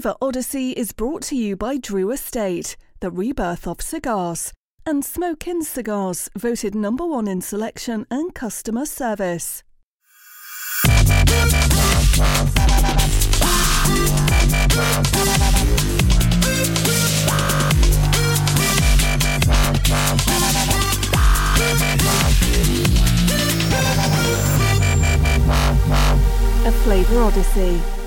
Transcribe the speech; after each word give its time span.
Flavor 0.00 0.16
Odyssey 0.22 0.70
is 0.70 0.92
brought 0.92 1.20
to 1.24 1.36
you 1.36 1.56
by 1.56 1.76
Drew 1.76 2.10
Estate, 2.10 2.78
the 3.00 3.10
rebirth 3.10 3.66
of 3.66 3.82
cigars, 3.82 4.50
and 4.86 5.04
Smoke 5.04 5.46
Inn 5.46 5.62
Cigars, 5.62 6.30
voted 6.34 6.74
number 6.74 7.04
one 7.04 7.28
in 7.28 7.42
selection 7.42 8.06
and 8.10 8.34
customer 8.34 8.86
service. 8.86 9.62
A 26.64 26.72
Flavor 26.84 27.20
Odyssey. 27.20 27.99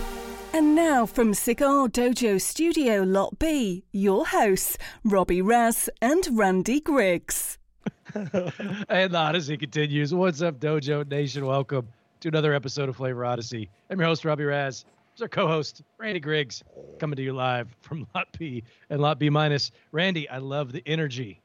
And 0.55 0.75
now 0.75 1.05
from 1.07 1.33
Cigar 1.33 1.87
Dojo 1.87 2.39
Studio 2.39 3.01
Lot 3.01 3.39
B, 3.39 3.83
your 3.91 4.27
hosts, 4.27 4.77
Robby 5.03 5.41
Ras 5.41 5.89
and 6.01 6.27
Randy 6.31 6.79
Griggs. 6.79 7.57
and 8.13 9.11
the 9.11 9.17
Odyssey 9.17 9.57
continues. 9.57 10.13
What's 10.13 10.43
up, 10.43 10.59
Dojo 10.59 11.09
Nation? 11.09 11.45
Welcome 11.47 11.87
to 12.19 12.27
another 12.27 12.53
episode 12.53 12.87
of 12.87 12.95
Flavor 12.97 13.25
Odyssey. 13.25 13.67
I'm 13.89 13.99
your 13.99 14.07
host, 14.07 14.25
Robby 14.25 14.43
Ras. 14.45 14.85
It's 15.13 15.21
our 15.23 15.27
co-host, 15.27 15.81
Randy 15.97 16.19
Griggs, 16.19 16.63
coming 16.99 17.15
to 17.15 17.23
you 17.23 17.33
live 17.33 17.75
from 17.81 18.05
Lot 18.13 18.27
B 18.37 18.63
and 18.91 19.01
Lot 19.01 19.17
B 19.19 19.29
minus. 19.31 19.71
Randy, 19.91 20.29
I 20.29 20.37
love 20.37 20.71
the 20.71 20.83
energy. 20.85 21.41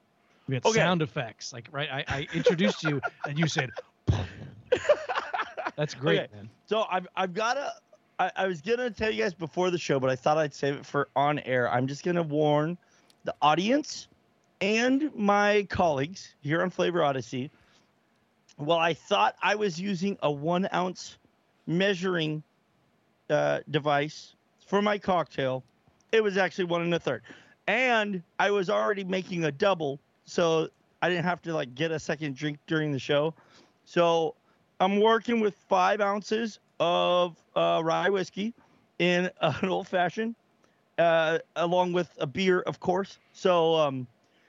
We 0.48 0.54
had 0.54 0.66
Okay. 0.66 0.78
sound 0.80 1.00
effects. 1.00 1.52
Like, 1.52 1.68
right, 1.72 1.88
I, 1.90 2.04
I 2.08 2.26
introduced 2.34 2.82
you 2.82 3.00
and 3.26 3.38
you 3.38 3.46
said, 3.46 3.70
that's 5.76 5.94
great, 5.94 6.20
Okay. 6.20 6.28
man. 6.34 6.50
So 6.66 6.84
I've 6.90 7.06
I've 7.16 7.32
got 7.32 7.54
to. 7.54 7.72
I, 8.18 8.30
I 8.36 8.46
was 8.46 8.60
gonna 8.60 8.90
tell 8.90 9.10
you 9.10 9.22
guys 9.22 9.34
before 9.34 9.70
the 9.70 9.78
show, 9.78 10.00
but 10.00 10.10
I 10.10 10.16
thought 10.16 10.38
I'd 10.38 10.54
save 10.54 10.76
it 10.76 10.86
for 10.86 11.08
on 11.14 11.38
air. 11.40 11.70
I'm 11.70 11.86
just 11.86 12.04
gonna 12.04 12.22
warn 12.22 12.76
the 13.24 13.34
audience 13.40 14.08
and 14.60 15.14
my 15.14 15.66
colleagues 15.70 16.34
here 16.40 16.62
on 16.62 16.70
Flavor 16.70 17.02
Odyssey. 17.02 17.50
Well, 18.56 18.78
I 18.78 18.94
thought 18.94 19.36
I 19.42 19.54
was 19.54 19.80
using 19.80 20.18
a 20.22 20.30
one 20.30 20.68
ounce 20.72 21.18
measuring 21.66 22.42
uh, 23.30 23.60
device 23.70 24.34
for 24.66 24.82
my 24.82 24.98
cocktail. 24.98 25.62
It 26.10 26.22
was 26.22 26.36
actually 26.36 26.64
one 26.64 26.82
and 26.82 26.94
a 26.94 26.98
third, 26.98 27.22
and 27.68 28.22
I 28.38 28.50
was 28.50 28.68
already 28.68 29.04
making 29.04 29.44
a 29.44 29.52
double, 29.52 30.00
so 30.24 30.68
I 31.02 31.08
didn't 31.08 31.24
have 31.24 31.42
to 31.42 31.52
like 31.52 31.74
get 31.74 31.92
a 31.92 31.98
second 32.00 32.34
drink 32.34 32.58
during 32.66 32.90
the 32.90 32.98
show. 32.98 33.34
So 33.84 34.34
I'm 34.80 35.00
working 35.00 35.40
with 35.40 35.54
five 35.68 36.00
ounces 36.00 36.58
of 36.80 37.36
uh, 37.56 37.80
rye 37.84 38.08
whiskey 38.08 38.54
in 38.98 39.30
an 39.40 39.68
old 39.68 39.88
fashioned, 39.88 40.34
uh, 40.98 41.38
along 41.56 41.92
with 41.92 42.10
a 42.18 42.26
beer, 42.26 42.60
of 42.60 42.80
course. 42.80 43.18
So, 43.32 43.76
um, 43.76 44.06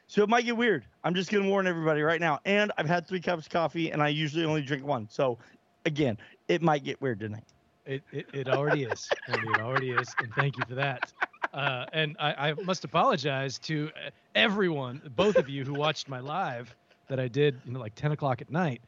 so 0.08 0.24
it 0.24 0.30
might 0.30 0.46
get 0.46 0.58
weird. 0.58 0.86
I'm 1.04 1.14
just 1.14 1.32
gonna 1.32 1.48
warn 1.48 1.68
everybody 1.68 2.02
right 2.02 2.20
now. 2.20 2.40
And 2.46 2.72
I've 2.78 2.88
had 2.88 3.08
three 3.08 3.22
cups 3.22 3.46
of 3.46 3.52
coffee, 3.52 3.92
and 3.92 4.02
I 4.02 4.10
usually 4.10 4.46
only 4.46 4.62
drink 4.62 4.86
one. 4.86 5.08
So, 5.10 5.38
again, 5.86 6.18
it 6.48 6.62
might 6.62 6.84
get 6.84 7.00
weird 7.02 7.20
tonight. 7.20 7.44
It, 7.86 8.04
it, 8.12 8.28
it 8.34 8.48
already 8.48 8.84
is. 8.84 9.10
Randy, 9.28 9.48
it 9.50 9.60
already 9.62 9.92
is. 9.92 10.14
And 10.20 10.34
thank 10.36 10.58
you 10.58 10.64
for 10.68 10.76
that. 10.76 11.12
Uh, 11.54 11.86
and 11.94 12.16
I, 12.20 12.50
I 12.50 12.54
must 12.54 12.84
apologize 12.84 13.58
to 13.60 13.90
everyone, 14.36 15.02
both 15.16 15.38
of 15.38 15.50
you 15.50 15.66
who 15.66 15.74
watched 15.74 16.08
my 16.08 16.20
live 16.20 16.76
that 17.08 17.20
I 17.20 17.28
did, 17.28 17.60
you 17.66 17.72
know, 17.72 17.80
like 17.80 17.96
10 17.96 18.12
o'clock 18.12 18.42
at 18.42 18.52
night. 18.52 18.82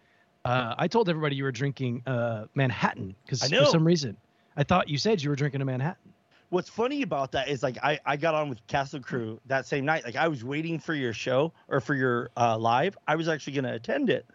Uh, 0.43 0.75
I 0.77 0.87
told 0.87 1.09
everybody 1.09 1.35
you 1.35 1.43
were 1.43 1.51
drinking 1.51 2.03
uh, 2.07 2.45
Manhattan 2.55 3.15
because 3.23 3.43
for 3.43 3.65
some 3.65 3.85
reason 3.85 4.17
I 4.57 4.63
thought 4.63 4.89
you 4.89 4.97
said 4.97 5.21
you 5.21 5.29
were 5.29 5.35
drinking 5.35 5.61
a 5.61 5.65
Manhattan. 5.65 6.13
What's 6.49 6.69
funny 6.69 7.01
about 7.01 7.31
that 7.31 7.47
is 7.47 7.63
like 7.63 7.77
I, 7.81 7.99
I 8.05 8.17
got 8.17 8.35
on 8.35 8.49
with 8.49 8.65
Castle 8.67 8.99
Crew 8.99 9.39
that 9.45 9.65
same 9.65 9.85
night. 9.85 10.03
Like 10.03 10.17
I 10.17 10.27
was 10.27 10.43
waiting 10.43 10.79
for 10.79 10.93
your 10.93 11.13
show 11.13 11.53
or 11.69 11.79
for 11.79 11.95
your 11.95 12.29
uh, 12.35 12.57
live. 12.57 12.97
I 13.07 13.15
was 13.15 13.29
actually 13.29 13.53
going 13.53 13.65
to 13.65 13.73
attend 13.73 14.09
it, 14.09 14.25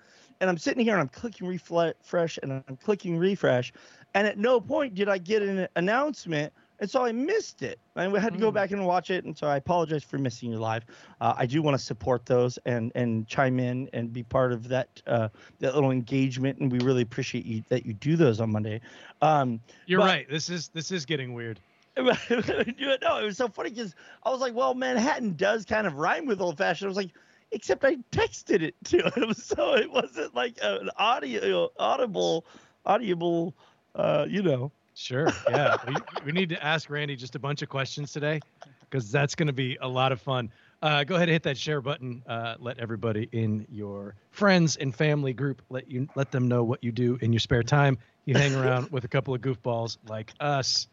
and 0.41 0.49
I'm 0.49 0.57
sitting 0.57 0.83
here 0.83 0.95
and 0.95 1.03
I'm 1.03 1.09
clicking 1.09 1.47
refresh 1.47 2.39
and 2.43 2.53
I'm 2.53 2.77
clicking 2.77 3.19
refresh, 3.19 3.73
and 4.15 4.27
at 4.27 4.39
no 4.39 4.61
point 4.61 4.95
did 4.95 5.09
I 5.09 5.19
get 5.19 5.43
an 5.43 5.69
announcement, 5.77 6.53
and 6.81 6.91
so 6.91 7.05
I 7.05 7.13
missed 7.13 7.63
it. 7.63 7.79
I 7.97 8.05
had 8.19 8.33
to 8.35 8.39
go 8.39 8.51
Mm. 8.51 8.55
back 8.55 8.71
and 8.71 8.85
watch 8.87 9.11
it, 9.11 9.25
and 9.25 9.37
so 9.37 9.47
I 9.47 9.57
apologize 9.57 10.05
for 10.05 10.19
missing 10.19 10.51
your 10.51 10.61
live. 10.61 10.85
Uh, 11.21 11.35
I 11.37 11.47
do 11.47 11.63
want 11.63 11.77
to 11.79 11.83
support 11.83 12.27
those 12.27 12.59
and 12.67 12.93
and 12.95 13.27
chime 13.27 13.59
in 13.61 13.89
and 13.93 14.13
be 14.13 14.23
part 14.23 14.53
of 14.53 14.69
that 14.69 14.89
uh, 15.07 15.29
that 15.61 15.75
little 15.75 15.91
engagement, 15.91 16.59
and 16.59 16.71
we 16.71 16.79
really 16.81 17.03
appreciate 17.03 17.45
you 17.47 17.63
that 17.69 17.87
you 17.87 17.95
do 17.95 18.17
those 18.17 18.41
on 18.41 18.51
Monday. 18.53 18.81
Um, 19.23 19.61
You're 19.87 20.01
But- 20.01 20.07
right. 20.07 20.29
This 20.31 20.51
is 20.51 20.69
this 20.69 20.91
is 20.91 21.05
getting 21.07 21.33
weird. 21.35 21.61
no, 21.99 22.13
it 22.29 23.25
was 23.25 23.37
so 23.39 23.49
funny 23.49 23.71
because 23.71 23.95
I 24.23 24.31
was 24.31 24.41
like, 24.41 24.55
well, 24.55 24.75
Manhattan 24.75 25.35
does 25.35 25.65
kind 25.65 25.87
of 25.87 25.95
rhyme 25.95 26.27
with 26.27 26.41
old 26.43 26.59
fashioned. 26.59 26.87
I 26.87 26.91
was 26.91 26.97
like, 26.99 27.13
except 27.53 27.85
I 27.85 27.97
texted 28.13 28.61
it 28.61 28.75
to 28.85 28.99
him, 29.17 29.33
so 29.33 29.75
it 29.77 29.91
wasn't 29.91 30.35
like 30.35 30.59
an 30.63 30.91
audio, 30.99 31.71
audible, 31.79 32.45
audible, 32.85 33.55
uh, 33.95 34.27
you 34.29 34.43
know. 34.43 34.73
Sure. 34.97 35.29
Yeah. 35.51 35.77
we, 35.87 35.95
we 36.25 36.33
need 36.33 36.49
to 36.49 36.65
ask 36.65 36.89
Randy 36.89 37.17
just 37.17 37.35
a 37.35 37.39
bunch 37.39 37.61
of 37.61 37.69
questions 37.69 38.13
today 38.13 38.41
because 38.81 39.13
that's 39.13 39.35
going 39.35 39.47
to 39.47 39.53
be 39.53 39.77
a 39.83 39.87
lot 39.87 40.11
of 40.11 40.23
fun. 40.23 40.51
Uh, 40.83 41.05
go 41.05 41.17
ahead 41.17 41.29
and 41.29 41.35
hit 41.35 41.43
that 41.43 41.59
share 41.59 41.83
button. 41.83 42.23
Uh, 42.27 42.55
let 42.59 42.79
everybody 42.79 43.29
in 43.33 43.67
your 43.71 44.15
friends 44.31 44.77
and 44.77 44.95
family 44.95 45.35
group 45.35 45.61
let 45.69 45.91
you 45.91 46.09
let 46.17 46.31
them 46.31 46.49
know 46.49 46.65
what 46.65 46.83
you 46.83 46.93
do 46.93 47.19
in 47.21 47.31
your 47.31 47.41
spare 47.41 47.63
time. 47.63 47.99
You 48.25 48.35
hang 48.35 48.55
around 48.57 48.91
with 48.91 49.05
a 49.05 49.09
couple 49.09 49.35
of 49.35 49.43
goofballs 49.43 49.99
like 50.09 50.33
us. 50.41 50.89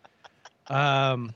Um, 0.68 1.34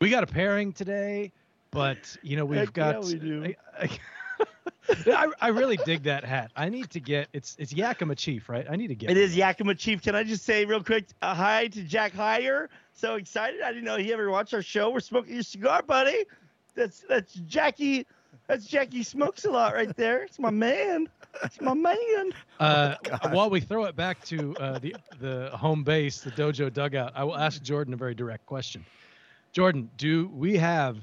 we 0.00 0.10
got 0.10 0.24
a 0.24 0.26
pairing 0.26 0.72
today, 0.72 1.30
but 1.70 2.16
you 2.22 2.36
know 2.36 2.44
we've 2.44 2.58
Heck 2.58 2.76
yeah, 2.76 2.92
got. 2.94 3.04
we 3.04 3.14
do. 3.14 3.44
I, 3.44 3.56
I, 3.84 3.90
I, 5.06 5.28
I 5.40 5.48
really 5.48 5.76
dig 5.78 6.02
that 6.04 6.24
hat. 6.24 6.50
I 6.56 6.68
need 6.68 6.90
to 6.90 7.00
get 7.00 7.28
it's 7.32 7.56
it's 7.58 7.72
Yakima 7.72 8.14
Chief, 8.14 8.48
right? 8.48 8.66
I 8.68 8.76
need 8.76 8.88
to 8.88 8.94
get 8.94 9.10
It 9.10 9.14
one. 9.14 9.22
is 9.22 9.36
Yakima 9.36 9.74
Chief. 9.74 10.02
Can 10.02 10.14
I 10.14 10.22
just 10.24 10.44
say 10.44 10.64
real 10.64 10.82
quick, 10.82 11.06
uh, 11.22 11.34
hi 11.34 11.68
to 11.68 11.82
Jack 11.82 12.12
Heyer. 12.12 12.68
So 12.92 13.16
excited! 13.16 13.60
I 13.62 13.68
didn't 13.72 13.84
know 13.84 13.96
he 13.96 14.12
ever 14.12 14.30
watched 14.30 14.54
our 14.54 14.62
show. 14.62 14.90
We're 14.90 15.00
smoking 15.00 15.34
your 15.34 15.42
cigar, 15.42 15.82
buddy. 15.82 16.24
That's 16.74 17.04
that's 17.08 17.34
Jackie. 17.34 18.06
That's 18.46 18.64
Jackie 18.66 19.02
smokes 19.02 19.44
a 19.44 19.50
lot 19.50 19.74
right 19.74 19.94
there. 19.96 20.22
It's 20.22 20.38
my 20.38 20.50
man. 20.50 21.08
It's 21.42 21.60
my 21.60 21.74
man. 21.74 22.30
Uh, 22.58 22.94
while 23.30 23.50
we 23.50 23.60
throw 23.60 23.84
it 23.84 23.96
back 23.96 24.24
to 24.26 24.54
uh, 24.56 24.78
the 24.78 24.96
the 25.20 25.50
home 25.52 25.84
base, 25.84 26.20
the 26.20 26.30
dojo 26.30 26.72
dugout, 26.72 27.12
I 27.14 27.24
will 27.24 27.36
ask 27.36 27.62
Jordan 27.62 27.92
a 27.92 27.96
very 27.96 28.14
direct 28.14 28.46
question. 28.46 28.84
Jordan, 29.52 29.90
do 29.98 30.28
we 30.28 30.56
have 30.56 30.96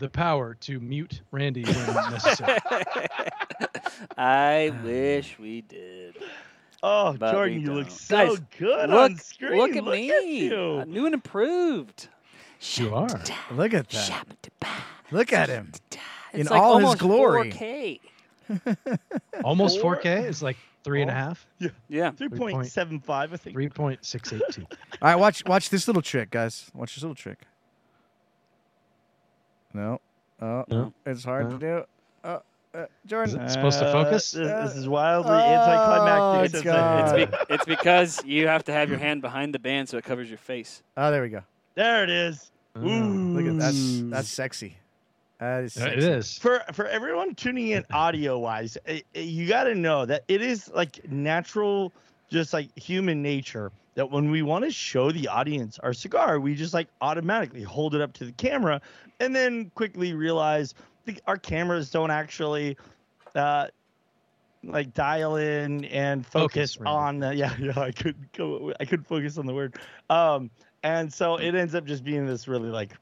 the 0.00 0.08
power 0.08 0.54
to 0.62 0.80
mute 0.80 1.22
Randy 1.30 1.62
when 1.64 1.94
necessary? 2.10 2.58
I 4.18 4.72
wish 4.84 5.38
we 5.38 5.60
did. 5.62 6.16
Oh, 6.82 7.12
But 7.12 7.32
Jordan, 7.32 7.60
you 7.60 7.72
look 7.74 7.90
so 7.90 8.16
Guys, 8.36 8.40
good 8.58 8.90
look, 8.90 9.10
on 9.10 9.16
screen. 9.18 9.58
look 9.58 9.76
at 9.76 9.84
me. 9.84 10.46
you. 10.46 10.54
Uh, 10.80 10.84
New 10.86 11.04
and 11.06 11.14
improved. 11.14 12.08
you 12.74 12.94
are. 12.94 13.08
Look 13.52 13.74
at 13.74 13.88
that. 13.90 14.24
Look 15.10 15.32
at 15.32 15.48
him. 15.50 15.72
It's 15.72 15.98
In 16.32 16.46
like 16.46 16.60
all 16.60 16.78
his 16.78 16.84
almost 16.84 16.98
glory. 17.00 17.52
4K. 17.52 18.00
Almost 19.44 19.80
Four? 19.80 19.96
4K 19.98 20.24
is 20.26 20.42
like 20.42 20.56
three 20.82 21.02
and 21.02 21.10
a 21.10 21.14
half, 21.14 21.46
Yeah. 21.88 22.10
3.75, 22.10 23.02
I 23.08 23.26
think. 23.36 23.54
three 23.54 23.68
point 23.68 24.04
six 24.04 24.32
eight 24.32 24.42
two. 24.50 24.62
All 24.70 24.76
right, 25.02 25.14
watch 25.16 25.44
watch 25.46 25.70
this 25.70 25.86
little 25.86 26.02
trick, 26.02 26.30
guys. 26.30 26.68
Watch 26.74 26.94
this 26.96 27.02
little 27.04 27.14
trick. 27.14 27.42
No. 29.72 30.00
Oh, 30.40 30.64
No. 30.68 30.92
it's 31.06 31.24
hard 31.24 31.50
No. 31.50 31.58
to 31.58 31.58
do. 31.58 31.84
Oh, 32.24 32.42
uh, 32.74 32.86
Jordan. 33.06 33.40
It's 33.40 33.54
supposed 33.54 33.78
to 33.80 33.90
focus? 33.92 34.34
Uh, 34.34 34.40
This, 34.40 34.70
this 34.72 34.76
is 34.78 34.86
uh, 34.86 34.90
wildly 34.90 35.30
Oh, 35.32 35.34
anticlimactic. 35.38 36.44
it's 36.44 36.52
says 36.54 36.62
gone. 36.62 36.76
I- 36.76 37.16
It's, 37.20 37.30
be- 37.30 37.54
it's 37.54 37.64
because 37.64 38.24
you 38.26 38.46
have 38.48 38.64
to 38.64 38.72
have 38.72 38.88
your 38.88 38.98
hand 38.98 39.22
behind 39.22 39.54
the 39.54 39.58
band 39.58 39.88
so 39.88 39.98
it 39.98 40.04
covers 40.04 40.28
your 40.28 40.38
face. 40.38 40.82
Oh, 40.96 41.10
there 41.10 41.22
we 41.22 41.28
go. 41.28 41.42
there 41.74 42.02
it 42.04 42.10
is. 42.10 42.50
Oh, 42.76 42.86
Ooh. 42.86 43.34
Look 43.40 43.46
at 43.46 43.58
that's 43.58 44.00
that's 44.10 44.28
sexy. 44.28 44.76
That 45.38 45.64
is 45.64 45.72
sexy. 45.74 45.96
It 45.96 46.02
is. 46.04 46.38
For 46.38 46.62
for 46.72 46.86
everyone 46.86 47.34
tuning 47.34 47.68
in 47.70 47.84
audio 47.92 48.38
wise, 48.38 48.78
eh, 48.86 49.00
eh, 49.14 49.20
you 49.20 49.48
got 49.48 49.64
to 49.64 49.74
know 49.74 50.06
that 50.06 50.22
it 50.28 50.40
is 50.40 50.70
like 50.72 51.10
natural, 51.10 51.92
just 52.30 52.52
like 52.52 52.76
human 52.78 53.22
nature. 53.22 53.72
That 54.00 54.10
when 54.10 54.30
we 54.30 54.40
want 54.40 54.64
to 54.64 54.70
show 54.70 55.12
the 55.12 55.28
audience 55.28 55.78
our 55.80 55.92
cigar, 55.92 56.40
we 56.40 56.54
just 56.54 56.72
like 56.72 56.88
automatically 57.02 57.62
hold 57.62 57.94
it 57.94 58.00
up 58.00 58.14
to 58.14 58.24
the 58.24 58.32
camera, 58.32 58.80
and 59.20 59.36
then 59.36 59.70
quickly 59.74 60.14
realize 60.14 60.74
the, 61.04 61.18
our 61.26 61.36
cameras 61.36 61.90
don't 61.90 62.10
actually, 62.10 62.78
uh, 63.34 63.66
like 64.64 64.94
dial 64.94 65.36
in 65.36 65.84
and 65.84 66.26
Focus, 66.26 66.76
focus, 66.76 66.80
Randy. 66.80 66.96
on 66.96 67.18
the 67.18 67.34
yeah 67.34 67.54
yeah 67.60 67.78
I 67.78 67.90
couldn't 67.90 68.32
go 68.32 68.72
I 68.80 68.86
couldn't 68.86 69.04
focus 69.06 69.36
on 69.36 69.44
the 69.44 69.52
word 69.54 69.76
um 70.08 70.50
and 70.82 71.12
so 71.12 71.36
it 71.36 71.54
ends 71.54 71.74
up 71.74 71.84
just 71.84 72.02
being 72.02 72.26
this 72.26 72.48
really 72.48 72.70
like 72.70 72.92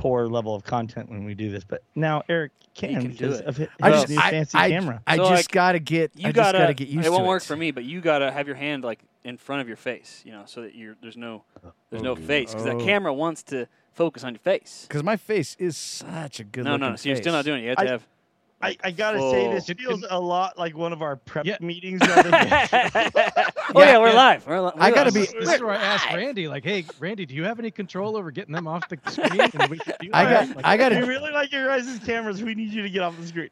poor 0.00 0.26
level 0.26 0.54
of 0.54 0.64
content 0.64 1.08
when 1.10 1.24
we 1.24 1.34
do 1.34 1.50
this. 1.50 1.62
But 1.62 1.82
now 1.94 2.22
Eric 2.28 2.52
can, 2.74 2.92
can 2.94 3.02
do 3.02 3.08
because 3.10 3.40
it. 3.40 3.46
of 3.46 3.56
his 3.56 3.68
I 3.82 3.90
just, 3.90 4.08
new 4.08 4.18
I, 4.18 4.30
fancy 4.30 4.58
I, 4.58 4.70
camera. 4.70 5.02
I 5.06 5.16
So, 5.16 5.22
just 5.24 5.32
like, 5.34 5.48
gotta 5.50 5.78
get. 5.78 6.10
You 6.16 6.32
gotta. 6.32 6.34
just 6.34 6.52
gotta 6.52 6.74
get 6.74 6.88
used 6.88 7.06
it 7.06 7.10
won't 7.10 7.22
to 7.24 7.28
work 7.28 7.42
it. 7.42 7.46
for 7.46 7.56
me, 7.56 7.70
but 7.70 7.84
you 7.84 8.00
gotta 8.00 8.30
have 8.32 8.46
your 8.46 8.56
hand 8.56 8.82
like 8.82 9.00
in 9.24 9.36
front 9.36 9.60
of 9.60 9.68
your 9.68 9.76
face, 9.76 10.22
you 10.24 10.32
know, 10.32 10.42
so 10.46 10.62
that 10.62 10.74
you're 10.74 10.96
there's 11.02 11.16
no 11.16 11.44
there's 11.90 12.02
no 12.02 12.12
oh, 12.12 12.16
face 12.16 12.50
because 12.52 12.66
Oh. 12.66 12.78
that 12.78 12.84
camera 12.84 13.12
wants 13.12 13.42
to 13.44 13.66
focus 13.92 14.24
on 14.24 14.32
your 14.34 14.40
face. 14.40 14.86
Because 14.88 15.02
my 15.02 15.16
face 15.16 15.56
is 15.58 15.76
such 15.76 16.40
a 16.40 16.44
good 16.44 16.64
No, 16.64 16.72
looking 16.72 16.80
no, 16.80 16.90
no. 16.90 16.96
So 16.96 17.08
you're 17.08 17.16
still 17.16 17.32
not 17.32 17.44
doing 17.44 17.60
it. 17.60 17.64
You 17.64 17.68
have 17.70 17.78
I- 17.78 17.84
to 17.84 17.90
have. 17.90 18.06
I, 18.62 18.76
I 18.84 18.90
gotta 18.90 19.18
say, 19.30 19.50
this 19.52 19.66
Full. 19.66 19.74
feels 19.76 20.04
a 20.10 20.20
lot 20.20 20.58
like 20.58 20.76
one 20.76 20.92
of 20.92 21.00
our 21.00 21.16
prep 21.16 21.46
Yeah. 21.46 21.56
meetings. 21.60 22.00
the 22.00 23.52
oh 23.74 23.80
yeah, 23.80 23.92
Yeah, 23.92 23.98
we're 23.98 24.12
live. 24.12 24.46
We're, 24.46 24.60
li- 24.60 24.72
I 24.76 24.90
we're 24.90 24.94
gotta 24.94 25.10
live. 25.10 25.14
be- 25.14 25.20
This, 25.20 25.32
this 25.46 25.54
is 25.54 25.60
where 25.62 25.70
I 25.72 25.76
asked 25.76 26.06
Randy, 26.12 26.48
like, 26.48 26.64
"Hey, 26.64 26.84
Randy, 26.98 27.24
do 27.26 27.34
you 27.34 27.44
have 27.44 27.58
any 27.58 27.70
control 27.70 28.16
over 28.16 28.30
getting 28.30 28.54
them 28.54 28.66
off 28.66 28.88
the 28.88 28.98
screen?" 29.10 29.40
And 29.54 29.70
we 29.70 29.78
can 29.78 29.94
do 30.00 30.10
I 30.12 30.24
got. 30.24 30.56
Like, 30.56 30.64
I 30.66 30.76
gotta. 30.76 31.06
really 31.06 31.30
like 31.32 31.52
your 31.52 31.66
guys' 31.66 31.98
cameras. 32.04 32.42
We 32.42 32.54
need 32.54 32.70
you 32.70 32.82
to 32.82 32.90
get 32.90 33.02
off 33.02 33.16
the 33.18 33.26
screen. 33.26 33.48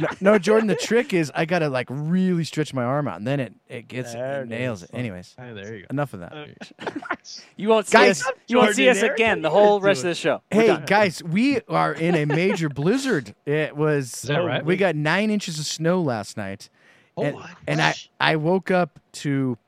no, 0.00 0.08
no, 0.32 0.38
Jordan. 0.38 0.66
The 0.68 0.76
trick 0.76 1.14
is 1.14 1.32
I 1.34 1.44
gotta 1.46 1.68
like 1.68 1.86
really 1.90 2.44
stretch 2.44 2.74
my 2.74 2.84
arm 2.84 3.08
out, 3.08 3.16
and 3.18 3.26
then 3.26 3.40
it 3.40 3.54
it 3.68 3.88
gets 3.88 4.10
it, 4.12 4.18
There 4.18 4.40
it 4.40 4.44
it 4.44 4.48
nails 4.48 4.82
it. 4.82 4.90
Anyways, 4.92 5.34
Hey, 5.38 5.52
there 5.54 5.74
you 5.74 5.80
go. 5.82 5.86
enough 5.90 6.12
of 6.14 6.20
that. 6.20 6.32
Uh, 6.34 6.90
you 7.56 7.68
won't 7.68 7.86
see 7.86 7.92
Guys, 7.96 8.22
us. 8.22 8.32
You 8.46 8.58
won't 8.58 8.74
see 8.74 8.88
us 8.88 9.02
again 9.02 9.42
the 9.42 9.50
whole 9.50 9.80
rest 9.80 10.00
of 10.04 10.08
the 10.10 10.14
show. 10.14 10.42
Hey 10.50 10.76
guys, 10.86 11.22
we 11.22 11.60
are 11.68 11.92
in 11.94 12.14
a 12.14 12.24
major 12.26 12.68
blizzard. 12.68 13.34
It 13.46 13.74
was. 13.76 14.28
That 14.34 14.42
oh, 14.42 14.46
right? 14.46 14.64
We 14.64 14.76
got 14.76 14.96
nine 14.96 15.30
inches 15.30 15.58
of 15.58 15.66
snow 15.66 16.00
last 16.00 16.36
night, 16.36 16.68
oh 17.16 17.24
and, 17.24 17.36
and 17.66 17.80
I 17.80 17.94
I 18.20 18.36
woke 18.36 18.70
up 18.70 18.98
to 19.12 19.58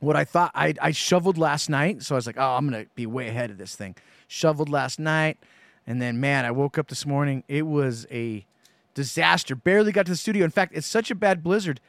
what 0.00 0.16
I 0.16 0.24
thought 0.24 0.50
I 0.54 0.74
I 0.80 0.92
shoveled 0.92 1.38
last 1.38 1.68
night, 1.68 2.02
so 2.02 2.14
I 2.14 2.16
was 2.16 2.26
like, 2.26 2.36
oh, 2.38 2.56
I'm 2.56 2.68
gonna 2.68 2.86
be 2.94 3.06
way 3.06 3.28
ahead 3.28 3.50
of 3.50 3.58
this 3.58 3.74
thing. 3.76 3.96
Shoveled 4.26 4.68
last 4.68 4.98
night, 4.98 5.38
and 5.86 6.00
then 6.00 6.20
man, 6.20 6.44
I 6.44 6.50
woke 6.50 6.78
up 6.78 6.88
this 6.88 7.06
morning. 7.06 7.44
It 7.48 7.66
was 7.66 8.06
a 8.10 8.46
disaster. 8.94 9.54
Barely 9.54 9.92
got 9.92 10.06
to 10.06 10.12
the 10.12 10.16
studio. 10.16 10.44
In 10.44 10.50
fact, 10.50 10.72
it's 10.74 10.86
such 10.86 11.10
a 11.10 11.14
bad 11.14 11.42
blizzard. 11.42 11.80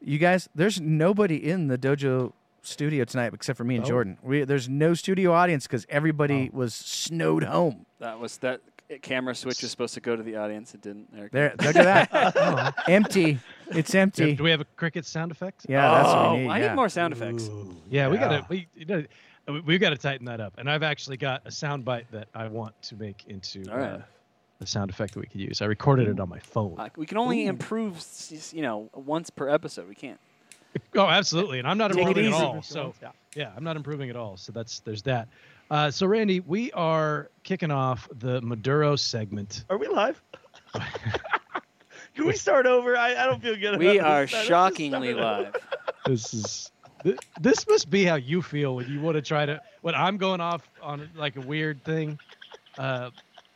You 0.00 0.18
guys, 0.18 0.48
there's 0.54 0.80
nobody 0.80 1.36
in 1.36 1.68
the 1.68 1.78
dojo 1.78 2.32
studio 2.62 3.04
tonight 3.04 3.32
except 3.32 3.56
for 3.56 3.64
me 3.64 3.76
and 3.76 3.84
Oh. 3.84 3.88
Jordan. 3.88 4.18
We, 4.22 4.44
there's 4.44 4.68
no 4.68 4.94
studio 4.94 5.32
audience 5.32 5.66
because 5.66 5.86
everybody 5.88 6.50
oh. 6.52 6.56
was 6.56 6.74
snowed 6.74 7.44
home. 7.44 7.86
That 7.98 8.18
was 8.18 8.38
that 8.38 8.60
camera 9.02 9.34
switch 9.34 9.62
was 9.62 9.70
supposed 9.70 9.94
to 9.94 10.00
go 10.00 10.16
to 10.16 10.22
the 10.22 10.36
audience. 10.36 10.74
It 10.74 10.82
didn't. 10.82 11.12
There. 11.12 11.28
There, 11.32 11.54
look 11.60 11.76
at 11.76 12.10
that. 12.10 12.74
empty. 12.88 13.38
It's 13.68 13.94
empty. 13.94 14.34
do 14.34 14.44
we 14.44 14.50
have 14.50 14.60
a 14.60 14.66
cricket 14.76 15.04
sound 15.06 15.32
effect? 15.32 15.66
Yeah, 15.68 15.90
that's 15.90 16.08
what 16.08 16.16
oh, 16.18 16.34
we 16.34 16.40
need. 16.40 16.48
I 16.48 16.58
yeah. 16.58 16.68
need 16.68 16.76
more 16.76 16.88
sound 16.88 17.12
effects. 17.12 17.48
Yeah, 17.90 18.08
we 18.08 18.18
gotta 18.18 18.46
we 18.48 18.68
you 18.74 18.86
know, 18.86 19.04
we- 19.48 19.60
we've 19.60 19.80
got 19.80 19.90
to 19.90 19.96
tighten 19.96 20.26
that 20.26 20.40
up. 20.40 20.54
And 20.58 20.70
I've 20.70 20.82
actually 20.82 21.16
got 21.16 21.42
a 21.44 21.50
sound 21.50 21.84
bite 21.84 22.10
that 22.12 22.28
I 22.34 22.48
want 22.48 22.80
to 22.82 22.96
make 22.96 23.24
into 23.28 23.64
All 23.70 23.78
right. 23.78 23.92
uh, 23.92 23.98
the 24.58 24.66
sound 24.66 24.90
effect 24.90 25.14
that 25.14 25.20
we 25.20 25.26
could 25.26 25.40
use. 25.40 25.60
I 25.62 25.66
recorded 25.66 26.08
it 26.08 26.18
on 26.20 26.28
my 26.28 26.38
phone. 26.38 26.74
Uh, 26.78 26.88
we 26.96 27.06
can 27.06 27.18
only 27.18 27.46
improve, 27.46 27.96
s- 27.96 28.32
s- 28.34 28.54
you 28.54 28.62
know, 28.62 28.88
once 28.94 29.30
per 29.30 29.48
episode. 29.48 29.88
We 29.88 29.94
can't. 29.94 30.18
Oh, 30.94 31.06
absolutely. 31.06 31.58
And 31.58 31.68
I'm 31.68 31.78
not 31.78 31.90
Take 31.92 32.06
improving 32.06 32.26
at 32.26 32.32
all. 32.32 32.62
So 32.62 32.94
yeah, 33.34 33.52
I'm 33.56 33.64
not 33.64 33.76
improving 33.76 34.10
at 34.10 34.16
all. 34.16 34.36
So 34.36 34.52
that's 34.52 34.80
there's 34.80 35.02
that. 35.02 35.28
Uh, 35.70 35.90
so 35.90 36.06
Randy, 36.06 36.40
we 36.40 36.70
are 36.72 37.30
kicking 37.42 37.70
off 37.70 38.08
the 38.18 38.40
Maduro 38.42 38.96
segment. 38.96 39.64
Are 39.68 39.78
we 39.78 39.88
live? 39.88 40.22
Can 42.14 42.26
we 42.26 42.34
start 42.34 42.66
over? 42.66 42.96
I, 42.96 43.14
I 43.14 43.26
don't 43.26 43.42
feel 43.42 43.56
good. 43.56 43.78
We 43.78 43.98
about 43.98 44.10
are 44.10 44.26
this. 44.26 44.30
Shockingly 44.46 45.14
live. 45.14 45.54
This 46.06 46.32
is 46.34 46.70
th- 47.02 47.18
this 47.40 47.66
must 47.66 47.90
be 47.90 48.04
how 48.04 48.14
you 48.14 48.40
feel 48.40 48.76
when 48.76 48.88
you 48.88 49.00
want 49.00 49.16
to 49.16 49.22
try 49.22 49.44
to 49.44 49.60
when 49.80 49.96
I'm 49.96 50.16
going 50.18 50.40
off 50.40 50.70
on 50.80 51.10
like 51.16 51.34
a 51.34 51.40
weird 51.40 51.82
thing, 51.82 52.16
uh, 52.78 53.10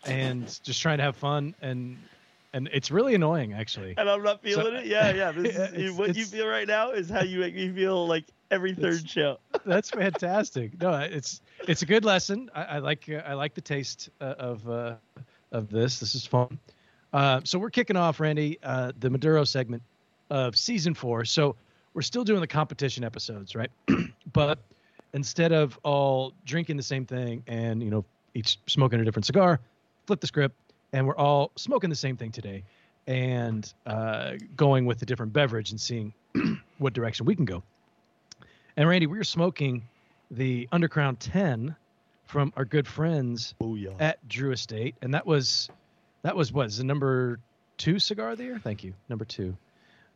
and 0.04 0.48
just 0.64 0.82
trying 0.82 0.98
to 0.98 1.04
have 1.04 1.14
fun 1.14 1.54
and 1.62 1.96
and 2.52 2.68
it's 2.72 2.90
really 2.90 3.14
annoying 3.14 3.52
actually. 3.52 3.94
And 3.98 4.10
I'm 4.10 4.24
not 4.24 4.42
feeling 4.42 4.74
it. 4.74 4.86
Yeah, 4.86 5.12
yeah. 5.12 5.30
This 5.30 5.54
is, 5.56 5.72
it's- 5.74 5.92
what 5.92 6.16
you 6.16 6.24
feel 6.24 6.48
right 6.48 6.66
now 6.66 6.90
is 6.90 7.08
how 7.08 7.22
you 7.22 7.38
make 7.38 7.54
me 7.54 7.70
feel 7.70 8.04
like 8.04 8.24
every 8.50 8.74
third 8.74 9.08
show. 9.08 9.38
That's 9.64 9.90
fantastic. 9.90 10.80
No, 10.80 10.92
it's 10.94 11.40
it's 11.68 11.82
a 11.82 11.86
good 11.86 12.04
lesson. 12.04 12.50
I, 12.54 12.62
I 12.62 12.78
like 12.78 13.08
uh, 13.08 13.22
I 13.26 13.34
like 13.34 13.54
the 13.54 13.60
taste 13.60 14.10
uh, 14.20 14.34
of 14.38 14.68
uh, 14.68 14.94
of 15.52 15.70
this. 15.70 16.00
This 16.00 16.14
is 16.14 16.26
fun. 16.26 16.58
Uh, 17.12 17.40
so 17.44 17.58
we're 17.58 17.70
kicking 17.70 17.96
off, 17.96 18.20
Randy, 18.20 18.58
uh, 18.62 18.92
the 19.00 19.10
Maduro 19.10 19.44
segment 19.44 19.82
of 20.30 20.56
season 20.56 20.94
four. 20.94 21.24
So 21.24 21.56
we're 21.94 22.02
still 22.02 22.24
doing 22.24 22.40
the 22.40 22.46
competition 22.46 23.02
episodes, 23.02 23.56
right? 23.56 23.70
but 24.32 24.60
instead 25.12 25.52
of 25.52 25.78
all 25.82 26.32
drinking 26.44 26.76
the 26.76 26.82
same 26.82 27.04
thing 27.04 27.42
and 27.46 27.82
you 27.82 27.90
know 27.90 28.04
each 28.34 28.58
smoking 28.66 29.00
a 29.00 29.04
different 29.04 29.26
cigar, 29.26 29.60
flip 30.06 30.20
the 30.20 30.26
script, 30.26 30.56
and 30.92 31.06
we're 31.06 31.16
all 31.16 31.50
smoking 31.56 31.90
the 31.90 31.96
same 31.96 32.16
thing 32.16 32.30
today, 32.30 32.62
and 33.06 33.72
uh, 33.86 34.32
going 34.56 34.86
with 34.86 35.02
a 35.02 35.06
different 35.06 35.32
beverage 35.32 35.70
and 35.70 35.80
seeing 35.80 36.12
what 36.78 36.92
direction 36.92 37.26
we 37.26 37.34
can 37.34 37.44
go. 37.44 37.62
And 38.76 38.88
Randy, 38.88 39.06
we 39.06 39.18
were 39.18 39.24
smoking 39.24 39.82
the 40.30 40.68
Undercrown 40.72 41.16
10 41.18 41.74
from 42.24 42.52
our 42.56 42.64
good 42.64 42.86
friends 42.86 43.54
yeah. 43.60 43.90
at 43.98 44.26
Drew 44.28 44.52
Estate, 44.52 44.94
and 45.02 45.14
that 45.14 45.26
was 45.26 45.68
that 46.22 46.36
was 46.36 46.52
what 46.52 46.66
is 46.66 46.78
the 46.78 46.84
number 46.84 47.40
two 47.76 47.98
cigar 47.98 48.30
of 48.30 48.38
the 48.38 48.44
year? 48.44 48.60
Thank 48.62 48.84
you, 48.84 48.94
number 49.08 49.24
two 49.24 49.56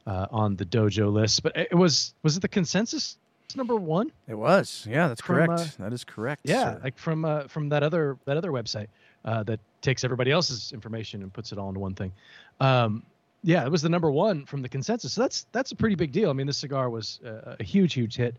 uh, 0.06 0.26
on 0.30 0.56
the 0.56 0.64
dojo 0.64 1.12
list. 1.12 1.42
But 1.42 1.56
it 1.56 1.74
was 1.74 2.14
was 2.22 2.36
it 2.36 2.40
the 2.40 2.48
consensus 2.48 3.18
number 3.56 3.76
one? 3.76 4.12
It 4.28 4.34
was. 4.34 4.86
Yeah, 4.88 5.08
that's 5.08 5.20
From, 5.20 5.46
correct. 5.46 5.60
uh, 5.60 5.84
that 5.84 5.92
is 5.92 6.04
correct. 6.04 6.42
Yeah, 6.44 6.74
sir. 6.74 6.80
like 6.84 6.98
from 6.98 7.24
uh, 7.24 7.48
from 7.48 7.70
that 7.70 7.82
other 7.82 8.16
that 8.26 8.36
other 8.36 8.52
website 8.52 8.88
uh, 9.24 9.42
that 9.44 9.60
takes 9.80 10.04
everybody 10.04 10.30
else's 10.30 10.72
information 10.72 11.22
and 11.22 11.32
puts 11.32 11.52
it 11.52 11.58
all 11.58 11.68
into 11.68 11.80
one 11.80 11.94
thing. 11.94 12.12
Um, 12.60 13.02
yeah, 13.44 13.64
it 13.64 13.70
was 13.70 13.82
the 13.82 13.91
number 13.91 14.11
one 14.11 14.46
from 14.46 14.62
the 14.62 14.69
consensus. 14.69 15.12
So 15.12 15.20
that's 15.20 15.46
that's 15.52 15.70
a 15.70 15.76
pretty 15.76 15.94
big 15.94 16.12
deal. 16.12 16.31
I 16.31 16.32
mean, 16.32 16.46
this 16.46 16.56
cigar 16.56 16.88
was 16.88 17.20
uh, 17.25 17.56
a 17.61 17.62
huge, 17.62 17.93
huge 17.93 18.17
hit. 18.17 18.37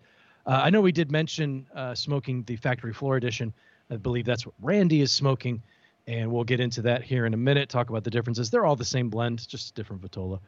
Uh, 0.48 0.62
I 0.64 0.72
know 0.72 0.82
we 0.82 0.92
did 0.92 1.12
mention 1.12 1.68
uh, 1.76 1.94
smoking 1.94 2.44
the 2.44 2.56
factory 2.56 2.92
floor 2.92 3.16
edition. 3.16 3.54
I 3.92 3.98
believe 3.98 4.26
that's 4.26 4.48
what 4.48 4.56
Randy 4.62 5.02
is 5.02 5.12
smoking, 5.12 5.62
and 6.08 6.32
we'll 6.32 6.44
get 6.44 6.60
into 6.60 6.82
that 6.82 7.04
here 7.04 7.28
in 7.28 7.36
a 7.36 7.38
minute. 7.38 7.70
Talk 7.70 7.90
about 7.92 8.04
the 8.04 8.10
differences. 8.10 8.50
They're 8.50 8.66
all 8.66 8.76
the 8.76 8.84
same 8.84 9.10
blend, 9.10 9.48
just 9.48 9.76
different 9.76 10.02
vitola. 10.02 10.40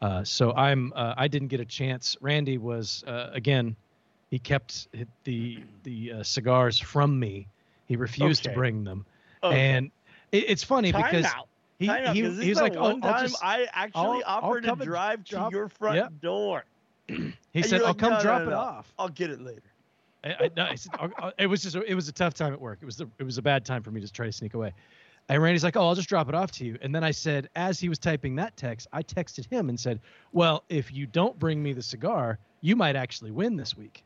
Uh, 0.00 0.24
so 0.24 0.52
I'm 0.54 0.94
uh, 0.96 1.12
I 1.16 1.28
didn't 1.28 1.48
get 1.48 1.60
a 1.60 1.64
chance. 1.66 2.16
Randy 2.22 2.56
was 2.56 3.04
uh, 3.06 3.28
again, 3.34 3.76
he 4.30 4.38
kept 4.38 4.88
the 5.24 5.58
the 5.82 6.12
uh, 6.12 6.22
cigars 6.22 6.78
from 6.78 7.18
me. 7.20 7.48
He 7.86 7.96
refused 7.96 8.44
to 8.44 8.50
bring 8.50 8.82
them, 8.82 9.04
Okay. 9.42 9.58
and 9.58 9.90
it, 10.32 10.44
it's 10.48 10.64
funny 10.64 10.90
Time 10.90 11.02
because 11.02 11.26
out. 11.26 11.48
He 11.78 11.86
Time 11.86 12.14
he, 12.14 12.22
'cause 12.22 12.36
this 12.36 12.44
he 12.44 12.50
is 12.50 12.56
was 12.56 12.62
like, 12.62 12.76
oh, 12.76 12.82
one 12.82 13.04
I'll 13.04 13.12
time 13.12 13.28
just 13.28 13.44
I 13.44 13.66
actually 13.72 14.22
I'll- 14.22 14.22
I'll 14.26 14.50
offered 14.50 14.64
come 14.64 14.78
to 14.78 14.84
drive 14.84 15.24
to 15.24 15.30
drop- 15.34 15.52
your 15.52 15.68
front 15.68 15.96
Yep. 15.96 16.20
door. 16.20 16.64
he 17.08 17.14
And 17.54 17.64
said, 17.66 17.80
I'll 17.82 17.88
like, 17.88 17.98
come 17.98 18.12
"No, 18.14 18.20
drop 18.22 18.42
no, 18.42 18.46
it 18.48 18.50
no. 18.50 18.58
off. 18.58 18.92
I'll 18.98 19.08
get 19.08 19.30
it 19.30 19.40
later. 19.40 19.62
I, 20.24 20.30
I, 20.30 20.50
I 20.70 20.74
said, 20.74 20.92
"I'll- 20.98 21.12
I'll-" 21.18 21.32
it 21.38 21.46
was 21.46 21.62
just 21.62 21.76
it 21.76 21.94
was 21.94 22.08
a 22.08 22.12
tough 22.12 22.34
time 22.34 22.52
at 22.52 22.60
work. 22.60 22.78
It 22.82 22.86
was 22.86 22.96
the, 22.96 23.08
it 23.18 23.24
was 23.24 23.38
a 23.38 23.42
bad 23.42 23.64
time 23.64 23.82
for 23.82 23.90
me 23.90 24.00
to 24.00 24.10
try 24.12 24.26
to 24.26 24.32
sneak 24.32 24.54
away. 24.54 24.72
And 25.28 25.42
Randy's 25.42 25.64
like, 25.64 25.76
"Oh, 25.76 25.86
I'll 25.86 25.94
just 25.94 26.08
drop 26.08 26.28
it 26.28 26.34
off 26.34 26.50
to 26.52 26.64
you." 26.64 26.78
And 26.82 26.94
then 26.94 27.02
I 27.04 27.10
said, 27.10 27.48
as 27.56 27.78
he 27.80 27.88
was 27.88 27.98
typing 27.98 28.34
that 28.36 28.56
text, 28.56 28.86
I 28.92 29.02
texted 29.02 29.50
him 29.50 29.68
and 29.68 29.78
said, 29.78 30.00
"Well, 30.32 30.64
if 30.68 30.92
you 30.92 31.06
don't 31.06 31.38
bring 31.38 31.62
me 31.62 31.72
the 31.72 31.82
cigar, 31.82 32.38
you 32.60 32.74
might 32.76 32.96
actually 32.96 33.30
win 33.32 33.56
this 33.56 33.76
week." 33.76 34.02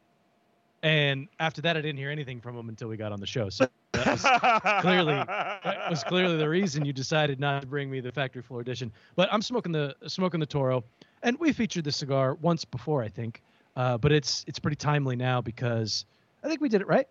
And 0.82 1.28
after 1.38 1.60
that, 1.62 1.76
I 1.76 1.82
didn't 1.82 1.98
hear 1.98 2.10
anything 2.10 2.40
from 2.40 2.56
him 2.56 2.68
until 2.68 2.88
we 2.88 2.96
got 2.96 3.12
on 3.12 3.20
the 3.20 3.26
show. 3.26 3.50
So 3.50 3.68
that 3.92 4.06
was 4.06 4.80
clearly 4.80 5.14
that 5.14 5.90
was 5.90 6.02
clearly 6.04 6.38
the 6.38 6.48
reason 6.48 6.84
you 6.84 6.92
decided 6.92 7.38
not 7.38 7.60
to 7.60 7.66
bring 7.66 7.90
me 7.90 8.00
the 8.00 8.12
factory 8.12 8.42
floor 8.42 8.60
edition. 8.60 8.90
But 9.14 9.28
I'm 9.30 9.42
smoking 9.42 9.72
the 9.72 9.94
smoking 10.06 10.40
the 10.40 10.46
Toro, 10.46 10.82
and 11.22 11.38
we 11.38 11.52
featured 11.52 11.84
the 11.84 11.92
cigar 11.92 12.34
once 12.34 12.64
before, 12.64 13.02
I 13.02 13.08
think. 13.08 13.42
Uh, 13.76 13.98
but 13.98 14.10
it's 14.10 14.44
it's 14.48 14.58
pretty 14.58 14.76
timely 14.76 15.16
now 15.16 15.42
because 15.42 16.06
I 16.42 16.48
think 16.48 16.62
we 16.62 16.68
did 16.70 16.80
it 16.80 16.86
right. 16.86 17.06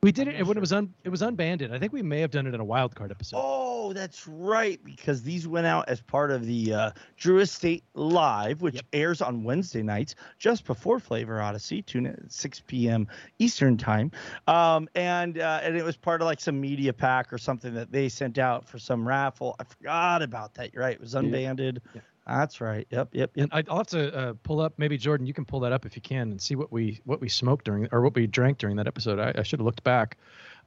We 0.00 0.12
did 0.12 0.28
it 0.28 0.46
when 0.46 0.56
it 0.56 0.60
was 0.60 0.72
un 0.72 0.94
it 1.02 1.08
was 1.08 1.22
unbanded. 1.22 1.72
I 1.72 1.78
think 1.80 1.92
we 1.92 2.02
may 2.02 2.20
have 2.20 2.30
done 2.30 2.46
it 2.46 2.54
in 2.54 2.60
a 2.60 2.64
wild 2.64 2.94
card 2.94 3.10
episode. 3.10 3.38
Oh, 3.42 3.92
that's 3.92 4.28
right, 4.28 4.78
because 4.84 5.24
these 5.24 5.48
went 5.48 5.66
out 5.66 5.88
as 5.88 6.00
part 6.00 6.30
of 6.30 6.46
the 6.46 6.72
uh, 6.72 6.90
Drew 7.16 7.40
Estate 7.40 7.82
Live, 7.94 8.62
which 8.62 8.76
Yep. 8.76 8.84
airs 8.92 9.20
on 9.20 9.42
Wednesday 9.42 9.82
nights 9.82 10.14
just 10.38 10.64
before 10.66 11.00
Flavor 11.00 11.40
Odyssey. 11.42 11.82
Tune 11.82 12.06
in 12.06 12.12
at 12.12 12.30
6 12.30 12.62
p.m. 12.68 13.08
Eastern 13.40 13.76
time, 13.76 14.12
um, 14.46 14.88
and 14.94 15.36
uh, 15.40 15.60
and 15.64 15.76
it 15.76 15.84
was 15.84 15.96
part 15.96 16.22
of 16.22 16.26
like 16.26 16.38
some 16.38 16.60
media 16.60 16.92
pack 16.92 17.32
or 17.32 17.38
something 17.38 17.74
that 17.74 17.90
they 17.90 18.08
sent 18.08 18.38
out 18.38 18.68
for 18.68 18.78
some 18.78 19.06
raffle. 19.06 19.56
I 19.58 19.64
forgot 19.64 20.22
about 20.22 20.54
that. 20.54 20.72
You're 20.72 20.84
right, 20.84 20.94
it 20.94 21.00
was 21.00 21.16
unbanded. 21.16 21.82
Yeah. 21.92 22.02
That's 22.28 22.60
right. 22.60 22.86
Yep, 22.90 23.08
yep, 23.12 23.30
yep. 23.34 23.44
And 23.50 23.52
I- 23.52 23.70
I'll 23.70 23.78
have 23.78 23.86
to 23.88 24.14
uh, 24.16 24.32
pull 24.42 24.60
up. 24.60 24.74
Maybe 24.76 24.96
Jordan, 24.98 25.26
you 25.26 25.32
can 25.34 25.44
pull 25.44 25.60
that 25.60 25.72
up 25.72 25.86
if 25.86 25.96
you 25.96 26.02
can 26.02 26.30
and 26.30 26.40
see 26.40 26.54
what 26.56 26.70
we 26.70 27.00
what 27.04 27.20
we 27.20 27.28
smoked 27.28 27.64
during 27.64 27.88
or 27.90 28.02
what 28.02 28.14
we 28.14 28.26
drank 28.26 28.58
during 28.58 28.76
that 28.76 28.86
episode. 28.86 29.18
I, 29.18 29.32
I 29.38 29.42
should 29.42 29.58
have 29.60 29.64
looked 29.66 29.82
back, 29.84 30.16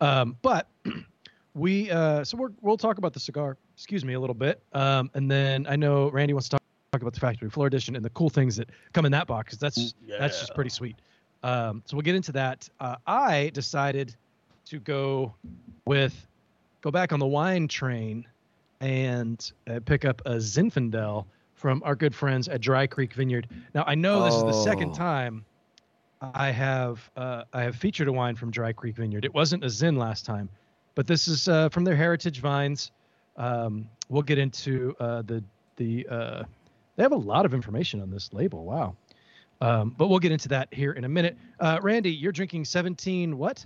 um, 0.01 0.35
but 0.41 0.67
we 1.53 1.91
uh, 1.91 2.23
so 2.23 2.37
we're, 2.37 2.49
we'll 2.61 2.77
talk 2.77 2.97
about 2.97 3.13
the 3.13 3.19
cigar. 3.19 3.57
Excuse 3.75 4.03
me 4.05 4.13
a 4.13 4.19
little 4.19 4.33
bit, 4.33 4.61
um, 4.73 5.09
and 5.13 5.29
then 5.29 5.65
I 5.69 5.75
know 5.75 6.09
Randy 6.09 6.33
wants 6.33 6.47
to 6.49 6.57
talk, 6.57 6.61
talk 6.93 7.01
about 7.01 7.13
the 7.13 7.19
factory 7.19 7.49
floor 7.49 7.67
edition 7.67 7.95
and 7.95 8.03
the 8.03 8.09
cool 8.11 8.29
things 8.29 8.55
that 8.57 8.69
come 8.93 9.05
in 9.05 9.11
that 9.11 9.27
box. 9.27 9.51
'cause 9.53 9.59
that's 9.59 9.93
that's 10.19 10.39
just 10.39 10.55
pretty 10.55 10.69
sweet. 10.69 10.95
Um, 11.43 11.81
so 11.85 11.95
we'll 11.97 12.03
get 12.03 12.15
into 12.15 12.31
that. 12.33 12.67
Uh, 12.79 12.95
I 13.07 13.49
decided 13.53 14.15
to 14.65 14.79
go 14.79 15.33
with 15.85 16.27
go 16.81 16.91
back 16.91 17.11
on 17.13 17.19
the 17.19 17.25
wine 17.27 17.67
train 17.67 18.25
and 18.79 19.51
uh, 19.69 19.79
pick 19.85 20.05
up 20.05 20.21
a 20.25 20.35
Zinfandel 20.35 21.25
from 21.61 21.83
our 21.85 21.95
good 21.95 22.15
friends 22.15 22.47
at 22.47 22.59
Dry 22.59 22.87
Creek 22.87 23.13
Vineyard. 23.13 23.47
Now 23.75 23.83
I 23.85 23.93
know 23.93 24.25
this 24.25 24.33
is 24.33 24.41
the 24.43 24.63
second 24.63 24.89
Oh. 24.89 24.95
time 24.95 25.45
I 26.21 26.49
have 26.49 27.07
uh, 27.15 27.43
I 27.53 27.61
have 27.61 27.75
featured 27.75 28.07
a 28.07 28.11
wine 28.11 28.35
from 28.35 28.49
Dry 28.49 28.73
Creek 28.73 28.95
Vineyard. 28.95 29.25
It 29.25 29.33
wasn't 29.33 29.63
a 29.63 29.69
Zin 29.69 29.95
last 29.95 30.25
time, 30.25 30.49
but 30.95 31.05
this 31.05 31.27
is 31.27 31.47
uh, 31.47 31.69
from 31.69 31.83
their 31.83 31.95
heritage 31.95 32.39
vines. 32.39 32.91
Um, 33.37 33.87
we'll 34.09 34.23
get 34.23 34.39
into 34.39 34.95
uh, 34.99 35.21
the 35.21 35.43
the 35.77 36.07
uh, 36.09 36.43
they 36.95 37.03
have 37.03 37.11
a 37.11 37.15
lot 37.15 37.45
of 37.45 37.53
information 37.53 38.01
on 38.01 38.09
this 38.09 38.33
label. 38.33 38.65
Wow. 38.65 38.95
Um, 39.61 39.93
but 39.95 40.07
we'll 40.07 40.19
get 40.19 40.31
into 40.31 40.49
that 40.49 40.67
here 40.73 40.93
in 40.93 41.03
a 41.03 41.09
minute. 41.09 41.37
Uh, 41.59 41.77
Randy, 41.83 42.11
you're 42.11 42.31
drinking 42.31 42.65
17 42.65 43.37
what? 43.37 43.63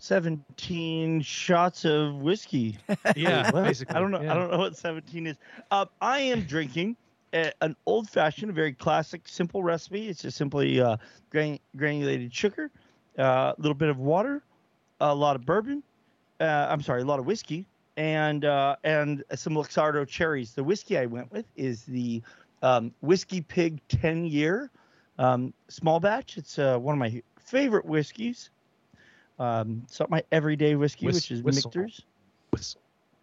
17 0.00 1.20
shots 1.22 1.84
of 1.84 2.16
whiskey. 2.16 2.78
Yeah, 3.16 3.50
basically. 3.50 3.94
I 3.94 4.00
don't 4.00 4.10
know. 4.10 4.20
yeah. 4.20 4.32
I 4.32 4.34
don't 4.34 4.50
know 4.50 4.58
what 4.58 4.76
17 4.76 5.26
is. 5.26 5.36
Uh, 5.70 5.86
I 6.00 6.20
am 6.20 6.42
drinking 6.42 6.96
a, 7.32 7.52
an 7.62 7.76
old 7.86 8.08
fashioned, 8.08 8.50
a 8.50 8.54
very 8.54 8.72
classic, 8.72 9.22
simple 9.26 9.62
recipe. 9.62 10.08
It's 10.08 10.22
just 10.22 10.36
simply 10.36 10.80
uh, 10.80 10.96
gran- 11.30 11.58
granulated 11.76 12.34
sugar, 12.34 12.70
uh, 13.18 13.22
a 13.22 13.54
little 13.58 13.74
bit 13.74 13.88
of 13.88 13.98
water, 13.98 14.42
a 15.00 15.14
lot 15.14 15.36
of 15.36 15.44
bourbon. 15.44 15.82
Uh, 16.40 16.66
I'm 16.70 16.80
sorry, 16.82 17.02
a 17.02 17.04
lot 17.04 17.18
of 17.18 17.26
whiskey, 17.26 17.66
and 17.96 18.44
uh, 18.46 18.76
and 18.84 19.22
some 19.34 19.52
Luxardo 19.54 20.06
cherries. 20.08 20.52
The 20.54 20.64
whiskey 20.64 20.96
I 20.96 21.04
went 21.06 21.30
with 21.30 21.44
is 21.56 21.84
the 21.84 22.22
um, 22.62 22.92
Whiskey 23.02 23.42
Pig 23.42 23.80
10 23.88 24.24
year 24.26 24.70
um, 25.18 25.52
small 25.68 26.00
batch. 26.00 26.38
It's 26.38 26.58
uh, 26.58 26.78
one 26.78 26.94
of 26.94 26.98
my 26.98 27.22
favorite 27.38 27.84
whiskeys. 27.84 28.50
Um, 29.40 29.86
not 29.98 30.10
my 30.10 30.22
everyday 30.30 30.74
whiskey, 30.76 31.06
Whis- 31.06 31.14
which 31.16 31.30
is 31.30 31.42
whistle. 31.42 31.72
Michter's. 31.74 32.02
Whistle, 32.52 32.80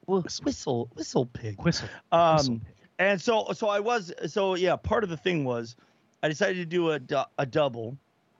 Wh- 0.07 0.45
Whistle, 0.45 0.89
whistle 0.95 1.25
pig. 1.27 1.63
whistle. 1.63 1.88
whistle. 2.12 2.51
Um, 2.51 2.62
and 3.00 3.21
so, 3.21 3.47
so 3.53 3.67
I 3.69 3.79
was, 3.79 4.12
so 4.25 4.55
yeah, 4.55 4.75
part 4.75 5.03
of 5.03 5.09
the 5.09 5.17
thing 5.17 5.45
was, 5.45 5.75
I 6.24 6.27
decided 6.29 6.57
to 6.57 6.65
do 6.65 6.91
a, 6.91 7.27
a 7.38 7.45
double, 7.45 7.95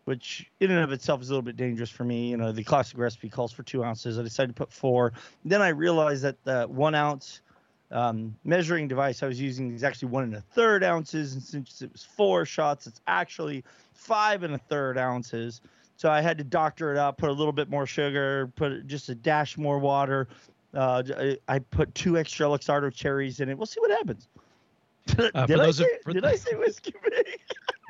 which 0.06 0.50
in 0.60 0.72
and 0.72 0.80
of 0.84 0.92
itself 0.92 1.22
is 1.22 1.30
a 1.30 1.34
little 1.34 1.44
bit 1.44 1.56
dangerous 1.56 1.90
for 1.92 2.04
me. 2.04 2.30
You 2.30 2.38
know, 2.38 2.52
the 2.52 2.64
classic 2.64 2.98
recipe 2.98 3.30
calls 3.30 3.52
for 3.52 3.62
two 3.62 3.84
ounces. 3.84 4.18
I 4.18 4.24
decided 4.24 4.56
to 4.56 4.60
put 4.60 4.74
four. 4.74 5.14
Then 5.46 5.62
I 5.62 5.70
realized 5.70 6.24
that 6.24 6.44
the 6.44 6.64
one 6.64 6.96
ounce 6.96 7.42
um, 7.92 8.36
measuring 8.44 8.88
device 8.88 9.22
I 9.22 9.28
was 9.28 9.40
using 9.40 9.72
is 9.72 9.84
actually 9.84 10.08
one 10.10 10.24
and 10.24 10.36
a 10.36 10.42
third 10.42 10.84
ounces, 10.84 11.34
and 11.34 11.44
since 11.44 11.82
it 11.84 11.92
was 11.92 12.04
four 12.04 12.46
shots, 12.46 12.88
it's 12.88 13.02
actually 13.06 13.64
five 13.94 14.42
and 14.42 14.56
a 14.56 14.58
third 14.58 14.98
ounces. 14.98 15.62
So 15.98 16.10
I 16.10 16.22
had 16.22 16.38
to 16.38 16.44
doctor 16.44 16.92
it 16.92 16.98
up, 16.98 17.18
put 17.18 17.30
a 17.30 17.34
little 17.34 17.52
bit 17.52 17.70
more 17.70 17.86
sugar, 17.86 18.52
put 18.56 18.88
just 18.88 19.10
a 19.10 19.16
dash 19.16 19.58
more 19.58 19.80
water. 19.80 20.28
Uh, 20.74 21.04
I- 21.18 21.38
I 21.48 21.60
put 21.60 21.94
two 21.96 22.18
extra 22.18 22.46
Luxardo 22.48 22.94
cherries 22.94 23.40
in 23.40 23.50
it. 23.50 23.58
We'll 23.58 23.66
see 23.66 23.80
what 23.82 23.92
happens. 23.92 24.28
Uh, 25.34 25.46
did 25.46 25.56
for 25.58 25.62
I 25.64 25.66
those 25.66 25.80
of- 25.80 25.86
say, 25.88 25.98
for 26.04 26.14
did 26.14 26.24
the- 26.24 26.28
I 26.28 26.36
say 26.36 26.56
whiskey 26.56 26.94
pig? 27.02 27.40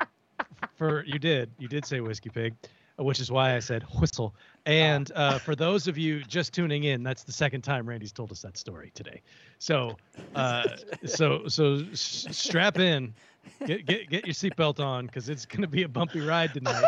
for 0.76 1.04
you 1.04 1.18
did 1.18 1.50
you 1.58 1.66
did 1.68 1.84
say 1.84 2.00
whiskey 2.00 2.30
pig 2.30 2.54
uh, 2.98 3.02
which 3.04 3.18
is 3.20 3.30
why 3.30 3.54
i 3.54 3.58
said 3.58 3.82
whistle 4.00 4.34
and 4.66 5.10
uh, 5.14 5.38
for 5.38 5.54
those 5.56 5.86
of 5.88 5.98
you 5.98 6.22
just 6.24 6.52
tuning 6.54 6.84
in 6.84 7.02
that's 7.02 7.22
the 7.24 7.32
second 7.32 7.62
time 7.62 7.88
randy's 7.88 8.12
told 8.12 8.30
us 8.32 8.40
that 8.42 8.56
story 8.56 8.90
today 8.94 9.20
so 9.58 9.96
uh, 10.36 10.62
so 11.04 11.46
so 11.48 11.82
s- 11.92 12.26
strap 12.30 12.78
in 12.78 13.12
get 13.66 13.84
get, 13.86 14.08
get 14.08 14.24
your 14.26 14.34
seatbelt 14.34 14.78
on 14.80 15.06
because 15.06 15.28
it's 15.28 15.44
going 15.44 15.62
to 15.62 15.68
be 15.68 15.82
a 15.82 15.88
bumpy 15.88 16.20
ride 16.20 16.52
tonight 16.54 16.84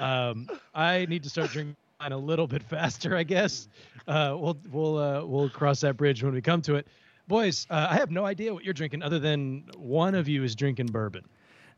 um, 0.00 0.48
i 0.74 1.06
need 1.08 1.22
to 1.22 1.30
start 1.30 1.50
drinking 1.50 1.76
wine 2.00 2.12
a 2.12 2.18
little 2.18 2.46
bit 2.46 2.62
faster 2.62 3.16
i 3.16 3.22
guess 3.22 3.68
uh, 4.08 4.34
we'll 4.38 4.58
we'll 4.72 4.98
uh, 4.98 5.24
we'll 5.24 5.48
cross 5.50 5.80
that 5.80 5.96
bridge 5.96 6.22
when 6.22 6.32
we 6.34 6.40
come 6.40 6.60
to 6.62 6.74
it 6.74 6.86
boys 7.28 7.66
uh, 7.70 7.86
i 7.90 7.94
have 7.94 8.10
no 8.10 8.24
idea 8.24 8.52
what 8.52 8.64
you're 8.64 8.74
drinking 8.74 9.02
other 9.02 9.18
than 9.18 9.62
one 9.76 10.14
of 10.14 10.26
you 10.28 10.42
is 10.42 10.54
drinking 10.56 10.86
bourbon 10.86 11.24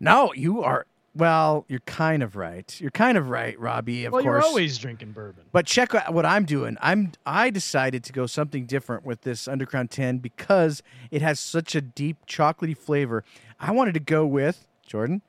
No, 0.01 0.33
you 0.35 0.63
are. 0.63 0.87
Well, 1.15 1.67
you're 1.69 1.81
kind 1.81 2.23
of 2.23 2.37
right. 2.37 2.75
You're 2.81 2.91
kind 2.91 3.19
of 3.19 3.29
right, 3.29 3.59
Robby. 3.61 4.07
Of 4.07 4.15
well 4.15 4.23
course. 4.23 4.43
you're 4.43 4.49
always 4.51 4.79
drinking 4.79 5.13
bourbon 5.13 5.45
But 5.53 5.67
check 5.67 5.95
out 5.95 6.15
what 6.15 6.25
I'm 6.25 6.47
doing. 6.47 6.79
I'm 6.81 7.13
I 7.27 7.51
decided 7.51 8.03
to 8.05 8.13
go 8.15 8.27
something 8.27 8.65
different 8.65 9.05
with 9.05 9.21
this 9.21 9.47
Undercrown 9.47 9.91
10 9.91 10.19
because 10.19 10.83
it 11.11 11.21
has 11.21 11.39
such 11.39 11.75
a 11.75 11.83
deep 11.83 12.17
chocolatey 12.27 12.75
flavor. 12.77 13.25
I 13.61 13.73
wanted 13.73 13.93
to 13.95 14.01
go 14.01 14.25
with 14.27 14.67
Jordan. 14.87 15.21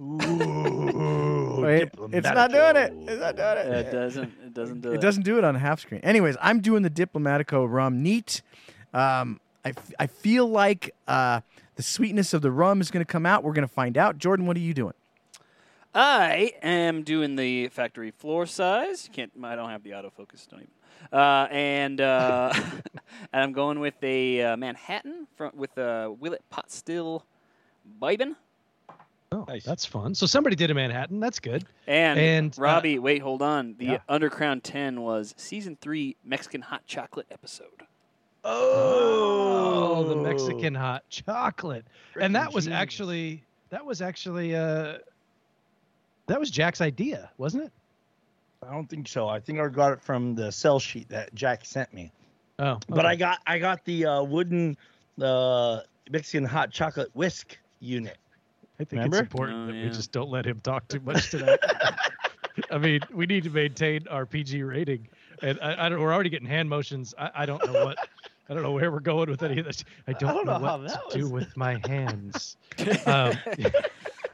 Ooh, 0.00 1.60
Wait, 1.62 1.90
it's 2.12 2.26
not 2.26 2.50
doing 2.50 2.76
it. 2.76 2.92
It's 3.06 3.20
not 3.20 3.36
doing 3.36 3.56
it. 3.58 3.66
it 3.86 3.92
doesn't. 3.92 4.32
It 4.46 4.54
doesn't 4.54 4.80
do 4.80 4.90
it. 4.92 4.94
It 4.94 5.00
doesn't 5.00 5.22
do 5.24 5.36
it 5.36 5.44
on 5.44 5.54
half 5.56 5.80
screen. 5.80 6.00
Anyways, 6.02 6.36
I'm 6.40 6.60
doing 6.60 6.82
the 6.82 6.90
Diplomatico 6.90 7.70
rum 7.70 8.02
neat. 8.02 8.40
Um, 8.94 9.40
I, 9.64 9.70
f- 9.70 9.92
I 9.98 10.06
feel 10.06 10.48
like 10.48 10.94
uh, 11.06 11.42
the 11.76 11.82
sweetness 11.82 12.32
of 12.32 12.40
the 12.40 12.50
rum 12.50 12.80
is 12.80 12.90
going 12.90 13.04
to 13.04 13.10
come 13.10 13.26
out. 13.26 13.44
We're 13.44 13.52
going 13.52 13.68
to 13.68 13.72
find 13.74 13.98
out. 13.98 14.16
Jordan, 14.16 14.46
what 14.46 14.56
are 14.56 14.60
you 14.60 14.72
doing? 14.72 14.94
I 15.94 16.54
am 16.62 17.02
doing 17.02 17.36
the 17.36 17.68
factory 17.68 18.10
floor 18.10 18.46
size. 18.46 19.10
Can't. 19.12 19.32
I 19.42 19.54
don't 19.54 19.68
have 19.70 19.82
the 19.82 19.90
autofocus. 19.90 20.48
Don't 20.48 20.60
even. 20.60 20.70
Uh, 21.12 21.46
and 21.50 22.00
uh, 22.00 22.52
and 23.32 23.42
I'm 23.42 23.52
going 23.52 23.80
with 23.80 24.02
a 24.02 24.42
uh, 24.42 24.56
Manhattan 24.56 25.26
from 25.36 25.50
with 25.54 25.76
a 25.76 26.10
Willet 26.10 26.42
Pot 26.48 26.70
Still 26.70 27.26
Bourbon. 27.84 28.36
Oh, 29.32 29.44
Nice. 29.46 29.64
that's 29.64 29.86
fun. 29.86 30.14
So 30.14 30.26
somebody 30.26 30.56
did 30.56 30.70
a 30.70 30.74
Manhattan. 30.74 31.20
That's 31.20 31.38
good. 31.38 31.64
And, 31.86 32.18
And, 32.18 32.58
uh, 32.58 32.62
Robby, 32.62 32.98
wait, 32.98 33.22
hold 33.22 33.42
on. 33.42 33.76
The 33.78 33.84
yeah. 33.86 33.98
Undercrown 34.08 34.60
10 34.62 35.00
was 35.02 35.34
season 35.36 35.76
three 35.80 36.16
Mexican 36.24 36.62
hot 36.62 36.84
chocolate 36.86 37.26
episode. 37.30 37.68
Oh, 38.42 40.04
the 40.08 40.16
Mexican 40.16 40.74
hot 40.74 41.04
chocolate. 41.10 41.84
and 42.20 42.34
that 42.34 42.52
was 42.52 42.64
genius. 42.64 42.80
actually 42.80 43.44
that 43.70 43.84
was 43.84 44.00
actually 44.02 44.56
uh 44.56 44.94
that 46.26 46.38
was 46.40 46.50
Jack's 46.50 46.80
idea, 46.80 47.30
wasn't 47.38 47.64
it? 47.64 47.72
I 48.66 48.72
don't 48.72 48.88
think 48.88 49.08
so. 49.08 49.28
I 49.28 49.40
think 49.40 49.58
I 49.60 49.68
got 49.68 49.92
it 49.92 50.00
from 50.00 50.34
the 50.34 50.50
sell 50.52 50.78
sheet 50.78 51.08
that 51.08 51.34
Jack 51.34 51.64
sent 51.64 51.92
me. 51.92 52.12
Oh, 52.58 52.78
But. 52.88 53.06
I 53.06 53.16
got 53.16 53.38
I 53.46 53.58
got 53.58 53.84
the 53.84 54.06
uh, 54.06 54.22
wooden 54.22 54.76
uh, 55.20 55.80
Mexican 56.10 56.44
hot 56.44 56.70
chocolate 56.70 57.10
whisk 57.14 57.58
unit. 57.80 58.16
I 58.80 58.84
think 58.84 58.92
remember? 59.04 59.18
it's 59.18 59.22
important 59.22 59.58
Oh, 59.58 59.66
that 59.66 59.74
yeah. 59.78 59.84
we 59.84 59.90
just 59.90 60.12
don't 60.12 60.30
let 60.30 60.46
him 60.46 60.58
talk 60.60 60.88
too 60.88 61.00
much 61.00 61.30
today. 61.30 61.56
I 62.70 62.78
mean, 62.78 63.00
we 63.12 63.26
need 63.26 63.44
to 63.44 63.50
maintain 63.50 64.06
our 64.08 64.26
PG 64.26 64.62
rating, 64.62 65.08
and 65.42 65.58
I, 65.60 65.86
I 65.86 65.88
don't, 65.88 66.00
we're 66.00 66.12
already 66.12 66.30
getting 66.30 66.48
hand 66.48 66.68
motions. 66.68 67.14
I, 67.18 67.30
I 67.34 67.46
don't 67.46 67.64
know 67.66 67.84
what, 67.84 67.98
I 68.48 68.54
don't 68.54 68.62
know 68.62 68.72
where 68.72 68.90
we're 68.90 69.00
going 69.00 69.30
with 69.30 69.42
any 69.42 69.58
of 69.60 69.66
this. 69.66 69.84
I 70.08 70.12
don't, 70.14 70.34
don't 70.34 70.46
know, 70.46 70.58
know 70.58 70.66
how 70.66 70.78
what 70.78 70.88
that 70.88 71.10
to 71.10 71.18
do 71.18 71.28
with 71.28 71.56
my 71.56 71.78
hands. 71.86 72.56
um, 73.06 73.34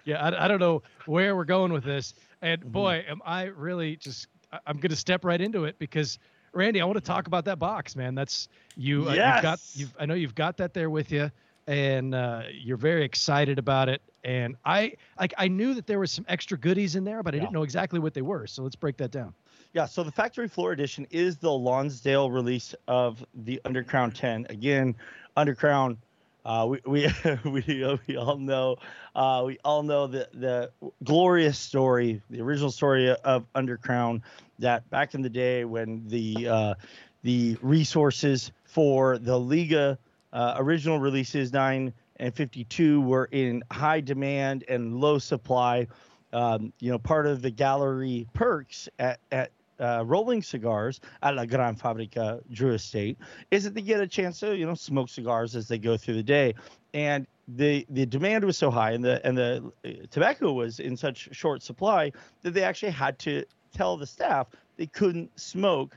yeah, 0.05 0.23
I, 0.25 0.45
I 0.45 0.49
don't 0.49 0.61
know 0.61 0.83
where 1.07 1.37
we're 1.37 1.45
going 1.45 1.73
with 1.73 1.85
this. 1.85 2.15
And 2.43 2.61
Mm-hmm. 2.61 2.71
boy, 2.71 3.05
am 3.09 3.21
I 3.25 3.45
really 3.45 3.97
just, 3.97 4.29
I- 4.53 4.61
I'm 4.67 4.77
going 4.77 4.91
to 4.91 4.97
step 4.97 5.25
right 5.25 5.41
into 5.41 5.65
it 5.65 5.79
because 5.79 6.19
Randy, 6.53 6.81
I 6.81 6.85
want 6.85 6.97
to 6.97 7.05
talk 7.05 7.27
about 7.27 7.45
that 7.47 7.59
box, 7.59 7.97
man. 7.97 8.15
That's 8.15 8.49
you. 8.77 9.09
Uh, 9.09 9.13
you've 9.13 9.43
got. 9.43 9.61
You've, 9.75 9.95
I 9.99 10.07
know 10.07 10.15
you've 10.15 10.35
got 10.35 10.57
that 10.59 10.73
there 10.73 10.89
with 10.89 11.13
you, 11.13 11.31
and 11.67 12.15
uh, 12.15 12.43
you're 12.51 12.77
very 12.79 13.05
excited 13.05 13.59
about 13.59 13.89
it. 13.91 14.01
And 14.27 14.57
I, 14.65 14.95
like, 15.21 15.33
I 15.39 15.47
knew 15.47 15.75
that 15.75 15.87
there 15.87 16.01
was 16.01 16.11
some 16.11 16.25
extra 16.29 16.59
goodies 16.59 16.97
in 16.97 17.05
there, 17.05 17.23
but 17.23 17.33
I 17.33 17.37
Yeah. 17.37 17.43
didn't 17.43 17.53
know 17.53 17.63
exactly 17.63 18.01
what 18.01 18.13
they 18.13 18.23
were. 18.23 18.47
So 18.49 18.65
let's 18.65 18.75
break 18.75 18.97
that 18.97 19.13
down. 19.13 19.35
Yeah, 19.73 19.87
so 19.87 20.03
the 20.03 20.11
factory 20.11 20.49
floor 20.49 20.73
edition 20.73 21.07
is 21.11 21.39
the 21.39 21.53
Lonsdale 21.53 22.31
release 22.31 22.75
of 22.89 23.25
the 23.35 23.61
Undercrown 23.65 24.13
10. 24.13 24.47
Again, 24.51 24.97
Undercrown, 25.37 25.97
uh, 26.45 26.67
we 26.69 26.81
we 26.87 27.09
we, 27.45 27.85
uh, 27.85 27.97
we 28.09 28.17
all 28.17 28.37
know 28.37 28.77
uh, 29.15 29.45
we 29.47 29.59
all 29.65 29.83
know 29.85 30.07
the 30.09 30.29
the 30.35 30.73
glorious 31.05 31.59
story, 31.59 32.21
the 32.31 32.41
original 32.41 32.71
story 32.71 33.11
of 33.11 33.47
Undercrown. 33.55 34.23
That 34.59 34.89
back 34.91 35.15
in 35.15 35.23
the 35.23 35.31
day 35.31 35.65
when 35.65 36.09
the 36.09 36.49
uh, 36.49 36.75
the 37.23 37.57
resources 37.63 38.51
for 38.65 39.19
the 39.19 39.39
Liga 39.39 39.99
uh, 40.33 40.55
original 40.59 40.99
releases 40.99 41.53
nine 41.53 41.93
and 42.19 42.35
52 42.35 43.01
were 43.01 43.29
in 43.33 43.63
high 43.71 44.01
demand 44.01 44.65
and 44.69 45.01
low 45.01 45.19
supply. 45.19 45.87
Um, 46.33 46.73
you 46.81 46.91
know, 46.91 46.99
part 46.99 47.27
of 47.27 47.43
the 47.43 47.51
galera 47.51 48.25
perks 48.35 48.89
at, 48.99 49.21
at 49.31 49.53
uh, 49.79 50.03
rolling 50.07 50.43
cigars 50.43 51.01
at 51.23 51.35
La 51.35 51.45
Gran 51.45 51.75
Fabrica 51.75 52.41
Drew 52.51 52.73
Estate 52.73 53.19
is 53.51 53.65
that 53.65 53.75
they 53.75 53.83
get 53.83 54.01
a 54.01 54.07
chance 54.07 54.41
to, 54.41 54.57
you 54.57 54.67
know, 54.67 54.75
smoke 54.75 55.09
cigars 55.09 55.55
as 55.55 55.69
they 55.69 55.79
go 55.79 55.97
through 55.97 56.15
the 56.15 56.23
day. 56.23 56.55
And 56.95 57.27
the 57.49 57.87
the 57.91 58.07
demand 58.07 58.45
was 58.45 58.57
so 58.57 58.71
high 58.71 58.91
and 58.91 59.05
the 59.05 59.25
and 59.25 59.39
the 59.39 59.73
uh, 59.85 59.91
tobacco 60.11 60.53
was 60.53 60.81
in 60.81 60.97
such 60.97 61.29
short 61.33 61.63
supply 61.63 62.11
that 62.43 62.53
they 62.55 62.65
actually 62.65 62.91
had 62.91 63.19
to 63.21 63.45
tell 63.73 63.97
the 63.97 64.07
staff 64.07 64.49
they 64.77 64.87
couldn't 64.87 65.39
smoke 65.39 65.97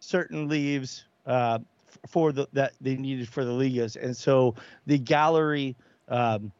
certain 0.00 0.48
leaves 0.48 1.04
uh, 1.26 1.58
for 2.06 2.32
the 2.32 2.48
that 2.52 2.72
they 2.80 2.96
needed 2.96 3.28
for 3.28 3.44
the 3.44 3.52
ligas. 3.52 3.96
And 4.02 4.16
so 4.16 4.54
the 4.86 4.98
galera 4.98 5.74
um, 6.08 6.52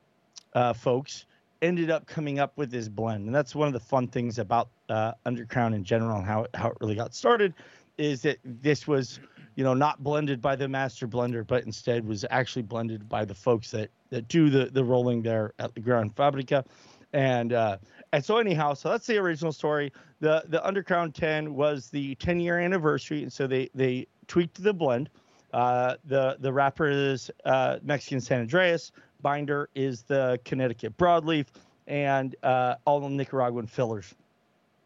uh, 0.54 0.72
folks 0.72 1.26
ended 1.62 1.90
up 1.90 2.06
coming 2.06 2.38
up 2.38 2.52
with 2.56 2.70
this 2.70 2.88
blend, 2.88 3.26
and 3.26 3.34
that's 3.34 3.54
one 3.54 3.66
of 3.66 3.72
the 3.72 3.80
fun 3.80 4.08
things 4.08 4.38
about 4.38 4.68
uh, 4.88 5.12
Undercrown 5.26 5.74
in 5.74 5.84
general 5.84 6.16
and 6.16 6.26
how 6.26 6.44
it, 6.44 6.50
how 6.54 6.68
it 6.68 6.76
really 6.80 6.94
got 6.94 7.14
started. 7.14 7.54
is 7.96 8.22
that 8.22 8.38
this 8.44 8.86
was, 8.86 9.18
you 9.56 9.64
know, 9.64 9.74
not 9.74 10.02
blended 10.02 10.40
by 10.40 10.54
the 10.54 10.68
master 10.68 11.08
blender, 11.08 11.44
but 11.46 11.64
instead 11.64 12.06
was 12.06 12.24
actually 12.30 12.62
blended 12.62 13.08
by 13.08 13.24
the 13.24 13.34
folks 13.34 13.70
that 13.72 13.90
that 14.10 14.28
do 14.28 14.50
the 14.50 14.66
the 14.66 14.84
rolling 14.84 15.22
there 15.22 15.52
at 15.58 15.74
the 15.74 15.80
Gran 15.80 16.10
Fabrica, 16.10 16.64
and 17.12 17.52
uh, 17.52 17.78
and 18.12 18.24
so 18.24 18.38
anyhow, 18.38 18.74
so 18.74 18.88
that's 18.90 19.06
the 19.06 19.18
original 19.18 19.52
story. 19.52 19.92
The 20.20 20.44
the 20.48 20.58
Undercrown 20.58 21.12
10 21.12 21.54
was 21.54 21.90
the 21.90 22.14
10 22.16 22.40
year 22.40 22.58
anniversary, 22.58 23.22
and 23.22 23.32
so 23.32 23.46
they 23.46 23.68
they 23.74 24.06
tweaked 24.28 24.62
the 24.62 24.72
blend. 24.72 25.10
Uh, 25.52 25.96
the 26.04 26.36
the 26.40 26.52
wrapper 26.52 26.88
is 26.88 27.30
uh, 27.44 27.78
Mexican 27.82 28.20
San 28.20 28.46
Andrés. 28.46 28.90
Binder 29.22 29.68
is 29.74 30.02
the 30.02 30.38
Connecticut 30.44 30.96
broadleaf, 30.96 31.46
and 31.86 32.36
uh, 32.42 32.76
all 32.84 33.00
the 33.00 33.08
Nicaraguan 33.08 33.66
fillers. 33.66 34.14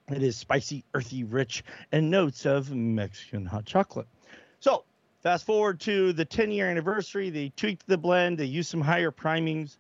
It 0.09 0.23
is 0.23 0.37
spicy, 0.37 0.85
earthy, 0.95 1.25
rich, 1.25 1.65
and 1.91 2.11
notes 2.11 2.47
of 2.47 2.71
Mexican 2.73 3.47
hot 3.47 3.65
chocolate. 3.65 4.07
So 4.61 4.85
fast 5.23 5.45
forward 5.47 5.81
to 5.81 6.13
the 6.13 6.25
10 6.25 6.51
year 6.51 6.69
anniversary. 6.69 7.31
They 7.31 7.51
tweaked 7.51 7.87
the 7.87 7.99
blend. 7.99 8.39
They 8.39 8.45
used 8.45 8.71
some 8.71 8.81
higher 8.81 9.11
primings, 9.11 9.79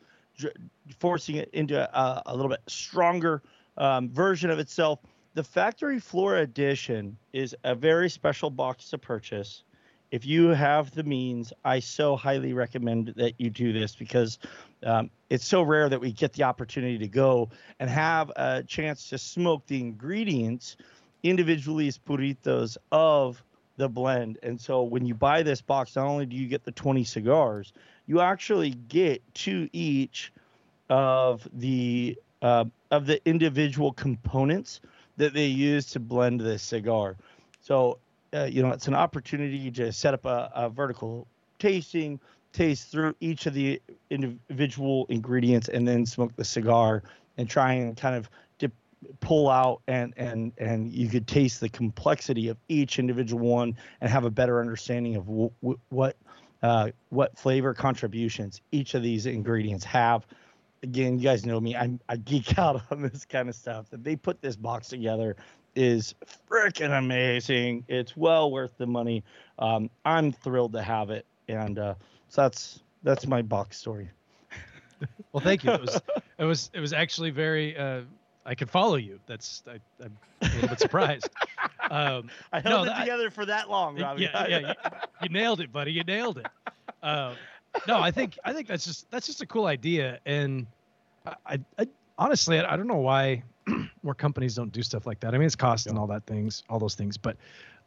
forcing 0.98 1.36
it 1.36 1.50
into 1.52 1.78
a, 1.78 2.22
a 2.26 2.34
little 2.34 2.50
bit 2.50 2.60
stronger 2.66 3.42
um, 3.76 4.10
version 4.10 4.50
of 4.50 4.58
itself. 4.58 5.00
The 5.34 5.44
factory 5.44 5.98
floor 5.98 6.36
edition 6.36 7.16
is 7.32 7.56
a 7.64 7.74
very 7.74 8.10
special 8.10 8.50
box 8.50 8.90
to 8.90 8.98
purchase 8.98 9.64
if 10.12 10.26
you 10.26 10.48
have 10.48 10.94
the 10.94 11.02
means, 11.02 11.54
I 11.64 11.80
so 11.80 12.16
highly 12.16 12.52
recommend 12.52 13.14
that 13.16 13.40
you 13.40 13.48
do 13.48 13.72
this 13.72 13.96
because 13.96 14.38
um, 14.84 15.10
it's 15.30 15.46
so 15.46 15.62
rare 15.62 15.88
that 15.88 16.00
we 16.00 16.12
get 16.12 16.34
the 16.34 16.42
opportunity 16.42 16.98
to 16.98 17.08
go 17.08 17.48
and 17.80 17.88
have 17.88 18.30
a 18.36 18.62
chance 18.62 19.08
to 19.08 19.16
smoke 19.16 19.66
the 19.66 19.80
ingredients 19.80 20.76
individually 21.22 21.88
as 21.88 21.98
puritos 21.98 22.76
of 22.92 23.42
the 23.78 23.88
blend. 23.88 24.38
And 24.42 24.60
so 24.60 24.82
when 24.82 25.06
you 25.06 25.14
buy 25.14 25.42
this 25.42 25.62
box, 25.62 25.96
not 25.96 26.06
only 26.06 26.26
do 26.26 26.36
you 26.36 26.46
get 26.46 26.62
the 26.62 26.72
20 26.72 27.04
cigars, 27.04 27.72
you 28.06 28.20
actually 28.20 28.70
get 28.70 29.22
two 29.34 29.70
each 29.72 30.30
of 30.90 31.48
the 31.54 32.18
uh, 32.42 32.66
of 32.90 33.06
the 33.06 33.26
individual 33.26 33.92
components 33.92 34.80
that 35.16 35.34
they 35.34 35.46
use 35.46 35.86
to 35.86 36.00
blend 36.00 36.40
this 36.40 36.62
cigar. 36.62 37.16
So 37.60 37.98
uh, 38.34 38.44
you 38.44 38.62
know, 38.62 38.70
it's 38.70 38.88
an 38.88 38.94
opportunity 38.94 39.70
to 39.70 39.92
set 39.92 40.14
up 40.14 40.24
a, 40.24 40.50
a 40.54 40.70
vertical 40.70 41.26
tasting, 41.58 42.18
taste 42.52 42.90
through 42.90 43.14
each 43.20 43.46
of 43.46 43.54
the 43.54 43.80
individual 44.10 45.06
ingredients, 45.08 45.68
and 45.68 45.86
then 45.86 46.06
smoke 46.06 46.34
the 46.36 46.44
cigar 46.44 47.02
and 47.36 47.48
try 47.48 47.74
and 47.74 47.96
kind 47.96 48.16
of 48.16 48.30
dip, 48.58 48.72
pull 49.20 49.48
out 49.50 49.82
and 49.86 50.14
and 50.16 50.52
and 50.58 50.92
you 50.92 51.08
could 51.08 51.26
taste 51.26 51.60
the 51.60 51.68
complexity 51.68 52.48
of 52.48 52.56
each 52.68 52.98
individual 52.98 53.46
one 53.46 53.76
and 54.00 54.10
have 54.10 54.24
a 54.24 54.30
better 54.30 54.60
understanding 54.60 55.16
of 55.16 55.26
w- 55.26 55.50
w- 55.62 55.78
what 55.90 56.16
uh, 56.62 56.90
what 57.10 57.36
flavor 57.36 57.74
contributions 57.74 58.60
each 58.70 58.94
of 58.94 59.02
these 59.02 59.26
ingredients 59.26 59.84
have. 59.84 60.26
Again, 60.82 61.18
you 61.18 61.24
guys 61.24 61.46
know 61.46 61.60
me. 61.60 61.76
I'm, 61.76 62.00
I 62.08 62.16
geek 62.16 62.58
out 62.58 62.82
on 62.90 63.02
this 63.02 63.24
kind 63.24 63.48
of 63.48 63.54
stuff. 63.54 63.90
That 63.90 64.04
they 64.04 64.16
put 64.16 64.40
this 64.42 64.56
box 64.56 64.88
together 64.88 65.36
is 65.74 66.14
freaking 66.50 66.96
amazing. 66.96 67.84
It's 67.88 68.16
well 68.16 68.50
worth 68.50 68.76
the 68.78 68.86
money. 68.86 69.24
Um, 69.58 69.90
I'm 70.04 70.32
thrilled 70.32 70.72
to 70.74 70.82
have 70.82 71.10
it, 71.10 71.26
and 71.48 71.78
uh, 71.78 71.94
so 72.28 72.42
that's 72.42 72.82
that's 73.02 73.26
my 73.26 73.42
box 73.42 73.78
story. 73.78 74.10
well, 75.32 75.42
thank 75.42 75.64
you. 75.64 75.72
It 75.72 75.80
was 75.80 76.00
it 76.38 76.44
was 76.44 76.70
it 76.74 76.80
was 76.80 76.92
actually 76.92 77.30
very. 77.30 77.76
Uh, 77.76 78.02
I 78.44 78.56
can 78.56 78.66
follow 78.66 78.96
you. 78.96 79.20
That's 79.26 79.62
I, 79.68 80.04
am 80.04 80.16
a 80.40 80.46
little 80.46 80.68
bit 80.68 80.80
surprised. 80.80 81.30
Um, 81.90 82.28
I 82.52 82.58
held 82.58 82.86
no, 82.86 82.92
it 82.92 82.98
together 82.98 83.26
I, 83.26 83.30
for 83.30 83.46
that 83.46 83.70
long, 83.70 83.96
Robby. 83.96 84.22
Yeah, 84.22 84.46
yeah, 84.48 84.58
you, 84.58 84.74
you, 85.22 85.28
nailed 85.28 85.60
it, 85.60 85.70
buddy. 85.70 85.92
You 85.92 86.02
nailed 86.02 86.38
it. 86.38 86.46
Uh, 87.02 87.34
no, 87.86 88.00
I 88.00 88.10
think 88.10 88.38
I 88.44 88.52
think 88.52 88.68
that's 88.68 88.84
just 88.84 89.10
that's 89.10 89.26
just 89.26 89.42
a 89.42 89.46
cool 89.46 89.66
idea, 89.66 90.20
and 90.26 90.66
I, 91.46 91.58
I 91.78 91.88
honestly 92.18 92.58
I, 92.58 92.74
I 92.74 92.76
don't 92.76 92.86
know 92.86 92.96
why 92.96 93.42
more 94.02 94.14
companies 94.14 94.54
don't 94.54 94.72
do 94.72 94.82
stuff 94.82 95.06
like 95.06 95.20
that. 95.20 95.34
I 95.34 95.38
mean, 95.38 95.46
it's 95.46 95.56
cost 95.56 95.86
and 95.86 95.98
all 95.98 96.06
that 96.08 96.26
things, 96.26 96.64
all 96.68 96.78
those 96.78 96.94
things, 96.94 97.16
but 97.16 97.36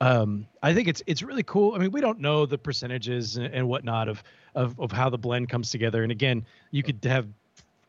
um, 0.01 0.47
I 0.63 0.73
think 0.73 0.87
it's 0.87 1.01
it's 1.07 1.23
really 1.23 1.43
cool. 1.43 1.73
I 1.75 1.77
mean, 1.77 1.91
we 1.91 2.01
don't 2.01 2.19
know 2.19 2.45
the 2.45 2.57
percentages 2.57 3.37
and, 3.37 3.53
and 3.53 3.67
whatnot 3.67 4.09
of, 4.09 4.23
of 4.55 4.79
of 4.79 4.91
how 4.91 5.09
the 5.09 5.17
blend 5.17 5.49
comes 5.49 5.71
together. 5.71 6.03
And 6.03 6.11
again, 6.11 6.45
you 6.71 6.83
could 6.83 7.03
have 7.05 7.27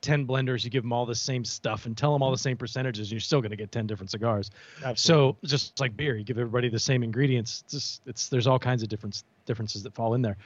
10 0.07 0.27
blenders, 0.27 0.63
you 0.63 0.71
give 0.71 0.85
them 0.85 0.93
all 0.93 1.05
the 1.05 1.15
same 1.15 1.45
stuff 1.45 1.87
and 1.87 1.97
tell 1.97 2.13
them 2.13 2.23
all 2.23 2.31
the 2.31 2.39
same 2.39 2.57
percentages, 2.57 3.09
and 3.09 3.13
you're 3.13 3.21
still 3.21 3.41
going 3.41 3.51
to 3.51 3.57
get 3.57 3.73
10 3.73 3.89
different 3.89 4.11
cigars. 4.11 4.53
Absolutely. 4.85 4.97
So 4.97 5.37
just 5.45 5.81
like 5.81 5.97
beer, 5.97 6.17
you 6.17 6.23
give 6.23 6.39
everybody 6.39 6.69
the 6.69 6.79
same 6.79 7.03
ingredients. 7.03 7.65
It's 7.65 7.73
just, 7.73 8.03
it's, 8.07 8.29
there's 8.29 8.47
all 8.47 8.59
kinds 8.59 8.85
of 8.85 8.89
different 8.89 9.25
differences 9.47 9.83
that 9.83 9.95
fall 9.95 10.15
in 10.15 10.23
there. 10.23 10.37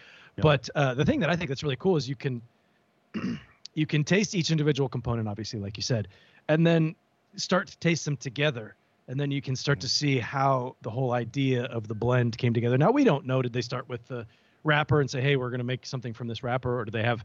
Yeah. 0.41 0.43
But 0.43 0.71
uh, 0.75 0.95
the 0.95 1.05
thing 1.05 1.21
that 1.21 1.31
I 1.31 1.37
think 1.37 1.49
that's 1.49 1.63
really 1.63 1.77
cool 1.77 1.97
is 1.97 2.09
you 2.09 2.17
can, 2.17 2.43
you 3.75 3.87
can 3.87 4.05
taste 4.05 4.35
each 4.35 4.51
individual 4.51 4.89
component, 4.89 5.29
obviously, 5.29 5.61
like 5.61 5.77
you 5.77 5.83
said, 5.83 6.09
and 6.49 6.67
then 6.67 6.95
start 7.37 7.69
to 7.69 7.79
taste 7.79 8.05
them 8.05 8.17
together 8.17 8.75
and 9.11 9.19
then 9.19 9.33
you 9.33 9.43
can 9.43 9.57
start 9.57 9.81
to 9.81 9.89
see 9.89 10.21
how 10.21 10.77
the 10.83 10.91
whole 10.91 11.13
idea 11.13 11.65
of 11.65 11.89
the 11.89 11.95
blend 11.95 12.39
came 12.39 12.55
together. 12.55 12.79
Now 12.79 12.93
we 12.93 13.03
don't 13.03 13.27
know 13.27 13.43
did 13.43 13.53
they 13.53 13.61
start 13.61 13.89
with 13.89 14.07
the 14.07 14.25
wrapper 14.63 15.01
and 15.01 15.11
say, 15.11 15.21
"Hey, 15.21 15.35
we're 15.35 15.51
going 15.51 15.59
to 15.59 15.65
make 15.65 15.85
something 15.85 16.15
from 16.15 16.29
this 16.29 16.45
wrapper," 16.45 16.79
or 16.79 16.85
do 16.85 16.93
they 16.93 17.03
have, 17.03 17.25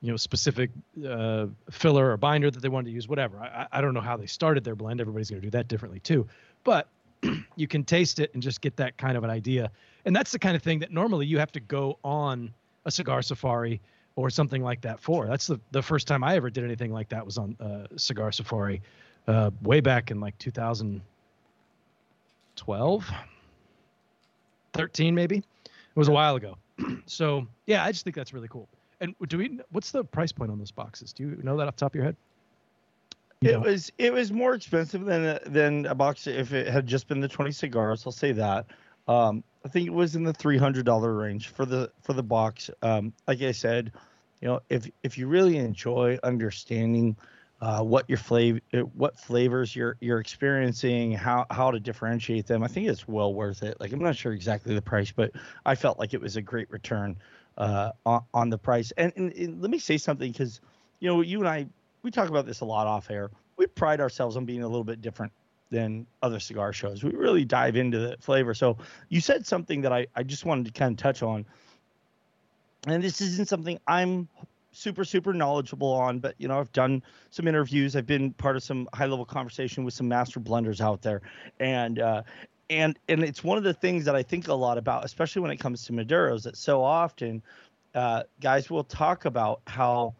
you 0.00 0.10
know, 0.10 0.16
specific 0.16 0.70
uh, 1.06 1.46
filler 1.70 2.10
or 2.10 2.16
binder 2.16 2.50
that 2.50 2.60
they 2.60 2.70
wanted 2.70 2.86
to 2.86 2.92
use? 2.92 3.06
Whatever. 3.06 3.38
I, 3.38 3.66
I 3.70 3.80
don't 3.82 3.92
know 3.92 4.00
how 4.00 4.16
they 4.16 4.24
started 4.24 4.64
their 4.64 4.74
blend. 4.74 4.98
Everybody's 4.98 5.28
going 5.28 5.42
to 5.42 5.46
do 5.46 5.50
that 5.50 5.68
differently 5.68 6.00
too, 6.00 6.26
but 6.64 6.88
you 7.56 7.68
can 7.68 7.84
taste 7.84 8.18
it 8.18 8.32
and 8.32 8.42
just 8.42 8.62
get 8.62 8.76
that 8.76 8.96
kind 8.96 9.18
of 9.18 9.22
an 9.22 9.28
idea. 9.28 9.70
And 10.04 10.14
that's 10.14 10.32
the 10.32 10.38
kind 10.38 10.54
of 10.56 10.62
thing 10.62 10.80
that 10.80 10.92
normally 10.92 11.24
you 11.26 11.38
have 11.38 11.52
to 11.52 11.60
go 11.60 11.98
on 12.04 12.52
a 12.84 12.90
cigar 12.90 13.22
safari 13.22 13.80
or 14.16 14.28
something 14.30 14.62
like 14.62 14.82
that 14.82 15.00
for. 15.00 15.26
That's 15.26 15.46
the 15.46 15.58
the 15.70 15.80
first 15.82 16.06
time 16.06 16.22
I 16.24 16.36
ever 16.36 16.50
did 16.50 16.64
anything 16.64 16.92
like 16.92 17.08
that 17.10 17.24
was 17.24 17.38
on 17.38 17.56
uh, 17.60 17.86
cigar 17.96 18.32
safari 18.32 18.82
uh, 19.28 19.50
way 19.62 19.80
back 19.80 20.10
in 20.10 20.20
like 20.20 20.36
2012, 20.38 23.10
13 24.72 25.14
maybe. 25.14 25.38
It 25.38 25.96
was 25.96 26.08
a 26.08 26.12
while 26.12 26.36
ago. 26.36 26.56
so 27.06 27.46
yeah, 27.66 27.84
I 27.84 27.92
just 27.92 28.04
think 28.04 28.16
that's 28.16 28.32
really 28.32 28.48
cool. 28.48 28.66
And 29.00 29.14
do 29.28 29.38
we? 29.38 29.60
What's 29.70 29.92
the 29.92 30.04
price 30.04 30.32
point 30.32 30.50
on 30.50 30.58
those 30.58 30.70
boxes? 30.70 31.12
Do 31.12 31.22
you 31.22 31.38
know 31.42 31.56
that 31.56 31.68
off 31.68 31.76
the 31.76 31.80
top 31.80 31.92
of 31.92 31.96
your 31.96 32.04
head? 32.04 32.16
You 33.40 33.52
it 33.52 33.60
was 33.60 33.90
it 33.96 34.12
was 34.12 34.32
more 34.32 34.54
expensive 34.54 35.06
than 35.06 35.38
than 35.46 35.86
a 35.86 35.94
box 35.94 36.26
if 36.26 36.52
it 36.52 36.68
had 36.68 36.86
just 36.86 37.08
been 37.08 37.20
the 37.20 37.28
20 37.28 37.52
cigars. 37.52 38.02
I'll 38.04 38.12
say 38.12 38.32
that. 38.32 38.66
Um, 39.10 39.42
I 39.64 39.68
think 39.68 39.88
it 39.88 39.92
was 39.92 40.14
in 40.14 40.22
the 40.22 40.32
three 40.32 40.56
hundred 40.56 40.86
dollar 40.86 41.12
range 41.12 41.48
for 41.48 41.66
the 41.66 41.90
for 42.00 42.12
the 42.12 42.22
box. 42.22 42.70
Um, 42.80 43.12
like 43.26 43.42
I 43.42 43.50
said, 43.50 43.90
you 44.40 44.46
know, 44.46 44.60
if 44.70 44.88
if 45.02 45.18
you 45.18 45.26
really 45.26 45.56
enjoy 45.56 46.16
understanding 46.22 47.16
uh, 47.60 47.82
what 47.82 48.08
your 48.08 48.18
flavor, 48.18 48.60
uh, 48.72 48.78
what 48.78 49.18
flavors 49.18 49.74
you're 49.74 49.96
you're 50.00 50.20
experiencing, 50.20 51.10
how 51.10 51.44
how 51.50 51.72
to 51.72 51.80
differentiate 51.80 52.46
them. 52.46 52.62
I 52.62 52.68
think 52.68 52.86
it's 52.86 53.08
well 53.08 53.34
worth 53.34 53.64
it. 53.64 53.80
Like 53.80 53.92
I'm 53.92 53.98
not 53.98 54.14
sure 54.14 54.32
exactly 54.32 54.76
the 54.76 54.82
price, 54.82 55.10
but 55.10 55.32
I 55.66 55.74
felt 55.74 55.98
like 55.98 56.14
it 56.14 56.20
was 56.20 56.36
a 56.36 56.42
great 56.42 56.70
return 56.70 57.16
uh, 57.58 57.90
on, 58.06 58.22
on 58.32 58.48
the 58.48 58.58
price. 58.58 58.92
And, 58.92 59.12
and, 59.16 59.32
and 59.32 59.60
let 59.60 59.72
me 59.72 59.80
say 59.80 59.98
something 59.98 60.30
because 60.30 60.60
you 61.00 61.08
know 61.08 61.20
you 61.20 61.40
and 61.40 61.48
I 61.48 61.66
we 62.04 62.12
talk 62.12 62.28
about 62.28 62.46
this 62.46 62.60
a 62.60 62.64
lot 62.64 62.86
off 62.86 63.10
air. 63.10 63.28
We 63.56 63.66
pride 63.66 64.00
ourselves 64.00 64.36
on 64.36 64.44
being 64.44 64.62
a 64.62 64.68
little 64.68 64.84
bit 64.84 65.02
different 65.02 65.32
than 65.70 66.06
other 66.22 66.40
cigar 66.40 66.72
shows. 66.72 67.02
We 67.02 67.10
really 67.12 67.44
dive 67.44 67.76
into 67.76 67.98
the 67.98 68.16
flavor. 68.20 68.54
So 68.54 68.76
you 69.08 69.20
said 69.20 69.46
something 69.46 69.80
that 69.82 69.92
I, 69.92 70.06
I 70.16 70.22
just 70.22 70.44
wanted 70.44 70.66
to 70.66 70.72
kind 70.72 70.92
of 70.92 70.98
touch 70.98 71.22
on. 71.22 71.46
And 72.86 73.02
this 73.02 73.20
isn't 73.20 73.48
something 73.48 73.78
I'm 73.86 74.28
super 74.72 75.04
super 75.04 75.32
knowledgeable 75.32 75.90
on 75.90 76.20
but 76.20 76.34
you 76.38 76.46
know 76.46 76.60
i've 76.60 76.70
done 76.72 77.02
some 77.30 77.48
interviews 77.48 77.96
i've 77.96 78.06
been 78.06 78.32
part 78.34 78.54
of 78.54 78.62
some 78.62 78.88
high 78.94 79.06
level 79.06 79.24
conversation 79.24 79.82
with 79.82 79.92
some 79.92 80.06
master 80.06 80.38
blenders 80.38 80.80
out 80.80 81.02
there 81.02 81.22
and 81.58 81.98
uh 81.98 82.22
and 82.70 82.96
and 83.08 83.24
it's 83.24 83.42
one 83.42 83.58
of 83.58 83.64
the 83.64 83.74
things 83.74 84.04
that 84.04 84.14
i 84.14 84.22
think 84.22 84.46
a 84.46 84.54
lot 84.54 84.78
about 84.78 85.04
especially 85.04 85.42
when 85.42 85.50
it 85.50 85.56
comes 85.56 85.84
to 85.84 85.92
maduros 85.92 86.44
that 86.44 86.56
so 86.56 86.84
often 86.84 87.42
uh 87.96 88.22
guys 88.40 88.70
will 88.70 88.84
talk 88.84 89.24
about 89.24 89.60
how 89.66 90.14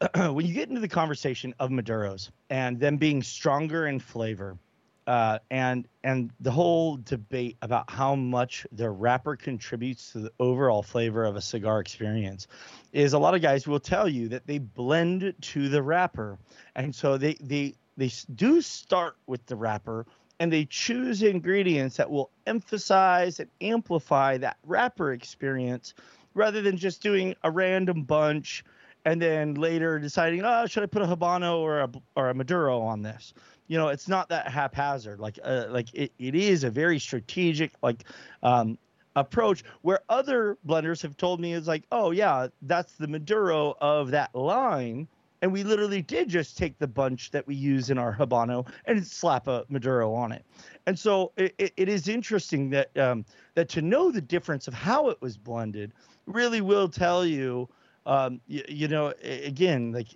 when 0.14 0.44
you 0.44 0.52
get 0.52 0.68
into 0.68 0.80
the 0.80 0.88
conversation 0.88 1.54
of 1.58 1.70
maduros 1.70 2.30
and 2.50 2.78
them 2.78 2.96
being 2.96 3.22
stronger 3.22 3.86
in 3.86 3.98
flavor 3.98 4.58
uh, 5.06 5.38
and 5.50 5.86
and 6.04 6.30
the 6.40 6.50
whole 6.50 6.96
debate 6.98 7.56
about 7.62 7.88
how 7.88 8.14
much 8.14 8.66
the 8.72 8.90
wrapper 8.90 9.36
contributes 9.36 10.12
to 10.12 10.18
the 10.18 10.32
overall 10.40 10.82
flavor 10.82 11.24
of 11.24 11.36
a 11.36 11.40
cigar 11.40 11.80
experience 11.80 12.46
is 12.92 13.12
a 13.12 13.18
lot 13.18 13.34
of 13.34 13.40
guys 13.40 13.66
will 13.66 13.80
tell 13.80 14.08
you 14.08 14.28
that 14.28 14.46
they 14.46 14.58
blend 14.58 15.32
to 15.40 15.68
the 15.68 15.82
wrapper, 15.82 16.38
and 16.74 16.94
so 16.94 17.16
they 17.16 17.34
they 17.34 17.74
they 17.96 18.10
do 18.34 18.60
start 18.60 19.16
with 19.26 19.44
the 19.46 19.56
wrapper 19.56 20.04
and 20.38 20.52
they 20.52 20.66
choose 20.66 21.22
ingredients 21.22 21.96
that 21.96 22.10
will 22.10 22.30
emphasize 22.46 23.40
and 23.40 23.48
amplify 23.62 24.36
that 24.36 24.58
wrapper 24.64 25.12
experience 25.12 25.94
rather 26.34 26.60
than 26.60 26.76
just 26.76 27.02
doing 27.02 27.34
a 27.44 27.50
random 27.50 28.02
bunch 28.02 28.62
and 29.06 29.22
then 29.22 29.54
later 29.54 29.98
deciding, 29.98 30.42
oh, 30.44 30.66
should 30.66 30.82
I 30.82 30.86
put 30.86 31.00
a 31.00 31.06
Habano 31.06 31.60
or 31.60 31.80
a 31.80 31.90
or 32.14 32.28
a 32.28 32.34
Maduro 32.34 32.80
on 32.80 33.00
this? 33.00 33.32
you 33.68 33.78
know, 33.78 33.88
it's 33.88 34.08
not 34.08 34.28
that 34.28 34.48
haphazard. 34.48 35.20
Like, 35.20 35.38
uh, 35.42 35.66
like 35.70 35.92
it, 35.94 36.12
it 36.18 36.34
is 36.34 36.64
a 36.64 36.70
very 36.70 36.98
strategic, 36.98 37.72
like, 37.82 38.04
um, 38.42 38.78
approach 39.16 39.64
where 39.80 40.00
other 40.10 40.58
blenders 40.66 41.00
have 41.02 41.16
told 41.16 41.40
me 41.40 41.54
is 41.54 41.66
like, 41.66 41.84
oh 41.90 42.10
yeah, 42.10 42.48
that's 42.62 42.92
the 42.92 43.08
Maduro 43.08 43.74
of 43.80 44.10
that 44.10 44.34
line. 44.34 45.08
And 45.42 45.52
we 45.52 45.64
literally 45.64 46.02
did 46.02 46.28
just 46.28 46.56
take 46.56 46.78
the 46.78 46.86
bunch 46.86 47.30
that 47.30 47.46
we 47.46 47.54
use 47.54 47.90
in 47.90 47.98
our 47.98 48.14
Habano 48.14 48.66
and 48.84 49.06
slap 49.06 49.48
a 49.48 49.64
Maduro 49.68 50.12
on 50.12 50.32
it. 50.32 50.44
And 50.86 50.98
so 50.98 51.32
it, 51.36 51.54
it, 51.58 51.72
it 51.76 51.88
is 51.88 52.08
interesting 52.08 52.70
that 52.70 52.96
um, 52.98 53.24
that 53.54 53.68
to 53.70 53.82
know 53.82 54.10
the 54.10 54.20
difference 54.20 54.68
of 54.68 54.74
how 54.74 55.08
it 55.08 55.20
was 55.20 55.36
blended 55.36 55.92
really 56.26 56.60
will 56.60 56.88
tell 56.88 57.24
you, 57.24 57.68
um, 58.06 58.40
you, 58.48 58.64
you 58.68 58.88
know, 58.88 59.12
again, 59.22 59.92
like, 59.92 60.08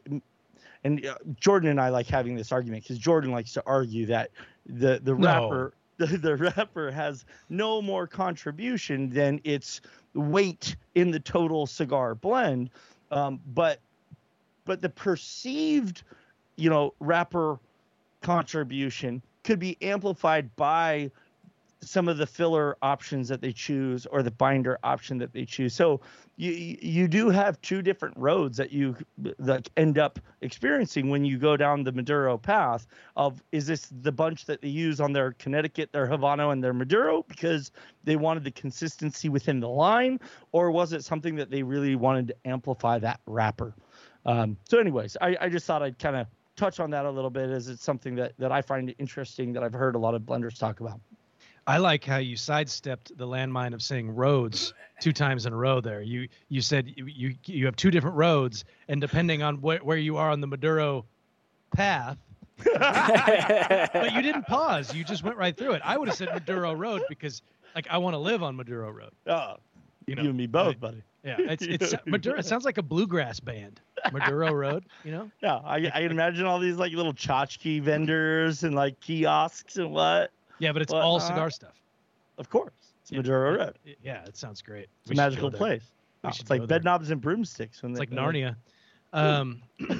and 0.85 1.05
uh, 1.07 1.17
Jordan 1.39 1.71
and 1.71 1.81
I 1.81 1.91
like 1.91 2.07
having 2.07 2.37
this 2.37 2.53
argument 2.53 2.85
because 2.85 2.99
Jordan 2.99 3.33
likes 3.33 3.53
to 3.55 3.63
argue 3.67 4.07
that 4.07 4.31
the 4.67 5.01
the 5.03 5.15
No. 5.17 5.69
wrapper 5.69 5.75
the, 5.99 6.07
the 6.07 6.37
wrapper 6.37 6.91
has 6.91 7.25
no 7.51 7.83
more 7.83 8.07
contribution 8.07 9.11
than 9.11 9.41
its 9.45 9.81
weight 10.15 10.77
in 10.95 11.11
the 11.11 11.21
total 11.21 11.67
cigar 11.67 12.15
blend. 12.15 12.71
Um, 13.11 13.41
but 13.47 13.81
but 14.65 14.81
the 14.83 14.91
perceived, 14.91 16.05
you 16.57 16.71
know, 16.71 16.95
wrapper 17.01 17.59
contribution 18.23 19.23
could 19.45 19.59
be 19.59 19.81
amplified 19.83 20.55
by 20.57 21.11
some 21.83 22.09
of 22.09 22.19
the 22.19 22.27
filler 22.27 22.77
options 22.83 23.29
that 23.29 23.41
they 23.41 23.53
choose 23.53 24.07
or 24.07 24.23
the 24.23 24.31
binder 24.31 24.79
option 24.83 25.19
that 25.19 25.33
they 25.33 25.45
choose. 25.45 25.75
So 25.75 26.01
you 26.37 26.53
you 26.81 27.09
do 27.09 27.31
have 27.31 27.61
two 27.63 27.83
different 27.83 28.17
roads 28.17 28.57
that 28.59 28.73
you 28.73 28.97
that 29.39 29.69
end 29.77 29.99
up 29.99 30.19
experiencing 30.43 31.09
when 31.11 31.25
you 31.25 31.39
go 31.39 31.57
down 31.57 31.85
the 31.85 31.93
Maduro 31.93 32.37
path 32.37 32.87
of 33.17 33.43
is 33.53 33.67
this 33.67 33.91
the 34.03 34.13
bunch 34.13 34.47
that 34.47 34.61
they 34.61 34.69
use 34.69 35.01
on 35.01 35.13
their 35.13 35.33
Connecticut, 35.33 35.93
their 35.93 36.07
Havana, 36.07 36.51
and 36.51 36.63
their 36.63 36.75
Maduro 36.75 37.25
because 37.29 37.71
they 38.05 38.17
wanted 38.17 38.45
the 38.45 38.51
consistency 38.51 39.29
within 39.29 39.61
the 39.61 39.69
line, 39.69 40.21
or 40.53 40.71
was 40.71 40.93
it 40.93 41.05
something 41.05 41.35
that 41.37 41.51
they 41.51 41.63
really 41.63 41.97
wanted 41.97 42.29
to 42.29 42.37
amplify 42.45 42.99
that 42.99 43.21
wrapper? 43.27 43.75
Um, 44.27 44.57
so, 44.69 44.79
anyways, 44.79 45.17
I, 45.21 45.37
I 45.41 45.49
just 45.49 45.67
thought 45.67 45.83
I'd 45.83 45.99
kind 45.99 46.17
of 46.17 46.27
touch 46.57 46.79
on 46.79 46.91
that 46.91 47.07
a 47.07 47.11
little 47.11 47.31
bit 47.31 47.49
as 47.49 47.69
it's 47.69 47.83
something 47.83 48.15
that, 48.17 48.35
that 48.39 48.53
I 48.53 48.61
find 48.61 48.95
interesting 48.99 49.53
that 49.55 49.63
I've 49.63 49.73
heard 49.73 49.95
a 49.95 49.99
lot 49.99 50.15
of 50.15 50.23
blenders 50.23 50.59
talk 50.59 50.81
about. 50.81 51.01
I 51.71 51.77
like 51.77 52.05
how 52.05 52.17
you 52.17 52.37
sidestepped 52.37 53.17
the 53.17 53.27
landmine 53.27 53.75
of 53.75 53.81
saying 53.83 54.15
roads 54.15 54.75
two 55.01 55.13
times 55.13 55.47
in 55.47 55.53
a 55.53 55.57
row. 55.57 55.81
There, 55.81 56.03
you 56.03 56.29
you 56.49 56.63
said 56.63 56.93
you 56.97 57.07
you, 57.07 57.35
you 57.45 57.65
have 57.67 57.77
two 57.77 57.93
different 57.93 58.17
roads, 58.17 58.65
and 58.89 59.01
depending 59.01 59.43
on 59.43 59.61
where, 59.61 59.79
where 59.79 59.97
you 59.97 60.17
are 60.17 60.31
on 60.31 60.41
the 60.41 60.49
Maduro 60.49 61.05
path, 61.73 62.19
but 62.65 64.13
you 64.13 64.21
didn't 64.21 64.47
pause. 64.47 64.93
You 64.93 65.05
just 65.05 65.23
went 65.23 65.37
right 65.37 65.57
through 65.57 65.75
it. 65.75 65.83
I 65.85 65.97
would 65.97 66.09
have 66.09 66.17
said 66.17 66.31
Maduro 66.35 66.73
Road 66.75 67.03
because 67.09 67.41
like 67.77 67.87
I 67.89 67.99
want 67.99 68.15
to 68.15 68.19
live 68.19 68.43
on 68.43 68.57
Maduro 68.57 68.91
Road. 68.91 69.13
Oh, 69.29 69.55
You 70.07 70.15
you, 70.15 70.15
know, 70.17 70.23
and 70.23 70.37
me 70.37 70.49
both, 70.49 70.67
right. 70.67 70.81
buddy. 70.81 71.03
Yeah, 71.25 71.37
it's 71.39 71.63
it's 71.63 71.95
Maduro. 72.05 72.39
It 72.39 72.47
sounds 72.47 72.65
like 72.65 72.79
a 72.79 72.83
bluegrass 72.83 73.39
band. 73.39 73.81
Maduro 74.13 74.53
Road. 74.53 74.87
You 75.05 75.13
know. 75.13 75.31
Yeah, 75.41 75.61
I, 75.65 75.77
I 75.77 75.91
can 76.03 76.11
imagine 76.11 76.47
all 76.47 76.59
these 76.59 76.77
like 76.77 76.93
little 76.93 77.15
tchotchke 77.15 77.81
vendors 77.81 78.65
and 78.65 78.75
like 78.75 78.99
kiosks 79.01 79.77
and 79.77 79.93
what. 79.93 80.33
Yeah, 80.61 80.73
but 80.73 80.83
it's 80.83 80.93
all 80.93 81.15
Whatnot. 81.15 81.29
cigar 81.29 81.51
stuff. 81.51 81.81
Of 82.39 82.49
course, 82.49 82.73
it's 83.03 83.11
Yeah, 83.13 83.19
Maduro 83.19 83.61
it- 83.63 83.77
it- 83.85 83.99
Yeah, 84.03 84.25
it 84.25 84.37
sounds 84.37 84.63
great. 84.63 84.89
It's 85.03 85.11
We 85.11 85.15
a 85.15 85.17
magical 85.17 85.51
place. 85.51 85.83
Oh, 86.23 86.29
it's 86.29 86.51
like 86.51 86.67
bed 86.67 86.85
knobs 86.85 87.11
and 87.11 87.21
broomsticks. 87.21 87.83
When 87.83 87.93
It's 87.93 87.99
like 87.99 88.11
Narnia. 88.11 88.57
Um, 89.13 89.63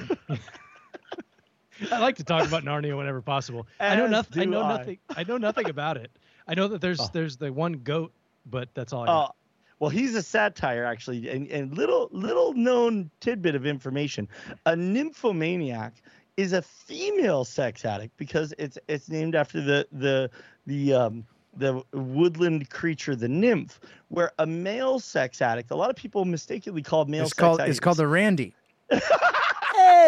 I 1.91 1.99
like 1.99 2.15
to 2.17 2.23
talk 2.23 2.47
about 2.47 2.63
Narnia 2.63 2.95
whenever 2.95 3.21
possible. 3.21 3.67
I 3.79 3.95
know 3.95 4.07
nothing. 4.07 4.43
I 4.43 4.45
know 4.45 4.61
I. 4.61 4.77
nothing. 4.77 4.97
I 5.15 5.23
know 5.23 5.37
nothing 5.37 5.69
about 5.69 5.97
it. 5.97 6.11
I 6.47 6.53
know 6.53 6.67
that 6.67 6.81
there's 6.81 6.99
Oh. 6.99 7.09
there's 7.11 7.37
the 7.37 7.51
one 7.51 7.73
goat, 7.73 8.13
but 8.45 8.69
that's 8.73 8.93
all 8.93 9.03
I 9.03 9.05
know. 9.07 9.13
Oh, 9.13 9.29
well, 9.79 9.89
he's 9.89 10.13
a 10.15 10.21
satyr 10.21 10.85
actually, 10.85 11.27
and, 11.29 11.47
and 11.47 11.75
little 11.75 12.07
little 12.11 12.53
known 12.53 13.09
tidbit 13.19 13.55
of 13.55 13.65
information: 13.65 14.27
a 14.67 14.75
nymphomaniac 14.75 15.93
is 16.37 16.53
a 16.53 16.61
female 16.61 17.43
sex 17.45 17.83
addict 17.83 18.15
because 18.17 18.53
it's 18.59 18.77
it's 18.87 19.09
named 19.09 19.33
after 19.35 19.59
the 19.59 19.87
the 19.91 20.29
the 20.65 20.93
um 20.93 21.25
the 21.57 21.81
woodland 21.93 22.69
creature, 22.69 23.15
the 23.15 23.27
nymph. 23.27 23.79
Where 24.09 24.31
a 24.39 24.45
male 24.45 24.99
sex 24.99 25.41
addict, 25.41 25.71
a 25.71 25.75
lot 25.75 25.89
of 25.89 25.95
people 25.95 26.23
mistakenly 26.25 26.81
call 26.81 27.05
male 27.05 27.23
It's 27.23 27.31
sex 27.31 27.39
called 27.39 27.59
addicts. 27.61 27.77
it's 27.77 27.83
called 27.83 27.97
the 27.97 28.07
Randy. 28.07 28.53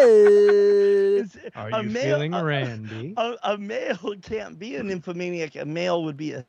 It's- 0.06 1.38
Are 1.56 1.70
a 1.72 1.84
you 1.84 1.90
male- 1.90 2.04
feeling 2.04 2.34
a- 2.34 2.44
randy? 2.44 3.14
a, 3.18 3.36
a 3.44 3.58
male 3.58 4.16
can't 4.22 4.58
be 4.60 4.76
a 4.76 4.84
nymphomaniac. 4.84 5.56
A 5.56 5.66
male 5.66 6.04
would 6.04 6.18
be 6.18 6.34
a, 6.34 6.46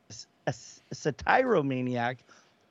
a, 0.47 0.53
a 0.91 0.95
satyromaniac, 0.95 2.17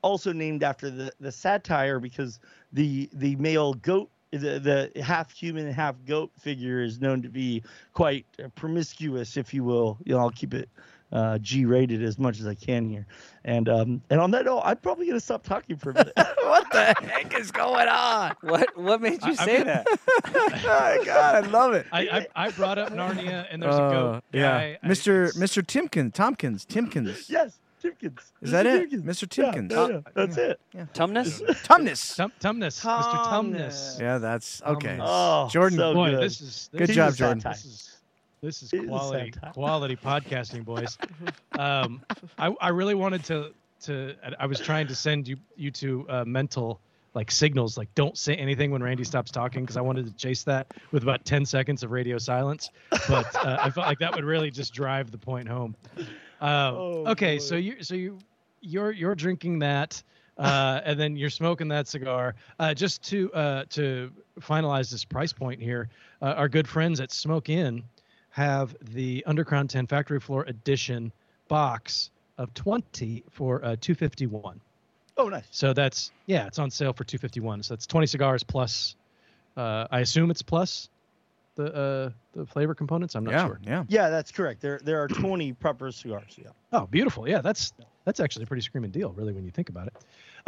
also 0.03 0.33
named 0.33 0.63
after 0.63 0.91
the, 0.91 1.13
the 1.21 1.33
satyr 1.33 1.99
because 2.01 2.41
the 2.73 3.09
the 3.13 3.37
male 3.37 3.75
goat, 3.75 4.11
the, 4.33 4.91
the 4.95 5.03
half 5.03 5.31
human, 5.33 5.71
half 5.73 5.95
goat 6.07 6.31
figure 6.39 6.83
is 6.83 7.01
known 7.01 7.23
to 7.23 7.29
be 7.29 7.63
quite 7.93 8.27
uh, 8.43 8.49
promiscuous, 8.55 9.37
if 9.37 9.55
you 9.55 9.65
will. 9.65 9.97
You 10.05 10.15
know, 10.15 10.21
I'll 10.21 10.31
keep 10.31 10.55
it 10.55 10.69
uh, 11.15 11.39
G 11.39 11.65
rated 11.65 12.03
as 12.03 12.19
much 12.19 12.41
as 12.41 12.47
I 12.47 12.55
can 12.55 12.87
here. 12.89 13.07
And 13.47 13.69
um, 13.69 14.03
and 14.11 14.21
on 14.21 14.31
that 14.33 14.45
note, 14.45 14.61
I'm 14.65 14.77
probably 14.79 15.07
gonna 15.07 15.21
stop 15.21 15.43
talking 15.43 15.77
for 15.77 15.91
a 15.91 15.95
minute. 15.95 16.13
what 16.17 16.71
the 16.73 16.95
heck 17.01 17.39
is 17.39 17.51
going 17.51 17.89
on? 17.89 18.35
What 18.43 18.77
what 18.77 19.01
made 19.01 19.23
you 19.25 19.29
I- 19.39 19.43
I 19.43 19.45
say 19.47 19.57
mean- 19.59 19.67
that? 19.67 19.87
oh, 19.89 20.49
my 20.53 21.03
God, 21.05 21.45
I 21.45 21.47
love 21.49 21.73
it. 21.75 21.87
I, 21.93 22.01
I 22.35 22.47
I 22.47 22.51
brought 22.51 22.79
up 22.79 22.91
Narnia, 22.93 23.47
and 23.51 23.63
there's 23.63 23.75
a 23.77 23.83
Uh, 23.83 23.91
goat. 23.91 24.25
yeah, 24.33 24.43
guy. 24.43 24.79
I- 24.83 24.87
Mr. 24.89 25.29
it's- 25.29 25.37
Mr. 25.39 25.63
Timkins, 25.63 26.13
Tompkins, 26.15 26.65
Timkins. 26.67 27.29
yes, 27.31 27.59
Timkins. 27.83 28.19
Is 28.41 28.51
that 28.53 28.65
Mr. 28.67 28.83
it? 28.83 28.91
Timkins. 28.93 29.03
Mr. 29.05 29.29
Timkins. 29.29 29.71
yeah, 29.73 29.89
yeah, 29.89 30.01
that's 30.15 30.37
it. 30.39 30.61
Tumnus? 30.95 31.41
Tumnus. 31.65 32.17
Tum- 32.17 32.33
Tumnus, 32.41 32.81
Mr. 32.83 33.25
Tumnus. 33.27 34.01
Yeah, 34.01 34.17
that's 34.19 34.63
okay. 34.63 34.97
Tumnus. 34.97 35.05
Oh, 35.07 35.49
Jordan, 35.51 35.79
so 35.79 35.93
Boy, 35.95 36.11
good. 36.13 36.23
this 36.23 36.41
is 36.41 36.71
this 36.73 36.87
Good 36.89 36.95
job, 36.95 37.15
Jordan. 37.15 37.43
This 37.45 37.65
is 37.67 37.94
this 38.45 38.63
is 38.63 38.71
quality 38.87 39.33
quality 39.53 39.97
podcasting, 39.97 40.65
boys. 40.65 40.97
Um, 41.57 42.03
I 42.37 42.53
I 42.61 42.69
really 42.71 42.95
wanted 42.97 43.23
to 43.25 43.53
to 43.83 44.15
I 44.41 44.47
was 44.47 44.59
trying 44.59 44.89
to 44.89 44.95
send 44.95 45.29
you 45.29 45.37
you 45.57 45.71
to 45.73 46.07
uh, 46.09 46.25
mental 46.25 46.81
like 47.15 47.31
signals 47.31 47.79
like 47.79 47.95
don't 47.95 48.19
say 48.19 48.35
anything 48.35 48.73
when 48.73 48.83
Randy 48.83 49.05
stops 49.05 49.31
talking 49.31 49.63
because 49.63 49.77
I 49.77 49.81
wanted 49.81 50.07
to 50.07 50.13
chase 50.15 50.43
that 50.45 50.67
with 50.91 51.05
about 51.05 51.25
10 51.25 51.45
seconds 51.47 51.85
of 51.85 51.93
radio 51.93 52.19
silence 52.19 52.71
but 53.09 53.33
uh, 53.37 53.59
I 53.63 53.71
felt 53.71 53.87
like 53.87 54.01
that 54.01 54.17
would 54.17 54.25
really 54.25 54.51
just 54.51 54.75
drive 54.75 55.13
the 55.13 55.19
point 55.19 55.47
home. 55.49 55.77
Uh, 56.41 56.73
Oh, 56.75 57.05
okay, 57.13 57.37
boy. 57.37 57.43
so 57.45 57.55
you 57.55 57.83
so 57.85 57.95
you 57.95 58.19
you're 58.61 58.91
you're 58.91 59.15
drinking 59.15 59.61
that 59.61 60.03
uh, 60.37 60.81
and 60.85 60.99
then 60.99 61.15
you're 61.15 61.31
smoking 61.31 61.69
that 61.69 61.87
cigar. 61.87 62.35
Uh, 62.59 62.75
just 62.75 63.01
to 63.11 63.33
uh, 63.33 63.65
to 63.71 64.11
finalize 64.41 64.91
this 64.91 65.05
price 65.05 65.33
point 65.33 65.63
here, 65.63 65.89
uh, 66.21 66.35
our 66.37 66.49
good 66.49 66.67
friends 66.67 66.99
at 66.99 67.13
Smoke 67.13 67.49
Inn 67.49 67.85
have 68.35 68.75
the 68.81 69.23
Undercrown 69.29 69.69
10 69.69 69.87
Factory 69.87 70.19
Floor 70.19 70.43
Edition 70.49 71.13
box 71.47 72.11
of 72.37 72.53
20 72.55 73.23
for 73.31 73.65
uh, 73.65 73.77
251. 73.81 74.61
Oh, 75.17 75.29
nice. 75.29 75.45
So 75.53 75.73
that's 75.73 76.11
yeah, 76.27 76.49
it's 76.49 76.59
on 76.59 76.69
sale 76.69 76.93
for 76.93 77.05
251. 77.05 77.63
So 77.63 77.75
that's 77.75 77.87
20 77.87 78.09
cigars 78.09 78.43
plus. 78.43 78.97
Uh, 79.57 79.87
I 79.89 80.01
assume 80.01 80.33
it's 80.33 80.43
plus 80.43 80.91
the 81.55 81.73
uh, 81.73 82.11
the 82.33 82.45
flavor 82.45 82.75
components. 82.75 83.15
I'm 83.15 83.23
not 83.23 83.35
yeah, 83.35 83.47
sure. 83.47 83.61
Yeah, 83.63 83.85
yeah, 83.87 84.09
that's 84.11 84.33
correct. 84.33 84.61
There 84.61 84.81
there 84.83 85.01
are 85.01 85.07
20 85.07 85.53
proper 85.61 85.93
cigars. 85.93 86.37
Yeah. 86.37 86.49
Oh, 86.73 86.87
beautiful. 86.87 87.29
Yeah, 87.29 87.41
that's 87.41 87.73
that's 88.05 88.19
actually 88.19 88.43
a 88.43 88.47
pretty 88.47 88.63
screaming 88.63 88.91
deal, 88.91 89.13
really, 89.13 89.33
when 89.33 89.45
you 89.45 89.53
think 89.53 89.69
about 89.69 89.87
it. 89.87 89.95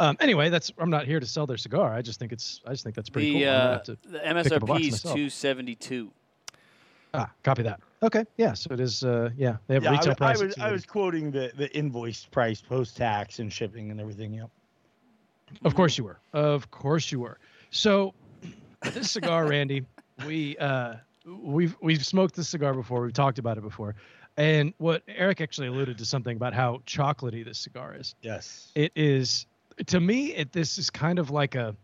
Um, 0.01 0.17
anyway, 0.19 0.49
that's 0.49 0.73
I'm 0.77 0.89
not 0.89 1.05
here 1.05 1.21
to 1.21 1.25
sell 1.25 1.47
their 1.47 1.55
cigar. 1.55 1.93
I 1.93 2.01
just 2.01 2.19
think 2.19 2.33
it's 2.33 2.59
I 2.67 2.71
just 2.71 2.83
think 2.83 2.97
that's 2.97 3.09
pretty 3.09 3.31
the, 3.31 3.45
cool. 3.45 3.47
Uh, 3.47 3.79
the 4.11 4.19
MSRP 4.19 4.89
is 4.89 5.01
272 5.01 6.11
ah, 7.17 7.29
copy 7.43 7.63
that. 7.63 7.79
Okay, 8.03 8.23
yeah. 8.37 8.53
So 8.53 8.69
it 8.71 8.79
is. 8.79 9.03
Uh, 9.03 9.31
yeah, 9.37 9.57
they 9.67 9.73
have 9.73 9.83
Yeah, 9.83 9.89
I, 9.89 9.93
retail 9.93 10.11
I 10.11 10.15
price. 10.15 10.41
was 10.41 10.57
I 10.57 10.71
was 10.71 10.85
quoting 10.85 11.31
the 11.31 11.51
the 11.57 11.75
invoice 11.75 12.25
price 12.25 12.61
post 12.61 12.95
tax 12.95 13.39
and 13.39 13.51
shipping 13.51 13.91
and 13.91 13.99
everything. 13.99 14.33
Yeah. 14.33 14.45
Of 15.63 15.75
course 15.75 15.97
you 15.97 16.03
were. 16.03 16.19
Of 16.33 16.69
course 16.71 17.11
you 17.11 17.19
were. 17.19 17.39
So 17.71 18.13
this 18.93 19.11
cigar, 19.11 19.47
Randy, 19.47 19.85
we 20.25 20.57
uh, 20.57 20.95
we've 21.25 21.75
we've 21.81 22.05
smoked 22.05 22.35
this 22.35 22.49
cigar 22.49 22.73
before. 22.73 23.01
We've 23.01 23.13
talked 23.13 23.39
about 23.39 23.57
it 23.57 23.61
before, 23.61 23.95
and 24.37 24.73
what 24.77 25.01
Eric 25.07 25.41
actually 25.41 25.67
alluded 25.67 25.97
to 25.97 26.05
something 26.05 26.35
about 26.37 26.53
how 26.53 26.81
chocolatey 26.85 27.43
this 27.43 27.57
cigar 27.57 27.95
is. 27.95 28.13
Yes. 28.21 28.71
It 28.75 28.91
is 28.95 29.47
to 29.87 29.99
me. 29.99 30.33
It 30.35 30.51
this 30.51 30.77
is 30.77 30.89
kind 30.89 31.17
of 31.17 31.31
like 31.31 31.55
a 31.55 31.75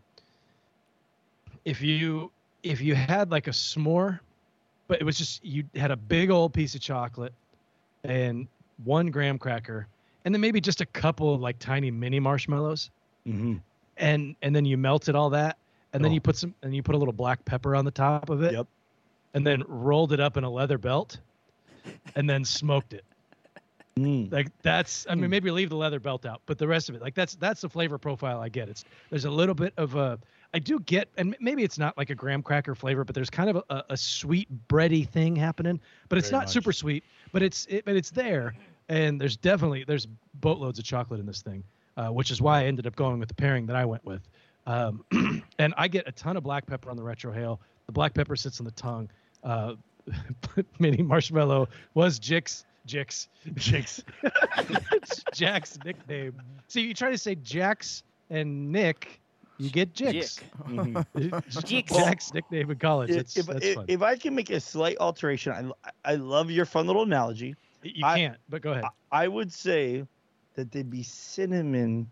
if 1.64 1.80
you 1.80 2.30
if 2.62 2.80
you 2.80 2.94
had 2.94 3.30
like 3.30 3.46
a 3.46 3.50
s'more, 3.52 4.20
but 4.88 5.00
it 5.00 5.04
was 5.04 5.16
just 5.18 5.44
you 5.44 5.64
had 5.74 5.90
a 5.90 5.96
big 5.96 6.30
old 6.30 6.52
piece 6.52 6.74
of 6.74 6.80
chocolate 6.80 7.32
and 8.04 8.46
one 8.84 9.06
graham 9.08 9.38
cracker, 9.38 9.86
and 10.24 10.34
then 10.34 10.40
maybe 10.40 10.60
just 10.60 10.80
a 10.80 10.86
couple 10.86 11.32
of 11.34 11.40
like 11.40 11.58
tiny 11.58 11.90
mini 11.90 12.20
marshmallows 12.20 12.90
Mm-hmm. 13.26 13.54
and 13.96 14.36
and 14.42 14.54
then 14.54 14.66
you 14.66 14.76
melted 14.76 15.14
all 15.14 15.30
that 15.30 15.56
and 15.94 16.04
then 16.04 16.10
Oh. 16.10 16.14
you 16.14 16.20
put 16.20 16.36
some 16.36 16.54
and 16.62 16.74
you 16.76 16.82
put 16.82 16.94
a 16.94 16.98
little 16.98 17.14
black 17.14 17.42
pepper 17.46 17.74
on 17.74 17.86
the 17.86 17.90
top 17.90 18.28
of 18.28 18.42
it 18.42 18.52
Yep. 18.52 18.66
and 19.32 19.46
then 19.46 19.62
rolled 19.66 20.12
it 20.12 20.20
up 20.20 20.36
in 20.36 20.44
a 20.44 20.50
leather 20.50 20.76
belt 20.76 21.18
and 22.14 22.28
then 22.28 22.44
smoked 22.44 22.92
it. 22.92 23.04
Mm. 23.98 24.30
Like 24.30 24.48
that's 24.62 25.06
I 25.08 25.14
mean 25.14 25.30
maybe 25.30 25.50
leave 25.50 25.70
the 25.70 25.76
leather 25.76 26.00
belt 26.00 26.26
out, 26.26 26.42
but 26.46 26.58
the 26.58 26.66
rest 26.68 26.88
of 26.90 26.96
it 26.96 27.00
like 27.00 27.14
that's 27.14 27.36
that's 27.36 27.60
the 27.62 27.68
flavor 27.70 27.96
profile 27.96 28.40
I 28.40 28.50
get. 28.50 28.68
It's 28.68 28.84
there's 29.08 29.24
a 29.24 29.30
little 29.30 29.54
bit 29.54 29.72
of 29.78 29.94
a 29.94 30.18
I 30.54 30.58
do 30.60 30.78
get 30.80 31.08
and 31.16 31.36
maybe 31.40 31.64
it's 31.64 31.78
not 31.78 31.98
like 31.98 32.10
a 32.10 32.14
graham 32.14 32.42
cracker 32.42 32.74
flavor, 32.74 33.04
but 33.04 33.14
there's 33.14 33.30
kind 33.30 33.50
of 33.50 33.62
a, 33.68 33.84
a 33.90 33.96
sweet 33.96 34.48
bready 34.68 35.06
thing 35.06 35.36
happening, 35.36 35.80
but 36.08 36.16
it's 36.16 36.30
Very 36.30 36.38
not 36.38 36.44
much. 36.44 36.52
super 36.52 36.72
sweet, 36.72 37.04
but 37.32 37.42
it's 37.42 37.66
it, 37.68 37.84
but 37.84 37.96
it's 37.96 38.10
there 38.10 38.54
and 38.88 39.20
there's 39.20 39.36
definitely 39.36 39.84
there's 39.84 40.06
boatloads 40.34 40.78
of 40.78 40.84
chocolate 40.84 41.20
in 41.20 41.26
this 41.26 41.42
thing, 41.42 41.64
uh, 41.96 42.08
which 42.08 42.30
is 42.30 42.40
why 42.40 42.60
I 42.62 42.64
ended 42.66 42.86
up 42.86 42.96
going 42.96 43.18
with 43.18 43.28
the 43.28 43.34
pairing 43.34 43.66
that 43.66 43.76
I 43.76 43.84
went 43.84 44.04
with. 44.04 44.22
Um, 44.66 45.04
and 45.58 45.74
I 45.76 45.88
get 45.88 46.08
a 46.08 46.12
ton 46.12 46.36
of 46.36 46.42
black 46.42 46.66
pepper 46.66 46.90
on 46.90 46.96
the 46.96 47.02
retrohale. 47.02 47.58
The 47.86 47.92
black 47.92 48.14
pepper 48.14 48.36
sits 48.36 48.60
on 48.60 48.64
the 48.64 48.72
tongue. 48.72 49.10
Uh, 49.42 49.74
mini 50.78 51.02
marshmallow 51.02 51.68
was 51.94 52.18
Jix. 52.18 52.64
Jix. 52.86 53.28
Jix. 53.54 54.02
it's 54.92 55.24
Jack's 55.32 55.78
nickname. 55.84 56.34
So 56.68 56.80
you 56.80 56.94
try 56.94 57.10
to 57.10 57.18
say 57.18 57.34
Jax 57.36 58.02
and 58.30 58.70
Nick, 58.70 59.20
you 59.58 59.70
get 59.70 59.92
Jix. 59.94 60.40
Mhm. 60.64 61.04
Jix. 61.64 61.86
Jack's 61.96 62.32
nickname 62.34 62.70
in 62.70 62.78
college. 62.78 63.10
if, 63.10 63.16
That's, 63.16 63.36
if, 63.36 63.46
that's 63.46 63.64
if, 63.66 63.74
fun. 63.76 63.84
if 63.88 64.02
I 64.02 64.16
can 64.16 64.34
make 64.34 64.50
a 64.50 64.60
slight 64.60 64.96
alteration, 65.00 65.72
I, 65.84 65.90
I 66.12 66.14
love 66.16 66.50
your 66.50 66.64
fun 66.64 66.86
little 66.86 67.02
analogy. 67.02 67.54
you 67.82 68.04
I- 68.04 68.18
can't, 68.18 68.36
but 68.48 68.62
go 68.62 68.72
ahead. 68.72 68.84
I 69.12 69.28
would 69.28 69.52
say 69.52 70.04
that 70.54 70.70
they'd 70.72 70.90
be 70.90 71.02
cinnamon 71.02 72.10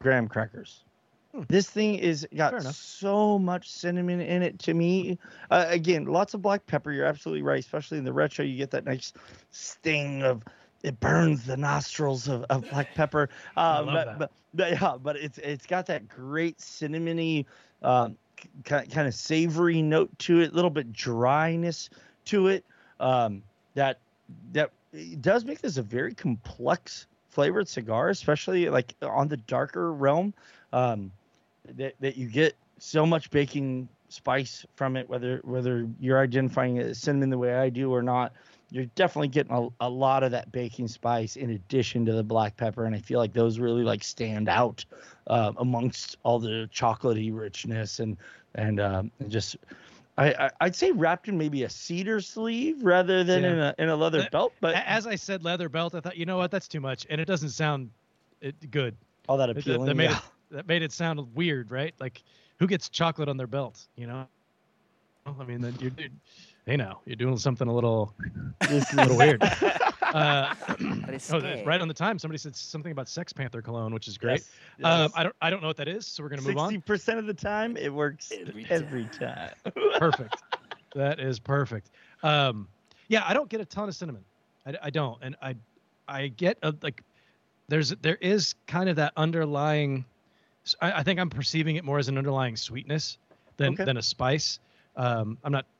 graham 0.00 0.28
crackers. 0.28 0.84
Hmm. 1.32 1.42
This 1.48 1.68
thing 1.68 1.96
is 1.96 2.26
got 2.36 2.62
so 2.62 3.38
much 3.38 3.70
cinnamon 3.70 4.20
in 4.20 4.42
it 4.42 4.58
to 4.60 4.74
me. 4.74 5.18
Uh, 5.50 5.64
again, 5.68 6.04
lots 6.04 6.34
of 6.34 6.42
black 6.42 6.64
pepper. 6.66 6.92
You're 6.92 7.06
absolutely 7.06 7.42
right, 7.42 7.58
especially 7.58 7.98
in 7.98 8.04
the 8.04 8.12
retro. 8.12 8.44
You 8.44 8.56
get 8.56 8.70
that 8.72 8.84
nice 8.84 9.12
sting 9.50 10.22
of 10.22 10.42
it 10.84 11.00
burns 11.00 11.44
the 11.46 11.56
nostrils 11.56 12.28
of, 12.28 12.44
of 12.50 12.68
black 12.70 12.94
pepper. 12.94 13.28
I 13.56 13.78
Um, 13.78 13.86
love 13.86 13.94
but, 13.94 14.04
that. 14.06 14.18
But, 14.18 14.30
but 14.54 14.70
yeah, 14.70 14.96
but 15.02 15.16
it's 15.16 15.38
it's 15.38 15.66
got 15.66 15.86
that 15.86 16.08
great 16.08 16.58
cinnamony, 16.58 17.46
um, 17.82 18.16
kind 18.64 18.90
kind 18.92 19.08
of 19.08 19.14
savory 19.14 19.82
note 19.82 20.16
to 20.20 20.40
it, 20.40 20.52
a 20.52 20.54
little 20.54 20.70
bit 20.70 20.92
dryness 20.92 21.90
to 22.26 22.48
it. 22.48 22.64
Um, 23.00 23.42
that 23.74 23.98
that 24.52 24.70
it 24.92 25.20
does 25.22 25.44
make 25.44 25.60
this 25.60 25.78
a 25.78 25.82
very 25.82 26.14
complex 26.14 27.06
flavored 27.30 27.66
cigar, 27.66 28.10
especially 28.10 28.68
like 28.68 28.94
on 29.02 29.26
the 29.28 29.38
darker 29.38 29.92
realm. 29.92 30.34
Um, 30.72 31.10
that 31.76 31.94
that 32.00 32.16
you 32.16 32.28
get 32.28 32.54
so 32.78 33.06
much 33.06 33.30
baking 33.30 33.88
spice 34.10 34.66
from 34.76 34.96
it, 34.96 35.08
whether 35.08 35.40
whether 35.44 35.88
you're 35.98 36.20
identifying 36.20 36.76
it 36.76 36.86
as 36.86 36.98
cinnamon 36.98 37.30
the 37.30 37.38
way 37.38 37.54
I 37.54 37.70
do 37.70 37.92
or 37.92 38.02
not. 38.02 38.34
You're 38.74 38.86
definitely 38.96 39.28
getting 39.28 39.52
a, 39.52 39.68
a 39.86 39.88
lot 39.88 40.24
of 40.24 40.32
that 40.32 40.50
baking 40.50 40.88
spice 40.88 41.36
in 41.36 41.50
addition 41.50 42.04
to 42.06 42.12
the 42.12 42.24
black 42.24 42.56
pepper, 42.56 42.86
and 42.86 42.94
I 42.96 42.98
feel 42.98 43.20
like 43.20 43.32
those 43.32 43.60
really 43.60 43.84
like 43.84 44.02
stand 44.02 44.48
out 44.48 44.84
uh, 45.28 45.52
amongst 45.58 46.16
all 46.24 46.40
the 46.40 46.68
chocolatey 46.74 47.30
richness 47.32 48.00
and 48.00 48.16
and 48.56 48.80
um, 48.80 49.12
and 49.20 49.30
just 49.30 49.56
I, 50.18 50.32
I 50.32 50.50
I'd 50.60 50.74
say 50.74 50.90
wrapped 50.90 51.28
in 51.28 51.38
maybe 51.38 51.62
a 51.62 51.70
cedar 51.70 52.20
sleeve 52.20 52.82
rather 52.82 53.22
than 53.22 53.44
Yeah. 53.44 53.52
in 53.52 53.58
a 53.60 53.74
in 53.78 53.88
a 53.90 53.94
leather 53.96 54.22
Uh, 54.22 54.28
belt, 54.32 54.52
but 54.60 54.74
As 54.74 55.06
I 55.06 55.14
said, 55.14 55.44
leather 55.44 55.68
belt. 55.68 55.94
I 55.94 56.00
thought, 56.00 56.16
you 56.16 56.26
know 56.26 56.36
what, 56.36 56.50
that's 56.50 56.66
too 56.66 56.80
much, 56.80 57.06
and 57.08 57.20
it 57.20 57.26
doesn't 57.26 57.50
sound 57.50 57.90
it, 58.40 58.72
good. 58.72 58.96
all 59.28 59.36
that 59.36 59.46
That- 59.46 59.56
appealing. 59.58 59.86
That 59.86 59.94
made 59.94 60.10
yeah. 60.10 60.16
it 60.16 60.22
that 60.50 60.66
made 60.66 60.82
it 60.82 60.90
sound 60.90 61.20
weird, 61.36 61.70
right? 61.70 61.94
Like, 62.00 62.24
who 62.58 62.66
gets 62.66 62.88
chocolate 62.88 63.28
on 63.28 63.36
their 63.36 63.46
belt? 63.46 63.86
You 63.94 64.08
know. 64.08 64.26
Well, 65.26 65.36
I 65.40 65.44
mean, 65.44 65.60
then 65.60 65.76
you're, 65.78 65.92
you're 65.96 66.08
hey 66.66 66.76
now 66.76 67.00
you're 67.04 67.16
doing 67.16 67.36
something 67.36 67.68
a 67.68 67.74
little 67.74 68.14
a 68.70 68.74
little 68.94 69.16
weird. 69.16 69.42
Uh, 70.14 70.54
oh, 71.32 71.64
right 71.64 71.80
on 71.80 71.88
the 71.88 71.94
time. 71.94 72.20
Somebody 72.20 72.38
said 72.38 72.54
something 72.54 72.92
about 72.92 73.08
Sex 73.08 73.32
Panther 73.32 73.60
cologne, 73.60 73.92
which 73.92 74.06
is 74.06 74.16
great. 74.16 74.44
Yes, 74.78 74.84
Um, 74.84 75.00
yes. 75.00 75.12
I 75.16 75.22
don't 75.24 75.34
I 75.42 75.50
don't 75.50 75.60
know 75.60 75.66
what 75.66 75.76
that 75.78 75.88
is, 75.88 76.06
so 76.06 76.22
we're 76.22 76.28
gonna 76.28 76.42
move 76.42 76.56
on. 76.56 76.68
Sixty 76.70 76.86
percent 76.86 77.18
of 77.18 77.26
the 77.26 77.34
time, 77.34 77.76
it 77.76 77.92
works 77.92 78.30
Every 78.30 78.64
every, 78.70 79.04
time. 79.06 79.50
perfect. 79.98 80.36
That 80.94 81.18
is 81.18 81.40
perfect. 81.40 81.90
Um, 82.22 82.68
yeah, 83.08 83.24
I 83.26 83.34
don't 83.34 83.48
get 83.48 83.60
a 83.60 83.64
ton 83.64 83.88
of 83.88 83.96
cinnamon. 83.96 84.24
I, 84.64 84.74
I 84.84 84.90
don't, 84.90 85.18
and 85.20 85.34
I 85.42 85.56
I 86.06 86.28
get 86.28 86.58
a, 86.62 86.72
like 86.80 87.02
there's 87.66 87.88
there 88.00 88.18
is 88.20 88.54
kind 88.68 88.88
of 88.88 88.94
that 88.94 89.14
underlying. 89.16 90.04
I, 90.80 91.00
I 91.00 91.02
think 91.02 91.18
I'm 91.18 91.30
perceiving 91.30 91.74
it 91.74 91.82
more 91.82 91.98
as 91.98 92.06
an 92.08 92.16
underlying 92.18 92.54
sweetness 92.54 93.18
than 93.56 93.72
Okay. 93.72 93.84
than 93.84 93.96
a 93.96 94.02
spice. 94.02 94.60
Um, 94.94 95.38
I'm 95.42 95.50
not 95.50 95.66
ag- 95.66 95.73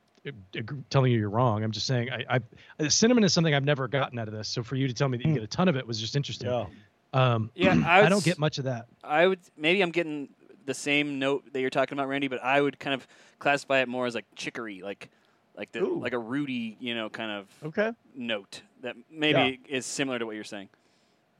telling 0.90 1.12
you 1.12 1.18
you're 1.18 1.30
wrong. 1.30 1.62
I'm 1.62 1.70
just 1.72 1.87
saying 1.87 2.08
I, 2.10 2.40
I 2.80 2.88
cinnamon 2.88 3.24
is 3.24 3.32
something 3.32 3.54
I've 3.54 3.64
never 3.64 3.88
gotten 3.88 4.18
out 4.18 4.28
of 4.28 4.34
this. 4.34 4.48
So 4.48 4.62
for 4.62 4.76
you 4.76 4.88
to 4.88 4.94
tell 4.94 5.08
me 5.08 5.18
that 5.18 5.24
you 5.24 5.30
Hmm. 5.30 5.34
get 5.34 5.42
a 5.44 5.48
ton 5.48 5.68
of 5.68 5.76
it 5.76 5.87
was 5.87 6.00
just 6.00 6.16
interesting. 6.16 6.48
Yeah. 6.50 6.66
Um, 7.12 7.50
Yeah, 7.54 7.74
I 7.87 8.02
I, 8.02 8.08
don't 8.08 8.24
get 8.24 8.38
much 8.38 8.58
of 8.58 8.64
that. 8.64 8.87
I 9.02 9.26
would 9.26 9.40
maybe 9.56 9.82
I'm 9.82 9.90
getting 9.90 10.28
the 10.66 10.74
same 10.74 11.18
note 11.18 11.44
that 11.52 11.60
you're 11.60 11.70
talking 11.70 11.96
about, 11.98 12.08
Randy, 12.08 12.28
but 12.28 12.42
I 12.42 12.60
would 12.60 12.78
kind 12.78 12.94
of 12.94 13.06
classify 13.38 13.80
it 13.80 13.88
more 13.88 14.06
as 14.06 14.14
like 14.14 14.24
chicory, 14.34 14.80
like 14.82 15.10
like 15.56 15.70
the 15.72 15.82
Ooh. 15.82 16.00
like 16.00 16.12
a 16.14 16.18
rooty, 16.18 16.76
you 16.80 16.94
know, 16.94 17.08
kind 17.10 17.30
of 17.30 17.46
Okay. 17.68 17.92
note 18.14 18.62
that 18.82 18.96
maybe 19.10 19.60
is 19.68 19.87
similar 19.87 20.18
to 20.18 20.26
what 20.26 20.34
you're 20.34 20.42
saying. 20.44 20.68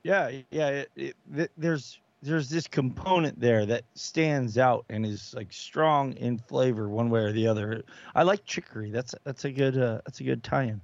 Yeah, 0.03 0.31
yeah. 0.51 0.69
It, 0.69 0.91
it, 0.95 1.17
th- 1.35 1.51
there's 1.57 1.99
there's 2.25 2.49
this 2.49 2.67
component 2.67 3.39
there 3.39 3.67
that 3.67 3.85
stands 3.95 4.57
out 4.57 4.85
and 4.89 5.05
is 5.05 5.35
like 5.37 5.53
strong 5.53 6.15
in 6.15 6.39
flavor 6.39 6.89
one 6.89 7.11
way 7.11 7.21
or 7.21 7.33
the 7.33 7.47
other. 7.47 7.85
I 8.15 8.23
like 8.23 8.45
chicory. 8.45 8.91
That's 8.91 9.15
that's 9.25 9.45
a 9.45 9.51
good 9.51 9.77
uh, 9.77 10.01
that's 10.07 10.21
a 10.21 10.25
good 10.25 10.43
tie-in. 10.43 10.81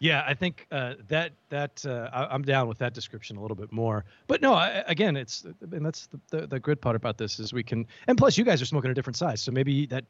Yeah, 0.00 0.24
I 0.26 0.34
think 0.34 0.66
uh, 0.72 0.94
that 1.08 1.32
that 1.50 1.84
uh, 1.86 2.08
I, 2.12 2.34
I'm 2.34 2.42
down 2.42 2.68
with 2.68 2.78
that 2.78 2.94
description 2.94 3.36
a 3.36 3.42
little 3.42 3.56
bit 3.56 3.70
more. 3.70 4.04
But 4.26 4.42
no, 4.42 4.54
I, 4.54 4.82
again, 4.86 5.16
it's 5.16 5.44
and 5.44 5.84
that's 5.84 6.08
the, 6.08 6.20
the 6.30 6.46
the 6.46 6.60
good 6.60 6.80
part 6.80 6.96
about 6.96 7.18
this 7.18 7.38
is 7.38 7.52
we 7.52 7.62
can 7.62 7.86
and 8.08 8.18
plus 8.18 8.36
you 8.36 8.44
guys 8.44 8.60
are 8.60 8.66
smoking 8.66 8.90
a 8.90 8.94
different 8.94 9.16
size, 9.16 9.40
so 9.40 9.52
maybe 9.52 9.86
that 9.86 10.04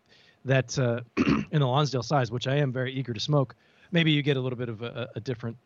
that 0.45 0.79
uh, 0.79 1.01
in 1.51 1.61
the 1.61 1.67
Lonsdale 1.67 2.03
size, 2.03 2.31
which 2.31 2.47
I 2.47 2.57
am 2.57 2.73
very 2.73 2.93
eager 2.93 3.13
to 3.13 3.21
smoke, 3.21 3.55
maybe 3.93 4.11
you 4.13 4.23
get 4.23 4.37
a 4.37 4.41
little 4.41 4.59
bit 4.59 4.71
of 4.71 4.83
a, 4.83 5.11
a 5.15 5.21
different 5.21 5.57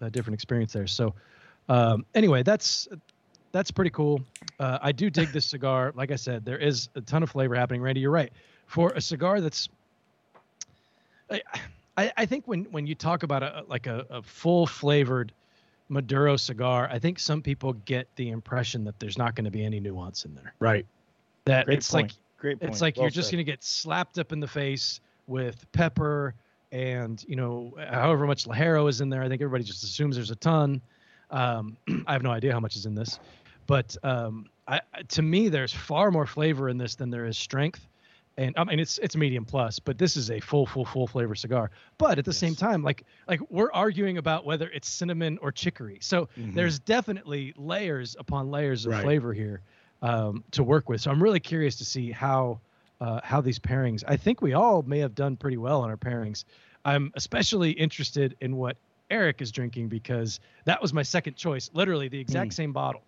a 0.00 0.10
different 0.10 0.34
experience 0.34 0.72
there. 0.72 0.88
So 0.88 1.14
um, 1.68 2.04
anyway, 2.14 2.42
that's 2.42 2.88
that's 3.54 3.70
pretty 3.70 3.90
cool. 3.90 4.20
Uh, 4.58 4.78
I 4.82 4.90
do 4.90 5.08
dig 5.08 5.28
this 5.28 5.46
cigar. 5.46 5.92
Like 5.94 6.10
I 6.10 6.16
said, 6.16 6.44
there 6.44 6.58
is 6.58 6.88
a 6.96 7.00
ton 7.00 7.22
of 7.22 7.30
flavor 7.30 7.54
happening. 7.54 7.80
Randy, 7.80 8.00
you're 8.00 8.10
right. 8.10 8.32
For 8.66 8.90
a 8.90 9.00
cigar 9.00 9.40
that's 9.40 9.68
I, 11.30 11.40
I, 11.96 12.12
I 12.16 12.26
think 12.26 12.48
when, 12.48 12.64
when 12.64 12.84
you 12.88 12.96
talk 12.96 13.22
about 13.22 13.44
a 13.44 13.64
like 13.68 13.86
a, 13.86 14.04
a 14.10 14.22
full 14.22 14.66
flavored 14.66 15.32
Maduro 15.88 16.36
cigar, 16.36 16.88
I 16.90 16.98
think 16.98 17.20
some 17.20 17.40
people 17.40 17.74
get 17.84 18.08
the 18.16 18.30
impression 18.30 18.82
that 18.84 18.98
there's 18.98 19.16
not 19.16 19.36
going 19.36 19.44
to 19.44 19.52
be 19.52 19.64
any 19.64 19.78
nuance 19.78 20.24
in 20.24 20.34
there. 20.34 20.52
Right. 20.58 20.84
That 21.44 21.66
Great 21.66 21.78
it's 21.78 21.90
point. 21.92 22.08
like 22.08 22.12
Great 22.38 22.58
point. 22.58 22.72
it's 22.72 22.80
like 22.80 22.96
Well 22.96 23.04
you're 23.04 23.10
just 23.10 23.30
going 23.30 23.44
to 23.44 23.50
get 23.50 23.62
slapped 23.62 24.18
up 24.18 24.32
in 24.32 24.40
the 24.40 24.48
face 24.48 25.00
with 25.28 25.70
pepper 25.70 26.34
and 26.72 27.24
you 27.28 27.36
know 27.36 27.72
however 27.88 28.26
much 28.26 28.46
Ligero 28.46 28.88
is 28.88 29.00
in 29.00 29.10
there. 29.10 29.22
I 29.22 29.28
think 29.28 29.40
everybody 29.40 29.62
just 29.62 29.84
assumes 29.84 30.16
there's 30.16 30.32
a 30.32 30.36
ton. 30.36 30.80
Um, 31.30 31.76
I 32.06 32.12
have 32.12 32.22
no 32.22 32.30
idea 32.30 32.52
how 32.52 32.60
much 32.60 32.76
is 32.76 32.86
in 32.86 32.94
this, 32.94 33.18
but 33.66 33.96
um, 34.02 34.46
I, 34.68 34.80
to 35.08 35.22
me, 35.22 35.48
there's 35.48 35.72
far 35.72 36.10
more 36.10 36.26
flavor 36.26 36.68
in 36.68 36.78
this 36.78 36.94
than 36.94 37.10
there 37.10 37.26
is 37.26 37.38
strength. 37.38 37.86
And 38.36 38.52
I 38.56 38.64
mean, 38.64 38.80
it's 38.80 38.98
it's 38.98 39.14
medium 39.16 39.44
plus, 39.44 39.78
but 39.78 39.96
this 39.96 40.16
is 40.16 40.28
a 40.30 40.40
full, 40.40 40.66
full, 40.66 40.84
full 40.84 41.06
flavor 41.06 41.36
cigar. 41.36 41.70
But 41.98 42.18
at 42.18 42.24
the 42.24 42.32
same 42.32 42.56
time, 42.56 42.82
like 42.82 43.04
like 43.28 43.40
we're 43.48 43.70
arguing 43.72 44.18
about 44.18 44.44
whether 44.44 44.68
it's 44.70 44.88
cinnamon 44.88 45.38
or 45.40 45.52
chicory. 45.52 45.98
So 46.02 46.28
Mhm. 46.36 46.52
there's 46.54 46.80
definitely 46.80 47.52
layers 47.56 48.16
upon 48.18 48.50
layers 48.50 48.86
of 48.86 48.92
Right. 48.92 49.02
flavor 49.04 49.32
here 49.32 49.60
um, 50.02 50.42
to 50.50 50.64
work 50.64 50.88
with. 50.88 51.00
So 51.00 51.12
I'm 51.12 51.22
really 51.22 51.38
curious 51.40 51.76
to 51.76 51.84
see 51.84 52.10
how 52.10 52.60
uh, 53.00 53.20
how 53.22 53.40
these 53.40 53.58
pairings. 53.60 54.02
I 54.08 54.16
think 54.16 54.40
we 54.42 54.52
all 54.52 54.82
may 54.82 54.98
have 54.98 55.14
done 55.14 55.36
pretty 55.36 55.56
well 55.56 55.82
on 55.82 55.90
our 55.90 55.96
pairings. 55.96 56.44
I'm 56.84 57.12
especially 57.14 57.70
interested 57.70 58.36
in 58.40 58.56
what 58.56 58.76
Eric 59.10 59.42
is 59.42 59.52
drinking 59.52 59.88
because 59.88 60.40
that 60.64 60.80
was 60.82 60.92
my 60.92 61.02
second 61.02 61.36
choice, 61.36 61.70
literally 61.72 62.08
the 62.08 62.18
exact 62.18 62.50
Mm. 62.50 62.54
same 62.54 62.72
bottle. 62.72 63.02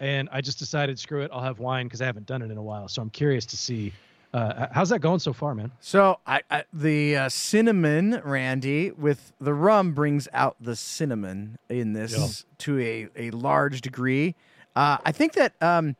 And 0.00 0.28
I 0.32 0.40
just 0.40 0.58
decided, 0.58 0.98
screw 0.98 1.20
it, 1.20 1.30
I'll 1.32 1.42
have 1.42 1.58
wine 1.58 1.86
because 1.86 2.00
I 2.00 2.06
haven't 2.06 2.26
done 2.26 2.42
it 2.42 2.50
in 2.50 2.56
a 2.56 2.62
while. 2.62 2.88
So 2.88 3.02
I'm 3.02 3.10
curious 3.10 3.44
to 3.46 3.56
see 3.56 3.92
uh, 4.32 4.68
how's 4.70 4.90
that 4.90 5.00
going 5.00 5.18
so 5.18 5.32
far, 5.32 5.54
man. 5.54 5.72
So 5.80 6.20
I, 6.26 6.42
I 6.50 6.64
the 6.72 7.16
uh, 7.16 7.28
cinnamon, 7.28 8.20
Randy, 8.24 8.92
with 8.92 9.32
the 9.40 9.52
rum 9.52 9.92
brings 9.92 10.28
out 10.32 10.56
the 10.60 10.76
cinnamon 10.76 11.58
in 11.68 11.94
this 11.94 12.44
to 12.58 12.78
a, 12.80 13.08
a 13.16 13.30
large 13.32 13.80
degree. 13.80 14.36
Uh, 14.76 14.98
I 15.04 15.10
think 15.10 15.32
that 15.32 15.60
um, 15.60 15.96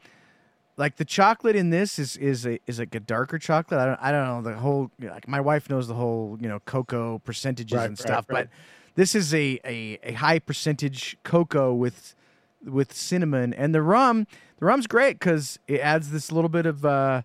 like 0.76 0.94
the 0.96 1.04
chocolate 1.04 1.56
in 1.56 1.70
this 1.70 1.98
is 1.98 2.16
is 2.18 2.46
a 2.46 2.60
is 2.68 2.78
like 2.78 2.94
a 2.94 3.00
darker 3.00 3.38
chocolate. 3.38 3.80
I 3.80 3.86
don't 3.86 4.00
I 4.00 4.12
don't 4.12 4.26
know 4.44 4.50
the 4.52 4.56
whole 4.58 4.92
like 5.00 5.26
my 5.26 5.40
wife 5.40 5.68
knows 5.68 5.88
the 5.88 5.94
whole 5.94 6.38
you 6.40 6.48
know 6.48 6.60
cocoa 6.60 7.18
percentages 7.18 7.76
Right, 7.76 7.86
and 7.86 7.98
right, 7.98 8.06
stuff, 8.06 8.26
right. 8.28 8.44
but 8.46 8.48
this 8.94 9.16
is 9.16 9.34
a, 9.34 9.58
a 9.64 9.98
a 10.04 10.12
high 10.12 10.38
percentage 10.38 11.16
cocoa 11.24 11.74
with 11.74 12.14
with 12.64 12.92
cinnamon 12.92 13.54
and 13.54 13.74
the 13.74 13.82
rum. 13.82 14.26
The 14.58 14.66
rum's 14.66 14.86
great 14.86 15.18
because 15.18 15.58
it 15.66 15.80
adds 15.80 16.10
this 16.10 16.30
little 16.30 16.50
bit 16.50 16.66
of 16.66 16.84
uh, 16.84 17.22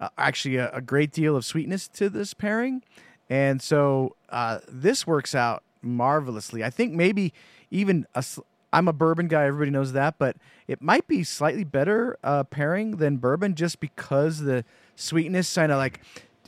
uh, 0.00 0.08
actually 0.18 0.56
a, 0.56 0.70
a 0.70 0.80
great 0.80 1.12
deal 1.12 1.36
of 1.36 1.44
sweetness 1.44 1.88
to 1.88 2.10
this 2.10 2.34
pairing, 2.34 2.82
and 3.28 3.62
so 3.62 4.16
uh, 4.28 4.58
this 4.68 5.06
works 5.06 5.34
out 5.34 5.62
marvelously. 5.82 6.64
I 6.64 6.70
think 6.70 6.92
maybe 6.92 7.32
even 7.70 8.06
a, 8.14 8.24
I'm 8.72 8.88
a 8.88 8.92
bourbon 8.92 9.28
guy. 9.28 9.44
Everybody 9.44 9.70
knows 9.70 9.92
that, 9.92 10.18
but 10.18 10.36
it 10.66 10.82
might 10.82 11.06
be 11.06 11.22
slightly 11.22 11.64
better 11.64 12.18
uh, 12.24 12.44
pairing 12.44 12.96
than 12.96 13.18
bourbon 13.18 13.54
just 13.54 13.80
because 13.80 14.40
the 14.40 14.64
sweetness 14.96 15.54
kind 15.54 15.70
of 15.70 15.78
like, 15.78 16.00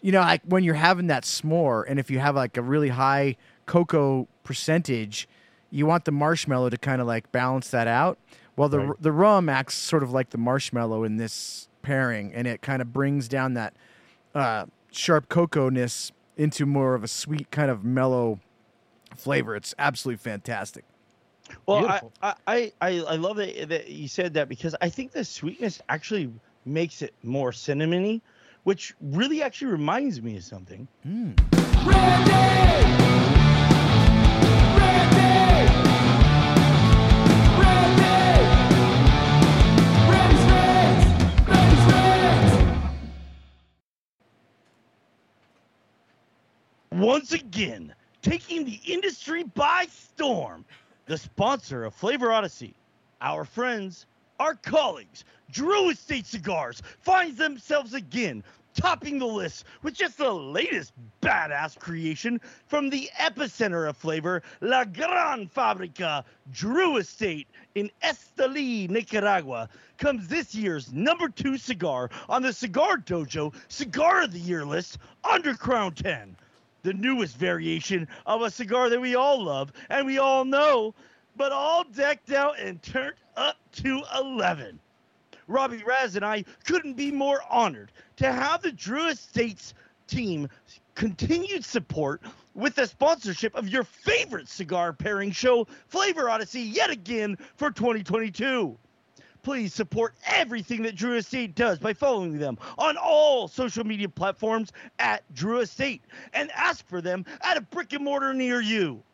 you 0.03 0.13
know, 0.13 0.21
like 0.21 0.43
when 0.45 0.65
you're 0.65 0.75
having 0.75 1.07
that 1.07 1.23
s'more, 1.23 1.85
and 1.89 1.99
if 1.99 2.11
you 2.11 2.19
have 2.19 2.35
like 2.35 2.57
a 2.57 2.63
really 2.63 2.89
high 2.89 3.37
cocoa 3.67 4.29
percentage, 4.45 5.29
you 5.77 5.85
want 5.87 6.05
the 6.07 6.13
marshmallow 6.13 6.71
to 6.71 6.79
kind 6.79 7.01
of 7.01 7.07
like 7.07 7.31
balance 7.33 7.71
that 7.71 7.87
out. 7.87 8.19
Well, 8.57 8.69
the 8.71 8.81
Right. 8.81 9.03
the 9.03 9.13
rum 9.13 9.49
acts 9.49 9.75
sort 9.75 10.03
of 10.03 10.11
like 10.13 10.31
the 10.31 10.39
marshmallow 10.39 11.05
in 11.05 11.17
this 11.19 11.69
pairing, 11.83 12.33
and 12.33 12.47
it 12.47 12.63
kind 12.63 12.81
of 12.81 12.93
brings 12.93 13.29
down 13.29 13.55
that 13.55 13.75
uh, 14.35 14.65
sharp 14.91 15.29
cocoa 15.29 15.69
ness 15.69 16.13
into 16.37 16.65
more 16.67 16.95
of 16.95 17.05
a 17.05 17.09
sweet 17.09 17.51
kind 17.51 17.71
of 17.71 17.85
mellow 17.85 18.41
flavor. 19.15 19.55
It's 19.55 19.75
absolutely 19.79 20.19
fantastic. 20.19 20.85
Well, 21.67 21.87
I, 21.87 22.01
I, 22.23 22.35
I, 22.47 22.73
I 22.81 22.91
I 23.01 23.17
love 23.17 23.37
that, 23.37 23.69
that 23.69 23.89
you 23.89 24.09
said 24.09 24.35
that 24.35 24.49
because 24.49 24.75
I 24.81 24.89
think 24.89 25.13
the 25.13 25.25
sweetness 25.25 25.81
actually 25.89 26.33
makes 26.65 27.03
it 27.03 27.13
more 27.23 27.53
cinnamony, 27.53 28.21
which 28.65 28.95
really 29.01 29.43
actually 29.43 29.71
reminds 29.73 30.21
me 30.23 30.37
of 30.39 30.43
something. 30.45 30.89
Once 47.07 47.33
again, 47.33 47.95
taking 48.23 48.65
the 48.65 48.81
industry 48.87 49.45
by 49.55 49.87
storm, 49.91 50.65
the 51.07 51.17
sponsor 51.17 51.85
of 51.85 51.95
Flavor 51.95 52.33
Odyssey, 52.33 52.75
our 53.21 53.45
friends, 53.45 54.07
our 54.41 54.55
colleagues, 54.55 55.25
Drew 55.51 55.91
Estate 55.91 56.27
Cigars, 56.27 56.83
finds 57.01 57.37
themselves 57.37 57.95
again 57.95 58.43
topping 58.77 59.19
the 59.19 59.27
list 59.27 59.65
with 59.83 59.95
just 59.95 60.19
the 60.19 60.33
latest 60.33 60.93
badass 61.23 61.79
creation 61.79 62.41
from 62.67 62.91
the 62.91 63.11
epicenter 63.19 63.89
of 63.89 63.97
flavor, 63.97 64.43
La 64.61 64.85
Gran 64.85 65.49
Fabrica, 65.49 66.25
Drew 66.53 66.99
Estate 66.99 67.49
in 67.75 67.91
Esteli, 68.03 68.89
Nicaragua, 68.89 69.69
comes 69.99 70.29
this 70.29 70.55
year's 70.55 70.93
number 70.93 71.29
two 71.29 71.57
cigar 71.57 72.11
on 72.29 72.43
the 72.43 72.53
Cigar 72.53 72.99
Dojo 72.99 73.55
Cigar 73.69 74.23
of 74.23 74.33
the 74.33 74.39
Year 74.39 74.65
list 74.65 74.99
Undercrown 75.25 75.95
10 75.95 76.37
the 76.83 76.95
newest 76.95 77.37
variation 77.37 78.07
of 78.27 78.43
a 78.43 78.51
cigar 78.51 78.89
that 78.89 79.01
we 79.01 79.17
all 79.17 79.43
love 79.43 79.73
and 79.91 80.07
we 80.07 80.19
all 80.19 80.45
know, 80.45 80.95
but 81.35 81.51
all 81.51 81.83
decked 81.83 82.31
out 82.31 82.61
and 82.61 82.81
turned 82.81 83.17
up 83.37 83.57
to 83.73 84.03
11. 84.17 84.79
Robby 85.47 85.83
Ras 85.85 86.15
and 86.17 86.25
I 86.25 86.45
couldn't 86.65 86.95
be 86.95 87.11
more 87.11 87.41
honored 87.49 87.93
to 88.17 88.33
have 88.33 88.63
the 88.63 88.73
Drew 88.73 89.09
Estates 89.09 89.75
team 90.07 90.49
continued 90.95 91.65
support 91.65 92.23
with 92.55 92.75
the 92.75 92.87
sponsorship 92.87 93.55
of 93.55 93.69
your 93.69 93.85
favorite 93.85 94.49
cigar 94.49 94.93
pairing 94.93 95.31
show, 95.31 95.67
Flavor 95.89 96.31
Odyssey, 96.31 96.63
yet 96.63 96.91
again 96.91 97.37
for 97.57 97.71
2022 97.71 98.77
please 99.47 99.73
support 99.73 100.13
everything 100.27 100.83
that 100.83 100.97
Drew 100.97 101.15
Estate 101.15 101.55
does 101.55 101.79
by 101.79 101.93
following 101.93 102.37
them 102.37 102.59
on 102.79 102.97
all 102.97 103.47
social 103.47 103.85
media 103.85 104.09
platforms 104.09 104.73
at 104.99 105.23
Drew 105.35 105.61
Estate 105.61 106.03
and 106.33 106.51
ask 106.51 106.85
for 106.89 107.01
them 107.01 107.25
at 107.43 107.57
a 107.57 107.61
brick 107.61 107.93
and 107.93 108.03
mortar 108.03 108.35
near 108.35 108.61
you. 108.61 109.05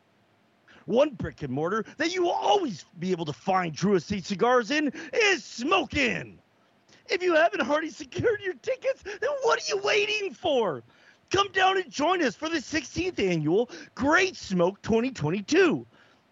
One 0.85 1.11
brick 1.11 1.41
and 1.43 1.53
mortar 1.53 1.85
that 1.97 2.13
you 2.13 2.23
will 2.23 2.31
always 2.31 2.85
be 2.99 3.11
able 3.11 3.25
to 3.25 3.33
find 3.33 3.73
Drew 3.73 3.95
Estate 3.95 4.25
cigars 4.25 4.71
in 4.71 4.91
is 5.13 5.43
Smoke 5.43 5.95
Inn. 5.95 6.39
If 7.09 7.21
you 7.21 7.35
haven't 7.35 7.69
already 7.69 7.89
secured 7.89 8.41
your 8.41 8.55
tickets, 8.55 9.03
then 9.03 9.29
what 9.43 9.59
are 9.59 9.75
you 9.75 9.81
waiting 9.83 10.33
for? 10.33 10.83
Come 11.29 11.51
down 11.51 11.77
and 11.77 11.89
join 11.89 12.23
us 12.23 12.35
for 12.35 12.49
the 12.49 12.57
16th 12.57 13.19
annual 13.19 13.69
Great 13.95 14.35
Smoke 14.35 14.81
2022. 14.81 15.85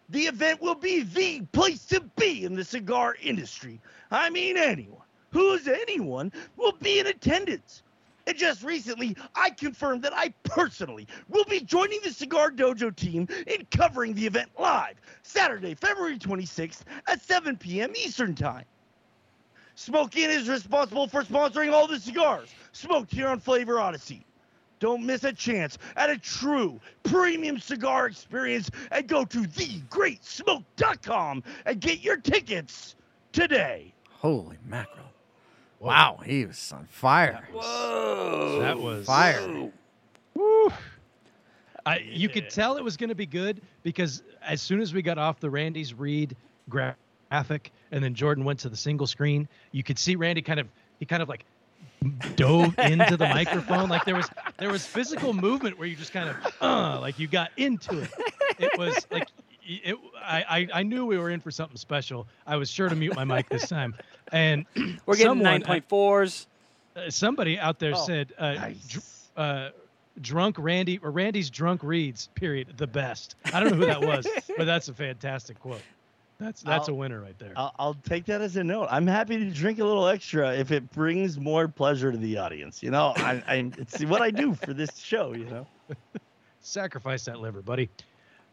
The 0.09 0.21
event 0.21 0.61
will 0.61 0.75
be 0.75 1.03
the 1.03 1.41
place 1.51 1.85
to 1.85 2.01
be 2.17 2.43
in 2.43 2.55
the 2.55 2.63
cigar 2.63 3.15
industry. 3.21 3.79
I 4.11 4.29
mean, 4.29 4.57
anyone 4.57 5.01
who's 5.31 5.67
anyone 5.67 6.31
will 6.57 6.73
be 6.73 6.99
in 6.99 7.07
attendance. 7.07 7.83
And 8.31 8.39
just 8.39 8.63
recently, 8.63 9.17
I 9.35 9.49
confirmed 9.49 10.03
that 10.03 10.13
I 10.15 10.29
personally 10.45 11.05
will 11.27 11.43
be 11.43 11.59
joining 11.59 11.99
the 12.01 12.13
Cigar 12.13 12.49
Dojo 12.49 12.95
team 12.95 13.27
in 13.45 13.67
covering 13.71 14.13
the 14.13 14.25
event 14.25 14.49
live 14.57 14.95
Saturday, 15.21 15.75
February 15.75 16.17
26th 16.17 16.83
at 17.09 17.21
7 17.21 17.57
p.m. 17.57 17.91
Eastern 17.93 18.33
Time. 18.33 18.63
Smoke 19.75 20.15
Inn 20.15 20.29
is 20.29 20.47
responsible 20.47 21.07
for 21.07 21.23
sponsoring 21.23 21.73
all 21.73 21.87
the 21.87 21.99
cigars 21.99 22.47
smoked 22.71 23.11
here 23.11 23.27
on 23.27 23.41
Flavor 23.41 23.81
Odyssey. 23.81 24.25
Don't 24.79 25.05
miss 25.05 25.25
a 25.25 25.33
chance 25.33 25.77
at 25.97 26.09
a 26.09 26.17
true 26.17 26.79
premium 27.03 27.59
cigar 27.59 28.07
experience 28.07 28.71
and 28.91 29.09
go 29.09 29.25
to 29.25 29.39
thegreatsmoke.com 29.39 31.43
and 31.65 31.81
get 31.81 31.99
your 31.99 32.15
tickets 32.15 32.95
today. 33.33 33.93
Holy 34.09 34.57
mackerel! 34.65 35.10
Wow, 35.81 36.19
he 36.23 36.45
was 36.45 36.71
on 36.71 36.85
fire. 36.85 37.41
Whoa. 37.51 38.59
That 38.59 38.77
was 38.77 39.07
Fire. 39.07 39.71
I, 41.83 41.97
you 41.97 42.29
could 42.29 42.51
tell 42.51 42.77
it 42.77 42.83
was 42.83 42.95
going 42.95 43.09
to 43.09 43.15
be 43.15 43.25
good 43.25 43.61
because 43.81 44.21
as 44.43 44.61
soon 44.61 44.79
as 44.79 44.93
we 44.93 45.01
got 45.01 45.17
off 45.17 45.39
the 45.39 45.49
Randy's 45.49 45.95
Read 45.95 46.35
graphic 46.69 47.71
and 47.91 48.03
then 48.03 48.13
Jordan 48.13 48.45
went 48.45 48.59
to 48.59 48.69
the 48.69 48.77
single 48.77 49.07
screen, 49.07 49.47
you 49.71 49.81
could 49.81 49.97
see 49.97 50.15
Randy 50.15 50.43
kind 50.43 50.59
of 50.59 50.67
he 50.99 51.05
kind 51.07 51.23
of 51.23 51.29
like 51.29 51.45
dove 52.35 52.77
into 52.77 53.17
the 53.17 53.27
microphone 53.33 53.89
like 53.89 54.05
there 54.05 54.15
was 54.15 54.29
there 54.59 54.69
was 54.69 54.85
physical 54.85 55.33
movement 55.33 55.79
where 55.79 55.87
you 55.87 55.95
just 55.95 56.13
kind 56.13 56.29
of 56.29 56.35
uh 56.61 56.99
like 56.99 57.17
you 57.17 57.27
got 57.27 57.49
into 57.57 58.01
it. 58.01 58.09
It 58.59 58.77
was 58.77 59.07
like 59.09 59.27
it, 59.83 59.95
I, 60.21 60.43
I 60.73 60.79
I 60.79 60.83
knew 60.83 61.05
we 61.05 61.17
were 61.17 61.29
in 61.29 61.39
for 61.39 61.51
something 61.51 61.77
special. 61.77 62.27
I 62.47 62.55
was 62.57 62.69
sure 62.69 62.89
to 62.89 62.95
mute 62.95 63.15
my 63.15 63.23
mic 63.23 63.49
this 63.49 63.67
time, 63.67 63.95
and 64.31 64.65
We're 65.05 65.15
getting 65.15 65.27
someone- 65.27 65.43
nine 65.43 65.61
point 65.63 65.87
fours. 65.87 66.47
uh, 66.95 67.09
somebody 67.09 67.57
out 67.59 67.79
there 67.79 67.93
Oh, 67.95 68.05
said 68.05 68.33
uh, 68.37 68.53
nice. 68.53 68.87
dr- 68.87 69.05
uh, 69.37 69.69
drunk 70.21 70.57
Randy 70.59 70.97
or 71.01 71.09
Randy's 71.11 71.49
drunk 71.49 71.83
reads 71.83 72.27
period 72.35 72.73
the 72.77 72.87
best. 72.87 73.35
I 73.53 73.59
don't 73.59 73.69
know 73.71 73.77
who 73.77 73.85
that 73.85 74.01
was, 74.01 74.27
but 74.57 74.65
that's 74.65 74.89
a 74.89 74.93
fantastic 74.93 75.59
quote. 75.59 75.81
That's 76.37 76.61
that's 76.63 76.87
a 76.87 76.91
I'll- 76.91 76.97
winner 76.97 77.21
right 77.21 77.37
there. 77.39 77.53
I'll, 77.55 77.73
I'll 77.79 77.93
take 77.93 78.25
that 78.25 78.41
as 78.41 78.57
a 78.57 78.63
note. 78.63 78.87
I'm 78.89 79.05
happy 79.07 79.37
to 79.37 79.49
drink 79.51 79.79
a 79.79 79.85
little 79.85 80.07
extra 80.07 80.53
if 80.55 80.71
it 80.71 80.91
brings 80.91 81.39
more 81.39 81.67
pleasure 81.67 82.11
to 82.11 82.17
the 82.17 82.37
audience. 82.39 82.81
You 82.83 82.89
know, 82.91 83.13
I, 83.15 83.43
I 83.47 83.71
it's 83.77 84.03
what 84.05 84.21
I 84.21 84.31
do 84.31 84.53
for 84.55 84.73
this 84.73 84.97
show. 84.97 85.33
You 85.33 85.45
know. 85.45 85.67
Sacrifice 86.61 87.25
that 87.25 87.39
liver, 87.39 87.61
buddy. 87.61 87.89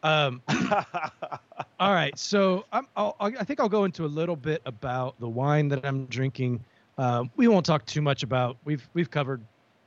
Um, 0.03 0.41
all 1.79 1.93
right, 1.93 2.17
so 2.17 2.65
I'm, 2.71 2.87
I'll, 2.95 3.15
I'll- 3.19 3.31
think 3.45 3.59
I'll 3.59 3.69
go 3.69 3.83
into 3.85 4.05
a 4.05 4.07
little 4.07 4.35
bit 4.35 4.61
about 4.65 5.19
the 5.19 5.27
wine 5.29 5.67
that 5.69 5.85
I'm 5.85 6.05
drinking. 6.05 6.63
Um, 6.97 7.29
we 7.35 7.47
won't 7.47 7.65
talk 7.65 7.85
too 7.85 8.01
much 8.01 8.23
about. 8.23 8.57
We've 8.65 8.87
we've 8.93 9.09
covered 9.09 9.41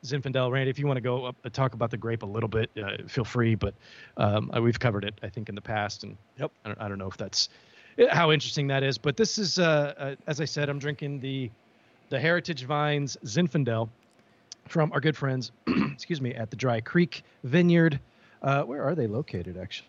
Zinfandel, 0.05 0.51
Randy. 0.51 0.70
If 0.70 0.79
you 0.79 0.87
want 0.87 0.97
to 0.97 1.03
go 1.03 1.24
up 1.26 1.37
and 1.45 1.53
talk 1.53 1.74
about 1.74 1.91
the 1.91 1.97
grape 1.97 2.22
a 2.22 2.26
little 2.26 2.49
bit, 2.49 2.70
uh, 2.82 3.07
feel 3.07 3.24
free. 3.24 3.55
But 3.55 3.74
um, 4.16 4.51
uh, 4.57 4.61
we've 4.62 4.80
covered 4.80 5.05
it, 5.05 5.14
I 5.22 5.28
think, 5.28 5.49
in 5.49 5.55
the 5.55 5.61
past, 5.61 6.05
and 6.05 6.16
Yep. 6.39 6.51
I 6.64 6.68
don't, 6.68 6.80
I 6.80 6.89
don't 6.89 6.99
know 6.99 7.09
if 7.09 7.16
that's 7.16 7.49
uh, 7.99 8.14
how 8.14 8.32
interesting 8.32 8.66
that 8.68 8.82
is. 8.82 8.97
But 8.99 9.16
this 9.16 9.39
is, 9.39 9.59
uh, 9.59 9.95
uh, 9.99 10.14
as 10.26 10.41
I 10.41 10.45
said, 10.45 10.68
I'm 10.68 10.78
drinking 10.78 11.20
the 11.20 11.51
the 12.09 12.18
Heritage 12.20 12.64
Vines 12.64 13.16
Zinfandel 13.24 13.89
from 14.68 14.93
our 14.93 15.01
good 15.01 15.16
friends, 15.16 15.53
excuse 15.93 16.20
me, 16.20 16.34
at 16.34 16.51
the 16.51 16.57
Dry 16.57 16.80
Creek 16.80 17.22
Vineyard. 17.45 18.01
Uh, 18.43 18.62
where 18.64 18.82
are 18.82 18.95
they 18.95 19.07
located, 19.07 19.57
actually? 19.57 19.89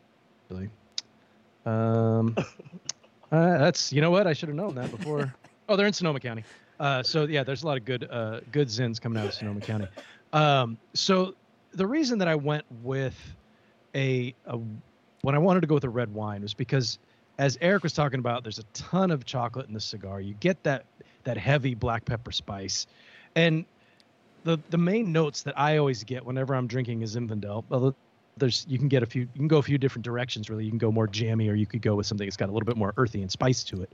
Um, 1.66 2.36
uh, 3.32 3.58
that's 3.58 3.92
you 3.92 4.02
know 4.02 4.12
what 4.12 4.28
I 4.28 4.34
should 4.34 4.50
have 4.50 4.56
known 4.56 4.76
that 4.76 4.92
before. 4.92 5.34
oh, 5.70 5.76
they're 5.76 5.88
in 5.88 5.94
Sonoma 5.94 6.20
County. 6.20 6.44
Uh, 6.80 7.04
so 7.04 7.26
yeah, 7.26 7.44
there's 7.44 7.64
a 7.64 7.68
lot 7.68 7.78
of 7.78 7.86
good 7.86 8.08
uh, 8.10 8.42
good 8.52 8.68
zins 8.68 9.00
coming 9.00 9.22
out 9.22 9.28
of 9.28 9.34
Sonoma 9.34 9.62
County. 9.62 9.88
Um, 10.34 10.78
so 10.94 11.36
the 11.74 11.88
reason 11.88 12.20
that 12.20 12.28
I 12.28 12.36
went 12.36 12.66
with 12.82 13.18
a, 13.96 14.34
a 14.46 14.60
when 15.22 15.36
I 15.36 15.38
wanted 15.38 15.62
to 15.62 15.68
go 15.68 15.76
with 15.76 15.84
a 15.84 15.90
red 15.90 16.14
wine 16.14 16.42
was 16.42 16.54
because 16.54 17.00
as 17.38 17.58
Eric 17.62 17.84
was 17.84 17.94
talking 17.94 18.20
about, 18.20 18.44
there's 18.44 18.60
a 18.60 18.64
ton 18.74 19.12
of 19.12 19.26
chocolate 19.26 19.68
in 19.68 19.74
the 19.74 19.80
cigar. 19.80 20.22
You 20.22 20.34
get 20.36 20.64
that 20.64 20.86
that 21.24 21.38
heavy 21.38 21.76
black 21.76 22.06
pepper 22.06 22.32
spice, 22.32 22.88
and 23.36 23.66
the 24.44 24.60
the 24.70 24.78
main 24.78 25.12
notes 25.12 25.44
that 25.44 25.58
I 25.58 25.78
always 25.78 26.04
get 26.04 26.26
whenever 26.26 26.54
I'm 26.54 26.68
drinking 26.68 27.02
is 27.02 27.16
Zinfandel. 27.16 27.64
Although 27.72 27.96
there's 28.38 28.66
you 28.68 28.78
can 28.78 28.88
get 28.88 29.04
a 29.04 29.06
few 29.06 29.22
you 29.22 29.40
can 29.40 29.48
go 29.48 29.58
a 29.58 29.64
few 29.64 29.78
different 29.78 30.06
directions 30.06 30.50
really. 30.50 30.66
You 30.66 30.72
can 30.72 30.80
go 30.80 30.92
more 30.92 31.08
jammy, 31.08 31.50
or 31.50 31.56
you 31.56 31.66
could 31.66 31.82
go 31.82 31.96
with 31.96 32.06
something 32.06 32.26
that's 32.26 32.38
got 32.38 32.50
a 32.50 32.52
little 32.52 32.66
bit 32.66 32.78
more 32.78 32.94
earthy 32.98 33.22
and 33.22 33.32
spice 33.32 33.64
to 33.66 33.84
it. 33.84 33.92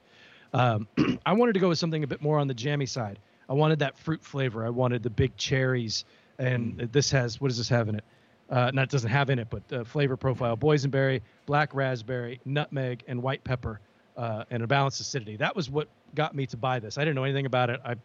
Um, 0.54 0.88
I 1.26 1.34
wanted 1.34 1.54
to 1.54 1.60
go 1.60 1.70
with 1.70 1.78
something 1.78 2.04
a 2.04 2.08
bit 2.08 2.22
more 2.22 2.40
on 2.40 2.48
the 2.48 2.54
jammy 2.54 2.86
side. 2.86 3.20
I 3.50 3.54
wanted 3.54 3.80
that 3.80 3.98
fruit 3.98 4.24
flavor. 4.24 4.66
I 4.66 4.70
wanted 4.70 5.04
the 5.04 5.10
big 5.10 5.36
cherries, 5.38 6.06
and 6.38 6.78
this 6.92 7.12
has 7.12 7.42
what 7.42 7.50
does 7.50 7.58
this 7.58 7.70
have 7.70 7.90
in 7.90 7.96
it? 7.96 8.04
Uh, 8.50 8.72
not 8.74 8.90
doesn't 8.90 9.10
have 9.10 9.30
in 9.30 9.40
it, 9.40 9.48
but 9.50 9.64
uh, 9.72 9.84
flavor 9.84 10.18
profile: 10.18 10.56
boysenberry, 10.58 11.22
black 11.46 11.74
raspberry, 11.74 12.40
nutmeg, 12.46 13.04
and 13.08 13.22
white 13.22 13.44
pepper, 13.44 13.80
uh, 14.18 14.44
and 14.50 14.64
a 14.64 14.68
balanced 14.68 15.02
acidity. 15.02 15.36
That 15.36 15.56
was 15.56 15.70
what 15.70 15.88
got 16.16 16.36
me 16.36 16.46
to 16.48 16.58
buy 16.58 16.80
this. 16.80 16.98
I 16.98 17.02
didn't 17.02 17.16
know 17.16 17.24
anything 17.24 17.46
about 17.46 17.70
it. 17.70 17.80
I, 17.86 17.96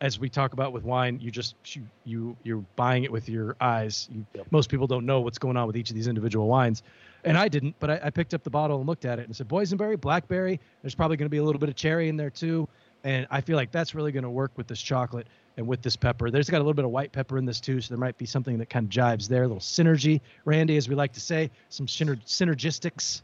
as 0.00 0.18
we 0.18 0.28
talk 0.28 0.52
about 0.52 0.72
with 0.72 0.82
wine, 0.84 1.18
you 1.20 1.30
just 1.30 1.54
you, 1.76 1.82
you 2.04 2.36
you're 2.42 2.64
buying 2.76 3.04
it 3.04 3.12
with 3.12 3.28
your 3.28 3.56
eyes. 3.60 4.08
You, 4.12 4.24
Most 4.50 4.70
people 4.70 4.86
don't 4.86 5.04
know 5.06 5.20
what's 5.20 5.38
going 5.38 5.56
on 5.56 5.66
with 5.66 5.76
each 5.76 5.90
of 5.90 5.96
these 5.96 6.08
individual 6.08 6.48
wines, 6.48 6.82
and 7.24 7.36
I 7.36 7.48
didn't. 7.48 7.74
But 7.80 7.90
I, 7.90 8.00
I 8.04 8.10
picked 8.10 8.32
up 8.34 8.42
the 8.42 8.50
bottle 8.50 8.78
and 8.78 8.86
looked 8.86 9.04
at 9.04 9.18
it 9.18 9.26
and 9.26 9.36
said 9.36 9.48
boysenberry, 9.48 10.00
blackberry. 10.00 10.58
There's 10.82 10.94
probably 10.94 11.16
going 11.16 11.26
to 11.26 11.30
be 11.30 11.36
a 11.38 11.44
little 11.44 11.58
bit 11.58 11.68
of 11.68 11.74
cherry 11.76 12.08
in 12.08 12.16
there 12.16 12.30
too, 12.30 12.66
and 13.04 13.26
I 13.30 13.40
feel 13.40 13.56
like 13.56 13.70
that's 13.72 13.94
really 13.94 14.12
going 14.12 14.24
to 14.24 14.30
work 14.30 14.52
with 14.56 14.66
this 14.66 14.80
chocolate 14.80 15.26
and 15.56 15.66
with 15.66 15.82
this 15.82 15.96
pepper. 15.96 16.30
There's 16.30 16.48
got 16.48 16.58
a 16.58 16.64
little 16.64 16.72
bit 16.74 16.84
of 16.86 16.92
white 16.92 17.12
pepper 17.12 17.36
in 17.36 17.44
this 17.44 17.60
too, 17.60 17.80
so 17.82 17.88
there 17.92 17.98
might 17.98 18.16
be 18.16 18.24
something 18.26 18.56
that 18.58 18.70
kind 18.70 18.86
of 18.86 18.90
jives 18.90 19.28
there. 19.28 19.42
A 19.42 19.46
little 19.46 19.58
synergy, 19.60 20.20
Randy, 20.46 20.76
as 20.78 20.88
we 20.88 20.94
like 20.94 21.12
to 21.12 21.20
say, 21.20 21.50
some 21.68 21.86
syner- 21.86 22.24
synergistics 22.24 23.20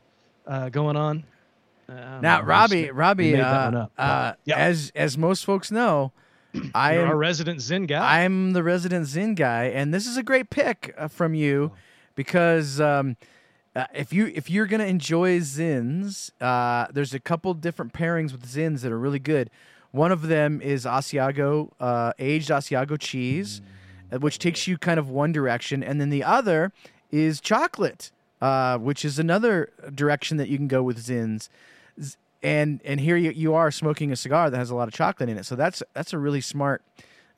uh, 0.46 0.68
going 0.68 0.96
on. 0.96 1.24
Uh, 1.88 2.18
Now, 2.20 2.40
know, 2.40 2.44
Robby, 2.46 2.90
Robby, 2.90 3.32
made 3.32 3.40
that 3.40 3.64
one 3.66 3.74
uh, 3.76 3.82
up. 3.84 3.92
uh, 3.96 4.32
Yeah. 4.44 4.56
as 4.58 4.92
as 4.94 5.16
most 5.16 5.44
folks 5.46 5.70
know, 5.70 6.10
I 6.74 6.94
You're 6.94 7.02
am 7.04 7.08
our 7.10 7.16
resident 7.16 7.60
Zen 7.60 7.86
guy. 7.86 8.22
I'm 8.22 8.52
the 8.52 8.62
resident 8.62 9.06
Zin 9.06 9.34
guy, 9.34 9.64
and 9.64 9.92
this 9.92 10.06
is 10.06 10.16
a 10.16 10.22
great 10.22 10.50
pick 10.50 10.94
uh, 10.96 11.08
from 11.08 11.34
you 11.34 11.72
because 12.14 12.80
um, 12.80 13.16
uh, 13.74 13.86
if 13.94 14.12
you 14.12 14.32
if 14.34 14.48
you're 14.50 14.66
gonna 14.66 14.84
enjoy 14.84 15.38
Zins, 15.40 16.30
uh, 16.40 16.86
there's 16.92 17.14
a 17.14 17.20
couple 17.20 17.52
different 17.54 17.92
pairings 17.92 18.32
with 18.32 18.46
Zins 18.46 18.80
that 18.80 18.90
are 18.92 18.98
really 18.98 19.18
good. 19.18 19.50
One 19.92 20.12
of 20.12 20.22
them 20.22 20.60
is 20.60 20.84
Asiago 20.84 21.70
uh, 21.78 22.12
aged 22.18 22.50
Asiago 22.50 22.98
cheese, 22.98 23.60
uh, 24.10 24.18
which 24.18 24.38
takes 24.38 24.66
you 24.66 24.78
kind 24.78 24.98
of 24.98 25.08
one 25.10 25.32
direction, 25.32 25.82
and 25.82 26.00
then 26.00 26.10
the 26.10 26.24
other 26.24 26.72
is 27.10 27.40
chocolate, 27.40 28.10
uh, 28.40 28.78
which 28.78 29.04
is 29.04 29.18
another 29.18 29.70
direction 29.94 30.36
that 30.38 30.48
you 30.48 30.56
can 30.56 30.68
go 30.68 30.82
with 30.82 30.98
Zins. 30.98 31.48
Z- 32.00 32.16
And 32.42 32.80
and 32.84 33.00
here 33.00 33.16
you, 33.16 33.30
you 33.30 33.54
are 33.54 33.70
smoking 33.70 34.12
a 34.12 34.16
cigar 34.16 34.50
that 34.50 34.56
has 34.56 34.70
a 34.70 34.74
lot 34.74 34.88
of 34.88 34.94
chocolate 34.94 35.28
in 35.28 35.38
it, 35.38 35.46
so 35.46 35.56
that's 35.56 35.82
that's 35.94 36.12
a 36.12 36.18
really 36.18 36.40
smart 36.40 36.82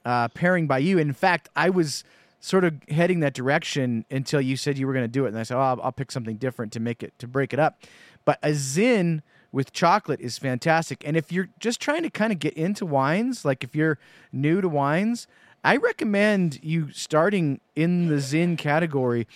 uh, 0.05 0.29
pairing 0.29 0.67
by 0.67 0.79
you. 0.79 0.99
In 0.99 1.13
fact, 1.13 1.49
I 1.55 1.71
was 1.71 2.05
sort 2.41 2.65
of 2.65 2.75
heading 2.89 3.21
that 3.21 3.35
direction 3.35 4.05
until 4.11 4.41
you 4.41 4.57
said 4.57 4.79
you 4.79 4.87
were 4.87 4.93
going 4.93 5.05
to 5.05 5.09
do 5.09 5.25
it, 5.25 5.29
and 5.29 5.39
I 5.39 5.43
said, 5.43 5.57
"Oh, 5.57 5.61
I'll, 5.61 5.81
I'll 5.83 5.93
pick 5.93 6.11
something 6.11 6.37
different 6.37 6.73
to 6.73 6.81
make 6.81 7.03
it 7.03 7.19
to 7.19 7.29
break 7.29 7.53
it 7.53 7.59
up." 7.59 7.81
But 8.25 8.39
a 8.43 8.55
zin 8.55 9.23
with 9.51 9.73
chocolate 9.73 10.21
is 10.21 10.37
fantastic, 10.37 11.03
and 11.07 11.17
if 11.17 11.33
you're 11.33 11.49
just 11.59 11.81
trying 11.81 12.03
to 12.03 12.11
kind 12.11 12.33
of 12.33 12.39
get 12.39 12.55
into 12.55 12.85
wines, 12.85 13.45
like 13.45 13.65
if 13.65 13.75
you're 13.75 13.99
new 14.33 14.61
to 14.61 14.69
wines, 14.69 15.27
I 15.65 15.77
recommend 15.77 16.61
you 16.63 16.91
starting 16.93 17.61
in 17.75 18.09
the 18.09 18.21
zin 18.21 18.57
category 18.57 19.27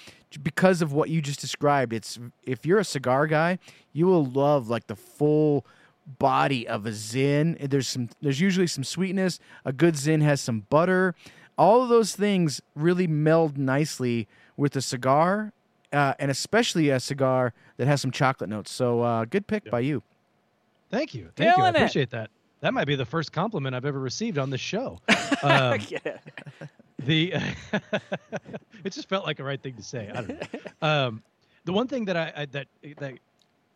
because 0.43 0.81
of 0.81 0.93
what 0.93 1.11
you 1.11 1.21
just 1.21 1.41
described. 1.41 1.93
It's 1.93 2.19
if 2.45 2.65
you're 2.65 2.79
a 2.79 2.85
cigar 2.85 3.27
guy, 3.27 3.59
you 3.93 4.07
will 4.07 4.25
love 4.25 4.69
like 4.69 4.87
the 4.87 4.97
full 4.97 5.67
body 6.19 6.67
of 6.67 6.87
a 6.87 6.93
zin. 6.93 7.57
There's 7.61 7.89
some 7.89 8.09
there's 8.21 8.41
usually 8.41 8.67
some 8.67 8.85
sweetness. 8.85 9.39
A 9.65 9.73
good 9.73 9.97
zin 9.97 10.21
has 10.23 10.41
some 10.41 10.61
butter. 10.71 11.15
All 11.59 11.83
of 11.83 11.89
those 11.89 12.15
things 12.17 12.63
really 12.75 13.07
meld 13.07 13.59
nicely 13.59 14.27
with 14.57 14.75
a 14.75 14.81
cigar, 14.81 15.53
uh, 15.93 16.15
and 16.19 16.31
especially 16.31 16.89
a 16.89 16.99
cigar 16.99 17.53
that 17.77 17.87
has 17.87 18.01
some 18.01 18.11
chocolate 18.11 18.49
notes. 18.49 18.71
So 18.73 19.03
uh, 19.03 19.25
good 19.27 19.47
pick 19.47 19.71
by 19.71 19.81
you. 19.81 20.03
Thank 20.91 21.15
you. 21.15 21.29
Thank 21.37 21.47
you. 21.47 21.53
I 21.53 21.57
Killing 21.57 21.75
it. 21.75 21.77
appreciate 21.79 22.11
that. 22.11 22.31
That 22.63 22.73
might 22.73 22.87
be 22.87 22.95
the 22.95 23.05
first 23.05 23.33
compliment 23.33 23.75
I've 23.75 23.85
ever 23.85 23.99
received 23.99 24.39
on 24.39 24.51
this 24.51 24.61
show. 24.61 24.99
Um, 25.45 25.81
yeah. 25.89 26.19
the 27.01 27.33
it 28.85 28.93
just 28.93 29.09
felt 29.09 29.27
like 29.27 29.41
a 29.41 29.45
right 29.45 29.61
thing 29.61 29.75
to 29.75 29.83
say. 29.83 30.09
I 30.09 30.15
don't 30.15 30.29
know. 30.29 30.61
Um, 30.81 31.23
the 31.65 31.73
one 31.73 31.89
thing 31.89 32.05
that 32.05 32.17
I, 32.17 32.33
I 32.37 32.47
that 32.47 32.69
that 32.99 33.15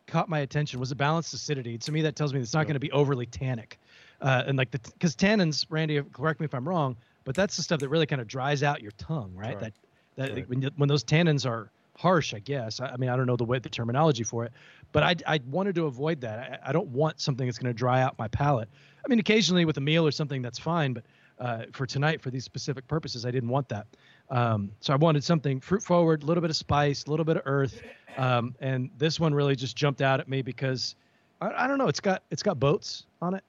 caught 0.05 0.29
my 0.29 0.39
attention 0.39 0.79
was 0.79 0.89
the 0.89 0.95
balanced 0.95 1.33
acidity. 1.33 1.77
To 1.77 1.91
me, 1.91 2.01
that 2.03 2.15
tells 2.15 2.33
me 2.33 2.39
it's 2.39 2.53
not 2.53 2.67
going 2.67 2.75
to 2.75 2.79
be 2.79 2.91
overly 2.93 3.25
tannic, 3.25 3.79
uh, 4.21 4.43
and 4.47 4.57
like 4.57 4.71
the 4.71 4.79
because 4.93 5.13
tannins, 5.13 5.65
Randy, 5.69 6.01
correct 6.13 6.39
me 6.39 6.45
if 6.45 6.53
I'm 6.53 6.65
wrong, 6.65 6.95
but 7.25 7.35
that's 7.35 7.57
the 7.57 7.63
stuff 7.63 7.81
that 7.81 7.89
really 7.89 8.05
kind 8.05 8.21
of 8.21 8.29
dries 8.29 8.63
out 8.63 8.81
your 8.81 8.91
tongue, 8.91 9.33
right? 9.35 9.59
That 9.59 9.73
that 10.15 10.47
when 10.47 10.61
when 10.77 10.87
those 10.87 11.03
tannins 11.03 11.45
are 11.45 11.69
harsh, 11.97 12.33
I 12.33 12.39
guess. 12.39 12.79
I, 12.79 12.87
I 12.87 12.97
mean, 12.97 13.09
I 13.09 13.17
don't 13.17 13.25
know 13.25 13.35
the 13.35 13.43
way 13.43 13.59
the 13.59 13.67
terminology 13.69 14.23
for 14.23 14.45
it, 14.45 14.53
but 14.93 15.03
I 15.03 15.15
I 15.27 15.39
wanted 15.49 15.75
to 15.75 15.85
avoid 15.87 16.21
that. 16.21 16.61
I, 16.63 16.69
I 16.69 16.71
don't 16.71 16.87
want 16.87 17.19
something 17.19 17.45
that's 17.45 17.57
going 17.57 17.73
to 17.73 17.77
dry 17.77 18.01
out 18.01 18.17
my 18.17 18.27
palate. 18.29 18.69
I 19.03 19.09
mean, 19.09 19.19
occasionally 19.19 19.65
with 19.65 19.77
a 19.77 19.81
meal 19.81 20.05
or 20.07 20.11
something 20.11 20.41
that's 20.41 20.59
fine, 20.59 20.93
but 20.93 21.03
uh, 21.39 21.63
for 21.73 21.85
tonight, 21.85 22.21
for 22.21 22.29
these 22.31 22.43
specific 22.45 22.87
purposes, 22.87 23.25
I 23.25 23.31
didn't 23.31 23.49
want 23.49 23.67
that. 23.69 23.87
Um, 24.29 24.71
so 24.79 24.93
I 24.93 24.95
wanted 24.95 25.23
something 25.23 25.59
fruit 25.59 25.81
forward, 25.83 26.23
a 26.23 26.25
little 26.25 26.41
bit 26.41 26.49
of 26.49 26.55
spice, 26.55 27.05
a 27.05 27.09
little 27.09 27.25
bit 27.25 27.37
of 27.37 27.43
earth, 27.45 27.81
um, 28.17 28.55
and 28.59 28.89
this 28.97 29.19
one 29.19 29.33
really 29.33 29.55
just 29.55 29.75
jumped 29.75 30.01
out 30.01 30.19
at 30.19 30.27
me 30.27 30.41
because 30.41 30.95
I, 31.41 31.65
I 31.65 31.67
don't 31.67 31.77
know. 31.77 31.87
It's 31.87 31.99
got 31.99 32.23
it's 32.31 32.43
got 32.43 32.59
boats 32.59 33.05
on 33.21 33.33
it. 33.33 33.43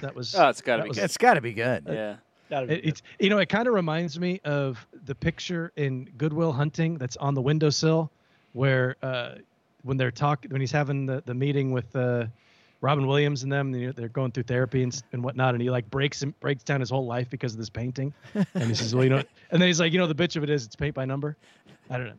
That 0.00 0.14
was 0.14 0.34
Oh, 0.34 0.48
it's 0.48 0.60
gotta 0.60 0.82
be 0.82 0.88
was- 0.90 0.98
good. 0.98 1.04
It's 1.04 1.16
got 1.16 1.34
to 1.34 1.40
be 1.40 1.52
good. 1.52 1.84
Yeah. 1.88 2.16
It's 2.84 3.02
you 3.18 3.30
know 3.30 3.38
it 3.38 3.48
kind 3.48 3.68
of 3.68 3.74
reminds 3.74 4.18
me 4.18 4.40
of 4.44 4.86
the 5.04 5.14
picture 5.14 5.72
in 5.76 6.08
Good 6.16 6.32
Will 6.32 6.52
Hunting 6.52 6.98
that's 6.98 7.16
on 7.16 7.34
the 7.34 7.42
windowsill, 7.42 8.10
where 8.52 8.96
uh, 9.02 9.36
when 9.82 9.96
they're 9.96 10.10
talking 10.10 10.50
when 10.50 10.60
he's 10.60 10.72
having 10.72 11.06
the, 11.06 11.22
the 11.26 11.34
meeting 11.34 11.72
with 11.72 11.94
uh, 11.94 12.26
Robin 12.80 13.06
Williams 13.06 13.42
and 13.42 13.52
them, 13.52 13.74
you 13.74 13.86
know, 13.86 13.92
they're 13.92 14.08
going 14.08 14.32
through 14.32 14.44
therapy 14.44 14.82
and, 14.82 15.02
and 15.12 15.22
whatnot, 15.22 15.54
and 15.54 15.62
he 15.62 15.70
like 15.70 15.90
breaks 15.90 16.22
him 16.22 16.34
breaks 16.40 16.62
down 16.62 16.80
his 16.80 16.90
whole 16.90 17.06
life 17.06 17.28
because 17.28 17.52
of 17.52 17.58
this 17.58 17.70
painting, 17.70 18.12
and 18.34 18.64
he 18.64 18.74
says, 18.74 18.94
well, 18.94 19.04
you 19.04 19.10
know, 19.10 19.22
and 19.50 19.60
then 19.60 19.68
he's 19.68 19.80
like, 19.80 19.92
you 19.92 19.98
know, 19.98 20.06
the 20.06 20.14
bitch 20.14 20.36
of 20.36 20.42
it 20.42 20.50
is 20.50 20.64
it's 20.64 20.76
paint 20.76 20.94
by 20.94 21.04
number. 21.04 21.36
I 21.90 21.98
don't 21.98 22.06
know. 22.06 22.12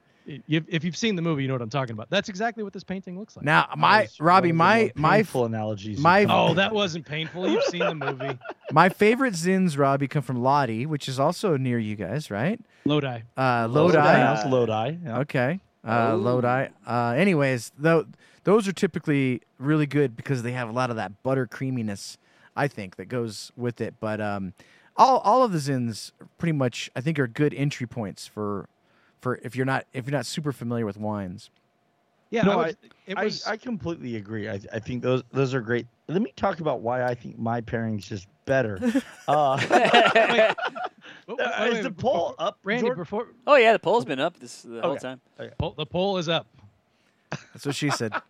You, 0.45 0.63
if 0.67 0.83
you've 0.83 0.95
seen 0.97 1.15
the 1.15 1.21
movie, 1.21 1.41
you 1.41 1.47
know 1.47 1.55
what 1.55 1.61
I'm 1.61 1.69
talking 1.69 1.93
about. 1.93 2.09
That's 2.09 2.29
exactly 2.29 2.63
what 2.63 2.71
this 2.73 2.83
painting 2.83 3.17
looks 3.17 3.35
like. 3.35 3.45
Now, 3.45 3.67
my 3.75 4.07
Robby, 4.19 4.51
one 4.51 4.51
of 4.51 4.51
the 4.51 4.53
my 4.53 4.81
more 4.81 4.91
my 4.95 5.17
painful 5.17 5.45
analogies. 5.45 5.99
my- 5.99 6.25
Oh, 6.29 6.53
that 6.53 6.73
wasn't 6.73 7.05
painful. 7.05 7.49
You've 7.49 7.63
seen 7.63 7.79
the 7.79 7.95
movie. 7.95 8.37
my 8.71 8.89
favorite 8.89 9.33
zins, 9.33 9.77
Robby, 9.77 10.07
come 10.07 10.21
from 10.21 10.41
Lodi, 10.43 10.85
which 10.85 11.07
is 11.09 11.19
also 11.19 11.57
near 11.57 11.79
you 11.79 11.95
guys, 11.95 12.29
right? 12.29 12.59
Lodi. 12.85 13.21
Uh, 13.35 13.67
with. 13.71 13.75
Lodi. 13.95 13.97
Lodi. 13.97 14.49
Lodi. 14.49 14.97
yeah. 15.03 15.19
Okay. 15.19 15.59
Uh. 15.87 16.15
Lodi. 16.15 16.67
Uh, 16.85 17.13
anyways, 17.17 17.71
though 17.77 18.05
those 18.43 18.67
are 18.67 18.73
typically 18.73 19.41
really 19.57 19.85
good 19.85 20.15
because 20.15 20.43
they 20.43 20.51
have 20.51 20.69
a 20.69 20.71
lot 20.73 20.89
of 20.89 20.95
that 20.95 21.23
butter 21.23 21.47
creaminess. 21.47 22.17
I 22.55 22.67
think 22.67 22.95
that 22.97 23.05
goes 23.05 23.51
with 23.55 23.79
it. 23.81 23.95
But 23.99 24.19
um, 24.21 24.53
all 24.97 25.19
all 25.19 25.43
of 25.43 25.51
the 25.51 25.59
zins 25.59 26.11
pretty 26.37 26.51
much 26.53 26.89
I 26.95 27.01
think 27.01 27.17
are 27.19 27.27
good 27.27 27.53
entry 27.53 27.87
points 27.87 28.27
for 28.27 28.67
for 29.21 29.39
if 29.43 29.55
you're 29.55 29.65
not 29.65 29.85
if 29.93 30.05
you're 30.05 30.17
not 30.17 30.25
super 30.25 30.51
familiar 30.51 30.85
with 30.85 30.97
wines. 30.97 31.49
Yeah, 32.31 32.43
No, 32.43 32.59
I, 32.59 32.65
I- 32.67 32.75
it 33.07 33.17
I, 33.17 33.23
was. 33.23 33.43
I 33.47 33.57
completely 33.57 34.15
agree. 34.17 34.47
I, 34.49 34.59
I 34.71 34.79
think 34.79 35.01
those 35.01 35.23
those 35.31 35.53
are 35.55 35.61
great. 35.61 35.87
Let 36.07 36.21
me 36.21 36.31
talk 36.35 36.59
about 36.59 36.81
why 36.81 37.03
I 37.03 37.15
think 37.15 37.39
my 37.39 37.59
pairing's 37.61 38.07
just 38.07 38.27
better. 38.45 38.79
Uh, 39.27 39.57
Wait, 41.27 41.37
wait, 41.37 41.47
wait, 41.59 41.67
is 41.67 41.73
wait, 41.75 41.83
the 41.83 41.89
before- 41.91 42.11
poll 42.13 42.35
up, 42.39 42.57
Randy, 42.63 42.81
Jordan? 42.87 43.01
before 43.03 43.27
Oh 43.47 43.55
yeah, 43.55 43.73
the 43.73 43.79
poll's 43.79 44.05
been 44.05 44.19
up 44.19 44.39
this 44.39 44.63
the 44.63 44.81
whole 44.81 44.91
Okay. 44.91 44.99
time. 45.01 45.21
poll, 45.59 45.73
the 45.77 45.85
poll 45.85 46.17
is 46.17 46.27
up. 46.29 46.47
That's 47.31 47.65
what 47.65 47.75
she 47.75 47.89
said. 47.91 48.13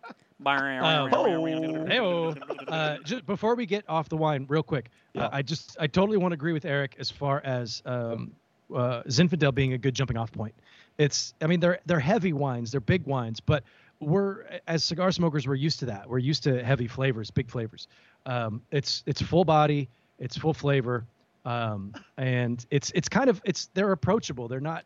Hey-o. 0.44 2.34
Uh, 2.68 2.96
just 3.04 3.26
before 3.26 3.54
we 3.54 3.66
get 3.66 3.84
off 3.88 4.08
the 4.08 4.16
wine, 4.16 4.46
real 4.48 4.62
quick, 4.62 4.90
Yeah. 5.14 5.26
uh, 5.26 5.30
I 5.32 5.42
just 5.42 5.76
I 5.80 5.86
totally 5.86 6.16
want 6.18 6.32
to 6.32 6.34
agree 6.34 6.52
with 6.52 6.64
Eric 6.64 6.96
as 6.98 7.10
far 7.10 7.40
as 7.44 7.82
um, 7.84 8.32
uh, 8.74 9.02
Zinfandel 9.02 9.54
being 9.54 9.72
a 9.74 9.78
good 9.78 9.94
jumping 9.94 10.16
off 10.16 10.32
point. 10.32 10.54
It's 11.00 11.32
I 11.40 11.46
mean 11.46 11.60
they're 11.60 11.78
they're 11.86 11.98
heavy 11.98 12.34
wines, 12.34 12.72
they're 12.72 12.80
big 12.82 13.06
wines, 13.06 13.40
but 13.40 13.64
we're 14.00 14.44
as 14.68 14.84
cigar 14.84 15.10
smokers 15.10 15.48
we're 15.48 15.54
used 15.54 15.78
to 15.80 15.86
that. 15.86 16.06
We're 16.06 16.18
used 16.18 16.42
to 16.42 16.62
heavy 16.62 16.88
flavors, 16.88 17.30
big 17.30 17.48
flavors. 17.48 17.88
Um, 18.26 18.60
it's 18.70 19.02
it's 19.06 19.22
full 19.22 19.46
body, 19.46 19.88
it's 20.18 20.36
full 20.36 20.52
flavor, 20.52 21.06
um, 21.46 21.94
and 22.18 22.66
it's 22.70 22.92
it's 22.94 23.08
kind 23.08 23.30
of 23.30 23.40
it's 23.46 23.70
they're 23.72 23.92
approachable. 23.92 24.46
They're 24.46 24.60
not. 24.60 24.84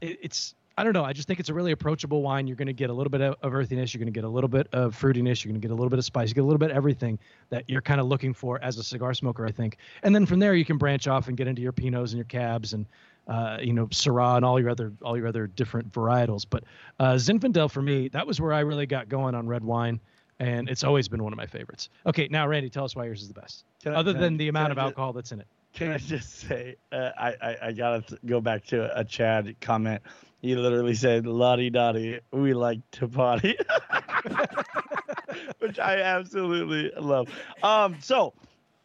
It, 0.00 0.18
it's 0.22 0.54
I 0.78 0.84
don't 0.84 0.94
know. 0.94 1.04
I 1.04 1.12
just 1.12 1.28
think 1.28 1.38
it's 1.38 1.50
a 1.50 1.54
really 1.54 1.72
approachable 1.72 2.22
wine. 2.22 2.46
You're 2.46 2.56
going 2.56 2.66
to 2.66 2.72
get 2.72 2.88
a 2.88 2.94
little 2.94 3.10
bit 3.10 3.20
of, 3.20 3.36
of 3.42 3.54
earthiness. 3.54 3.92
You're 3.92 3.98
going 3.98 4.12
to 4.12 4.18
get 4.18 4.24
a 4.24 4.28
little 4.28 4.48
bit 4.48 4.68
of 4.72 4.98
fruitiness. 4.98 5.44
You're 5.44 5.52
going 5.52 5.60
to 5.60 5.66
get 5.66 5.70
a 5.70 5.74
little 5.74 5.90
bit 5.90 5.98
of 5.98 6.04
spice. 6.06 6.28
You 6.28 6.34
get 6.34 6.42
a 6.42 6.44
little 6.44 6.58
bit 6.58 6.70
of 6.70 6.76
everything 6.78 7.18
that 7.50 7.64
you're 7.68 7.82
kind 7.82 8.00
of 8.00 8.06
looking 8.06 8.32
for 8.32 8.62
as 8.62 8.78
a 8.78 8.82
cigar 8.82 9.12
smoker, 9.12 9.46
I 9.46 9.52
think. 9.52 9.76
And 10.02 10.14
then 10.14 10.24
from 10.24 10.38
there, 10.38 10.54
you 10.54 10.64
can 10.64 10.78
branch 10.78 11.08
off 11.08 11.28
and 11.28 11.36
get 11.36 11.46
into 11.46 11.60
your 11.60 11.72
pinots 11.72 12.08
and 12.08 12.16
your 12.16 12.24
cabs 12.24 12.72
and 12.72 12.86
uh, 13.26 13.58
you 13.60 13.72
know 13.72 13.86
Syrah 13.88 14.36
and 14.36 14.44
all 14.44 14.60
your 14.60 14.70
other 14.70 14.92
all 15.02 15.16
your 15.16 15.26
other 15.26 15.46
different 15.46 15.92
varietals. 15.92 16.44
But 16.48 16.64
uh, 17.00 17.14
Zinfandel 17.14 17.70
for 17.70 17.82
me, 17.82 18.08
that 18.08 18.26
was 18.26 18.40
where 18.40 18.52
I 18.52 18.60
really 18.60 18.86
got 18.86 19.08
going 19.08 19.34
on 19.34 19.46
red 19.46 19.64
wine, 19.64 20.00
and 20.38 20.68
it's 20.68 20.84
always 20.84 21.08
been 21.08 21.22
one 21.22 21.32
of 21.32 21.36
my 21.36 21.46
favorites. 21.46 21.88
Okay, 22.06 22.28
now 22.30 22.46
Randy, 22.46 22.70
tell 22.70 22.84
us 22.84 22.94
why 22.96 23.04
yours 23.04 23.22
is 23.22 23.28
the 23.28 23.34
best, 23.34 23.64
I- 23.84 23.90
other 23.90 24.12
can 24.12 24.18
I- 24.18 24.24
than 24.24 24.36
the 24.36 24.48
amount 24.48 24.72
of 24.72 24.78
alcohol 24.78 25.12
that's 25.12 25.32
in 25.32 25.40
it. 25.40 25.46
Can 25.72 25.90
I 25.90 25.98
just 25.98 26.38
say, 26.38 26.76
uh, 26.90 27.10
I, 27.18 27.34
I, 27.42 27.56
I 27.64 27.72
gotta 27.72 28.16
go 28.24 28.40
back 28.40 28.64
to 28.66 28.98
a 28.98 29.04
Chad 29.04 29.54
comment. 29.60 30.00
He 30.40 30.54
literally 30.56 30.94
said, 30.94 31.26
"Lottie 31.26 31.68
Dottie, 31.70 32.20
we 32.32 32.54
like 32.54 32.80
to 32.92 33.08
party," 33.08 33.58
which 35.58 35.78
I 35.78 36.00
absolutely 36.00 36.92
love. 37.00 37.28
Um, 37.62 37.96
so 38.00 38.32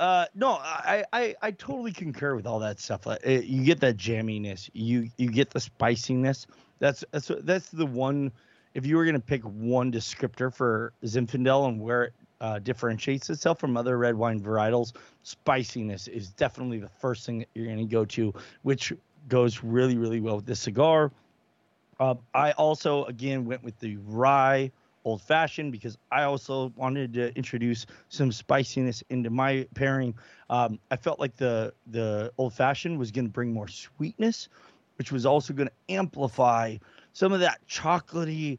Uh, 0.02 0.26
no, 0.34 0.54
I, 0.54 1.04
I 1.14 1.36
I 1.44 1.52
totally 1.52 1.92
concur 1.92 2.36
with 2.36 2.48
all 2.48 2.58
that 2.58 2.80
stuff. 2.80 3.06
Like, 3.06 3.20
uh, 3.24 3.30
you 3.30 3.64
get 3.64 3.80
that 3.82 3.98
jamminess, 3.98 4.68
you 4.74 5.08
you 5.20 5.30
get 5.30 5.52
the 5.52 5.60
spiciness. 5.60 6.48
That's 6.80 7.06
that's 7.12 7.30
that's 7.44 7.70
the 7.70 7.86
one. 7.86 8.32
If 8.74 8.84
you 8.88 8.98
were 8.98 9.06
gonna 9.06 9.20
pick 9.20 9.44
one 9.44 9.92
descriptor 9.92 10.52
for 10.52 10.94
Zinfandel 11.06 11.68
and 11.68 11.80
where 11.80 12.06
it 12.06 12.14
uh, 12.40 12.58
differentiates 12.58 13.30
itself 13.30 13.60
from 13.60 13.78
other 13.78 14.00
red 14.00 14.16
wine 14.16 14.42
varietals, 14.42 14.94
spiciness 15.22 16.08
is 16.08 16.30
definitely 16.30 16.80
the 16.80 16.90
first 16.90 17.24
thing 17.28 17.38
that 17.38 17.50
you're 17.54 17.68
gonna 17.68 17.86
go 17.86 18.04
to, 18.06 18.34
which 18.64 18.92
goes 19.28 19.64
really 19.64 20.00
really 20.00 20.20
well 20.20 20.38
with 20.38 20.48
this 20.48 20.62
cigar. 20.62 21.12
Uh, 22.00 22.16
I 22.34 22.54
also 22.54 23.06
again 23.06 23.46
went 23.46 23.64
with 23.64 23.78
the 23.80 23.98
rye 23.98 24.72
old 25.06 25.22
fashioned 25.22 25.72
because 25.72 25.98
I 26.12 26.24
also 26.24 26.72
wanted 26.76 27.14
to 27.14 27.36
introduce 27.36 27.86
some 28.10 28.32
spiciness 28.32 29.04
into 29.10 29.30
my 29.30 29.68
pairing. 29.76 30.14
Um, 30.50 30.80
I 30.92 30.96
felt 30.96 31.20
like 31.20 31.36
the 31.36 31.74
the 31.88 32.32
old 32.38 32.54
fashioned 32.54 32.98
was 33.00 33.12
going 33.12 33.26
to 33.26 33.32
bring 33.32 33.52
more 33.54 33.68
sweetness, 33.68 34.50
which 34.98 35.12
was 35.12 35.26
also 35.26 35.54
going 35.54 35.70
to 35.70 35.94
amplify 35.96 36.78
some 37.14 37.34
of 37.34 37.40
that 37.40 37.60
chocolatey, 37.68 38.58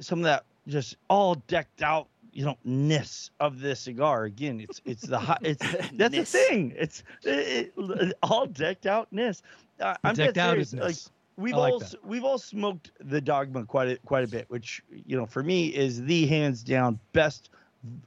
some 0.00 0.20
of 0.20 0.24
that 0.24 0.44
just 0.66 0.96
all 1.08 1.34
decked 1.46 1.82
out 1.82 2.08
you 2.32 2.44
know 2.44 2.56
ness 2.62 3.30
of 3.40 3.58
this 3.58 3.80
cigar 3.80 4.24
again 4.24 4.60
it's 4.60 4.82
it's 4.84 5.02
the 5.02 5.18
hot 5.18 5.38
it's 5.42 5.64
that's 5.94 6.14
the 6.14 6.24
thing 6.24 6.74
it's 6.76 7.02
it, 7.24 7.72
it- 7.78 8.14
all 8.22 8.46
decked 8.46 8.84
out 8.84 9.08
ness 9.10 9.40
uh, 9.80 9.94
i'm 10.04 10.14
Decked 10.14 10.36
out 10.36 10.50
serious. 10.50 10.72
like 10.74 10.82
nice. 10.82 11.10
We've 11.38 11.54
like 11.54 11.72
all 11.72 11.78
that. 11.78 11.94
we've 12.04 12.24
all 12.24 12.38
smoked 12.38 12.90
the 13.00 13.20
dogma 13.20 13.64
quite 13.64 13.88
a, 13.88 13.96
quite 13.98 14.24
a 14.24 14.28
bit 14.28 14.44
which 14.48 14.82
you 14.90 15.16
know 15.16 15.24
for 15.24 15.42
me 15.42 15.68
is 15.68 16.02
the 16.02 16.26
hands 16.26 16.62
down 16.62 16.98
best 17.12 17.50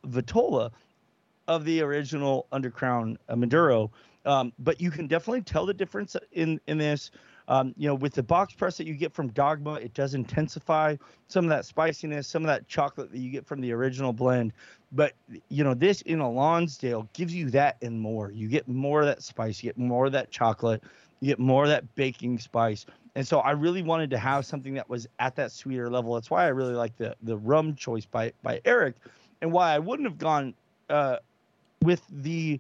vitola 0.05 0.71
of 1.47 1.65
the 1.65 1.82
original 1.82 2.47
undercrown 2.51 3.17
uh, 3.29 3.36
maduro. 3.36 3.91
Um, 4.25 4.53
but 4.59 4.79
you 4.79 4.91
can 4.91 5.07
definitely 5.07 5.41
tell 5.41 5.65
the 5.65 5.73
difference 5.73 6.15
in 6.32 6.59
in 6.67 6.77
this. 6.77 7.11
Um, 7.47 7.73
you 7.75 7.88
know 7.88 7.95
with 7.95 8.13
the 8.13 8.23
box 8.23 8.53
press 8.53 8.77
that 8.77 8.86
you 8.86 8.93
get 8.93 9.11
from 9.11 9.29
dogma 9.29 9.73
it 9.73 9.93
does 9.95 10.13
intensify 10.13 10.95
some 11.27 11.43
of 11.43 11.49
that 11.49 11.65
spiciness 11.65 12.27
some 12.27 12.43
of 12.43 12.47
that 12.47 12.67
chocolate 12.67 13.11
that 13.11 13.17
you 13.17 13.29
get 13.32 13.45
from 13.45 13.61
the 13.61 13.71
original 13.73 14.13
blend. 14.13 14.53
But 14.91 15.13
you 15.49 15.63
know 15.63 15.73
this 15.73 16.01
in 16.03 16.19
a 16.19 16.32
lonsdale 16.32 17.09
gives 17.13 17.34
you 17.34 17.49
that 17.49 17.77
and 17.82 17.99
more. 17.99 18.32
You 18.32 18.47
get 18.47 18.67
more 18.67 19.01
of 19.01 19.07
that 19.07 19.23
spice 19.23 19.61
you 19.63 19.69
get 19.69 19.77
more 19.77 20.05
of 20.05 20.11
that 20.11 20.29
chocolate 20.29 20.84
you 21.19 21.27
get 21.27 21.39
more 21.39 21.63
of 21.63 21.69
that 21.69 21.95
baking 21.95 22.38
spice 22.39 22.86
and 23.16 23.28
so 23.28 23.39
i 23.39 23.51
really 23.51 23.82
wanted 23.82 24.09
to 24.09 24.18
have 24.18 24.45
something 24.45 24.74
that 24.74 24.89
was 24.89 25.07
at 25.20 25.36
that 25.36 25.51
sweeter 25.51 25.89
level 25.89 26.14
that's 26.14 26.30
why 26.30 26.45
i 26.45 26.47
really 26.47 26.74
like 26.74 26.95
the 26.97 27.16
the 27.24 27.38
rum 27.38 27.76
choice 27.76 28.05
by 28.05 28.32
by 28.43 28.62
eric 28.66 28.95
and 29.41 29.51
why 29.51 29.74
i 29.74 29.80
wouldn't 29.80 30.07
have 30.07 30.18
gone 30.18 30.53
uh, 30.89 31.18
with 31.82 32.03
the 32.09 32.59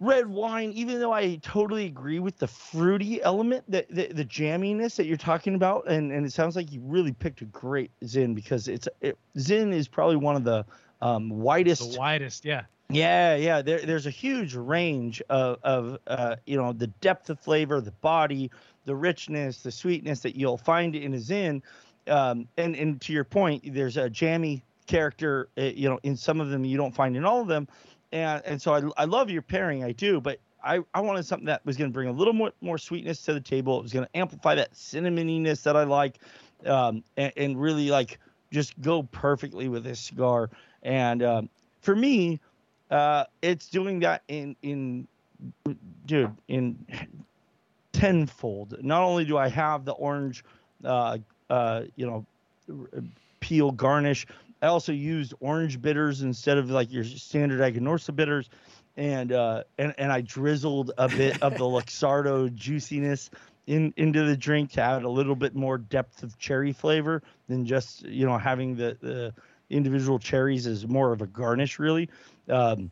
red 0.00 0.26
wine, 0.26 0.72
even 0.72 0.98
though 0.98 1.12
I 1.12 1.36
totally 1.36 1.84
agree 1.84 2.18
with 2.18 2.38
the 2.38 2.46
fruity 2.46 3.22
element, 3.22 3.64
the, 3.68 3.86
the, 3.90 4.06
the 4.08 4.24
jamminess 4.24 4.96
that 4.96 5.06
you're 5.06 5.18
talking 5.18 5.54
about, 5.54 5.88
and, 5.88 6.10
and 6.10 6.24
it 6.24 6.32
sounds 6.32 6.56
like 6.56 6.72
you 6.72 6.80
really 6.84 7.12
picked 7.12 7.42
a 7.42 7.44
great 7.46 7.90
Zin 8.04 8.34
because 8.34 8.66
it's 8.66 8.88
it, 9.00 9.18
Zin 9.38 9.72
is 9.72 9.86
probably 9.86 10.16
one 10.16 10.36
of 10.36 10.44
the 10.44 10.64
um, 11.02 11.30
widest 11.30 11.92
The 11.92 11.98
widest, 11.98 12.44
yeah. 12.44 12.62
yeah, 12.88 13.36
yeah. 13.36 13.62
There, 13.62 13.80
there's 13.80 14.06
a 14.06 14.10
huge 14.10 14.54
range 14.54 15.22
of, 15.28 15.58
of 15.62 15.98
uh, 16.06 16.36
you 16.46 16.56
know, 16.56 16.72
the 16.72 16.88
depth 16.88 17.28
of 17.30 17.38
flavor, 17.38 17.80
the 17.80 17.92
body, 17.92 18.50
the 18.90 18.96
richness, 18.96 19.62
the 19.62 19.70
sweetness 19.70 20.18
that 20.18 20.34
you'll 20.34 20.58
find 20.58 20.96
in 20.96 21.14
a 21.14 21.18
Zin. 21.20 21.62
Um, 22.08 22.48
and, 22.56 22.74
and 22.74 23.00
to 23.02 23.12
your 23.12 23.22
point, 23.22 23.72
there's 23.72 23.96
a 23.96 24.10
jammy 24.10 24.64
character, 24.88 25.48
uh, 25.56 25.62
you 25.62 25.88
know, 25.88 26.00
in 26.02 26.16
some 26.16 26.40
of 26.40 26.50
them 26.50 26.64
you 26.64 26.76
don't 26.76 26.92
find 26.92 27.16
in 27.16 27.24
all 27.24 27.40
of 27.40 27.46
them. 27.46 27.68
And, 28.10 28.42
and 28.44 28.60
so 28.60 28.74
I, 28.74 28.82
I 29.02 29.04
love 29.04 29.30
your 29.30 29.42
pairing, 29.42 29.84
I 29.84 29.92
do, 29.92 30.20
but 30.20 30.40
I, 30.64 30.80
I 30.92 31.00
wanted 31.02 31.24
something 31.24 31.46
that 31.46 31.64
was 31.64 31.76
going 31.76 31.88
to 31.88 31.94
bring 31.94 32.08
a 32.08 32.12
little 32.12 32.32
more, 32.32 32.50
more 32.60 32.78
sweetness 32.78 33.22
to 33.26 33.32
the 33.32 33.40
table. 33.40 33.78
It 33.78 33.82
was 33.84 33.92
going 33.92 34.06
to 34.06 34.16
amplify 34.16 34.56
that 34.56 34.72
cinnamoniness 34.72 35.62
that 35.62 35.76
I 35.76 35.84
like, 35.84 36.18
um, 36.66 37.04
and, 37.16 37.32
and 37.36 37.62
really 37.62 37.90
like 37.90 38.18
just 38.50 38.80
go 38.80 39.04
perfectly 39.04 39.68
with 39.68 39.84
this 39.84 40.00
cigar. 40.00 40.50
And 40.82 41.22
um, 41.22 41.48
for 41.80 41.94
me, 41.94 42.40
uh, 42.90 43.26
it's 43.40 43.68
doing 43.68 44.00
that 44.00 44.24
in 44.26 44.56
in 44.62 45.06
dude 46.06 46.34
in 46.48 46.84
tenfold. 48.00 48.76
Not 48.82 49.02
only 49.02 49.24
do 49.24 49.36
I 49.36 49.48
have 49.48 49.84
the 49.84 49.92
orange, 49.92 50.44
uh, 50.84 51.18
uh, 51.48 51.82
you 51.96 52.06
know, 52.06 52.26
peel 53.40 53.72
garnish, 53.72 54.26
I 54.62 54.66
also 54.66 54.92
used 54.92 55.34
orange 55.40 55.80
bitters 55.80 56.22
instead 56.22 56.58
of 56.58 56.70
like 56.70 56.92
your 56.92 57.04
standard 57.04 57.60
Aganorsa 57.60 58.14
bitters, 58.14 58.50
and 58.96 59.32
uh, 59.32 59.64
and 59.78 59.94
and 59.98 60.12
I 60.12 60.20
drizzled 60.20 60.92
a 60.98 61.08
bit 61.08 61.42
of 61.42 61.56
the 61.56 61.64
Luxardo 61.64 62.54
juiciness 62.54 63.30
in 63.66 63.92
into 63.96 64.24
the 64.24 64.36
drink 64.36 64.72
to 64.72 64.82
add 64.82 65.04
a 65.04 65.08
little 65.08 65.36
bit 65.36 65.54
more 65.54 65.78
depth 65.78 66.22
of 66.22 66.38
cherry 66.38 66.72
flavor 66.72 67.22
than 67.48 67.64
just 67.64 68.02
you 68.02 68.26
know 68.26 68.36
having 68.36 68.76
the 68.76 68.96
the 69.00 69.32
individual 69.70 70.18
cherries 70.18 70.66
as 70.66 70.86
more 70.86 71.12
of 71.12 71.22
a 71.22 71.26
garnish 71.26 71.78
really. 71.78 72.08
Um, 72.48 72.90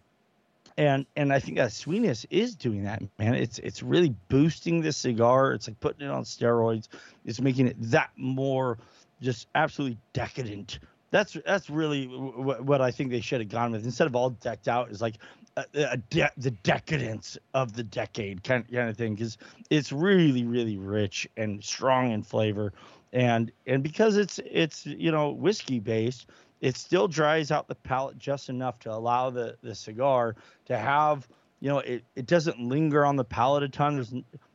and 0.79 1.07
and 1.16 1.33
I 1.33 1.41
think 1.41 1.59
that 1.59 1.72
sweetness 1.72 2.24
is 2.31 2.55
doing 2.55 2.85
that, 2.85 3.03
man. 3.18 3.35
It's 3.35 3.59
it's 3.59 3.83
really 3.83 4.14
boosting 4.29 4.81
the 4.81 4.93
cigar. 4.93 5.53
It's 5.53 5.66
like 5.68 5.79
putting 5.81 6.07
it 6.07 6.11
on 6.11 6.22
steroids. 6.22 6.87
It's 7.24 7.41
making 7.41 7.66
it 7.66 7.76
that 7.91 8.11
more 8.16 8.79
just 9.20 9.49
absolutely 9.57 9.99
decadent. 10.12 10.79
That's 11.11 11.37
that's 11.45 11.68
really 11.68 12.07
w- 12.07 12.62
what 12.62 12.81
I 12.81 12.93
think 12.93 13.11
they 13.11 13.20
should 13.20 13.41
have 13.41 13.49
gone 13.49 13.72
with 13.72 13.85
instead 13.85 14.07
of 14.07 14.14
all 14.14 14.31
decked 14.31 14.68
out. 14.68 14.91
Is 14.93 15.03
like 15.03 15.16
a, 15.57 15.64
a 15.74 15.97
de- 15.97 16.31
the 16.37 16.53
decadence 16.53 17.37
of 17.55 17.72
the 17.72 17.83
decade 17.83 18.45
kind 18.45 18.64
kind 18.70 18.89
of 18.89 18.97
thing 18.97 19.16
because 19.16 19.37
it's 19.70 19.91
really 19.91 20.45
really 20.45 20.79
rich 20.79 21.26
and 21.37 21.62
strong 21.64 22.12
in 22.12 22.22
flavor, 22.22 22.72
and 23.12 23.51
and 23.66 23.83
because 23.83 24.16
it's 24.16 24.39
it's 24.47 24.87
you 24.87 25.11
know 25.11 25.31
whiskey 25.33 25.81
based, 25.81 26.29
it 26.61 26.77
still 26.77 27.09
dries 27.09 27.51
out 27.51 27.69
the 27.69 27.75
palate 27.75 28.19
just 28.19 28.49
enough 28.49 28.79
to 28.81 28.93
allow 28.93 29.31
the 29.31 29.57
the 29.63 29.75
cigar 29.75 30.35
to 30.67 30.77
have 30.77 31.29
you 31.61 31.69
know 31.69 31.79
it, 31.79 32.05
it 32.17 32.27
doesn't 32.27 32.61
linger 32.61 33.05
on 33.05 33.17
the 33.17 33.25
palate 33.25 33.63
a 33.63 33.69
ton 33.69 33.95
there's 33.95 34.15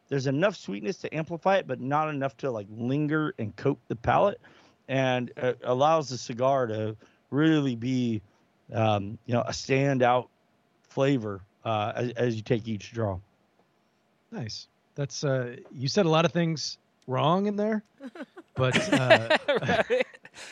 there's 0.09 0.27
enough 0.27 0.55
sweetness 0.55 0.97
to 0.97 1.13
amplify 1.15 1.57
it 1.57 1.67
but 1.67 1.79
not 1.79 2.09
enough 2.09 2.35
to 2.37 2.51
like 2.51 2.67
linger 2.69 3.33
and 3.39 3.55
coat 3.55 3.79
the 3.87 3.95
palate 3.95 4.39
and 4.87 5.31
it 5.37 5.59
allows 5.63 6.09
the 6.09 6.17
cigar 6.17 6.67
to 6.67 6.95
really 7.31 7.75
be 7.75 8.21
um, 8.73 9.17
you 9.25 9.33
know 9.33 9.41
a 9.41 9.51
standout 9.51 10.27
flavor 10.89 11.41
uh, 11.65 11.93
as, 11.95 12.09
as 12.11 12.35
you 12.35 12.41
take 12.41 12.67
each 12.67 12.91
draw 12.91 13.17
Nice. 14.31 14.67
That's 14.95 15.23
uh 15.23 15.55
you 15.71 15.87
said 15.87 16.05
a 16.05 16.09
lot 16.09 16.25
of 16.25 16.31
things 16.31 16.77
wrong 17.07 17.45
in 17.45 17.55
there. 17.55 17.83
But 18.55 18.75
uh 18.93 19.37
Right. 19.47 20.05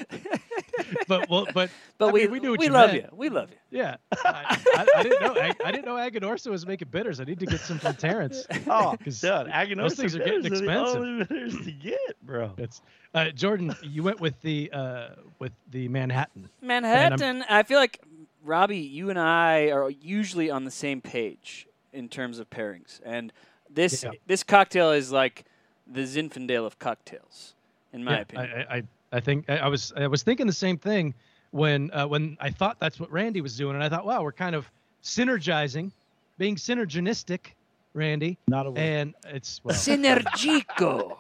but 1.08 1.30
well 1.30 1.48
but 1.52 1.72
But 1.98 2.10
I 2.10 2.12
we 2.12 2.22
mean, 2.22 2.32
we 2.32 2.40
knew 2.40 2.52
what 2.52 2.60
we 2.60 2.68
you 2.68 2.72
love 2.72 2.92
meant. 2.92 3.04
you. 3.04 3.10
We 3.18 3.30
love 3.30 3.50
you. 3.52 3.58
yeah. 3.80 3.98
I, 4.26 4.46
I, 4.76 4.88
I 4.94 5.04
didn't 5.04 5.20
know 5.20 5.34
I, 5.34 5.54
I 5.64 5.72
didn't 5.72 5.86
know 5.86 5.96
Aganorsa 5.96 6.50
was 6.50 6.66
making 6.66 6.90
bitters. 6.90 7.20
I 7.20 7.24
need 7.26 7.40
to 7.40 7.48
get 7.48 7.64
some 7.66 7.80
from 7.80 7.96
Terrence. 7.96 8.46
oh 8.70 8.96
'Cause 9.04 9.20
dude 9.20 9.48
Aganorsa 9.48 9.82
those 9.82 9.96
things 9.96 10.16
are 10.16 10.20
getting 10.20 10.42
bitters 10.44 10.60
the 10.62 10.66
expensive. 10.66 11.02
only 11.02 11.24
bitters 11.26 11.58
to 11.66 11.72
get 11.72 12.22
bro 12.22 12.54
That's 12.58 12.82
uh 13.14 13.30
Jordan, 13.32 13.76
you 13.82 14.04
went 14.04 14.20
with 14.20 14.40
the 14.42 14.72
uh 14.72 15.10
with 15.40 15.54
the 15.70 15.88
Manhattan. 15.88 16.50
Manhattan. 16.62 17.44
I 17.50 17.64
feel 17.64 17.80
like 17.80 18.00
Robby, 18.44 18.78
you 18.78 19.10
and 19.10 19.20
I 19.20 19.70
are 19.72 19.90
usually 19.90 20.50
on 20.50 20.64
the 20.64 20.72
same 20.72 21.02
page 21.02 21.68
in 21.94 22.08
terms 22.10 22.40
of 22.40 22.50
pairings, 22.50 23.00
and 23.06 23.32
this 23.70 24.04
Yeah. 24.04 24.12
this 24.26 24.44
cocktail 24.44 24.92
is 24.92 25.12
like 25.12 25.46
the 25.86 26.02
Zinfandel 26.02 26.66
of 26.66 26.80
cocktails, 26.80 27.56
in 27.92 28.04
my 28.04 28.14
Yeah, 28.16 28.22
opinion. 28.22 28.52
I, 28.70 28.78
I, 28.78 28.84
I 29.12 29.20
think 29.20 29.50
I, 29.50 29.58
I 29.58 29.68
was 29.68 29.92
I 29.96 30.08
was 30.08 30.24
thinking 30.24 30.48
the 30.48 30.54
same 30.54 30.78
thing 30.78 31.14
when 31.52 31.92
uh, 31.94 32.08
when 32.08 32.38
I 32.40 32.50
thought 32.50 32.80
that's 32.80 33.00
what 33.00 33.12
Randy 33.12 33.42
was 33.42 33.58
doing, 33.58 33.76
and 33.76 33.84
I 33.84 33.90
thought, 33.90 34.06
wow, 34.06 34.24
we're 34.24 34.32
kind 34.32 34.56
of 34.56 34.70
synergizing, 35.04 35.92
being 36.38 36.56
synergistic, 36.56 37.54
Randy, 37.94 38.38
not 38.48 38.66
a 38.68 38.72
word. 38.72 38.80
and 38.80 39.14
it's 39.26 39.60
well, 39.64 39.76
Synergico. 39.76 41.18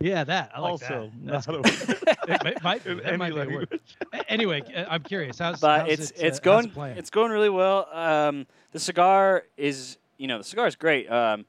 yeah, 0.00 0.24
that 0.24 0.50
I 0.54 0.60
like 0.60 0.70
also 0.70 1.10
that. 1.24 1.32
That's 1.32 1.46
not 1.46 1.56
a 1.56 1.60
word. 1.60 2.02
It 2.28 2.42
might- 2.42 2.62
might 2.64 2.84
be- 2.84 2.94
that 2.94 3.18
might 3.18 3.34
be 3.34 3.40
a 3.40 3.44
word. 3.44 3.48
language. 3.70 3.80
Anyway, 4.28 4.62
uh, 4.74 4.84
I'm 4.88 5.02
curious. 5.02 5.38
How's, 5.38 5.60
but 5.60 5.82
how's 5.82 5.90
it's 5.90 6.10
it, 6.12 6.22
it's 6.26 6.38
uh, 6.38 6.42
going 6.42 6.66
it 6.66 6.98
it's 6.98 7.10
going 7.10 7.30
really 7.30 7.50
well. 7.50 7.88
Um, 7.92 8.46
the 8.72 8.80
cigar 8.80 9.44
is 9.56 9.98
you 10.18 10.26
know 10.26 10.38
the 10.38 10.44
cigar 10.44 10.66
is 10.66 10.74
great. 10.76 11.10
Um, 11.10 11.44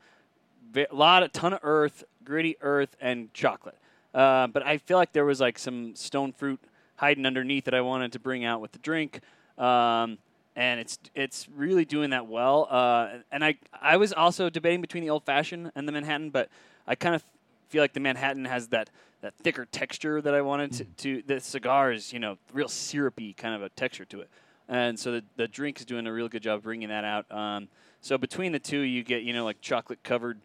a 0.75 0.85
lot 0.91 1.23
of 1.23 1.31
ton 1.31 1.53
of 1.53 1.59
earth, 1.63 2.03
gritty 2.23 2.57
earth, 2.61 2.95
and 3.01 3.33
chocolate. 3.33 3.77
Uh, 4.13 4.47
but 4.47 4.65
I 4.65 4.77
feel 4.77 4.97
like 4.97 5.13
there 5.13 5.25
was 5.25 5.39
like 5.39 5.59
some 5.59 5.95
stone 5.95 6.33
fruit 6.33 6.59
hiding 6.95 7.25
underneath 7.25 7.65
that 7.65 7.73
I 7.73 7.81
wanted 7.81 8.11
to 8.13 8.19
bring 8.19 8.45
out 8.45 8.61
with 8.61 8.71
the 8.71 8.79
drink. 8.79 9.21
Um, 9.57 10.17
and 10.55 10.79
it's 10.79 10.97
it's 11.13 11.47
really 11.55 11.85
doing 11.85 12.09
that 12.09 12.27
well. 12.27 12.67
Uh, 12.69 13.19
and 13.31 13.45
I 13.45 13.57
I 13.79 13.97
was 13.97 14.11
also 14.11 14.49
debating 14.49 14.81
between 14.81 15.03
the 15.03 15.11
old 15.11 15.23
fashioned 15.23 15.71
and 15.75 15.87
the 15.87 15.91
Manhattan, 15.91 16.31
but 16.31 16.49
I 16.87 16.95
kind 16.95 17.13
of 17.13 17.23
feel 17.69 17.83
like 17.83 17.93
the 17.93 17.99
Manhattan 17.99 18.45
has 18.45 18.69
that 18.69 18.89
that 19.21 19.35
thicker 19.35 19.65
texture 19.65 20.21
that 20.21 20.33
I 20.33 20.41
wanted 20.41 20.73
to. 20.73 20.83
to 20.85 21.23
the 21.25 21.39
cigar 21.39 21.91
is 21.91 22.11
you 22.11 22.19
know 22.19 22.37
real 22.53 22.67
syrupy 22.67 23.33
kind 23.33 23.53
of 23.53 23.61
a 23.61 23.69
texture 23.69 24.05
to 24.05 24.21
it. 24.21 24.29
and 24.67 24.97
so 24.99 25.11
the 25.11 25.23
the 25.35 25.47
drink 25.47 25.79
is 25.79 25.85
doing 25.85 26.07
a 26.07 26.11
real 26.11 26.27
good 26.27 26.41
job 26.41 26.63
bringing 26.63 26.89
that 26.89 27.03
out. 27.03 27.31
Um, 27.31 27.67
so 28.01 28.17
between 28.17 28.51
the 28.51 28.59
two, 28.59 28.79
you 28.79 29.03
get 29.03 29.21
you 29.21 29.33
know 29.33 29.45
like 29.45 29.61
chocolate 29.61 30.01
covered 30.03 30.39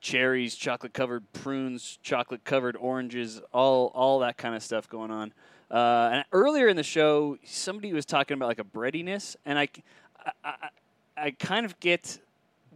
cherries, 0.00 0.54
chocolate 0.54 0.92
covered 0.92 1.30
prunes, 1.32 1.98
chocolate 2.02 2.44
covered 2.44 2.76
oranges, 2.76 3.40
all 3.52 3.92
all 3.94 4.20
that 4.20 4.36
kind 4.36 4.54
of 4.54 4.62
stuff 4.62 4.88
going 4.88 5.10
on. 5.10 5.32
Uh, 5.70 6.10
and 6.12 6.24
earlier 6.32 6.68
in 6.68 6.76
the 6.76 6.82
show, 6.82 7.38
somebody 7.44 7.92
was 7.92 8.04
talking 8.04 8.34
about 8.34 8.46
like 8.46 8.58
a 8.58 8.64
breadiness, 8.64 9.36
and 9.44 9.56
I, 9.56 9.68
I, 10.44 10.68
I, 11.16 11.30
kind 11.30 11.64
of 11.64 11.78
get 11.78 12.18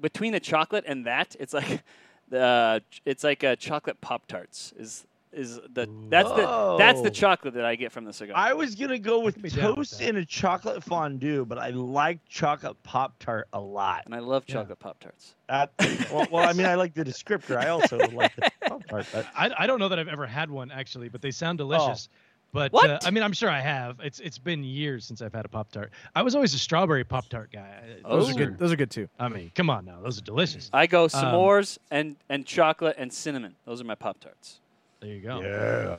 between 0.00 0.32
the 0.32 0.38
chocolate 0.38 0.84
and 0.86 1.04
that, 1.06 1.34
it's 1.40 1.52
like 1.52 1.82
the 2.28 2.82
it's 3.04 3.24
like 3.24 3.42
a 3.42 3.56
chocolate 3.56 4.00
pop 4.00 4.26
tarts 4.26 4.72
is 4.78 5.06
is 5.34 5.56
the 5.72 5.88
that's 6.08 6.28
the 6.30 6.76
that's 6.78 7.02
the 7.02 7.10
chocolate 7.10 7.54
that 7.54 7.64
I 7.64 7.74
get 7.76 7.92
from 7.92 8.04
the 8.04 8.12
cigar. 8.12 8.36
I 8.36 8.52
was 8.52 8.74
gonna 8.74 8.98
go 8.98 9.20
with 9.20 9.40
be 9.42 9.50
down 9.50 9.70
with 9.70 9.88
toast 9.90 9.98
that. 9.98 10.08
and 10.08 10.18
a 10.18 10.24
chocolate 10.24 10.82
fondue, 10.84 11.44
but 11.44 11.58
I 11.58 11.70
like 11.70 12.20
chocolate 12.28 12.82
pop 12.82 13.18
tart 13.18 13.48
a 13.52 13.60
lot. 13.60 14.02
and 14.06 14.14
I 14.14 14.20
love 14.20 14.44
Yeah. 14.46 14.54
chocolate 14.54 14.78
pop 14.78 14.98
tarts. 15.00 15.34
That, 15.48 15.70
well, 16.12 16.26
well, 16.30 16.48
I 16.48 16.52
mean, 16.54 16.66
I 16.66 16.74
like 16.74 16.94
the 16.94 17.04
descriptor. 17.04 17.56
I 17.56 17.68
also 17.68 17.98
like 17.98 18.34
the 18.36 18.50
pop 18.66 18.86
tart. 18.86 19.06
But 19.12 19.26
I, 19.36 19.50
I 19.58 19.66
don't 19.66 19.78
know 19.78 19.88
that 19.88 19.98
I've 19.98 20.08
ever 20.08 20.26
had 20.26 20.50
one 20.50 20.70
actually, 20.70 21.08
but 21.08 21.20
they 21.20 21.30
sound 21.30 21.58
delicious. 21.58 22.08
But 22.52 22.72
What? 22.72 22.88
Uh, 22.88 22.98
I 23.04 23.10
mean, 23.10 23.24
I'm 23.24 23.32
sure 23.32 23.50
I 23.50 23.58
have. 23.58 23.98
It's 23.98 24.20
it's 24.20 24.38
been 24.38 24.62
years 24.62 25.04
since 25.04 25.20
I've 25.20 25.32
had 25.34 25.44
a 25.44 25.48
pop 25.48 25.72
tart. 25.72 25.90
I 26.14 26.22
was 26.22 26.36
always 26.36 26.54
a 26.54 26.58
strawberry 26.58 27.02
pop 27.02 27.28
tart 27.28 27.50
guy. 27.52 27.80
Those 28.08 28.28
Oh. 28.28 28.30
are 28.30 28.34
good. 28.34 28.58
Those 28.58 28.70
are 28.70 28.76
good 28.76 28.92
too. 28.92 29.08
I 29.18 29.28
mean, 29.28 29.50
come 29.56 29.68
on 29.70 29.84
now, 29.84 30.00
those 30.00 30.18
are 30.18 30.22
delicious. 30.22 30.70
I 30.72 30.86
go 30.86 31.02
Um, 31.04 31.08
s'mores 31.10 31.78
and 31.90 32.14
and 32.28 32.46
chocolate 32.46 32.94
and 32.96 33.12
cinnamon. 33.12 33.56
Those 33.64 33.80
are 33.80 33.84
my 33.84 33.96
pop 33.96 34.20
tarts. 34.20 34.60
There 35.04 35.12
you 35.14 35.20
go. 35.20 35.40
yeah, 35.42 35.96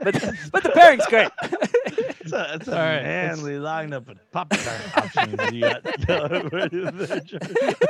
But 0.03 0.14
but 0.53 0.62
the 0.62 0.70
pairing's 0.74 1.07
great. 1.07 1.28
it's 1.42 2.32
a, 2.32 2.55
it's 2.55 2.66
a 2.68 2.72
All 2.72 2.78
right, 2.78 3.03
let's- 3.03 3.36
manly 3.42 3.53
lineup 3.55 4.09
of 4.09 4.18
pop 4.32 4.48
tart 4.51 4.96
options. 4.96 5.53
You 5.53 5.61
got. 5.61 5.84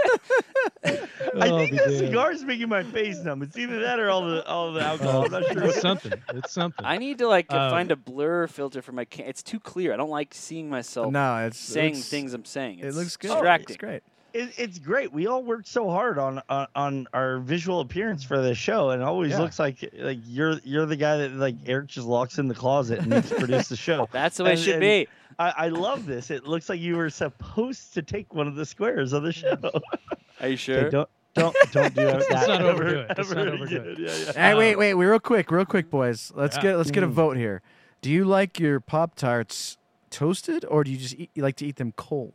I 0.83 1.49
Oh, 1.49 1.59
think 1.59 1.71
be 1.73 1.77
the 1.77 1.85
damned. 1.87 1.99
cigar's 1.99 2.45
making 2.45 2.69
my 2.69 2.83
face 2.83 3.19
numb. 3.21 3.43
It's 3.43 3.57
either 3.57 3.81
that 3.81 3.99
or 4.01 4.11
all 4.11 4.23
the 4.29 4.45
all 4.47 4.73
the 4.73 4.81
alcohol. 4.83 5.25
I'm 5.27 5.31
not 5.33 5.47
sure. 5.53 5.65
It's 5.65 5.81
something. 5.81 6.13
It's 6.35 6.53
something. 6.53 6.85
I 6.85 6.99
need 6.99 7.19
to 7.19 7.29
like 7.29 7.53
Um, 7.53 7.71
find 7.71 7.91
a 7.91 7.97
blur 7.97 8.47
filter 8.47 8.83
for 8.83 8.93
my. 8.93 9.05
Ca- 9.05 9.25
it's 9.27 9.43
too 9.43 9.61
clear. 9.61 9.93
I 9.93 9.97
don't 9.97 10.11
like 10.11 10.35
seeing 10.35 10.69
myself 10.69 11.13
No, 11.13 11.47
it's 11.47 11.59
saying 11.59 11.93
it's- 11.93 12.09
things 12.09 12.35
I'm 12.35 12.45
saying. 12.45 12.81
It 12.81 12.95
looks 12.95 13.17
good. 13.17 13.29
Distracting. 13.29 13.69
It's 13.75 13.77
great. 13.77 14.03
It, 14.33 14.51
it's 14.59 14.79
great. 14.79 15.13
We 15.13 15.27
all 15.27 15.43
worked 15.43 15.67
so 15.69 15.89
hard 15.91 16.19
on, 16.19 16.41
on 16.49 16.67
on 16.75 17.07
our 17.13 17.39
visual 17.39 17.81
appearance 17.81 18.23
for 18.25 18.41
the 18.41 18.55
show, 18.55 18.91
and 18.91 19.03
it 19.03 19.05
always 19.05 19.33
Yeah. 19.33 19.41
looks 19.41 19.59
like 19.59 19.89
like 19.99 20.19
you're 20.27 20.59
you're 20.65 20.87
the 20.87 20.97
guy 20.97 21.17
that 21.19 21.33
like 21.33 21.57
Eric 21.67 21.89
just 21.89 22.07
locks 22.07 22.39
in 22.39 22.49
the 22.49 22.55
closet 22.55 23.01
and 23.01 23.09
needs 23.11 23.29
to 23.31 23.37
produce 23.37 23.69
the 23.69 23.77
show. 23.77 24.09
That's 24.13 24.37
the 24.37 24.45
way 24.45 24.53
it 24.55 24.59
should 24.59 24.81
be. 24.81 25.09
I, 25.39 25.53
I 25.57 25.69
love 25.69 26.07
this. 26.07 26.31
It 26.31 26.47
looks 26.47 26.69
like 26.69 26.81
you 26.81 26.97
were 26.97 27.11
supposed 27.11 27.95
to 27.95 28.03
take 28.03 28.35
one 28.35 28.47
of 28.47 28.57
the 28.57 28.67
squares 28.67 29.13
of 29.13 29.23
the 29.23 29.33
show. 29.33 29.57
Are 29.63 29.71
you 29.71 29.73
Okay, 30.55 30.57
sure? 30.57 30.91
don't 30.91 31.09
don't 31.35 31.57
don't 31.73 31.95
do 31.95 32.05
that. 32.07 32.15
Let's 32.31 32.31
not 32.31 32.61
ever- 32.61 32.71
overdo 32.71 32.99
it. 33.01 33.09
Let's 33.17 33.31
not 33.31 33.39
ever 33.47 33.55
overdo 33.57 33.77
again. 33.77 33.87
it. 33.93 33.99
Yeah, 33.99 34.17
yeah. 34.27 34.33
Hey, 34.33 34.55
wait, 34.55 34.73
Um, 34.75 34.79
wait, 34.81 34.95
wait, 34.97 35.07
real 35.07 35.21
quick, 35.21 35.51
real 35.51 35.65
quick, 35.65 35.91
boys. 35.91 36.33
Let's 36.35 36.57
Yeah. 36.57 36.63
get 36.63 36.77
let's 36.77 36.91
get 36.91 37.03
a 37.03 37.09
Mm. 37.09 37.13
vote 37.13 37.37
here. 37.37 37.63
Do 38.03 38.11
you 38.11 38.25
like 38.25 38.59
your 38.59 38.81
pop 38.81 39.15
tarts 39.15 39.77
toasted, 40.11 40.65
or 40.69 40.83
do 40.85 40.91
you 40.91 40.97
just 40.99 41.15
eat, 41.15 41.31
you 41.35 41.43
like 41.43 41.57
to 41.57 41.67
eat 41.67 41.77
them 41.77 41.93
cold? 41.97 42.33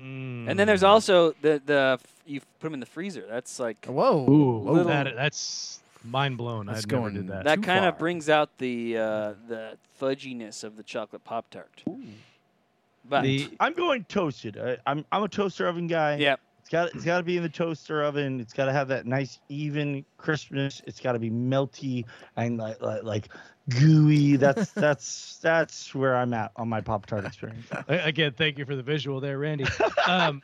Mm. 0.00 0.48
And 0.50 0.58
then 0.58 0.66
there's 0.66 0.82
also 0.82 1.32
the 1.42 1.60
the 1.64 1.98
you 2.26 2.40
put 2.58 2.66
them 2.68 2.74
in 2.74 2.80
the 2.80 2.86
freezer. 2.86 3.24
That's 3.28 3.60
like 3.60 3.84
Whoa, 3.86 4.28
Ooh, 4.28 4.58
Whoa. 4.60 4.84
that, 4.84 5.14
that's 5.14 5.80
mind 6.02 6.36
blown. 6.36 6.66
That's 6.66 6.84
I 6.86 6.90
never 6.90 7.02
going- 7.02 7.14
did 7.14 7.28
that. 7.28 7.44
that 7.44 7.62
kind 7.62 7.84
of 7.84 7.96
brings 7.98 8.28
out 8.28 8.58
the 8.58 8.98
uh, 8.98 9.34
the 9.48 9.76
fudginess 10.00 10.64
of 10.64 10.76
the 10.76 10.82
chocolate 10.82 11.22
pop 11.24 11.48
tart. 11.50 11.82
But 13.08 13.22
The- 13.22 13.50
I'm 13.60 13.74
going 13.74 14.04
toasted. 14.04 14.56
I, 14.58 14.78
I'm 14.86 15.04
I'm 15.12 15.22
a 15.22 15.28
toaster 15.28 15.66
oven 15.68 15.86
guy. 15.86 16.16
yeah, 16.16 16.36
It's 16.60 16.70
got 16.70 16.94
it's 16.94 17.04
got 17.04 17.18
to 17.18 17.22
be 17.22 17.36
in 17.36 17.42
the 17.42 17.48
toaster 17.48 18.02
oven. 18.02 18.40
It's 18.40 18.52
got 18.54 18.64
to 18.64 18.72
have 18.72 18.88
that 18.88 19.06
nice 19.06 19.38
even 19.48 20.04
crispness. 20.16 20.82
It's 20.86 21.00
got 21.00 21.12
to 21.12 21.18
be 21.18 21.30
melty 21.30 22.04
and 22.36 22.58
like 22.58 22.80
like, 22.80 23.02
like 23.04 23.28
gooey. 23.68 24.36
That's 24.36 24.70
that's 24.72 25.38
that's 25.42 25.94
where 25.94 26.16
I'm 26.16 26.32
at 26.34 26.52
on 26.56 26.68
my 26.68 26.80
pop 26.80 27.06
tart 27.06 27.24
experience. 27.24 27.66
Again, 27.88 28.32
thank 28.36 28.58
you 28.58 28.64
for 28.64 28.76
the 28.76 28.82
visual 28.82 29.20
there, 29.20 29.38
Randy. 29.38 29.66
Um, 30.06 30.42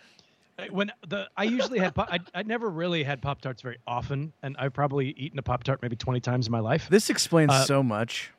when 0.70 0.92
the 1.08 1.28
I 1.36 1.44
usually 1.44 1.78
had 1.78 1.94
pop, 1.94 2.08
I 2.10 2.18
I 2.34 2.42
never 2.42 2.68
really 2.70 3.02
had 3.02 3.22
pop 3.22 3.40
tarts 3.40 3.62
very 3.62 3.78
often, 3.86 4.32
and 4.42 4.56
I've 4.58 4.72
probably 4.72 5.10
eaten 5.10 5.38
a 5.38 5.42
pop 5.42 5.64
tart 5.64 5.80
maybe 5.82 5.96
20 5.96 6.20
times 6.20 6.46
in 6.46 6.52
my 6.52 6.60
life. 6.60 6.88
This 6.90 7.10
explains 7.10 7.52
Uh, 7.52 7.64
so 7.64 7.82
much. 7.82 8.32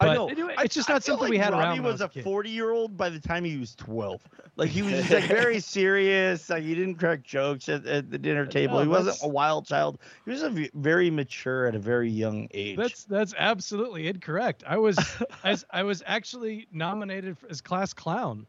I 0.00 0.14
know. 0.14 0.28
anyway, 0.28 0.54
it's 0.58 0.74
just 0.74 0.88
not 0.88 1.02
feel 1.02 1.14
something 1.16 1.22
like 1.24 1.30
we 1.30 1.38
had 1.38 1.52
Robby 1.52 1.62
around 1.64 1.78
when 1.78 1.86
I 1.86 1.92
was 1.92 2.00
was 2.00 2.16
a 2.16 2.20
a 2.20 2.22
40 2.22 2.50
year 2.50 2.70
old 2.70 2.96
by 2.96 3.08
the 3.08 3.18
time 3.18 3.44
he 3.44 3.56
was 3.56 3.74
12. 3.74 4.22
Like 4.56 4.70
he 4.70 4.82
was 4.82 4.92
just 4.96 5.10
like 5.10 5.24
very 5.24 5.58
serious. 5.60 6.48
Like 6.48 6.62
he 6.62 6.74
didn't 6.74 6.96
crack 6.96 7.22
jokes 7.22 7.68
at, 7.68 7.84
at 7.86 8.10
the 8.10 8.18
dinner 8.18 8.46
table. 8.46 8.74
No, 8.76 8.82
he 8.82 8.88
wasn't 8.88 9.18
a 9.22 9.28
wild 9.28 9.66
child. 9.66 9.98
He 10.24 10.30
was 10.30 10.42
a 10.42 10.50
v- 10.50 10.70
very 10.74 11.10
mature 11.10 11.66
at 11.66 11.74
a 11.74 11.78
very 11.80 12.10
young 12.10 12.48
age. 12.52 12.76
That's 12.76 13.04
that's 13.04 13.34
absolutely 13.38 14.06
incorrect. 14.06 14.62
I 14.66 14.76
was 14.76 14.96
as 15.44 15.64
I 15.70 15.82
was 15.82 16.02
actually 16.06 16.68
nominated 16.72 17.36
for, 17.38 17.48
as 17.50 17.60
class 17.60 17.92
clown 17.92 18.46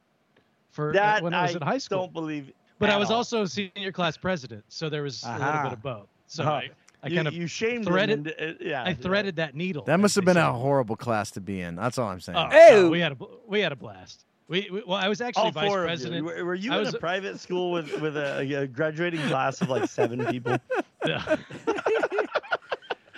for 0.71 0.89
uh, 0.89 0.93
that 0.93 1.23
when 1.23 1.33
I 1.33 1.43
was 1.43 1.55
in 1.55 1.61
high 1.61 1.77
school. 1.79 2.01
Don't 2.01 2.13
believe. 2.13 2.51
But 2.77 2.89
I 2.89 2.97
was 2.97 3.09
all. 3.09 3.17
also 3.17 3.45
senior 3.45 3.91
class 3.91 4.15
president, 4.17 4.63
so 4.69 4.87
there 4.87 5.03
was 5.03 5.23
a 5.23 5.37
little 5.37 5.63
bit 5.63 5.73
of 5.73 5.81
both. 5.81 6.07
So 6.27 6.43
Uh-huh. 6.43 6.61
I, 7.01 7.07
I 7.07 7.09
you, 7.09 7.15
kind 7.15 7.27
of 7.27 7.33
you 7.33 7.47
shamed 7.47 7.85
threaded- 7.85 8.27
him. 8.27 8.33
And, 8.37 8.51
uh, 8.51 8.57
yeah, 8.61 8.83
I 8.83 8.89
yeah. 8.89 8.93
threaded 8.95 9.35
that 9.37 9.55
needle. 9.55 9.83
That 9.85 9.99
must 9.99 10.15
have 10.15 10.25
been 10.25 10.37
a 10.37 10.41
say. 10.41 10.57
horrible 10.59 10.95
class 10.95 11.31
to 11.31 11.41
be 11.41 11.61
in. 11.61 11.75
That's 11.75 11.97
all 11.97 12.09
I'm 12.09 12.19
saying. 12.19 12.37
Oh, 12.37 12.49
Ew. 12.75 12.83
no, 12.83 12.89
we 12.89 12.99
had 12.99 13.11
a 13.13 13.17
we 13.47 13.59
had 13.61 13.71
a 13.71 13.75
blast. 13.75 14.25
We, 14.47 14.67
we 14.71 14.83
well, 14.85 14.97
I 14.97 15.07
was 15.07 15.21
actually 15.21 15.43
All 15.43 15.51
vice 15.51 15.67
four 15.67 15.83
president. 15.83 16.25
of 16.27 16.31
you. 16.35 16.39
Were, 16.39 16.45
were 16.45 16.55
you 16.55 16.71
I 16.73 16.77
in 16.77 16.81
was- 16.85 16.93
a 16.93 16.97
private 16.99 17.39
school 17.45 17.71
with 17.71 18.01
with 18.01 18.17
a, 18.17 18.39
a 18.63 18.67
graduating 18.67 19.21
class 19.27 19.61
of 19.61 19.69
like 19.69 19.89
seven 19.89 20.25
people? 20.25 20.57
Yeah. 21.05 21.37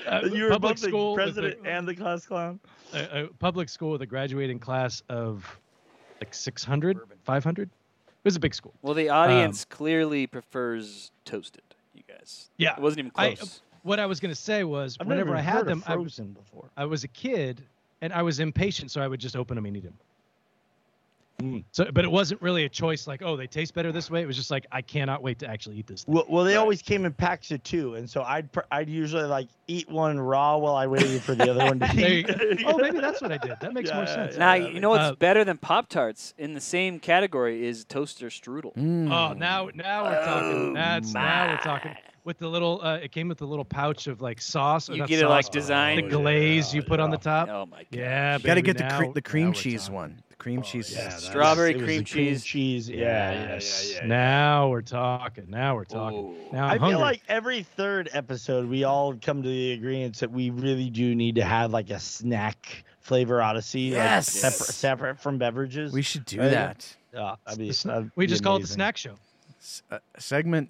Uh, 0.07 0.21
you 0.33 0.43
were 0.43 0.49
public 0.49 0.75
both 0.77 0.79
school 0.79 1.11
with 1.15 1.23
president 1.23 1.57
a- 1.65 1.69
and 1.69 1.87
the 1.87 1.95
class 1.95 2.25
clown. 2.25 2.59
a, 2.93 3.23
a 3.23 3.27
public 3.39 3.69
school 3.69 3.91
with 3.91 4.01
a 4.01 4.05
graduating 4.05 4.59
class 4.59 5.03
of 5.09 5.59
like 6.19 6.33
600, 6.33 6.99
500. 7.23 7.69
It 7.69 7.69
was 8.23 8.35
a 8.35 8.39
big 8.39 8.53
school. 8.53 8.73
well, 8.81 8.93
the 8.93 9.09
audience 9.09 9.63
clearly 9.63 10.27
prefers 10.27 11.11
toasted. 11.23 11.61
You 11.95 12.03
guys, 12.07 12.49
Yeah. 12.57 12.75
it 12.75 12.81
wasn't 12.81 12.99
even 12.99 13.11
I- 13.15 13.35
close. 13.35 13.61
What 13.83 13.99
I 13.99 14.05
was 14.05 14.19
going 14.19 14.33
to 14.33 14.39
say 14.39 14.63
was, 14.63 14.97
I've 14.99 15.07
whenever 15.07 15.31
never 15.31 15.37
I 15.37 15.41
had 15.41 15.65
them, 15.65 15.79
of 15.79 15.89
I, 15.89 15.93
frozen 15.95 16.33
before. 16.33 16.69
I 16.77 16.85
was 16.85 17.03
a 17.03 17.07
kid 17.07 17.63
and 18.01 18.13
I 18.13 18.21
was 18.21 18.39
impatient, 18.39 18.91
so 18.91 19.01
I 19.01 19.07
would 19.07 19.19
just 19.19 19.35
open 19.35 19.55
them 19.55 19.65
and 19.65 19.77
eat 19.77 19.83
them. 19.83 19.93
Mm. 21.41 21.63
So, 21.71 21.89
but 21.91 22.05
it 22.05 22.11
wasn't 22.11 22.39
really 22.43 22.65
a 22.65 22.69
choice 22.69 23.07
like, 23.07 23.23
oh, 23.23 23.35
they 23.35 23.47
taste 23.47 23.73
better 23.73 23.91
this 23.91 24.11
way. 24.11 24.21
It 24.21 24.27
was 24.27 24.35
just 24.35 24.51
like, 24.51 24.67
I 24.71 24.83
cannot 24.83 25.23
wait 25.23 25.39
to 25.39 25.47
actually 25.49 25.77
eat 25.77 25.87
this. 25.87 26.03
Thing. 26.03 26.13
Well, 26.13 26.25
well, 26.29 26.43
they 26.43 26.53
Right. 26.53 26.59
always 26.59 26.83
came 26.83 27.03
in 27.03 27.13
packs 27.13 27.49
of 27.49 27.63
two, 27.63 27.95
and 27.95 28.07
so 28.07 28.21
I'd 28.21 28.51
pr- 28.51 28.59
I'd 28.71 28.87
usually 28.87 29.23
like 29.23 29.47
eat 29.67 29.89
one 29.89 30.19
raw 30.19 30.57
while 30.57 30.75
I 30.75 30.85
waited 30.85 31.23
for 31.23 31.33
the 31.33 31.49
other 31.49 31.65
one 31.65 31.79
to 31.79 31.85
eat. 32.07 32.29
oh, 32.67 32.77
maybe 32.77 32.99
that's 32.99 33.21
what 33.21 33.31
I 33.31 33.37
did. 33.37 33.53
That 33.59 33.73
makes 33.73 33.89
Yeah, 33.89 33.95
more 33.95 34.03
yeah, 34.03 34.13
sense. 34.13 34.33
yeah. 34.33 34.39
now 34.39 34.53
you 34.53 34.79
know 34.79 34.89
what's 34.91 35.03
Uh, 35.03 35.15
better 35.15 35.43
than 35.43 35.57
pop 35.57 35.89
tarts 35.89 36.35
in 36.37 36.53
the 36.53 36.61
same 36.61 36.99
category 36.99 37.65
is 37.65 37.85
toaster 37.85 38.27
strudel. 38.27 38.75
Mm. 38.75 39.11
Oh, 39.11 39.33
now 39.33 39.69
now 39.73 40.03
we're 40.03 40.23
talking. 40.23 40.69
Oh, 40.69 40.73
That's 40.75 41.11
now 41.11 41.47
we're 41.49 41.57
talking. 41.57 41.95
With 42.23 42.37
the 42.37 42.47
little, 42.47 42.79
uh, 42.83 42.97
it 42.97 43.11
came 43.11 43.27
with 43.29 43.39
the 43.39 43.47
little 43.47 43.65
pouch 43.65 44.05
of 44.07 44.21
like 44.21 44.39
sauce. 44.41 44.89
or 44.89 44.93
You 44.93 44.99
not 44.99 45.09
get 45.09 45.21
it, 45.23 45.27
like, 45.27 45.45
sauce, 45.45 45.53
designed- 45.53 46.05
The 46.05 46.09
glaze 46.15 46.71
yeah, 46.73 46.81
you 46.81 46.85
put 46.87 46.99
on 46.99 47.09
the 47.09 47.17
top. 47.17 47.49
Oh 47.49 47.65
my 47.65 47.77
god! 47.79 47.87
Yeah, 47.89 48.37
you 48.37 48.43
got 48.43 48.55
to 48.55 48.61
baby, 48.61 48.73
get 48.73 48.77
the 48.77 48.95
cre- 48.95 49.11
the 49.13 49.21
cream 49.23 49.53
cheese 49.53 49.81
talking. 49.83 49.95
one. 49.95 50.23
The 50.29 50.35
cream 50.35 50.61
cheese. 50.61 50.93
yeah, 50.95 51.15
is- 51.15 51.23
Strawberry 51.23 51.73
was 51.73 51.83
cream 51.83 52.03
the 52.03 52.11
cream 52.11 52.25
cheese. 52.35 52.43
cheese. 52.45 52.89
Yeah, 52.89 52.97
yeah, 52.97 53.31
yeah, 53.33 53.47
Yes. 53.53 53.91
yeah, 53.93 53.99
yeah. 54.01 54.05
Now 54.07 54.69
we're 54.69 54.81
talking. 54.83 55.45
Now 55.49 55.75
we're 55.75 55.85
talking. 55.85 56.19
Ooh. 56.19 56.35
Now 56.53 56.65
I'm 56.65 56.71
I 56.73 56.77
hungry. 56.77 56.89
feel 56.89 56.99
like 56.99 57.21
every 57.27 57.63
third 57.63 58.09
episode, 58.13 58.69
we 58.69 58.83
all 58.83 59.15
come 59.15 59.41
to 59.41 59.49
the 59.49 59.71
agreement 59.71 60.17
that 60.19 60.31
we 60.31 60.51
really 60.51 60.91
do 60.91 61.15
need 61.15 61.35
to 61.35 61.43
have 61.43 61.71
like 61.71 61.89
a 61.89 61.99
snack 61.99 62.83
flavor 62.99 63.41
odyssey, 63.41 63.79
Yes. 63.79 64.43
like 64.43 64.53
separate, 64.53 64.73
separate 64.75 65.19
from 65.19 65.39
beverages. 65.39 65.91
We 65.91 66.03
should 66.03 66.25
do 66.25 66.39
Right. 66.39 66.51
that. 66.51 66.95
Yeah, 67.15 67.35
I 67.47 67.55
mean, 67.55 67.73
we 68.15 68.25
be 68.25 68.29
just 68.29 68.43
call 68.43 68.57
it 68.57 68.61
the 68.61 68.67
snack 68.67 68.95
show. 68.95 69.15
S- 69.59 69.81
uh, 69.91 69.97
segment 70.19 70.69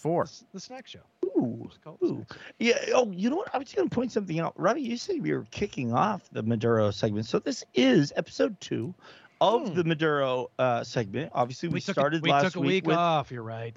four. 0.00 0.24
The, 0.24 0.44
the 0.54 0.60
snack 0.60 0.86
show. 0.86 1.00
Ooh, 1.24 1.70
ooh. 2.02 2.26
Yeah. 2.58 2.74
Oh, 2.94 3.10
you 3.12 3.30
know 3.30 3.36
what? 3.36 3.54
I 3.54 3.58
was 3.58 3.72
going 3.72 3.88
to 3.88 3.94
point 3.94 4.12
something 4.12 4.40
out. 4.40 4.52
Robby, 4.58 4.82
you 4.82 4.96
said 4.96 5.22
we 5.22 5.32
were 5.32 5.46
kicking 5.50 5.92
off 5.92 6.22
the 6.32 6.42
Maduro 6.42 6.90
segment. 6.90 7.26
So 7.26 7.38
this 7.38 7.64
is 7.74 8.12
episode 8.16 8.60
two 8.60 8.94
of 9.40 9.68
Hmm. 9.68 9.74
the 9.74 9.84
Maduro 9.84 10.50
uh, 10.58 10.84
segment. 10.84 11.32
Obviously, 11.34 11.68
we, 11.68 11.80
took 11.80 11.94
started 11.94 12.20
a, 12.20 12.22
we 12.22 12.30
last 12.30 12.44
took 12.52 12.56
a 12.56 12.60
week, 12.60 12.86
with. 12.86 12.96
off. 12.96 13.30
You're 13.30 13.42
right. 13.42 13.74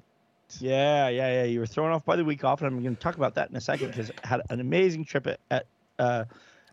Yeah, 0.60 1.08
yeah, 1.08 1.32
yeah. 1.32 1.44
You 1.44 1.60
were 1.60 1.66
thrown 1.66 1.90
off 1.90 2.04
by 2.04 2.16
the 2.16 2.24
week 2.24 2.44
off, 2.44 2.60
and 2.60 2.68
I'm 2.68 2.82
going 2.82 2.94
to 2.94 3.00
talk 3.00 3.16
about 3.16 3.34
that 3.36 3.50
in 3.50 3.56
a 3.56 3.60
second 3.60 3.88
because 3.88 4.10
I 4.22 4.26
had 4.26 4.42
an 4.50 4.60
amazing 4.60 5.04
trip 5.04 5.26
at 5.26 5.40
at, 5.50 5.66
uh, 5.98 6.24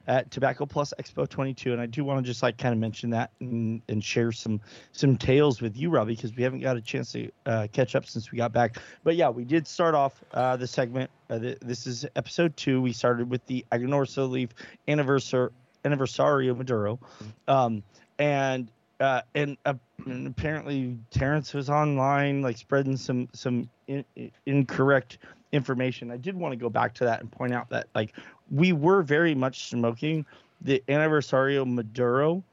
at 0.07 0.31
Tobacco 0.31 0.65
Plus 0.65 0.93
Expo 0.99 1.27
22, 1.27 1.71
and 1.71 1.81
I 1.81 1.85
do 1.85 2.03
want 2.03 2.23
to 2.23 2.29
just 2.29 2.43
like 2.43 2.57
kind 2.57 2.73
of 2.73 2.79
mention 2.79 3.09
that 3.11 3.31
and, 3.39 3.81
and 3.87 4.03
share 4.03 4.31
some 4.31 4.59
some 4.91 5.17
tales 5.17 5.61
with 5.61 5.77
you, 5.77 5.89
Robby, 5.89 6.15
because 6.15 6.35
we 6.35 6.43
haven't 6.43 6.61
got 6.61 6.77
a 6.77 6.81
chance 6.81 7.11
to 7.13 7.29
uh, 7.45 7.67
catch 7.71 7.95
up 7.95 8.05
since 8.05 8.31
we 8.31 8.37
got 8.37 8.51
back. 8.51 8.77
But 9.03 9.15
yeah, 9.15 9.29
we 9.29 9.43
did 9.43 9.67
start 9.67 9.95
off 9.95 10.23
uh, 10.33 10.57
the 10.57 10.67
segment. 10.67 11.09
Uh, 11.29 11.39
th- 11.39 11.59
this 11.61 11.87
is 11.87 12.05
episode 12.15 12.55
two. 12.57 12.81
We 12.81 12.93
started 12.93 13.29
with 13.29 13.45
the 13.45 13.65
Aganorsa 13.71 14.29
Leaf 14.29 14.49
anniversary 14.87 15.49
Aniversario 15.83 16.55
Maduro, 16.55 16.99
um, 17.47 17.83
and 18.19 18.69
uh, 18.99 19.21
and, 19.33 19.57
uh, 19.65 19.73
and 20.05 20.27
apparently 20.27 20.95
Terrence 21.09 21.53
was 21.53 21.69
online 21.69 22.41
like 22.41 22.57
spreading 22.57 22.97
some 22.97 23.29
some 23.33 23.69
in- 23.87 24.05
incorrect 24.45 25.17
information. 25.51 26.11
I 26.11 26.17
did 26.17 26.35
want 26.35 26.51
to 26.53 26.55
go 26.57 26.69
back 26.69 26.93
to 26.95 27.05
that 27.05 27.21
and 27.21 27.31
point 27.31 27.53
out 27.53 27.69
that 27.69 27.87
like 27.95 28.13
we 28.49 28.73
were 28.73 29.03
very 29.03 29.35
much 29.35 29.69
smoking 29.69 30.25
the 30.61 30.83
Aniversario 30.87 31.65
Maduro, 31.65 32.43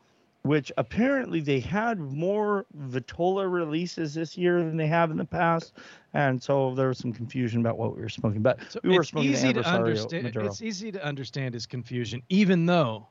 which 0.42 0.72
apparently 0.76 1.40
they 1.40 1.60
had 1.60 1.98
more 1.98 2.64
Vitola 2.88 3.50
releases 3.50 4.14
this 4.14 4.36
year 4.36 4.58
than 4.58 4.76
they 4.76 4.86
have 4.86 5.10
in 5.10 5.16
the 5.16 5.24
past, 5.24 5.74
and 6.14 6.42
so 6.42 6.74
there 6.74 6.88
was 6.88 6.98
some 6.98 7.12
confusion 7.12 7.60
about 7.60 7.76
what 7.76 7.94
we 7.94 8.00
were 8.00 8.08
smoking. 8.08 8.42
But 8.42 8.58
So 8.68 8.80
we 8.82 8.94
were 8.94 9.00
it's 9.00 9.10
smoking 9.10 9.32
the 9.32 9.38
easy 9.38 9.52
to 9.52 9.64
understand. 9.64 10.24
Maduro. 10.24 10.46
It's 10.46 10.62
easy 10.62 10.90
to 10.92 11.04
understand 11.04 11.54
his 11.54 11.66
confusion, 11.66 12.22
even 12.28 12.66
though 12.66 13.08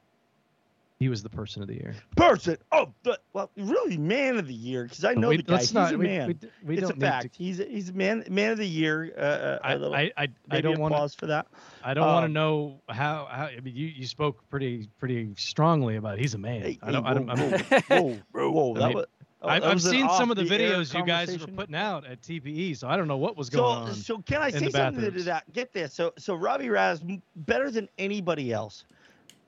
he 1.00 1.10
was 1.10 1.22
the 1.22 1.30
person 1.30 1.62
of 1.62 1.68
the 1.68 1.76
year. 1.76 1.94
person. 2.16 2.58
Oh, 2.72 2.92
the, 3.04 3.20
well, 3.34 3.52
really, 3.56 3.98
man 3.98 4.38
of 4.38 4.48
the 4.48 4.54
year 4.54 4.84
because 4.84 5.06
I 5.06 5.14
know 5.14 5.30
we, 5.30 5.38
the 5.38 5.44
guy. 5.44 5.54
let's 5.54 5.66
He's 5.66 5.74
not. 5.74 5.94
a 5.94 5.98
we, 5.98 6.08
man. 6.08 6.28
we, 6.28 6.50
we 6.76 6.78
it's 6.82 6.90
a 6.90 6.96
fact. 6.96 7.36
to. 7.36 7.44
He's 7.44 7.60
a, 7.60 7.66
he's 7.66 7.90
a 7.90 7.94
man 7.94 8.24
man 8.30 8.52
of 8.52 8.58
the 8.58 8.68
year. 8.68 9.14
Uh, 9.16 9.22
uh, 9.22 9.60
I, 9.64 9.74
a 9.74 9.78
little, 9.78 9.96
I, 9.96 10.12
I, 10.18 10.28
I 10.50 10.62
don't 10.62 10.80
want 10.80 10.92
to. 10.92 10.96
applause 10.96 11.14
for 11.14 11.28
that. 11.28 11.48
I 11.84 11.94
don't 11.94 12.08
want 12.08 12.24
to 12.24 12.26
um, 12.26 12.34
know 12.34 12.82
how. 12.90 13.28
How 13.30 13.46
I 13.46 13.60
mean, 13.60 13.76
you, 13.76 13.88
you 13.88 14.08
spoke 14.08 14.38
pretty 14.50 14.90
pretty 15.00 15.34
strongly 15.38 15.98
about. 15.98 16.18
He's 16.18 16.34
a 16.34 16.40
man. 16.40 16.62
Hey, 16.62 16.80
I 16.82 16.92
don't. 16.92 17.04
hey, 17.04 17.10
I 17.12 17.14
don't. 17.14 17.28
whoa, 17.28 17.76
I'm, 17.96 18.24
whoa, 18.32 18.50
whoa, 18.50 18.50
whoa, 18.50 18.76
I 18.76 18.80
that 18.80 18.88
mean, 18.88 18.96
was, 18.96 19.06
that 19.06 19.28
I, 19.44 19.70
I've 19.70 19.82
seen 19.82 20.10
some 20.10 20.32
of 20.32 20.38
the 20.38 20.44
off-the-air 20.44 20.72
videos 20.80 20.98
you 20.98 21.06
guys 21.06 21.38
were 21.40 21.48
putting 21.48 21.76
out 21.76 22.06
at 22.06 22.22
TPE, 22.22 22.76
so 22.76 22.88
I 22.88 22.98
don't 22.98 23.08
know 23.08 23.18
what 23.18 23.38
was 23.38 23.48
So, 23.48 23.58
going 23.58 23.78
on. 23.90 23.94
so 23.94 24.18
can 24.20 24.42
I 24.42 24.50
say 24.50 24.66
the 24.66 24.72
something 24.72 25.12
to 25.14 25.24
that? 25.24 25.52
Get 25.54 25.74
this. 25.74 25.94
So, 25.94 26.14
so 26.18 26.34
Robby 26.34 26.70
Ras, 26.70 27.02
better 27.36 27.70
than 27.70 27.88
anybody 28.00 28.52
else, 28.52 28.86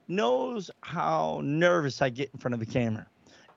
knows 0.10 0.70
how 0.82 1.40
nervous 1.44 2.02
I 2.02 2.10
get 2.10 2.30
in 2.34 2.40
front 2.40 2.54
of 2.54 2.60
the 2.60 2.66
camera. 2.66 3.08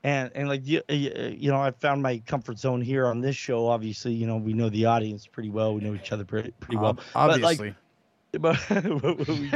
And, 0.05 0.31
and 0.35 0.49
like 0.49 0.67
you, 0.67 0.83
you 0.89 1.51
know, 1.51 1.61
I 1.61 1.71
found 1.71 2.03
my 2.03 2.19
comfort 2.27 2.59
zone 2.59 2.81
here 2.81 3.07
on 3.07 3.21
this 3.21 3.37
show. 3.37 3.69
Obviously, 3.69 4.13
you 4.13 4.27
know, 4.27 4.37
we 4.37 4.53
know 4.53 4.69
the 4.69 4.87
audience 4.87 5.27
pretty 5.27 5.49
well. 5.49 5.75
We 5.75 5.81
know 5.81 5.95
each 5.95 6.13
other 6.13 6.25
pretty, 6.25 6.53
pretty 6.61 6.77
well. 6.77 6.91
Ob- 6.91 7.01
But, 7.15 7.41
like, 7.41 7.61
obviously. 7.61 7.75
but 8.41 8.59
but 8.69 8.87
when 9.29 9.41
we 9.41 9.51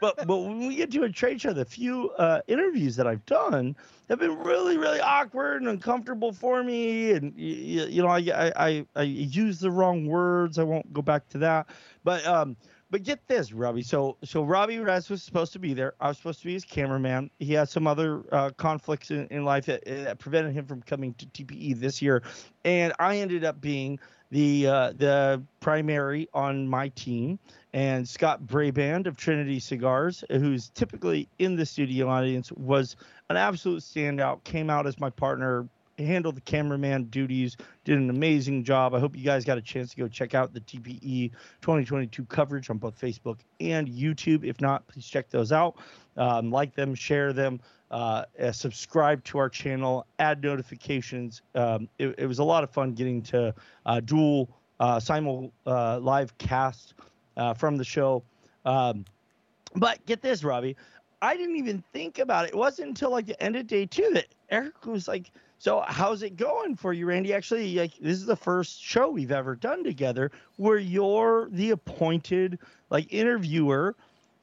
but 0.00 0.26
when 0.26 0.66
we 0.68 0.76
get 0.76 0.90
to 0.92 1.02
a 1.02 1.10
trade 1.10 1.40
show, 1.40 1.52
the 1.52 1.64
few 1.64 2.10
uh, 2.10 2.40
interviews 2.46 2.96
that 2.96 3.06
I've 3.06 3.24
done 3.26 3.76
have 4.08 4.18
been 4.20 4.38
really 4.38 4.78
really 4.78 5.00
awkward 5.00 5.62
and 5.62 5.68
uncomfortable 5.68 6.32
for 6.32 6.62
me, 6.62 7.12
and 7.12 7.34
you, 7.36 7.84
you 7.84 8.02
know 8.02 8.08
I, 8.08 8.18
I 8.18 8.52
I 8.56 8.86
I 8.96 9.02
use 9.02 9.58
the 9.58 9.70
wrong 9.70 10.06
words. 10.06 10.58
I 10.58 10.62
won't 10.62 10.92
go 10.92 11.02
back 11.02 11.28
to 11.30 11.38
that, 11.38 11.66
but 12.04 12.26
um. 12.26 12.56
But 12.90 13.04
get 13.04 13.26
this, 13.28 13.52
Robby. 13.52 13.82
So, 13.82 14.16
so 14.24 14.42
Robby 14.42 14.78
Ras 14.80 15.08
was 15.08 15.22
supposed 15.22 15.52
to 15.52 15.60
be 15.60 15.74
there. 15.74 15.94
I 16.00 16.08
was 16.08 16.16
supposed 16.16 16.40
to 16.40 16.46
be 16.46 16.54
his 16.54 16.64
cameraman. 16.64 17.30
He 17.38 17.52
had 17.52 17.68
some 17.68 17.86
other 17.86 18.24
uh, 18.32 18.50
conflicts 18.56 19.12
in, 19.12 19.28
in 19.28 19.44
life 19.44 19.66
that, 19.66 19.84
that 19.84 20.18
prevented 20.18 20.54
him 20.54 20.66
from 20.66 20.82
coming 20.82 21.14
to 21.14 21.26
TPE 21.26 21.78
this 21.78 22.02
year, 22.02 22.22
and 22.64 22.92
I 22.98 23.18
ended 23.18 23.44
up 23.44 23.60
being 23.60 24.00
the 24.30 24.66
uh, 24.66 24.92
the 24.96 25.42
primary 25.60 26.28
on 26.34 26.66
my 26.66 26.88
team, 26.90 27.38
and 27.72 28.08
Scott 28.08 28.46
Braband 28.46 29.06
of 29.06 29.16
Trinity 29.16 29.60
Cigars, 29.60 30.24
who's 30.30 30.70
typically 30.70 31.28
in 31.38 31.56
the 31.56 31.66
studio 31.66 32.08
audience, 32.08 32.50
was 32.52 32.96
an 33.28 33.36
absolute 33.36 33.82
standout. 33.82 34.42
Came 34.44 34.70
out 34.70 34.86
as 34.86 34.98
my 34.98 35.10
partner, 35.10 35.68
handled 36.00 36.36
the 36.36 36.40
cameraman 36.42 37.04
duties, 37.04 37.56
did 37.84 37.98
an 37.98 38.10
amazing 38.10 38.64
job. 38.64 38.94
I 38.94 39.00
hope 39.00 39.16
you 39.16 39.24
guys 39.24 39.44
got 39.44 39.58
a 39.58 39.62
chance 39.62 39.90
to 39.90 39.96
go 39.96 40.08
check 40.08 40.34
out 40.34 40.52
the 40.52 40.60
TPE 40.60 41.30
2022 41.60 42.24
coverage 42.26 42.70
on 42.70 42.78
both 42.78 43.00
Facebook 43.00 43.38
and 43.60 43.88
YouTube. 43.88 44.44
If 44.44 44.60
not, 44.60 44.86
please 44.86 45.06
check 45.06 45.30
those 45.30 45.52
out. 45.52 45.76
Um, 46.16 46.50
like 46.50 46.74
them, 46.74 46.94
share 46.94 47.32
them, 47.32 47.60
uh, 47.90 48.24
uh, 48.40 48.52
subscribe 48.52 49.24
to 49.24 49.38
our 49.38 49.48
channel, 49.48 50.06
add 50.18 50.42
notifications. 50.42 51.42
Um, 51.54 51.88
it, 51.98 52.14
it 52.18 52.26
was 52.26 52.38
a 52.38 52.44
lot 52.44 52.64
of 52.64 52.70
fun 52.70 52.92
getting 52.92 53.22
to 53.22 53.54
uh, 53.86 54.00
dual 54.00 54.48
uh, 54.80 54.98
simul 54.98 55.52
uh, 55.66 55.98
live 55.98 56.36
cast 56.38 56.94
uh, 57.36 57.54
from 57.54 57.76
the 57.76 57.84
show. 57.84 58.22
Um, 58.64 59.04
but 59.74 60.04
get 60.06 60.20
this, 60.22 60.42
Robby, 60.42 60.76
I 61.22 61.36
didn't 61.36 61.56
even 61.56 61.84
think 61.92 62.18
about 62.18 62.46
it. 62.46 62.48
It 62.48 62.56
wasn't 62.56 62.88
until 62.88 63.10
like 63.10 63.26
the 63.26 63.40
end 63.42 63.56
of 63.56 63.66
day 63.66 63.86
two 63.86 64.10
that 64.14 64.26
Eric 64.50 64.86
was 64.86 65.06
like, 65.06 65.30
"So 65.60 65.84
how's 65.86 66.22
it 66.22 66.36
going 66.36 66.74
for 66.74 66.92
you, 66.92 67.06
Randy?" 67.06 67.32
Actually, 67.34 67.74
like 67.76 67.96
this 67.98 68.16
is 68.16 68.26
the 68.26 68.34
first 68.34 68.82
show 68.82 69.10
we've 69.10 69.30
ever 69.30 69.54
done 69.54 69.84
together 69.84 70.32
where 70.56 70.78
you're 70.78 71.48
the 71.52 71.70
appointed 71.70 72.58
like 72.88 73.12
interviewer, 73.12 73.94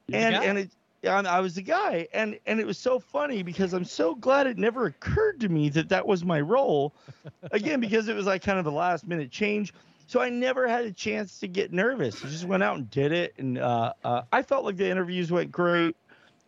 You're 0.07 0.19
and 0.19 0.35
and 0.35 0.57
it. 0.59 0.71
I 1.03 1.39
was 1.39 1.55
the 1.55 1.61
guy, 1.63 2.07
and 2.13 2.39
and 2.45 2.59
it 2.59 2.67
was 2.67 2.77
so 2.77 2.99
funny 2.99 3.41
because 3.41 3.73
I'm 3.73 3.85
so 3.85 4.15
glad 4.15 4.45
it 4.45 4.57
never 4.57 4.85
occurred 4.85 5.39
to 5.41 5.49
me 5.49 5.69
that 5.69 5.89
that 5.89 6.05
was 6.05 6.23
my 6.23 6.39
role, 6.39 6.93
again 7.51 7.79
because 7.79 8.07
it 8.07 8.15
was 8.15 8.27
like 8.27 8.43
kind 8.43 8.59
of 8.59 8.67
a 8.67 8.71
last 8.71 9.07
minute 9.07 9.31
change. 9.31 9.73
So 10.07 10.21
I 10.21 10.29
never 10.29 10.67
had 10.67 10.85
a 10.85 10.91
chance 10.91 11.39
to 11.39 11.47
get 11.47 11.73
nervous. 11.73 12.23
I 12.23 12.29
just 12.29 12.45
went 12.45 12.63
out 12.63 12.77
and 12.77 12.89
did 12.89 13.11
it, 13.11 13.33
and 13.37 13.57
uh, 13.57 13.93
uh, 14.03 14.21
I 14.31 14.41
felt 14.41 14.63
like 14.63 14.77
the 14.77 14.89
interviews 14.89 15.31
went 15.31 15.51
great. 15.51 15.97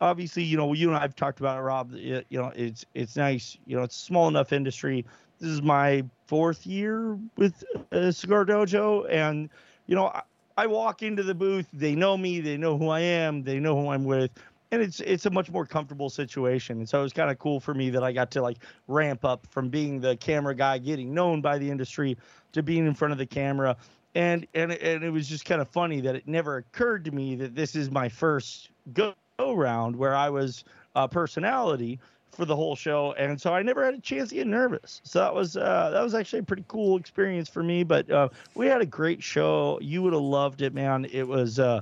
Obviously, 0.01 0.43
you 0.43 0.55
know, 0.57 0.71
you 0.73 0.87
and 0.89 0.97
I've 0.97 1.15
talked 1.15 1.39
about 1.39 1.57
it, 1.57 1.61
Rob. 1.61 1.93
it- 1.93 2.25
You 2.29 2.39
know, 2.41 2.51
it's 2.55 2.85
it's 2.93 3.15
nice. 3.17 3.57
You 3.65 3.75
know, 3.77 3.83
it's 3.83 3.95
a 3.97 3.99
small 3.99 4.27
enough 4.27 4.53
industry. 4.53 5.05
This 5.39 5.49
is 5.49 5.61
my 5.61 6.03
fourth 6.25 6.65
year 6.65 7.17
with 7.37 7.63
uh, 7.91 8.11
Cigar 8.11 8.45
Dojo, 8.45 9.05
and 9.09 9.49
you 9.87 9.95
know, 9.95 10.07
I, 10.07 10.21
I 10.57 10.67
walk 10.67 11.01
into 11.03 11.23
the 11.23 11.35
booth. 11.35 11.67
They 11.73 11.95
know 11.95 12.17
me. 12.17 12.39
They 12.39 12.57
know 12.57 12.77
who 12.77 12.89
I 12.89 13.01
am. 13.01 13.43
They 13.43 13.59
know 13.59 13.75
who 13.81 13.89
I'm 13.89 14.05
with. 14.05 14.31
And 14.71 14.81
it's 14.81 14.99
it's 15.01 15.25
a 15.25 15.31
much 15.31 15.49
more 15.51 15.65
comfortable 15.65 16.09
situation, 16.09 16.77
and 16.77 16.87
so 16.87 16.99
it 16.99 17.03
was 17.03 17.13
kind 17.13 17.31
of 17.31 17.39
cool 17.39 17.59
for 17.59 17.73
me 17.73 17.89
that 17.89 18.03
I 18.03 18.11
got 18.11 18.31
to 18.31 18.41
like 18.41 18.59
ramp 18.87 19.25
up 19.25 19.47
from 19.47 19.69
being 19.69 19.99
the 19.99 20.15
camera 20.17 20.53
guy, 20.55 20.77
getting 20.77 21.13
known 21.13 21.41
by 21.41 21.57
the 21.57 21.69
industry, 21.69 22.17
to 22.53 22.61
being 22.63 22.85
in 22.85 22.93
front 22.93 23.11
of 23.11 23.17
the 23.17 23.25
camera 23.25 23.75
and 24.15 24.47
and 24.55 24.71
and 24.71 25.03
it 25.03 25.09
was 25.11 25.27
just 25.29 25.45
kind 25.45 25.61
of 25.61 25.67
funny 25.69 26.01
that 26.01 26.15
it 26.15 26.27
never 26.27 26.57
occurred 26.57 27.05
to 27.05 27.11
me 27.11 27.35
that 27.35 27.53
this 27.55 27.75
is 27.75 27.91
my 27.91 28.09
first 28.09 28.69
go 28.93 29.13
round 29.47 29.95
where 29.95 30.15
I 30.15 30.29
was 30.29 30.63
a 30.95 31.07
personality 31.07 31.99
for 32.31 32.45
the 32.45 32.55
whole 32.55 32.75
show, 32.75 33.13
and 33.13 33.39
so 33.39 33.53
I 33.53 33.61
never 33.63 33.83
had 33.83 33.93
a 33.95 33.99
chance 33.99 34.29
to 34.29 34.35
get 34.35 34.47
nervous. 34.47 35.01
So 35.03 35.19
that 35.19 35.33
was 35.33 35.57
uh, 35.57 35.89
that 35.91 36.01
was 36.01 36.13
actually 36.13 36.39
a 36.39 36.43
pretty 36.43 36.65
cool 36.67 36.97
experience 36.97 37.49
for 37.49 37.63
me. 37.63 37.83
But 37.83 38.09
uh, 38.09 38.29
we 38.55 38.67
had 38.67 38.81
a 38.81 38.85
great 38.85 39.23
show. 39.23 39.79
You 39.81 40.03
would 40.03 40.13
have 40.13 40.21
loved 40.21 40.61
it, 40.61 40.73
man. 40.73 41.05
It 41.11 41.27
was. 41.27 41.59
Uh, 41.59 41.81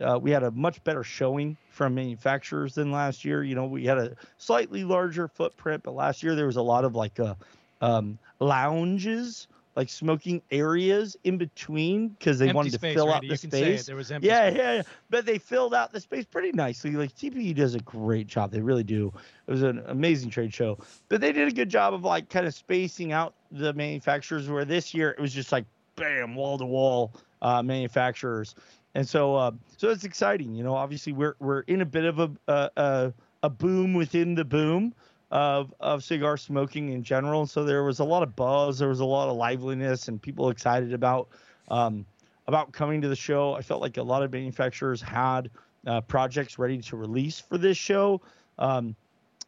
uh, 0.00 0.16
we 0.16 0.30
had 0.30 0.44
a 0.44 0.50
much 0.52 0.82
better 0.84 1.02
showing 1.02 1.56
from 1.70 1.92
manufacturers 1.92 2.74
than 2.76 2.92
last 2.92 3.24
year. 3.24 3.42
You 3.42 3.56
know, 3.56 3.66
we 3.66 3.84
had 3.84 3.98
a 3.98 4.14
slightly 4.36 4.84
larger 4.84 5.26
footprint, 5.26 5.82
but 5.82 5.92
last 5.92 6.22
year 6.22 6.36
there 6.36 6.46
was 6.46 6.54
a 6.54 6.62
lot 6.62 6.84
of 6.84 6.94
like 6.94 7.18
uh, 7.18 7.34
um, 7.80 8.16
lounges, 8.38 9.48
like 9.78 9.88
smoking 9.88 10.42
areas 10.50 11.16
in 11.22 11.38
between 11.38 12.08
because 12.08 12.36
they 12.40 12.46
Empty 12.48 12.56
wanted 12.56 12.72
to 12.72 12.78
space, 12.78 12.94
fill 12.94 13.12
out 13.12 13.20
the 13.20 13.28
you 13.28 13.32
it. 13.34 13.38
space. 13.40 13.86
There 13.86 13.94
was 13.94 14.10
empty 14.10 14.26
Yeah, 14.26 14.48
space. 14.48 14.58
yeah, 14.58 14.74
yeah. 14.74 14.82
But 15.08 15.24
they 15.24 15.38
filled 15.38 15.72
out 15.72 15.92
the 15.92 16.00
space 16.00 16.24
pretty 16.24 16.50
nicely. 16.50 16.90
Like 16.90 17.14
TPE 17.14 17.54
does 17.54 17.76
a 17.76 17.78
great 17.80 18.26
job. 18.26 18.50
They 18.50 18.60
really 18.60 18.82
do. 18.82 19.12
It 19.46 19.50
was 19.52 19.62
an 19.62 19.80
amazing 19.86 20.30
trade 20.30 20.52
show. 20.52 20.78
But 21.08 21.20
they 21.20 21.30
did 21.30 21.46
a 21.46 21.52
good 21.52 21.68
job 21.68 21.94
of 21.94 22.02
like 22.02 22.28
kind 22.28 22.44
of 22.44 22.54
spacing 22.54 23.12
out 23.12 23.34
the 23.52 23.72
manufacturers. 23.72 24.48
Where 24.48 24.64
this 24.64 24.92
year 24.94 25.10
it 25.10 25.20
was 25.20 25.32
just 25.32 25.52
like 25.52 25.64
bam, 25.94 26.34
wall 26.34 26.58
to 26.58 26.66
wall 26.66 27.12
uh, 27.40 27.62
manufacturers. 27.62 28.56
And 28.96 29.08
so, 29.08 29.36
uh, 29.36 29.52
so 29.76 29.90
it's 29.90 30.02
exciting. 30.02 30.56
You 30.56 30.64
know, 30.64 30.74
obviously 30.74 31.12
we're 31.12 31.36
we're 31.38 31.60
in 31.60 31.82
a 31.82 31.86
bit 31.86 32.04
of 32.04 32.18
a 32.18 32.30
a, 32.48 32.70
a, 32.76 33.12
a 33.44 33.48
boom 33.48 33.94
within 33.94 34.34
the 34.34 34.44
boom 34.44 34.92
of 35.30 35.74
of 35.80 36.02
cigar 36.02 36.36
smoking 36.36 36.92
in 36.92 37.02
general. 37.02 37.46
So 37.46 37.64
there 37.64 37.84
was 37.84 37.98
a 37.98 38.04
lot 38.04 38.22
of 38.22 38.34
buzz, 38.34 38.78
there 38.78 38.88
was 38.88 39.00
a 39.00 39.04
lot 39.04 39.28
of 39.28 39.36
liveliness, 39.36 40.08
and 40.08 40.20
people 40.20 40.50
excited 40.50 40.92
about 40.92 41.28
um, 41.70 42.06
about 42.46 42.72
coming 42.72 43.00
to 43.02 43.08
the 43.08 43.16
show. 43.16 43.52
I 43.54 43.62
felt 43.62 43.82
like 43.82 43.96
a 43.98 44.02
lot 44.02 44.22
of 44.22 44.32
manufacturers 44.32 45.02
had 45.02 45.50
uh, 45.86 46.00
projects 46.02 46.58
ready 46.58 46.78
to 46.78 46.96
release 46.96 47.38
for 47.38 47.58
this 47.58 47.76
show. 47.76 48.20
Um, 48.58 48.96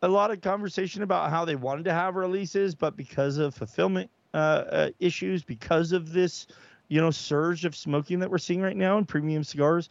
a 0.02 0.08
lot 0.08 0.30
of 0.30 0.40
conversation 0.40 1.02
about 1.02 1.30
how 1.30 1.44
they 1.44 1.56
wanted 1.56 1.84
to 1.86 1.92
have 1.92 2.16
releases, 2.16 2.74
but 2.74 2.96
because 2.96 3.38
of 3.38 3.54
fulfillment 3.54 4.10
uh, 4.32 4.36
uh, 4.36 4.90
issues, 4.98 5.42
because 5.42 5.92
of 5.92 6.12
this, 6.12 6.46
you 6.88 7.00
know, 7.00 7.10
surge 7.10 7.64
of 7.64 7.76
smoking 7.76 8.18
that 8.20 8.30
we're 8.30 8.38
seeing 8.38 8.62
right 8.62 8.76
now 8.76 8.96
in 8.98 9.04
premium 9.04 9.44
cigars, 9.44 9.88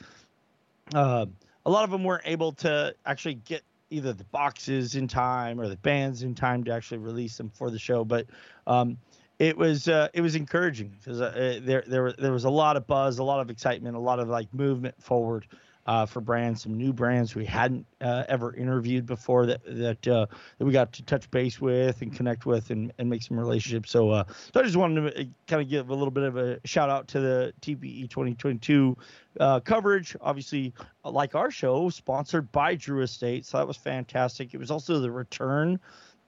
uh, 0.96 1.26
a 1.66 1.70
lot 1.70 1.84
of 1.84 1.92
them 1.92 2.04
weren't 2.04 2.24
able 2.26 2.52
to 2.54 2.96
actually 3.06 3.36
get 3.36 3.62
either 3.90 4.14
the 4.14 4.24
boxes 4.26 4.96
in 4.96 5.08
time 5.08 5.60
or 5.60 5.68
the 5.68 5.78
bands 5.78 6.24
in 6.24 6.36
time 6.36 6.64
to 6.64 6.72
actually 6.72 7.00
release 7.00 7.38
them 7.38 7.50
for 7.50 7.70
the 7.72 7.80
show. 7.80 8.04
But 8.04 8.28
um, 8.68 8.98
it 9.40 9.58
was 9.58 9.88
uh, 9.88 10.10
it 10.14 10.22
was 10.22 10.36
encouraging 10.36 10.90
because 10.90 11.22
uh, 11.22 11.60
there 11.64 11.84
there 11.88 12.14
there 12.14 12.32
was 12.32 12.44
a 12.44 12.50
lot 12.50 12.78
of 12.78 12.86
buzz, 12.88 13.20
a 13.20 13.24
lot 13.24 13.40
of 13.40 13.50
excitement, 13.50 13.96
a 13.96 14.00
lot 14.00 14.20
of 14.20 14.28
like 14.28 14.54
movement 14.54 15.02
forward 15.02 15.48
uh, 15.90 16.06
for 16.06 16.22
brands, 16.22 16.62
some 16.62 16.78
new 16.78 16.94
brands 16.94 17.34
we 17.34 17.44
hadn't 17.44 17.84
uh, 18.00 18.24
ever 18.30 18.54
interviewed 18.54 19.08
before 19.08 19.48
that 19.48 19.62
that 19.66 20.08
uh, 20.08 20.28
that 20.60 20.66
we 20.66 20.72
got 20.72 20.94
to 20.94 21.02
touch 21.02 21.30
base 21.32 21.60
with 21.60 22.04
and 22.04 22.16
connect 22.16 22.46
with 22.46 22.70
and, 22.70 22.94
and 23.00 23.10
make 23.10 23.24
some 23.24 23.40
relationships. 23.40 23.90
So, 23.90 24.12
uh, 24.12 24.24
so 24.54 24.60
I 24.60 24.64
just 24.64 24.76
wanted 24.76 25.16
to 25.16 25.28
kind 25.48 25.64
of 25.64 25.68
give 25.68 25.90
a 25.90 25.96
little 25.96 26.12
bit 26.12 26.26
of 26.26 26.38
a 26.38 26.60
shout 26.64 26.92
out 26.92 27.08
to 27.08 27.20
the 27.20 27.54
TPE 27.62 28.08
2022 28.08 28.96
uh, 29.40 29.62
coverage. 29.62 30.16
Obviously, 30.22 30.76
uh, 31.04 31.10
like 31.10 31.34
our 31.34 31.50
show, 31.50 31.90
sponsored 31.90 32.52
by 32.52 32.76
Drew 32.76 33.02
Estate, 33.02 33.48
so 33.48 33.58
that 33.58 33.68
was 33.68 33.78
fantastic. 33.78 34.54
It 34.54 34.60
was 34.60 34.70
also 34.70 35.00
the 35.00 35.10
return 35.10 35.80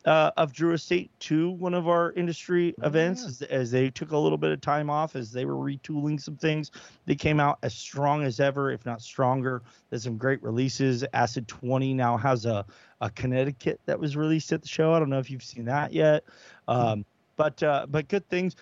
uh, 0.06 0.32
of 0.38 0.52
Drew 0.54 0.74
Estate 0.74 1.12
to 1.22 1.52
one 1.52 1.74
of 1.74 1.88
our 1.88 2.12
industry 2.14 2.74
Oh, 2.82 2.88
events 2.88 3.22
yeah. 3.22 3.28
as, 3.28 3.41
as 3.43 3.72
they 3.72 3.89
took 3.89 4.12
a 4.12 4.18
little 4.18 4.38
bit 4.38 4.52
of 4.52 4.60
time 4.62 4.89
off 4.89 5.16
as 5.16 5.32
they 5.32 5.45
were 5.45 5.56
retooling 5.56 6.20
some 6.20 6.36
things. 6.38 6.72
They 7.06 7.16
came 7.16 7.39
out 7.39 7.60
as 7.64 7.74
strong 7.76 8.24
as 8.24 8.39
ever, 8.39 8.72
if 8.72 8.86
not 8.86 9.02
stronger. 9.02 9.62
There's 9.89 10.04
some 10.04 10.18
great 10.18 10.41
releases. 10.41 11.04
Acid 11.14 11.47
20 11.47 11.93
now 11.93 12.18
has 12.18 12.45
a, 12.45 12.66
a 13.02 13.10
Connecticut 13.12 13.80
that 13.86 13.99
was 13.99 14.16
released 14.18 14.52
at 14.52 14.62
the 14.62 14.68
show. 14.68 14.93
I 14.93 14.99
don't 14.99 15.10
know 15.10 15.20
if 15.20 15.30
you've 15.30 15.43
seen 15.43 15.66
that 15.66 15.93
yet, 15.93 16.24
um, 16.68 17.06
but 17.36 17.62
uh, 17.62 17.86
but 17.89 18.08
good 18.08 18.28
things. 18.30 18.56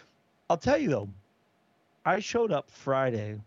I'll 0.49 0.57
tell 0.57 0.77
you 0.77 0.89
though, 0.89 1.09
I 2.05 2.19
showed 2.19 2.51
up 2.51 2.69
Friday 2.71 3.39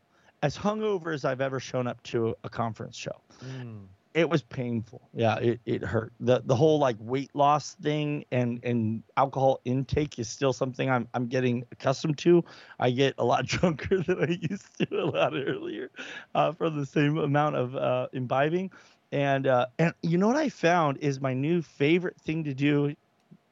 as 0.42 0.56
hungover 0.56 1.14
as 1.14 1.24
I've 1.24 1.40
ever 1.40 1.60
shown 1.60 1.86
up 1.86 2.02
to 2.04 2.34
a 2.44 2.48
conference 2.48 2.96
show 2.96 3.20
Mm. 3.44 3.86
It 4.14 4.28
was 4.28 4.42
painful. 4.42 5.08
Yeah 5.14 5.38
it, 5.38 5.60
it 5.64 5.82
hurt. 5.82 6.12
The 6.20 6.42
the 6.44 6.54
whole 6.56 6.78
like 6.78 6.96
weight 6.98 7.30
loss 7.34 7.74
thing 7.76 8.24
and 8.32 8.60
and 8.62 9.02
alcohol 9.16 9.60
intake 9.64 10.18
is 10.18 10.28
still 10.28 10.52
something 10.52 10.90
i'm 10.90 11.08
i'm 11.14 11.26
getting 11.28 11.64
accustomed 11.72 12.18
to. 12.18 12.44
I 12.78 12.90
get 12.90 13.14
a 13.18 13.24
lot 13.24 13.46
drunker 13.46 13.98
than 14.02 14.22
i 14.22 14.38
used 14.50 14.78
to 14.78 15.00
a 15.00 15.06
lot 15.06 15.32
earlier 15.34 15.90
uh, 16.34 16.52
for 16.52 16.70
the 16.70 16.86
same 16.86 17.18
amount 17.18 17.56
of 17.56 17.76
uh, 17.76 18.08
imbibing. 18.12 18.70
And 19.12 19.46
uh, 19.46 19.66
and 19.78 19.94
you 20.02 20.18
know 20.18 20.28
what 20.28 20.36
i 20.36 20.48
found 20.48 20.98
is 20.98 21.20
my 21.20 21.34
new 21.34 21.62
favorite 21.62 22.20
thing 22.20 22.44
to 22.44 22.54
do 22.54 22.94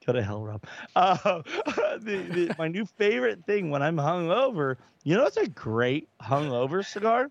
go 0.07 0.13
to 0.13 0.23
hell 0.23 0.43
rob. 0.45 0.65
Uh, 0.97 1.43
the, 2.01 2.27
the, 2.33 2.55
my 2.59 2.69
new 2.69 2.85
favorite 2.87 3.45
thing 3.47 3.71
when 3.71 3.83
i'm 3.83 3.97
hungover 3.97 4.77
you 5.05 5.17
know 5.17 5.23
what's 5.25 5.37
a 5.37 5.49
great 5.49 6.09
hungover 6.23 6.85
cigar? 6.85 7.29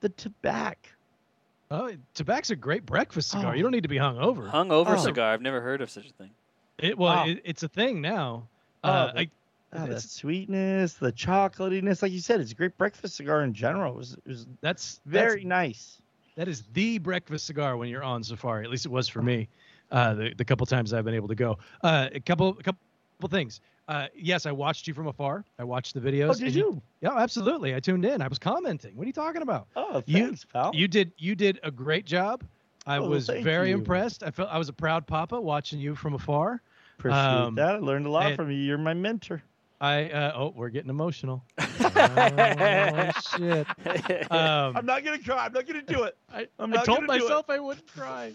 The 0.00 0.10
tobacco 0.10 0.90
Oh, 1.72 1.90
tobacco's 2.14 2.50
a 2.50 2.56
great 2.56 2.84
breakfast 2.84 3.30
cigar. 3.30 3.52
Oh. 3.52 3.56
You 3.56 3.62
don't 3.62 3.72
need 3.72 3.82
to 3.82 3.88
be 3.88 3.96
hung 3.96 4.18
over. 4.18 4.42
Hungover 4.42 4.98
Oh. 4.98 5.02
cigar. 5.02 5.32
I've 5.32 5.40
never 5.40 5.60
heard 5.62 5.80
of 5.80 5.90
such 5.90 6.06
a 6.06 6.12
thing. 6.12 6.30
It, 6.78 6.98
well, 6.98 7.14
Wow. 7.16 7.26
it, 7.28 7.40
it's 7.44 7.62
a 7.62 7.68
thing 7.68 8.00
now. 8.02 8.46
Oh, 8.84 8.90
Uh, 8.90 9.12
the- 9.12 9.20
I, 9.20 9.30
Ah, 9.74 9.86
the 9.86 9.98
sweetness, 9.98 10.94
the 10.94 11.10
chocolatiness, 11.12 12.02
like 12.02 12.12
you 12.12 12.20
said, 12.20 12.40
it's 12.42 12.52
a 12.52 12.54
great 12.54 12.76
breakfast 12.76 13.16
cigar 13.16 13.42
in 13.42 13.54
general. 13.54 13.94
It 13.94 13.96
was, 13.96 14.12
it 14.12 14.26
was 14.26 14.46
that's 14.60 15.00
very 15.06 15.36
That's, 15.36 15.44
nice. 15.46 16.02
that 16.36 16.46
is 16.46 16.64
the 16.74 16.98
breakfast 16.98 17.46
cigar 17.46 17.78
when 17.78 17.88
you're 17.88 18.02
on 18.02 18.22
safari. 18.22 18.64
At 18.64 18.70
least 18.70 18.84
it 18.84 18.90
was 18.92 19.08
for 19.08 19.22
me. 19.22 19.48
Uh, 19.90 20.12
the 20.12 20.34
the 20.34 20.44
couple 20.44 20.66
times 20.66 20.92
I've 20.92 21.06
been 21.06 21.14
able 21.14 21.28
to 21.28 21.34
go. 21.34 21.56
Uh, 21.82 22.10
a 22.12 22.20
couple 22.20 22.50
a 22.60 22.62
couple 22.62 23.28
things. 23.30 23.62
Uh, 23.88 24.06
yes, 24.16 24.46
I 24.46 24.52
watched 24.52 24.86
you 24.86 24.94
from 24.94 25.08
afar. 25.08 25.44
I 25.58 25.64
watched 25.64 25.94
the 25.94 26.00
videos. 26.00 26.30
Oh, 26.30 26.34
did 26.34 26.54
you? 26.54 26.80
Yeah, 27.00 27.16
absolutely. 27.16 27.74
I 27.74 27.80
tuned 27.80 28.04
in. 28.04 28.22
I 28.22 28.28
was 28.28 28.38
commenting. 28.38 28.96
What 28.96 29.02
are 29.04 29.06
you 29.06 29.12
talking 29.12 29.42
about? 29.42 29.66
Oh, 29.76 30.02
You- 30.06 30.26
thanks, 30.26 30.44
pal. 30.44 30.70
You 30.74 30.86
did 30.88 31.12
you 31.18 31.34
did 31.34 31.58
a 31.62 31.70
great 31.70 32.06
job. 32.06 32.44
I 32.86 32.98
Oh, 32.98 33.08
was 33.08 33.26
very 33.28 33.70
you. 33.70 33.74
impressed. 33.76 34.22
I 34.22 34.30
felt 34.30 34.48
I 34.50 34.58
was 34.58 34.68
a 34.68 34.72
proud 34.72 35.06
papa 35.06 35.40
watching 35.40 35.78
you 35.78 35.94
from 35.94 36.14
afar. 36.14 36.60
Appreciate 36.98 37.18
um, 37.20 37.54
that. 37.56 37.76
I 37.76 37.78
learned 37.78 38.06
a 38.06 38.10
lot 38.10 38.26
and- 38.26 38.36
from 38.36 38.50
you. 38.50 38.56
You're 38.58 38.78
my 38.78 38.94
mentor. 38.94 39.42
I 39.80 40.10
uh, 40.10 40.32
oh, 40.36 40.52
we're 40.54 40.68
getting 40.68 40.90
emotional. 40.90 41.42
oh 41.58 43.10
shit. 43.36 43.66
Um, 44.30 44.76
I'm 44.76 44.86
not 44.86 45.04
gonna 45.04 45.18
cry. 45.18 45.44
I'm 45.46 45.52
not 45.52 45.66
gonna 45.66 45.82
do 45.82 46.04
it. 46.04 46.16
I, 46.32 46.46
I'm 46.58 46.72
I 46.72 46.84
told 46.84 47.00
gonna 47.00 47.18
do 47.18 47.24
it. 47.24 47.28
myself 47.28 47.46
I 47.50 47.58
wouldn't 47.58 47.86
cry. 47.88 48.32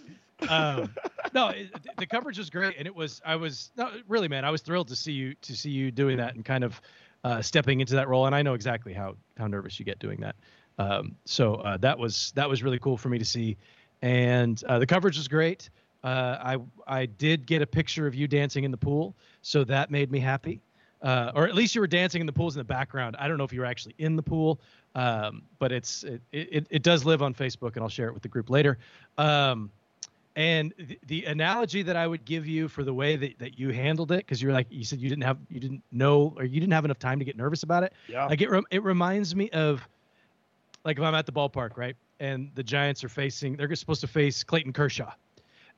Um, 0.50 0.94
no, 1.34 1.50
it, 1.50 1.70
the- 1.98 2.06
coverage 2.06 2.38
was 2.38 2.50
great, 2.50 2.76
and 2.78 2.88
it 2.88 2.96
was. 2.96 3.22
I 3.26 3.36
was 3.36 3.72
no, 3.78 3.92
really, 4.08 4.28
man. 4.28 4.46
I 4.46 4.52
was 4.52 4.62
thrilled 4.62 4.88
to 4.90 4.96
see 4.96 5.12
you 5.12 5.34
to 5.42 5.56
see 5.56 5.72
you 5.72 5.92
doing 5.92 6.18
that 6.18 6.36
and 6.36 6.46
kind 6.46 6.64
of 6.64 6.82
uh, 7.24 7.42
stepping 7.42 7.82
into 7.82 7.96
that 7.96 8.08
role. 8.08 8.26
And 8.26 8.36
I 8.36 8.42
know 8.42 8.54
exactly 8.54 8.94
how 8.94 9.16
how 9.38 9.48
nervous 9.48 9.80
you 9.80 9.86
get 9.86 10.00
doing 10.00 10.20
that. 10.22 10.36
Um, 10.80 11.16
so 11.26 11.56
uh, 11.56 11.78
that 11.78 11.98
was 11.98 12.32
that 12.36 12.48
was 12.48 12.64
really 12.64 12.80
cool 12.80 12.98
for 12.98 13.10
me 13.10 13.18
to 13.18 13.26
see, 13.26 13.58
and 14.02 14.64
uh, 14.66 14.80
the 14.80 14.86
coverage 14.88 15.18
was 15.18 15.28
great. 15.28 15.70
Uh, 16.04 16.38
I 16.40 16.58
I 17.02 17.06
did 17.08 17.46
get 17.46 17.62
a 17.62 17.68
picture 17.68 18.06
of 18.08 18.14
you 18.16 18.28
dancing 18.28 18.64
in 18.64 18.72
the 18.72 18.78
pool, 18.78 19.16
so 19.42 19.64
that 19.64 19.90
made 19.92 20.12
me 20.12 20.20
happy. 20.20 20.62
Uh, 21.02 21.32
or 21.36 21.48
at 21.48 21.54
least 21.54 21.76
you 21.76 21.82
were 21.82 21.88
dancing 21.88 22.22
in 22.22 22.26
the 22.26 22.34
pools 22.34 22.56
in 22.56 22.60
the 22.60 22.64
background. 22.64 23.16
I 23.20 23.28
don't 23.28 23.38
know 23.38 23.44
if 23.44 23.54
you 23.54 23.60
were 23.60 23.68
actually 23.68 23.94
in 24.00 24.16
the 24.16 24.24
pool, 24.24 24.60
um, 24.96 25.44
but 25.60 25.72
it's 25.72 26.04
it, 26.04 26.22
it 26.32 26.68
it 26.70 26.84
does 26.84 27.06
live 27.06 27.22
on 27.22 27.34
Facebook, 27.34 27.74
and 27.76 27.84
I'll 27.84 27.90
share 27.90 28.08
it 28.08 28.14
with 28.14 28.24
the 28.24 28.30
group 28.30 28.50
later. 28.50 28.78
Um, 29.18 29.72
and 30.38 30.72
the, 30.78 31.00
the 31.08 31.26
analogy 31.26 31.82
that 31.82 31.96
I 31.96 32.06
would 32.06 32.24
give 32.24 32.46
you 32.46 32.68
for 32.68 32.84
the 32.84 32.94
way 32.94 33.16
that, 33.16 33.40
that 33.40 33.58
you 33.58 33.72
handled 33.72 34.12
it, 34.12 34.20
because 34.20 34.40
you're 34.40 34.54
like 34.54 34.68
you 34.70 34.86
said 34.86 35.00
you 35.00 35.10
didn't 35.10 35.24
have 35.24 35.40
you 35.50 35.60
didn't 35.60 35.82
know 35.92 36.34
or 36.38 36.46
you 36.46 36.60
didn't 36.60 36.74
have 36.74 36.86
enough 36.86 37.00
time 37.00 37.18
to 37.18 37.26
get 37.26 37.36
nervous 37.36 37.64
about 37.64 37.82
it. 37.82 37.94
Yeah. 38.08 38.28
Like 38.28 38.42
it 38.42 38.50
rem- 38.52 38.68
it 38.70 38.84
reminds 38.84 39.36
me 39.36 39.50
of 39.50 39.86
like 40.86 41.00
if 41.00 41.04
I'm 41.04 41.16
at 41.16 41.26
the 41.26 41.32
ballpark, 41.32 41.76
right, 41.76 41.96
and 42.20 42.52
the 42.54 42.62
Giants 42.62 43.04
are 43.04 43.10
facing 43.10 43.58
they're 43.58 43.76
supposed 43.76 44.02
to 44.02 44.08
face 44.08 44.44
Clayton 44.44 44.74
Kershaw, 44.74 45.12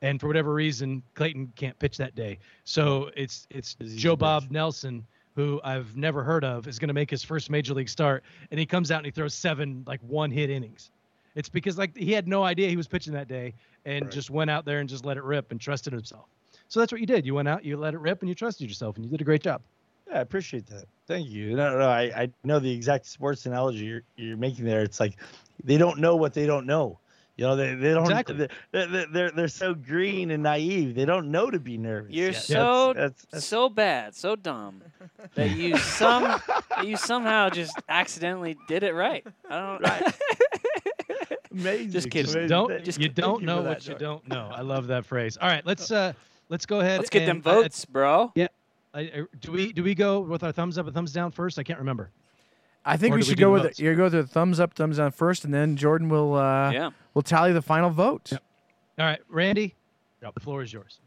and 0.02 0.20
for 0.20 0.26
whatever 0.26 0.52
reason 0.52 1.02
Clayton 1.14 1.54
can't 1.56 1.78
pitch 1.78 1.96
that 1.96 2.14
day, 2.14 2.38
so 2.64 3.10
it's 3.16 3.46
it's 3.48 3.76
Joe 3.96 4.14
Bob 4.14 4.44
bitch? 4.44 4.50
Nelson 4.50 5.06
who 5.36 5.60
I've 5.64 5.96
never 5.96 6.22
heard 6.22 6.44
of 6.44 6.68
is 6.68 6.78
going 6.78 6.88
to 6.88 6.94
make 6.94 7.08
his 7.08 7.22
first 7.22 7.48
major 7.48 7.72
league 7.72 7.88
start, 7.88 8.24
and 8.50 8.60
he 8.60 8.66
comes 8.66 8.90
out 8.90 8.98
and 8.98 9.06
he 9.06 9.12
throws 9.12 9.32
seven 9.32 9.84
like 9.86 10.00
one 10.02 10.30
hit 10.30 10.50
innings. 10.50 10.90
It's 11.34 11.48
because 11.48 11.78
like 11.78 11.96
he 11.96 12.12
had 12.12 12.26
no 12.26 12.42
idea 12.42 12.68
he 12.68 12.76
was 12.76 12.88
pitching 12.88 13.12
that 13.14 13.28
day 13.28 13.54
and 13.84 14.06
Right. 14.06 14.12
just 14.12 14.30
went 14.30 14.50
out 14.50 14.64
there 14.64 14.80
and 14.80 14.88
just 14.88 15.04
let 15.04 15.16
it 15.16 15.22
rip 15.22 15.52
and 15.52 15.60
trusted 15.60 15.92
himself. 15.92 16.26
So 16.68 16.80
that's 16.80 16.92
what 16.92 17.00
you 17.00 17.06
did. 17.06 17.26
You 17.26 17.34
went 17.34 17.48
out, 17.48 17.64
you 17.64 17.76
let 17.76 17.94
it 17.94 18.00
rip, 18.00 18.20
and 18.20 18.28
you 18.28 18.34
trusted 18.34 18.68
yourself, 18.68 18.96
and 18.96 19.04
you 19.04 19.10
did 19.10 19.20
a 19.20 19.24
great 19.24 19.42
job. 19.42 19.60
Yeah, 20.08 20.18
I 20.18 20.20
appreciate 20.20 20.66
that. 20.66 20.84
Thank 21.06 21.28
you. 21.28 21.56
No, 21.56 21.78
no, 21.78 21.88
I, 21.88 22.02
I 22.14 22.30
know 22.44 22.58
the 22.58 22.70
exact 22.70 23.06
sports 23.06 23.46
analogy 23.46 23.84
you're, 23.84 24.02
you're 24.16 24.36
making 24.36 24.64
there. 24.64 24.82
It's 24.82 25.00
like 25.00 25.16
they 25.64 25.78
don't 25.78 25.98
know 25.98 26.16
what 26.16 26.32
they 26.34 26.46
don't 26.46 26.66
know. 26.66 26.98
You 27.36 27.46
know, 27.46 27.56
they, 27.56 27.74
they 27.74 27.94
don't. 27.94 28.02
Exactly. 28.02 28.34
They're, 28.70 28.86
they're, 28.86 29.06
they're, 29.06 29.30
they're 29.30 29.48
so 29.48 29.72
green 29.72 30.30
and 30.30 30.42
naive. 30.42 30.94
They 30.94 31.06
don't 31.06 31.30
know 31.30 31.50
to 31.50 31.58
be 31.58 31.78
nervous. 31.78 32.12
You're 32.12 32.32
yet. 32.32 32.42
so 32.42 32.92
That's, 32.92 33.24
that's, 33.32 33.46
so 33.46 33.70
bad, 33.70 34.14
so 34.14 34.36
dumb 34.36 34.82
that 35.36 35.50
you 35.50 35.76
some 35.78 36.22
that 36.22 36.84
you 36.84 36.96
somehow 36.96 37.48
just 37.48 37.80
accidentally 37.88 38.58
did 38.68 38.82
it 38.82 38.92
right. 38.94 39.26
I 39.48 39.58
don't. 39.58 39.80
Right. 39.82 40.14
amazing. 41.52 41.90
Just 41.90 42.10
kidding. 42.10 42.30
Amazing. 42.30 42.48
Don't 42.48 42.84
just 42.84 43.00
you 43.00 43.08
don't 43.08 43.40
you 43.40 43.46
know 43.46 43.62
what 43.62 43.80
that, 43.80 43.86
you 43.86 43.94
Joy. 43.94 43.98
don't 43.98 44.28
know. 44.28 44.50
I 44.52 44.62
love 44.62 44.86
that 44.88 45.04
phrase. 45.10 45.36
All 45.36 45.48
right, 45.48 45.64
let's 45.64 45.90
uh 45.90 46.12
let's 46.48 46.66
go 46.66 46.80
ahead. 46.80 46.92
And 46.92 47.00
let's 47.00 47.10
get 47.10 47.26
them 47.26 47.36
and, 47.36 47.46
uh, 47.46 47.62
votes, 47.62 47.84
bro. 47.84 48.32
I, 48.92 49.00
I, 49.00 49.22
do 49.40 49.52
we 49.52 49.72
do 49.72 49.82
we 49.82 49.94
go 49.94 50.20
with 50.20 50.42
our 50.42 50.52
thumbs 50.52 50.78
up 50.78 50.86
and 50.86 50.94
thumbs 50.94 51.12
down 51.12 51.30
first? 51.30 51.58
I 51.58 51.62
can't 51.62 51.78
remember. 51.78 52.10
I 52.84 52.96
think 52.96 53.12
Or 53.12 53.16
we 53.16 53.22
do 53.22 53.26
we 53.26 53.28
should 53.30 53.38
go 53.38 53.52
with 53.52 53.62
votes? 53.62 53.78
you 53.78 53.94
go 53.94 54.08
the 54.08 54.26
thumbs 54.26 54.58
up, 54.58 54.74
thumbs 54.74 54.96
down 54.96 55.12
first, 55.12 55.44
and 55.44 55.52
then 55.52 55.76
Jordan 55.76 56.08
will 56.08 56.34
uh, 56.34 56.70
yeah. 56.70 56.90
will 57.14 57.22
tally 57.22 57.52
the 57.52 57.62
final 57.62 57.90
vote. 57.90 58.32
Yep. 58.32 58.42
All 58.98 59.06
right, 59.06 59.20
Randy, 59.28 59.74
the 60.20 60.40
floor 60.40 60.62
is 60.62 60.72
yours. 60.72 61.00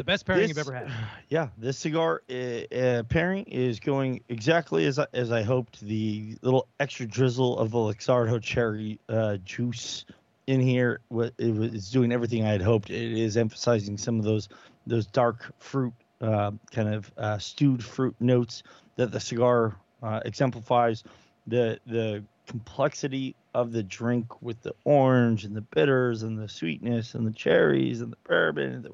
The 0.00 0.04
best 0.04 0.24
pairing 0.24 0.48
you've 0.48 0.56
ever 0.56 0.72
had. 0.72 0.90
Yeah, 1.28 1.48
this 1.58 1.76
cigar 1.76 2.22
uh, 2.30 2.34
uh, 2.34 3.02
pairing 3.02 3.44
is 3.44 3.80
going 3.80 4.22
exactly 4.30 4.86
as 4.86 4.98
I, 4.98 5.06
as 5.12 5.30
I 5.30 5.42
hoped. 5.42 5.82
The 5.82 6.38
little 6.40 6.68
extra 6.80 7.04
drizzle 7.04 7.58
of 7.58 7.70
the 7.70 7.76
Luxardo 7.76 8.40
cherry 8.40 8.98
uh, 9.10 9.36
juice 9.44 10.06
in 10.46 10.58
here 10.58 11.00
wa- 11.10 11.28
it 11.36 11.54
was 11.54 11.74
it's 11.74 11.90
doing 11.90 12.12
everything 12.12 12.46
I 12.46 12.50
had 12.52 12.62
hoped. 12.62 12.88
It 12.88 13.12
is 13.12 13.36
emphasizing 13.36 13.98
some 13.98 14.18
of 14.18 14.24
those 14.24 14.48
those 14.86 15.04
dark 15.04 15.52
fruit 15.58 15.92
uh, 16.22 16.52
kind 16.70 16.94
of 16.94 17.12
uh, 17.18 17.36
stewed 17.36 17.84
fruit 17.84 18.16
notes 18.20 18.62
that 18.96 19.12
the 19.12 19.20
cigar 19.20 19.76
uh, 20.02 20.20
exemplifies. 20.24 21.04
The 21.46 21.78
the 21.86 22.24
complexity 22.46 23.36
of 23.54 23.72
the 23.72 23.82
drink 23.82 24.40
with 24.40 24.62
the 24.62 24.74
orange 24.84 25.44
and 25.44 25.54
the 25.54 25.60
bitters 25.60 26.22
and 26.22 26.38
the 26.38 26.48
sweetness 26.48 27.14
and 27.14 27.26
the 27.26 27.32
cherries 27.32 28.00
and 28.00 28.10
the 28.10 28.16
bourbon 28.24 28.72
and 28.72 28.84
the 28.84 28.92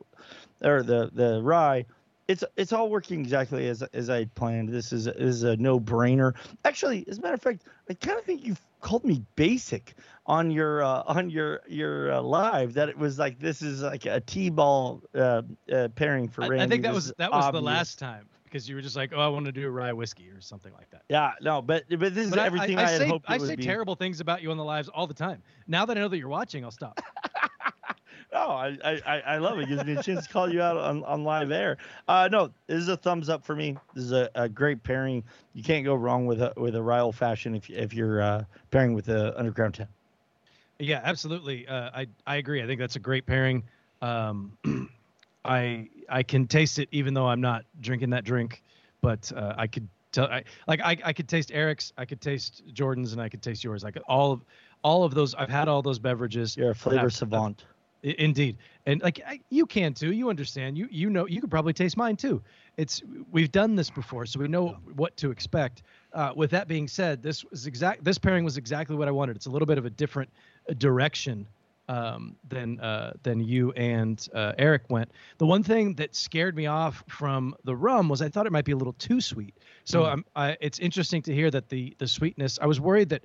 or 0.67 0.83
the 0.83 1.11
the 1.13 1.41
rye 1.43 1.85
it's 2.29 2.43
it's 2.57 2.73
all 2.73 2.91
working 2.91 3.21
exactly 3.21 3.69
as 3.69 3.83
as 3.83 4.11
I 4.11 4.25
planned. 4.25 4.69
This 4.69 4.93
is 4.93 5.07
a, 5.07 5.17
is 5.17 5.43
a 5.43 5.57
no 5.57 5.79
brainer. 5.79 6.35
Actually, 6.65 7.07
as 7.09 7.19
a 7.19 7.21
matter 7.21 7.35
of 7.35 7.43
fact, 7.43 7.63
I 7.89 7.95
kind 7.95 8.19
of 8.19 8.25
think 8.25 8.45
you 8.45 8.57
called 8.81 9.05
me 9.05 9.23
basic 9.37 9.95
on 10.27 10.51
your 10.51 10.83
uh, 10.83 11.03
on 11.07 11.31
your 11.31 11.61
your 11.69 12.13
uh, 12.13 12.23
live. 12.23 12.75
That 12.75 12.89
it 12.89 12.99
was 12.99 13.19
like 13.19 13.39
this 13.39 13.63
is 13.63 13.83
like 13.83 14.07
a 14.07 14.21
t-ball 14.21 15.03
uh, 15.15 15.43
uh, 15.73 15.89
pairing 15.95 16.29
for 16.29 16.43
I, 16.43 16.49
Randy. 16.49 16.65
I 16.65 16.69
think 16.69 16.83
that 16.83 16.89
This 16.95 17.07
was 17.07 17.13
that 17.19 17.31
was 17.31 17.53
the 17.53 17.63
last 17.63 17.99
time 17.99 18.29
because 18.45 18.69
you 18.69 18.75
were 18.75 18.83
just 18.83 18.97
like, 18.97 19.13
oh, 19.15 19.21
I 19.21 19.29
want 19.29 19.47
to 19.47 19.53
do 19.53 19.67
a 19.67 19.71
rye 19.71 19.93
whiskey 19.93 20.29
or 20.31 20.41
something 20.41 20.73
like 20.73 20.91
that. 20.91 21.03
Yeah, 21.09 21.33
no, 21.43 21.63
but 21.63 21.85
but 21.89 22.15
this 22.15 22.27
is 22.29 22.33
I- 22.33 22.47
everything 22.47 22.79
I, 22.79 22.83
I, 22.83 22.85
I, 22.87 22.91
had 22.91 23.01
say 23.03 23.09
hoped 23.09 23.27
it 23.29 23.33
I 23.33 23.39
say 23.39 23.55
be. 23.55 23.63
terrible 23.63 23.95
things 23.95 24.21
about 24.21 24.43
you 24.43 24.51
on 24.51 24.57
the 24.57 24.65
lives 24.65 24.89
all 24.89 25.07
the 25.07 25.15
time. 25.15 25.43
Now 25.69 25.87
that 25.87 25.97
I 25.97 26.01
know 26.01 26.09
that 26.09 26.19
you're 26.19 26.29
watching, 26.29 26.65
I'll 26.65 26.71
stop. 26.73 27.01
No, 28.37 28.51
I, 28.51 28.77
I, 28.85 29.21
I- 29.27 29.39
love 29.39 29.59
it. 29.59 29.63
It 29.63 29.69
gives 29.69 29.85
me 29.85 29.95
a 29.97 30.03
chance 30.03 30.27
to 30.27 30.33
call 30.33 30.53
you 30.53 30.61
out 30.61 30.77
on, 30.77 31.03
on 31.05 31.25
live 31.25 31.51
air. 31.51 31.79
Uh, 32.07 32.29
no, 32.31 32.51
this 32.67 32.79
is 32.83 32.89
a 32.89 32.97
thumbs 32.97 33.31
up 33.31 33.43
for 33.47 33.57
me. 33.57 33.79
This 33.95 34.05
is 34.05 34.13
a, 34.13 34.29
a 34.35 34.47
great 34.47 34.83
pairing. 34.83 35.25
You 35.55 35.63
can't 35.63 35.85
go 35.87 35.95
wrong 35.95 36.27
with 36.27 36.43
a 36.43 36.53
with 36.59 36.75
a 36.75 36.83
Ryle 36.83 37.13
fashion 37.13 37.55
if 37.55 37.71
if 37.71 37.95
you're 37.95 38.21
uh, 38.21 38.45
pairing 38.71 38.93
with 38.93 39.07
the 39.07 39.35
Undercrown 39.39 39.73
Ten. 39.73 39.89
Yeah, 40.79 41.01
absolutely. 41.03 41.67
Uh, 41.67 41.91
I 41.95 42.07
I 42.27 42.37
agree. 42.37 42.63
I 42.63 42.67
think 42.67 42.79
that's 42.79 42.97
a 42.97 43.01
great 43.01 43.25
pairing. 43.25 43.63
Um, 44.03 44.53
I 45.47 45.89
I 46.11 46.23
can 46.23 46.47
taste 46.47 46.79
it 46.79 46.89
even 46.93 47.15
though 47.15 47.27
I'm 47.27 47.41
not 47.41 47.65
drinking 47.81 48.11
that 48.11 48.25
drink, 48.25 48.63
but 49.01 49.33
uh, 49.35 49.55
I 49.57 49.67
could 49.67 49.89
tell. 50.13 50.27
I, 50.27 50.45
like 50.69 50.81
I 50.83 50.99
I 51.05 51.13
could 51.15 51.29
taste 51.29 51.51
Eric's, 51.55 51.95
I 51.97 52.05
could 52.05 52.21
taste 52.21 52.65
Jordan's, 52.75 53.13
and 53.15 53.23
I 53.23 53.31
could 53.31 53.41
taste 53.41 53.65
yours. 53.65 53.83
Like 53.83 53.97
all 54.07 54.33
of 54.33 54.45
all 54.85 55.05
of 55.05 55.15
those. 55.15 55.35
I've 55.35 55.49
had 55.49 55.69
all 55.69 55.81
those 55.81 55.99
beverages. 55.99 56.55
You're 56.55 56.73
a 56.73 56.75
flavor 56.75 57.01
I've- 57.07 57.11
savant. 57.15 57.65
I- 57.67 57.73
Indeed, 58.07 58.59
and 58.87 59.03
like 59.03 59.21
I, 59.27 59.41
you 59.51 59.67
can 59.67 59.93
too. 59.93 60.13
You 60.13 60.31
understand. 60.31 60.79
You 60.79 60.87
you 60.93 61.11
know 61.11 61.27
you 61.27 61.41
could 61.41 61.51
probably 61.51 61.73
taste 61.73 61.97
mine 61.97 62.17
too. 62.17 62.41
It's 62.77 63.03
we've 63.33 63.51
done 63.51 63.75
this 63.75 63.91
before, 63.91 64.27
so 64.27 64.39
we 64.39 64.47
know 64.47 64.77
what 64.95 65.17
to 65.17 65.31
expect. 65.33 65.83
Uh, 66.13 66.33
with 66.37 66.51
that 66.53 66.69
being 66.69 66.87
said, 66.87 67.21
this 67.23 67.45
was 67.45 67.67
exact. 67.67 68.05
This 68.05 68.17
pairing 68.17 68.45
was 68.45 68.57
exactly 68.57 68.95
what 68.95 69.09
I 69.09 69.11
wanted. 69.11 69.35
It's 69.35 69.47
a 69.47 69.51
little 69.51 69.67
bit 69.67 69.77
of 69.79 69.87
a 69.87 69.91
different 69.91 70.31
uh, 70.71 70.75
direction 70.75 71.49
um, 71.89 72.37
than 72.49 72.79
uh, 72.79 73.15
than 73.25 73.41
you 73.41 73.73
and 73.73 74.25
uh, 74.33 74.53
Eric 74.57 74.85
went. 74.89 75.11
The 75.39 75.47
one 75.47 75.65
thing 75.65 75.95
that 75.95 76.15
scared 76.15 76.55
me 76.55 76.67
off 76.67 77.03
from 77.09 77.57
the 77.65 77.75
rum 77.75 78.09
was 78.09 78.23
I 78.23 78.29
thought 78.29 78.47
it 78.47 78.53
might 78.53 78.65
be 78.65 78.73
a 78.73 78.77
little 78.77 78.95
too 78.95 79.21
sweet. 79.21 79.55
So 79.85 80.03
Mm. 80.03 80.13
um, 80.13 80.25
I, 80.37 80.57
it's 80.61 80.79
interesting 80.79 81.23
to 81.23 81.35
hear 81.35 81.51
that 81.51 81.69
the 81.71 81.93
the 81.99 82.07
sweetness. 82.07 82.59
I 82.63 82.67
was 82.67 82.81
worried 82.81 83.09
that 83.09 83.25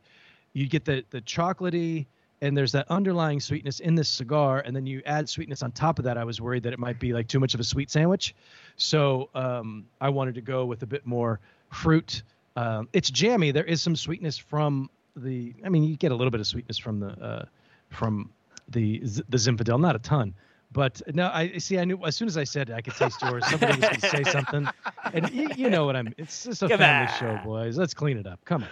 you'd 0.53 0.71
get 0.71 0.85
the 0.85 1.05
the 1.11 1.21
chocolatey 1.21 2.07
and 2.41 2.57
there's 2.57 2.71
that 2.71 2.85
underlying 2.89 3.39
sweetness 3.39 3.79
in 3.79 3.93
this 3.95 4.09
cigar 4.09 4.59
and 4.65 4.75
then 4.75 4.85
you 4.85 5.01
add 5.05 5.29
sweetness 5.29 5.61
on 5.61 5.71
top 5.71 5.99
of 5.99 6.05
that 6.05 6.17
i 6.17 6.23
was 6.23 6.41
worried 6.41 6.63
that 6.63 6.73
it 6.73 6.79
might 6.79 6.99
be 6.99 7.13
like 7.13 7.27
too 7.27 7.39
much 7.39 7.53
of 7.53 7.59
a 7.59 7.63
sweet 7.63 7.89
sandwich. 7.91 8.33
So 8.77 9.29
um, 9.35 9.85
i 9.99 10.09
wanted 10.09 10.35
to 10.35 10.41
go 10.41 10.65
with 10.65 10.81
a 10.83 10.87
bit 10.87 11.05
more 11.05 11.39
fruit. 11.69 12.23
Um, 12.55 12.89
it's 12.93 13.09
jammy. 13.09 13.51
There 13.51 13.63
is 13.63 13.81
some 13.81 13.95
sweetness 13.95 14.37
from 14.37 14.89
the 15.15 15.53
i 15.65 15.69
mean 15.69 15.83
you 15.83 15.97
get 15.97 16.11
a 16.11 16.15
little 16.15 16.31
bit 16.31 16.39
of 16.39 16.47
sweetness 16.47 16.77
from 16.77 16.99
the 16.99 17.09
uh, 17.21 17.45
from 17.89 18.29
the 18.69 18.99
the 18.99 19.37
zinfandel 19.37 19.79
not 19.79 19.95
a 19.95 19.99
ton. 19.99 20.33
But 20.73 21.01
no 21.13 21.29
i 21.33 21.57
see 21.57 21.77
i 21.79 21.83
knew 21.85 21.99
as 22.05 22.15
soon 22.15 22.27
as 22.29 22.37
i 22.37 22.45
said 22.45 22.71
i 22.71 22.81
could 22.81 22.95
taste 22.95 23.21
yours. 23.21 23.45
Somebody 23.49 23.73
was 23.73 23.89
going 23.89 23.99
to 24.01 24.09
say 24.09 24.23
something. 24.23 24.67
And 25.13 25.29
you, 25.31 25.49
you 25.57 25.69
know 25.69 25.85
what 25.85 25.95
i'm 25.97 26.13
it's 26.17 26.45
just 26.45 26.63
a 26.63 26.69
Come 26.69 26.79
family 26.79 27.11
on. 27.11 27.19
show 27.19 27.39
boys. 27.43 27.77
Let's 27.77 27.93
clean 27.93 28.17
it 28.17 28.25
up. 28.25 28.39
Come 28.45 28.63
on. 28.63 28.69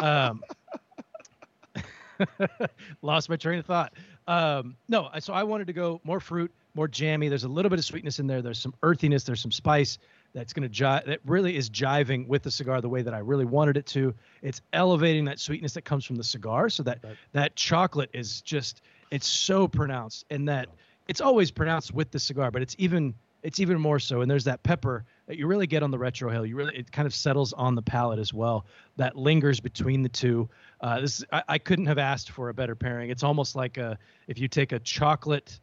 Um, 0.00 0.44
lost 3.02 3.28
my 3.28 3.36
train 3.36 3.58
of 3.58 3.66
thought. 3.66 3.92
Um, 4.26 4.76
no, 4.88 5.10
so 5.20 5.32
I 5.32 5.42
wanted 5.42 5.66
to 5.66 5.72
go 5.72 6.00
more 6.04 6.20
fruit, 6.20 6.52
more 6.74 6.88
jammy. 6.88 7.28
There's 7.28 7.44
a 7.44 7.48
little 7.48 7.68
bit 7.68 7.78
of 7.78 7.84
sweetness 7.84 8.18
in 8.18 8.26
there. 8.26 8.42
There's 8.42 8.58
some 8.58 8.74
earthiness. 8.82 9.24
There's 9.24 9.40
some 9.40 9.52
spice 9.52 9.98
that's 10.34 10.52
going 10.52 10.68
to 10.68 10.82
jive. 10.82 11.06
That 11.06 11.20
really 11.24 11.56
is 11.56 11.70
jiving 11.70 12.26
with 12.26 12.42
the 12.42 12.50
cigar 12.50 12.80
the 12.80 12.88
way 12.88 13.02
that 13.02 13.14
I 13.14 13.18
really 13.18 13.44
wanted 13.44 13.76
it 13.76 13.86
to. 13.86 14.14
It's 14.42 14.60
elevating 14.72 15.24
that 15.26 15.38
sweetness 15.38 15.74
that 15.74 15.82
comes 15.82 16.04
from 16.04 16.16
the 16.16 16.24
cigar, 16.24 16.68
so 16.68 16.82
that 16.82 17.04
that 17.32 17.56
chocolate 17.56 18.10
is 18.12 18.42
just 18.42 18.82
it's 19.10 19.26
so 19.26 19.68
pronounced, 19.68 20.24
and 20.30 20.48
that 20.48 20.68
it's 21.08 21.20
always 21.20 21.50
pronounced 21.50 21.94
with 21.94 22.10
the 22.10 22.18
cigar, 22.18 22.50
but 22.50 22.62
it's 22.62 22.74
even 22.78 23.14
it's 23.44 23.60
even 23.60 23.78
more 23.78 23.98
so. 23.98 24.22
And 24.22 24.30
there's 24.30 24.44
that 24.44 24.62
pepper 24.62 25.04
that 25.26 25.36
you 25.36 25.46
really 25.46 25.66
get 25.66 25.82
on 25.82 25.90
the 25.90 25.98
retrohale. 25.98 26.48
You 26.48 26.56
really 26.56 26.74
it 26.74 26.90
kind 26.90 27.06
of 27.06 27.14
settles 27.14 27.52
on 27.52 27.74
the 27.74 27.82
palate 27.82 28.18
as 28.18 28.32
well. 28.32 28.66
That 28.96 29.16
lingers 29.16 29.60
between 29.60 30.02
the 30.02 30.08
two. 30.08 30.48
Uh, 30.84 31.00
this 31.00 31.24
I, 31.32 31.42
I 31.48 31.58
couldn't 31.58 31.86
have 31.86 31.96
asked 31.96 32.30
for 32.30 32.50
a 32.50 32.54
better 32.54 32.74
pairing. 32.74 33.08
It's 33.08 33.22
almost 33.22 33.56
like 33.56 33.78
a 33.78 33.98
if 34.28 34.38
you 34.38 34.48
take 34.48 34.72
a 34.72 34.78
chocolate, 34.80 35.58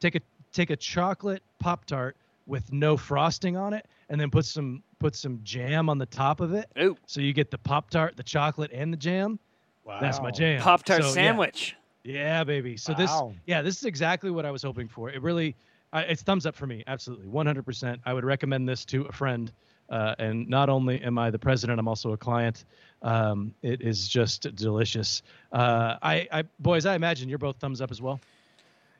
take 0.00 0.16
a 0.16 0.20
take 0.52 0.68
a 0.68 0.76
chocolate 0.76 1.42
pop 1.58 1.86
tart 1.86 2.14
with 2.44 2.70
no 2.70 2.94
frosting 2.98 3.56
on 3.56 3.72
it, 3.72 3.86
and 4.10 4.20
then 4.20 4.30
put 4.30 4.44
some 4.44 4.82
put 4.98 5.16
some 5.16 5.40
jam 5.42 5.88
on 5.88 5.96
the 5.96 6.04
top 6.04 6.40
of 6.40 6.52
it. 6.52 6.70
Ooh, 6.78 6.94
So 7.06 7.22
you 7.22 7.32
get 7.32 7.50
the 7.50 7.56
pop 7.56 7.88
tart, 7.88 8.18
the 8.18 8.22
chocolate, 8.22 8.70
and 8.70 8.92
the 8.92 8.98
jam. 8.98 9.38
Wow. 9.82 9.98
That's 9.98 10.20
my 10.20 10.30
jam. 10.30 10.60
Pop 10.60 10.82
Tart 10.82 11.00
So, 11.02 11.08
yeah. 11.08 11.14
sandwich. 11.14 11.74
Yeah, 12.04 12.44
baby. 12.44 12.76
So 12.76 12.92
Wow. 12.92 12.98
this, 12.98 13.38
yeah, 13.46 13.62
this 13.62 13.78
is 13.78 13.84
exactly 13.84 14.30
what 14.30 14.44
I 14.44 14.50
was 14.50 14.62
hoping 14.62 14.88
for. 14.88 15.10
It 15.10 15.22
really, 15.22 15.56
I 15.92 16.02
it's 16.02 16.22
thumbs 16.22 16.44
up 16.44 16.54
for 16.54 16.66
me. 16.66 16.84
Absolutely, 16.86 17.28
100%. 17.28 17.98
I 18.04 18.12
would 18.12 18.24
recommend 18.24 18.68
this 18.68 18.84
to 18.86 19.04
a 19.04 19.12
friend. 19.12 19.50
Uh, 19.88 20.16
and 20.18 20.48
not 20.48 20.68
only 20.68 21.00
am 21.02 21.16
I 21.16 21.30
the 21.30 21.38
president, 21.38 21.78
I'm 21.78 21.86
also 21.86 22.12
a 22.12 22.16
client. 22.16 22.64
Um, 23.06 23.54
it 23.62 23.82
is 23.82 24.08
just 24.08 24.54
delicious. 24.56 25.22
Uh, 25.52 25.94
I, 26.02 26.26
I, 26.32 26.42
boys, 26.58 26.86
I 26.86 26.96
imagine 26.96 27.28
you're 27.28 27.38
both 27.38 27.56
thumbs 27.56 27.80
up 27.80 27.92
as 27.92 28.02
well. 28.02 28.18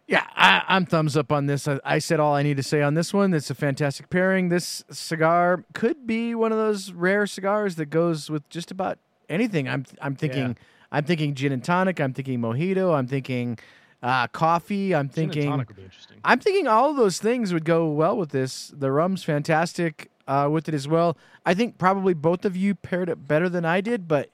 Yeah, 0.06 0.24
I, 0.36 0.62
I'm 0.68 0.86
thumbs 0.86 1.16
up 1.16 1.32
on 1.32 1.46
this. 1.46 1.66
I, 1.66 1.80
I 1.84 1.98
said 1.98 2.20
all 2.20 2.32
I 2.32 2.44
need 2.44 2.56
to 2.58 2.62
say 2.62 2.80
on 2.82 2.94
this 2.94 3.12
one. 3.12 3.34
It's 3.34 3.50
a 3.50 3.54
fantastic 3.56 4.08
pairing. 4.08 4.48
This 4.48 4.84
cigar 4.92 5.64
could 5.74 6.06
be 6.06 6.36
one 6.36 6.52
of 6.52 6.58
those 6.58 6.92
rare 6.92 7.26
cigars 7.26 7.74
that 7.76 7.86
goes 7.86 8.30
with 8.30 8.48
just 8.48 8.70
about 8.70 8.98
anything. 9.28 9.68
I'm 9.68 9.84
I'm 10.00 10.14
thinking 10.14 10.50
Yeah. 10.50 10.54
I'm 10.92 11.04
thinking 11.04 11.34
gin 11.34 11.50
and 11.50 11.64
tonic. 11.64 12.00
I'm 12.00 12.12
thinking 12.12 12.38
mojito. 12.38 12.96
I'm 12.96 13.08
thinking 13.08 13.58
uh, 14.00 14.28
coffee. 14.28 14.94
I'm 14.94 15.08
Gin 15.08 15.24
and 15.24 15.32
thinking 15.32 15.50
tonic 15.50 15.68
would 15.68 15.76
be 15.76 15.82
interesting. 15.82 16.18
I'm 16.24 16.38
thinking 16.38 16.68
all 16.68 16.90
of 16.90 16.96
those 16.96 17.18
things 17.18 17.52
would 17.52 17.64
go 17.64 17.88
well 17.88 18.16
with 18.16 18.30
this. 18.30 18.72
The 18.76 18.92
rum's 18.92 19.24
fantastic 19.24 20.12
uh, 20.26 20.48
with 20.50 20.68
it 20.68 20.74
as 20.74 20.88
well. 20.88 21.16
I 21.44 21.54
think 21.54 21.78
probably 21.78 22.14
both 22.14 22.44
of 22.44 22.56
you 22.56 22.74
paired 22.74 23.08
it 23.08 23.26
better 23.28 23.48
than 23.48 23.64
I 23.64 23.80
did, 23.80 24.08
but 24.08 24.30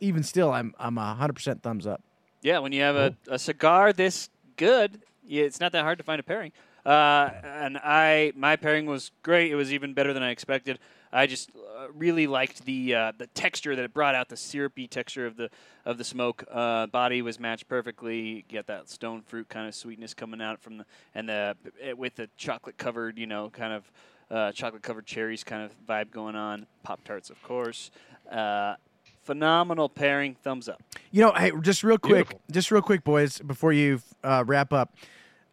even 0.00 0.22
still, 0.22 0.52
I'm 0.52 0.74
I'm 0.78 0.98
a 0.98 1.14
hundred 1.14 1.34
percent 1.34 1.62
thumbs 1.62 1.86
up. 1.86 2.02
Yeah, 2.42 2.58
when 2.58 2.72
you 2.72 2.82
have 2.82 2.96
a, 2.96 3.16
a 3.28 3.38
cigar 3.38 3.92
this 3.92 4.28
good, 4.56 5.00
it's 5.28 5.60
not 5.60 5.72
that 5.72 5.84
hard 5.84 5.98
to 5.98 6.04
find 6.04 6.18
a 6.18 6.22
pairing. 6.22 6.52
Uh, 6.84 7.30
and 7.44 7.78
I, 7.78 8.32
my 8.34 8.56
pairing 8.56 8.86
was 8.86 9.12
great. 9.22 9.52
It 9.52 9.54
was 9.54 9.72
even 9.72 9.94
better 9.94 10.12
than 10.12 10.22
I 10.24 10.30
expected. 10.30 10.80
I 11.12 11.26
just 11.26 11.50
uh, 11.50 11.88
really 11.94 12.26
liked 12.26 12.64
the 12.64 12.94
uh, 12.94 13.12
the 13.16 13.26
texture 13.28 13.76
that 13.76 13.84
it 13.84 13.92
brought 13.92 14.14
out, 14.14 14.30
the 14.30 14.36
syrupy 14.36 14.88
texture 14.88 15.26
of 15.26 15.36
the 15.36 15.50
of 15.84 15.98
the 15.98 16.04
smoke. 16.04 16.42
Uh, 16.50 16.86
body 16.86 17.20
was 17.20 17.38
matched 17.38 17.68
perfectly. 17.68 18.44
Get 18.48 18.66
that 18.68 18.88
stone 18.88 19.20
fruit 19.20 19.48
kind 19.48 19.68
of 19.68 19.74
sweetness 19.74 20.14
coming 20.14 20.40
out 20.40 20.60
from 20.60 20.78
the 20.78 20.86
and 21.14 21.28
the 21.28 21.56
it, 21.80 21.98
with 21.98 22.16
the 22.16 22.30
chocolate 22.36 22.78
covered, 22.78 23.18
you 23.18 23.26
know, 23.26 23.50
kind 23.50 23.74
of 23.74 23.92
uh, 24.32 24.50
chocolate 24.52 24.82
covered 24.82 25.06
cherries 25.06 25.44
kind 25.44 25.62
of 25.62 25.72
vibe 25.86 26.10
going 26.10 26.34
on. 26.34 26.66
Pop 26.82 27.04
tarts, 27.04 27.30
of 27.30 27.40
course. 27.42 27.90
Uh, 28.30 28.74
phenomenal 29.22 29.88
pairing. 29.88 30.34
Thumbs 30.42 30.68
up. 30.68 30.82
You 31.10 31.22
know, 31.22 31.32
hey, 31.32 31.52
just 31.60 31.84
real 31.84 31.98
quick, 31.98 32.28
Beautiful. 32.28 32.40
just 32.50 32.70
real 32.70 32.82
quick, 32.82 33.04
boys, 33.04 33.38
before 33.40 33.72
you 33.72 34.00
uh, 34.24 34.42
wrap 34.46 34.72
up. 34.72 34.96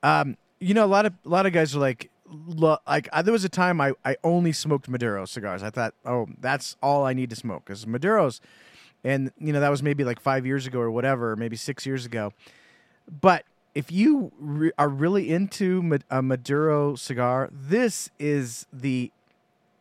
Um, 0.01 0.37
you 0.59 0.73
know, 0.73 0.85
a 0.85 0.87
lot 0.87 1.05
of 1.05 1.13
a 1.25 1.29
lot 1.29 1.45
of 1.45 1.53
guys 1.53 1.75
are 1.75 1.79
like, 1.79 2.09
lo- 2.27 2.77
like 2.87 3.09
I, 3.11 3.21
there 3.21 3.33
was 3.33 3.43
a 3.43 3.49
time 3.49 3.81
I, 3.81 3.93
I 4.05 4.15
only 4.23 4.53
smoked 4.53 4.87
Maduro 4.87 5.25
cigars. 5.25 5.61
I 5.61 5.69
thought, 5.69 5.93
oh, 6.05 6.27
that's 6.39 6.77
all 6.81 7.05
I 7.05 7.13
need 7.13 7.29
to 7.31 7.35
smoke 7.35 7.65
because 7.65 7.85
Maduros, 7.85 8.39
and 9.03 9.31
you 9.37 9.51
know 9.51 9.59
that 9.59 9.69
was 9.69 9.83
maybe 9.83 10.03
like 10.05 10.21
five 10.21 10.45
years 10.45 10.65
ago 10.67 10.79
or 10.79 10.89
whatever, 10.91 11.35
maybe 11.35 11.55
six 11.57 11.85
years 11.85 12.05
ago. 12.05 12.31
But 13.21 13.43
if 13.75 13.91
you 13.91 14.31
re- 14.39 14.71
are 14.77 14.89
really 14.89 15.29
into 15.29 15.81
Ma- 15.81 15.97
a 16.09 16.21
Maduro 16.21 16.95
cigar, 16.95 17.49
this 17.51 18.09
is 18.19 18.65
the 18.73 19.11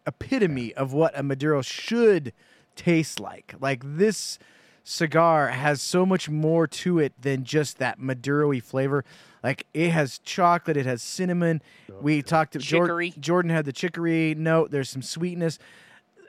epitome 0.06 0.74
of 0.74 0.92
what 0.92 1.18
a 1.18 1.22
Maduro 1.22 1.62
should 1.62 2.32
taste 2.76 3.20
like. 3.20 3.54
Like 3.60 3.82
this 3.84 4.38
cigar 4.84 5.48
has 5.48 5.82
so 5.82 6.06
much 6.06 6.28
more 6.30 6.66
to 6.66 6.98
it 6.98 7.12
than 7.20 7.44
just 7.44 7.78
that 7.78 7.98
Maduro-y 7.98 8.60
flavor. 8.60 9.04
Like 9.42 9.66
it 9.74 9.90
has 9.90 10.18
chocolate, 10.20 10.76
it 10.76 10.86
has 10.86 11.02
cinnamon. 11.02 11.60
Oh, 11.90 11.94
we 12.00 12.22
talked 12.22 12.54
to 12.54 12.58
Jor- 12.58 12.86
Jordan 13.20 13.50
had 13.50 13.64
the 13.66 13.72
chicory 13.72 14.34
note. 14.34 14.70
There's 14.70 14.88
some 14.90 15.02
sweetness. 15.02 15.58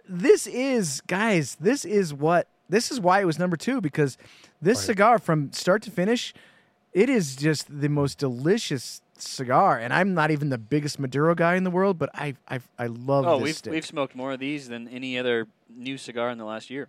This 0.07 0.47
is, 0.47 1.01
guys, 1.01 1.55
this 1.59 1.85
is 1.85 2.13
what 2.13 2.47
this 2.67 2.91
is 2.91 2.99
why 2.99 3.21
it 3.21 3.25
was 3.25 3.39
number 3.39 3.57
two 3.57 3.81
because 3.81 4.17
this 4.61 4.79
cigar 4.85 5.17
from 5.19 5.51
start 5.53 5.81
to 5.83 5.91
finish, 5.91 6.33
it 6.93 7.09
is 7.09 7.35
just 7.35 7.67
the 7.81 7.89
most 7.89 8.17
delicious 8.17 9.01
cigar. 9.17 9.77
And 9.77 9.93
I'm 9.93 10.13
not 10.13 10.31
even 10.31 10.49
the 10.49 10.57
biggest 10.57 10.99
Maduro 10.99 11.35
guy 11.35 11.55
in 11.55 11.63
the 11.63 11.71
world, 11.71 11.97
but 11.99 12.09
I 12.13 12.35
I, 12.47 12.59
I 12.77 12.87
love 12.87 13.25
Oh, 13.25 13.37
this 13.37 13.43
we've 13.43 13.55
stick. 13.55 13.73
we've 13.73 13.85
smoked 13.85 14.15
more 14.15 14.31
of 14.33 14.39
these 14.39 14.67
than 14.69 14.87
any 14.87 15.17
other 15.17 15.47
new 15.69 15.97
cigar 15.97 16.29
in 16.29 16.37
the 16.37 16.45
last 16.45 16.69
year. 16.69 16.87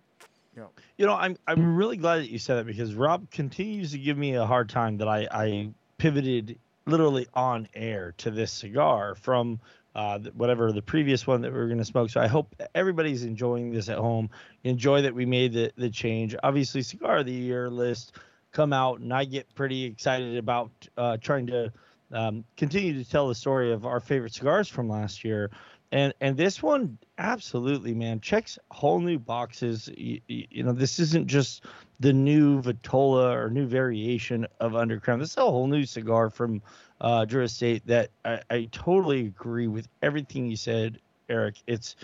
You 0.97 1.05
know, 1.05 1.15
I'm 1.15 1.37
I'm 1.47 1.75
really 1.75 1.97
glad 1.97 2.17
that 2.19 2.29
you 2.29 2.37
said 2.37 2.55
that 2.55 2.65
because 2.65 2.93
Rob 2.93 3.31
continues 3.31 3.91
to 3.93 3.97
give 3.97 4.17
me 4.17 4.35
a 4.35 4.45
hard 4.45 4.69
time 4.69 4.97
that 4.97 5.07
I 5.07 5.27
I 5.31 5.69
pivoted 5.97 6.59
literally 6.85 7.27
on 7.33 7.67
air 7.73 8.13
to 8.17 8.31
this 8.31 8.51
cigar 8.51 9.15
from 9.15 9.59
uh, 9.95 10.19
whatever 10.35 10.71
the 10.71 10.81
previous 10.81 11.25
one 11.25 11.41
that 11.41 11.51
we 11.51 11.57
were 11.57 11.67
going 11.67 11.77
to 11.77 11.85
smoke. 11.85 12.09
So 12.09 12.19
I 12.21 12.27
hope 12.27 12.53
everybody's 12.75 13.23
enjoying 13.23 13.71
this 13.71 13.87
at 13.89 13.97
home. 13.97 14.29
Enjoy 14.63 15.01
that 15.01 15.15
we 15.15 15.25
made 15.25 15.53
the 15.53 15.71
the 15.77 15.89
change. 15.89 16.35
Obviously, 16.43 16.81
cigar 16.81 17.17
of 17.17 17.25
the 17.25 17.31
year 17.31 17.69
list 17.69 18.17
come 18.51 18.73
out, 18.73 18.99
and 18.99 19.13
I 19.13 19.25
get 19.25 19.53
pretty 19.55 19.83
excited 19.85 20.37
about 20.37 20.71
uh, 20.97 21.17
trying 21.17 21.47
to 21.47 21.71
um, 22.11 22.43
continue 22.57 23.01
to 23.01 23.09
tell 23.09 23.27
the 23.27 23.35
story 23.35 23.71
of 23.71 23.85
our 23.85 23.99
favorite 23.99 24.33
cigars 24.33 24.67
from 24.67 24.89
last 24.89 25.23
year. 25.23 25.49
And 25.93 26.13
and 26.21 26.37
this 26.37 26.63
one 26.63 26.97
absolutely, 27.17 27.93
man, 27.93 28.21
checks 28.21 28.57
whole 28.71 28.99
new 28.99 29.19
boxes. 29.19 29.89
You, 29.97 30.21
you 30.27 30.63
know, 30.63 30.71
this 30.71 30.99
isn't 30.99 31.27
just 31.27 31.65
the 31.99 32.13
new 32.13 32.61
Vitola 32.61 33.35
or 33.35 33.49
new 33.49 33.67
variation 33.67 34.47
of 34.61 34.71
Undercrown. 34.71 35.19
This 35.19 35.31
is 35.31 35.37
a 35.37 35.41
whole 35.41 35.67
new 35.67 35.85
cigar 35.85 36.29
from 36.29 36.61
uh, 37.01 37.25
Drew 37.25 37.43
Estate 37.43 37.85
that 37.87 38.09
I, 38.23 38.41
I 38.49 38.69
totally 38.71 39.25
agree 39.25 39.67
with 39.67 39.87
everything 40.01 40.49
you 40.49 40.55
said, 40.55 40.99
Eric. 41.27 41.55
It's 41.67 41.97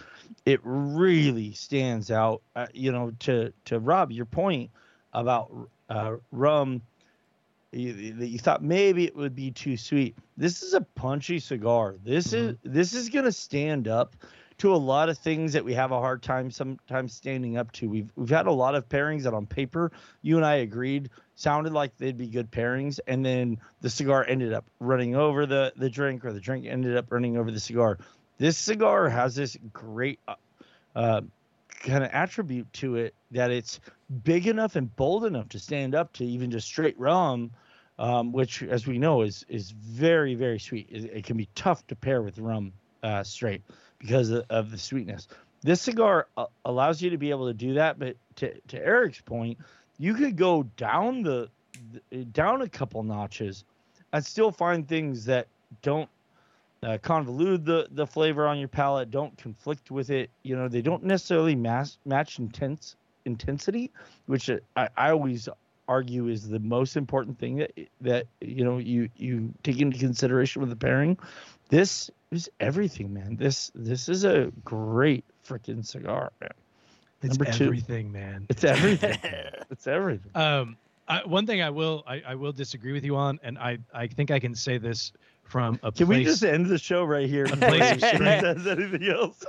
it 0.46 0.60
really 0.64 1.54
stands 1.54 2.12
out. 2.12 2.42
Uh, 2.58 2.68
you 2.74 2.92
know, 2.92 3.14
to 3.20 3.54
to 3.66 3.80
Rob, 3.80 4.12
your 4.12 4.26
point 4.26 4.70
about 5.14 5.50
uh, 5.90 6.16
rum 6.32 6.82
you, 7.72 8.14
that 8.14 8.28
you 8.28 8.40
thought 8.40 8.64
maybe 8.64 9.06
it 9.06 9.16
would 9.16 9.36
be 9.36 9.52
too 9.52 9.78
sweet. 9.78 10.18
This 10.38 10.64
is 10.64 10.74
a 10.74 10.82
punchy 10.82 11.40
cigar. 11.40 11.96
This 12.04 12.34
is 12.34 12.56
this 12.64 12.94
is 12.94 13.10
gonna 13.10 13.32
stand 13.32 13.88
up 13.88 14.16
to 14.60 14.74
a 14.74 14.76
lot 14.76 15.10
of 15.10 15.18
things 15.18 15.54
that 15.54 15.64
we 15.64 15.74
have 15.74 15.92
a 15.92 16.00
hard 16.00 16.24
time 16.24 16.50
sometimes 16.50 17.14
standing 17.14 17.58
up 17.58 17.72
to. 17.74 17.90
We've 17.90 18.12
we've 18.16 18.30
had 18.30 18.48
a 18.48 18.52
lot 18.52 18.76
of 18.76 18.88
pairings 18.90 19.24
that 19.24 19.34
on 19.34 19.46
paper 19.46 19.92
you 20.22 20.38
and 20.38 20.46
I 20.46 20.56
agreed 20.56 21.10
sounded 21.36 21.74
like 21.74 21.96
they'd 21.98 22.18
be 22.18 22.28
good 22.28 22.50
pairings, 22.52 23.00
and 23.06 23.24
then 23.24 23.60
the 23.82 23.90
cigar 23.90 24.26
ended 24.28 24.54
up 24.54 24.66
running 24.80 25.16
over 25.16 25.46
the 25.46 25.74
the 25.76 25.90
drink, 25.90 26.26
or 26.26 26.34
the 26.34 26.40
drink 26.40 26.66
ended 26.66 26.98
up 26.98 27.12
running 27.12 27.38
over 27.38 27.52
the 27.52 27.60
cigar. 27.60 28.00
This 28.38 28.58
cigar 28.58 29.10
has 29.10 29.36
this 29.36 29.58
great 29.74 30.20
uh, 30.28 30.36
uh, 30.96 31.22
kind 31.80 32.04
of 32.04 32.10
attribute 32.12 32.72
to 32.74 32.96
it 32.96 33.14
that 33.32 33.52
it's 33.52 33.80
big 34.24 34.48
enough 34.48 34.76
and 34.76 34.94
bold 34.96 35.26
enough 35.26 35.50
to 35.50 35.60
stand 35.60 35.96
up 35.96 36.14
to 36.14 36.26
even 36.26 36.52
just 36.52 36.68
straight 36.68 36.98
rum, 37.00 37.52
um, 38.00 38.32
which, 38.32 38.64
as 38.64 38.86
we 38.88 38.98
know, 38.98 39.22
is 39.22 39.46
is 39.50 39.72
very 39.72 40.36
very 40.36 40.60
sweet. 40.60 40.88
It, 40.90 41.06
it 41.06 41.26
can 41.26 41.38
be 41.38 41.50
tough 41.56 41.86
to 41.88 41.96
pair 41.96 42.22
with 42.22 42.40
rum 42.40 42.74
uh, 43.04 43.24
straight 43.24 43.64
because 44.00 44.30
of, 44.30 44.46
of, 44.50 44.72
the 44.72 44.78
sweetness. 44.78 45.28
This 45.62 45.82
cigar 45.82 46.28
uh, 46.38 46.46
allows 46.66 47.02
you 47.02 47.10
to 47.12 47.18
be 47.18 47.32
able 47.32 47.48
to 47.48 47.54
do 47.54 47.76
that, 47.76 47.98
but 48.00 48.16
to 48.38 48.60
to 48.68 48.78
Eric's 48.78 49.22
point, 49.22 49.58
you 49.98 50.14
could 50.14 50.36
go 50.36 50.64
down 50.64 51.24
the, 51.24 51.50
the 52.10 52.26
down 52.26 52.62
a 52.62 52.70
couple 52.70 53.04
notches 53.04 53.64
and 54.14 54.26
still 54.26 54.52
find 54.52 54.88
things 54.88 55.26
that 55.26 55.48
don't 55.82 56.10
uh, 56.84 56.98
convolute 56.98 57.66
the 57.66 57.88
the 57.92 58.06
flavor 58.06 58.48
on 58.48 58.60
your 58.60 58.68
palate, 58.68 59.12
don't 59.12 59.38
conflict 59.38 59.92
with 59.92 60.10
it. 60.10 60.30
You 60.44 60.56
know, 60.56 60.68
they 60.68 60.82
don't 60.82 61.04
necessarily 61.04 61.56
mass, 61.56 61.98
match 62.06 62.40
intense 62.40 62.96
intensity, 63.26 63.92
which 64.26 64.50
I, 64.76 64.90
I 64.96 65.12
always 65.12 65.50
argue 65.88 66.28
is 66.28 66.48
the 66.48 66.60
most 66.60 66.98
important 66.98 67.40
thing 67.40 67.58
that 67.58 67.72
that 68.02 68.28
you 68.42 68.64
know 68.64 68.78
you 68.78 69.10
you 69.16 69.54
take 69.64 69.80
into 69.80 69.98
consideration 69.98 70.62
with 70.62 70.70
the 70.70 70.76
pairing. 70.76 71.18
This 71.70 72.10
is 72.32 72.50
everything, 72.60 73.14
man. 73.14 73.36
This 73.36 73.72
this 73.74 74.10
is 74.10 74.24
a 74.24 74.52
great 74.64 75.26
freaking 75.48 75.86
cigar, 75.86 76.32
man. 76.40 76.52
It's 77.22 77.38
Number 77.38 77.52
everything, 77.52 78.08
two, 78.08 78.14
man. 78.14 78.46
It's 78.50 78.64
everything. 78.64 79.18
it's 79.72 79.88
everything. 79.88 80.32
Um, 80.36 80.78
I, 81.08 81.26
one 81.26 81.48
thing 81.48 81.62
I 81.62 81.70
will 81.70 82.04
I, 82.06 82.22
I 82.28 82.36
will 82.36 82.52
disagree 82.52 82.92
with 82.92 83.04
you 83.04 83.16
on, 83.16 83.40
and 83.44 83.58
I 83.58 83.80
I 83.94 84.08
think 84.08 84.30
I 84.32 84.40
can 84.40 84.56
say 84.56 84.78
this 84.78 85.14
from 85.48 85.80
a 85.84 85.92
Can 85.92 86.08
place, 86.08 86.20
we 86.20 86.24
just 86.24 86.44
end 86.44 86.68
the 86.68 86.78
show 86.78 87.04
right 87.04 87.28
here? 87.28 87.46
A 87.46 87.58
place 87.58 87.92
of 87.94 88.00
says 88.02 88.68
anything 88.68 89.08
else. 89.08 89.44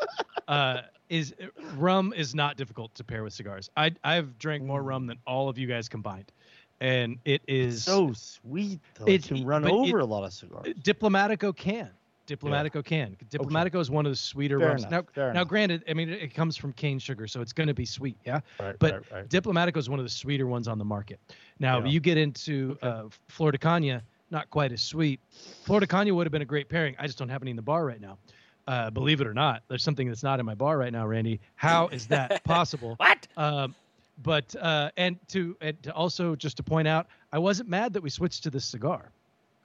uh, 0.49 0.83
is 1.09 1.35
rum 1.77 2.13
is 2.17 2.35
not 2.35 2.57
difficult 2.57 2.95
to 2.95 3.05
pair 3.05 3.25
with 3.25 3.33
cigars. 3.33 3.71
I 3.77 3.93
I've 4.05 4.39
drank 4.39 4.63
more 4.63 4.83
rum 4.83 5.07
than 5.07 5.19
all 5.27 5.49
of 5.49 5.59
you 5.59 5.67
guys 5.67 5.89
combined, 5.89 6.33
and 6.81 7.19
it 7.25 7.43
is 7.49 7.77
it's 7.77 7.85
so 7.85 8.13
sweet. 8.13 8.81
Though. 8.95 9.07
It, 9.07 9.25
it 9.25 9.37
can 9.37 9.45
run 9.47 9.65
over 9.67 9.99
it, 9.99 10.03
a 10.03 10.07
lot 10.07 10.25
of 10.25 10.33
cigars. 10.33 10.75
Diplomatico 10.83 11.57
can. 11.57 11.91
Diplomatico 12.27 12.77
yeah. 12.77 12.83
can. 12.83 13.17
Diplomatico 13.31 13.67
okay. 13.67 13.81
is 13.81 13.91
one 13.91 14.05
of 14.05 14.13
the 14.13 14.17
sweeter 14.17 14.59
Fair 14.59 14.69
rums. 14.69 14.85
Enough. 14.85 14.91
Now, 14.91 15.13
Fair 15.15 15.25
now, 15.27 15.31
enough. 15.31 15.49
granted, 15.49 15.85
I 15.89 15.95
mean 15.95 16.11
it, 16.11 16.23
it, 16.23 16.35
comes 16.35 16.57
from 16.59 16.75
cane 16.75 16.99
sugar, 16.99 17.27
so 17.27 17.41
it's 17.41 17.55
going 17.55 17.69
to 17.69 17.75
be 17.75 17.87
sweet, 17.87 18.19
yeah. 18.27 18.41
Right, 18.61 18.77
but 18.79 18.93
right, 18.93 19.03
right. 19.13 19.29
Diplomatico 19.29 19.79
is 19.79 19.89
one 19.89 19.99
of 19.99 20.05
the 20.05 20.11
sweeter 20.11 20.47
ones 20.47 20.69
on 20.69 20.79
the 20.79 20.85
market. 20.85 21.19
Now, 21.59 21.79
Yeah. 21.79 21.87
you 21.87 22.01
get 22.01 22.19
into 22.19 22.77
Okay. 22.83 22.87
uh, 22.87 23.05
Flor 23.29 23.53
de 23.53 23.59
Caña, 23.59 24.03
not 24.31 24.49
quite 24.51 24.73
as 24.73 24.83
sweet. 24.83 25.21
Flor 25.65 25.81
de 25.81 25.87
Caña 25.87 26.13
would 26.15 26.27
have 26.27 26.33
been 26.33 26.43
a 26.43 26.47
great 26.47 26.69
pairing. 26.69 26.95
I 26.99 27.07
just 27.07 27.19
don't 27.19 27.29
have 27.29 27.43
any 27.43 27.51
in 27.51 27.57
the 27.57 27.63
bar 27.63 27.85
right 27.85 28.01
now. 28.01 28.19
Uh, 28.67 28.91
believe 28.91 29.21
it 29.23 29.27
or 29.27 29.33
not, 29.33 29.63
there's 29.69 29.83
something 29.83 30.09
that's 30.09 30.23
not 30.23 30.39
in 30.41 30.45
my 30.47 30.55
bar 30.55 30.77
right 30.77 30.93
now, 30.93 31.07
Randy. 31.07 31.41
How 31.55 31.89
is 31.89 32.07
that 32.09 32.45
possible? 32.45 32.95
What? 32.99 33.27
Um, 33.37 33.75
but 34.23 34.55
uh, 34.61 34.91
and 34.99 35.17
to 35.29 35.57
and 35.61 35.83
to 35.85 35.93
also 35.95 36.37
just 36.37 36.57
to 36.59 36.63
point 36.63 36.87
out, 36.89 37.07
I 37.33 37.39
wasn't 37.39 37.69
mad 37.71 37.93
that 37.95 38.03
we 38.03 38.11
switched 38.11 38.43
to 38.43 38.51
this 38.51 38.65
cigar. 38.67 39.11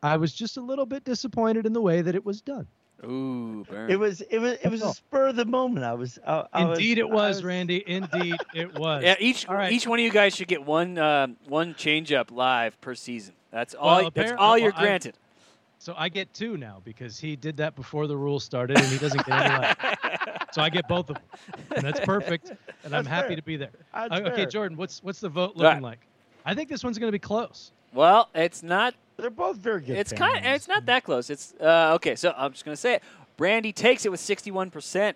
I 0.01 0.15
was 0.17 0.33
just 0.33 0.57
a 0.57 0.61
little 0.61 0.85
bit 0.85 1.03
disappointed 1.03 1.65
in 1.65 1.73
the 1.73 1.81
way 1.81 2.01
that 2.01 2.13
it 2.15 2.23
was 2.25 2.41
done. 2.41 2.67
Ooh, 3.03 3.65
burn. 3.69 3.89
It 3.91 3.99
was 3.99 4.21
it 4.21 4.37
was 4.39 4.53
it 4.63 4.69
was 4.69 4.81
a 4.81 4.93
spur 4.93 5.27
of 5.27 5.35
the 5.35 5.43
moment. 5.45 5.85
I 5.85 5.93
was. 5.95 6.19
I, 6.25 6.45
I 6.53 6.63
was- 6.65 6.77
Indeed, 6.77 6.99
it 6.99 7.05
I 7.05 7.13
was, 7.13 7.43
Randy. 7.43 7.83
Indeed, 7.87 8.37
it 8.53 8.77
was. 8.79 9.03
yeah, 9.03 9.15
each 9.19 9.45
All 9.49 9.55
right. 9.55 9.71
each 9.73 9.85
one 9.85 9.99
of 9.99 10.05
you 10.05 10.11
guys 10.11 10.33
should 10.35 10.47
get 10.47 10.63
one 10.63 10.97
uh, 10.97 11.27
one 11.47 11.75
change 11.75 12.13
up 12.13 12.31
live 12.31 12.79
per 12.79 12.95
season. 12.95 13.33
That's 13.53 13.75
all. 13.75 14.01
Well, 14.01 14.11
that's 14.13 14.33
all 14.37 14.57
you're 14.57 14.71
well, 14.71 14.81
granted. 14.81 15.15
I, 15.15 15.19
so 15.77 15.93
I 15.95 16.09
get 16.09 16.33
two 16.33 16.57
now 16.57 16.81
because 16.83 17.19
he 17.19 17.35
did 17.35 17.55
that 17.57 17.75
before 17.75 18.07
the 18.07 18.17
rules 18.17 18.43
started, 18.43 18.77
and 18.77 18.87
he 18.87 18.97
doesn't 18.97 19.23
get 19.25 19.51
any 19.51 19.75
so 20.51 20.61
I 20.61 20.69
get 20.69 20.87
both 20.87 21.09
of 21.09 21.17
them, 21.17 21.25
and 21.75 21.83
that's 21.83 21.99
perfect. 21.99 22.49
And 22.49 22.57
that's 22.83 22.93
I'm 22.93 23.05
happy 23.05 23.29
fair. 23.29 23.35
to 23.37 23.43
be 23.43 23.57
there. 23.57 23.71
Okay. 23.95 24.45
Jordan, 24.45 24.77
what's 24.77 25.03
what's 25.03 25.19
the 25.19 25.29
vote 25.29 25.55
looking 25.55 25.63
right. 25.63 25.81
like? 25.81 25.99
I 26.45 26.55
think 26.55 26.69
this 26.69 26.83
one's 26.83 26.97
going 26.97 27.09
to 27.09 27.15
be 27.15 27.19
close. 27.19 27.71
Well, 27.93 28.29
it's 28.33 28.63
not. 28.63 28.95
They're 29.17 29.29
both 29.29 29.57
very 29.57 29.81
good. 29.81 29.97
It's 29.97 30.11
kind. 30.11 30.45
Of, 30.45 30.53
it's 30.53 30.67
not 30.67 30.85
that 30.87 31.03
close. 31.03 31.29
It's 31.29 31.53
uh, 31.61 31.93
okay. 31.95 32.15
So 32.15 32.33
I'm 32.35 32.51
just 32.51 32.65
going 32.65 32.73
to 32.73 32.81
say 32.81 32.95
it. 32.95 33.03
Brandy 33.37 33.71
takes 33.71 34.05
it 34.05 34.09
with 34.09 34.19
61%. 34.19 35.13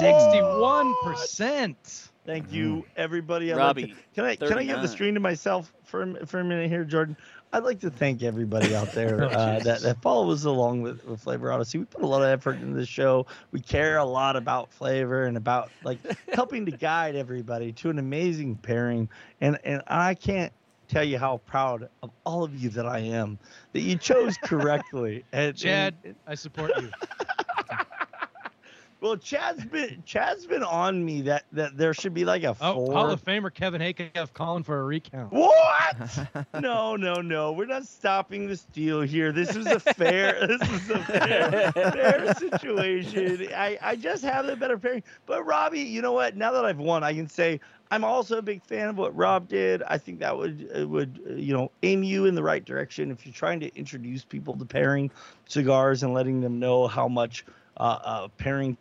61%. 0.00 2.07
Thank 2.28 2.52
you, 2.52 2.84
everybody. 2.94 3.50
I'd 3.50 3.56
like 3.56 3.64
Robby, 3.68 3.86
to- 3.86 3.94
can 4.14 4.24
I 4.26 4.36
can 4.36 4.52
I 4.58 4.64
give 4.64 4.82
the 4.82 4.88
screen 4.88 5.14
to 5.14 5.20
myself 5.20 5.72
for 5.84 6.02
a, 6.02 6.26
for 6.26 6.40
a 6.40 6.44
minute 6.44 6.68
here, 6.68 6.84
Jordan? 6.84 7.16
I'd 7.54 7.64
like 7.64 7.80
to 7.80 7.88
thank 7.88 8.22
everybody 8.22 8.74
out 8.74 8.92
there 8.92 9.24
Oh, 9.24 9.28
uh, 9.28 9.46
that, 9.60 9.62
Jesus. 9.62 9.82
that 9.84 10.02
follows 10.02 10.44
along 10.44 10.82
with, 10.82 11.02
with 11.06 11.22
Flavor 11.22 11.50
Odyssey. 11.50 11.78
We 11.78 11.86
put 11.86 12.02
a 12.02 12.06
lot 12.06 12.20
of 12.20 12.28
effort 12.28 12.56
into 12.56 12.74
the 12.78 12.84
show. 12.84 13.24
We 13.50 13.60
care 13.60 13.96
a 13.96 14.04
lot 14.04 14.36
about 14.36 14.70
flavor 14.70 15.24
and 15.24 15.38
about 15.38 15.70
like 15.84 16.00
helping 16.34 16.66
to 16.66 16.70
guide 16.70 17.16
everybody 17.16 17.72
to 17.72 17.88
an 17.88 17.98
amazing 17.98 18.56
pairing. 18.56 19.08
And 19.40 19.58
and 19.64 19.82
I 19.86 20.12
can't 20.12 20.52
tell 20.86 21.04
you 21.04 21.16
how 21.18 21.38
proud 21.46 21.88
of 22.02 22.10
all 22.24 22.44
of 22.44 22.54
you 22.54 22.68
that 22.68 22.84
I 22.86 22.98
am 22.98 23.38
that 23.72 23.80
you 23.80 23.96
chose 23.96 24.36
correctly. 24.36 25.24
and, 25.32 25.56
Chad, 25.56 25.94
and- 26.04 26.14
I 26.26 26.34
support 26.34 26.72
you. 26.76 26.90
well, 29.00 29.16
Chad's 29.16 29.64
been 29.64 30.02
Chad's 30.04 30.46
been 30.46 30.62
on 30.62 31.04
me 31.04 31.22
that 31.22 31.44
that 31.52 31.76
there 31.76 31.94
should 31.94 32.14
be 32.14 32.24
like 32.24 32.42
a 32.42 32.56
Oh, 32.60 32.74
four. 32.74 32.92
Hall 32.92 33.10
of 33.10 33.24
Famer 33.24 33.52
Kevin 33.52 33.80
Hakeff 33.80 34.32
calling 34.34 34.62
for 34.64 34.80
a 34.80 34.84
recount. 34.84 35.32
What? 35.32 36.46
no, 36.60 36.96
no, 36.96 37.14
no. 37.14 37.52
We're 37.52 37.66
not 37.66 37.86
stopping 37.86 38.48
the 38.48 38.56
steal 38.56 39.02
here. 39.02 39.30
This 39.32 39.54
is 39.54 39.66
a 39.66 39.78
fair. 39.78 40.46
this 40.46 40.62
is 40.70 40.90
a 40.90 40.98
fair, 40.98 41.72
fair 41.72 42.34
situation. 42.34 43.48
I, 43.54 43.78
I 43.80 43.96
just 43.96 44.24
have 44.24 44.46
the 44.46 44.56
better 44.56 44.78
pairing. 44.78 45.02
But 45.26 45.44
Robby, 45.46 45.80
you 45.80 46.02
know 46.02 46.12
what? 46.12 46.36
Now 46.36 46.52
that 46.52 46.64
I've 46.64 46.78
won, 46.78 47.04
I 47.04 47.14
can 47.14 47.28
say 47.28 47.60
I'm 47.90 48.04
also 48.04 48.38
a 48.38 48.42
big 48.42 48.62
fan 48.64 48.88
of 48.88 48.98
what 48.98 49.16
Rob 49.16 49.48
did. 49.48 49.82
I 49.84 49.98
think 49.98 50.18
that 50.20 50.36
would 50.36 50.68
would 50.90 51.20
uh, 51.28 51.34
you 51.34 51.54
know 51.54 51.70
aim 51.82 52.02
you 52.02 52.26
in 52.26 52.34
the 52.34 52.42
right 52.42 52.64
direction 52.64 53.10
if 53.10 53.24
you're 53.24 53.32
trying 53.32 53.60
to 53.60 53.74
introduce 53.76 54.24
people 54.24 54.56
to 54.56 54.64
pairing 54.64 55.10
cigars 55.46 56.02
and 56.02 56.12
letting 56.14 56.40
them 56.40 56.58
know 56.58 56.86
how 56.88 57.08
much 57.08 57.44
uh, 57.76 57.98
uh, 58.02 58.28
pairing 58.38 58.76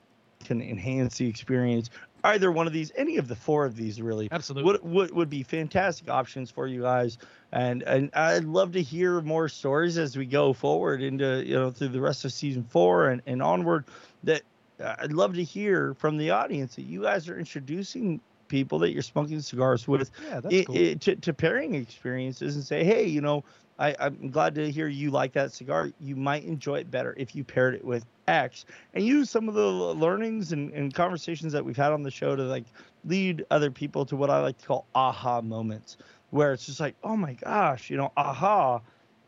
can 0.48 0.62
enhance 0.62 1.18
the 1.18 1.28
experience. 1.28 1.90
Either 2.24 2.52
one 2.52 2.68
of 2.68 2.74
these, 2.74 2.92
any 2.96 3.18
of 3.18 3.28
the 3.28 3.36
four 3.36 3.66
of 3.66 3.76
these, 3.76 4.02
really 4.02 4.28
Absolutely. 4.32 4.72
would, 4.72 4.84
would 4.84 5.12
would 5.12 5.30
be 5.30 5.44
fantastic 5.44 6.10
options 6.10 6.50
for 6.52 6.68
you 6.68 6.82
guys 6.82 7.18
and 7.52 7.84
and 7.84 8.10
I'd 8.14 8.44
love 8.44 8.72
to 8.74 8.82
hear 8.82 9.22
more 9.22 9.48
stories 9.48 9.98
as 9.98 10.18
we 10.18 10.26
go 10.26 10.54
forward 10.54 11.02
into 11.02 11.44
you 11.46 11.54
know 11.56 11.72
through 11.72 11.90
the 11.90 12.02
rest 12.02 12.26
of 12.26 12.34
season 12.34 12.64
four 12.64 13.10
and, 13.10 13.22
and 13.26 13.42
onward 13.42 13.86
that 14.24 14.42
uh, 14.80 14.96
I'd 15.00 15.14
love 15.14 15.34
to 15.36 15.44
hear 15.44 15.94
from 15.94 16.18
the 16.18 16.32
audience 16.32 16.76
that 16.76 16.84
you 16.84 17.04
guys 17.04 17.30
are 17.30 17.40
introducing 17.40 18.20
people 18.48 18.80
that 18.80 18.92
you're 18.92 19.02
smoking 19.02 19.40
cigars 19.42 19.88
with 19.88 20.12
Yeah, 20.24 20.40
that's 20.42 20.62
i- 20.62 20.66
cool. 20.66 20.76
i- 20.76 20.94
to, 20.96 21.16
to 21.16 21.34
pairing 21.34 21.76
experiences 21.76 22.56
and 22.56 22.66
say 22.66 22.84
hey 22.84 23.06
you 23.06 23.22
know 23.22 23.44
I, 23.80 23.96
I'm 24.00 24.32
glad 24.32 24.56
to 24.56 24.72
hear 24.72 24.88
you 24.88 25.12
like 25.12 25.34
that 25.34 25.54
cigar. 25.54 25.92
You 26.00 26.16
might 26.16 26.44
enjoy 26.46 26.80
it 26.80 26.90
better 26.90 27.14
if 27.18 27.36
you 27.36 27.44
paired 27.44 27.76
it 27.76 27.86
with 27.86 28.06
X 28.28 28.66
and 28.94 29.06
use 29.06 29.30
some 29.30 29.48
of 29.48 29.56
the 29.56 29.68
learnings 29.68 30.52
and, 30.52 30.72
and 30.74 30.94
conversations 30.94 31.54
that 31.54 31.64
we've 31.64 31.78
had 31.78 31.92
on 31.92 32.02
the 32.04 32.12
show 32.12 32.36
to 32.36 32.44
like 32.44 32.66
lead 33.06 33.46
other 33.52 33.70
people 33.72 34.06
to 34.06 34.16
what 34.16 34.30
I 34.30 34.40
like 34.42 34.58
to 34.60 34.66
call 34.66 34.86
aha 34.96 35.42
moments, 35.42 35.98
where 36.32 36.54
it's 36.54 36.66
just 36.66 36.80
like, 36.80 36.96
oh 37.04 37.16
my 37.16 37.34
gosh, 37.34 37.90
you 37.90 37.98
know, 37.98 38.12
aha, 38.18 38.82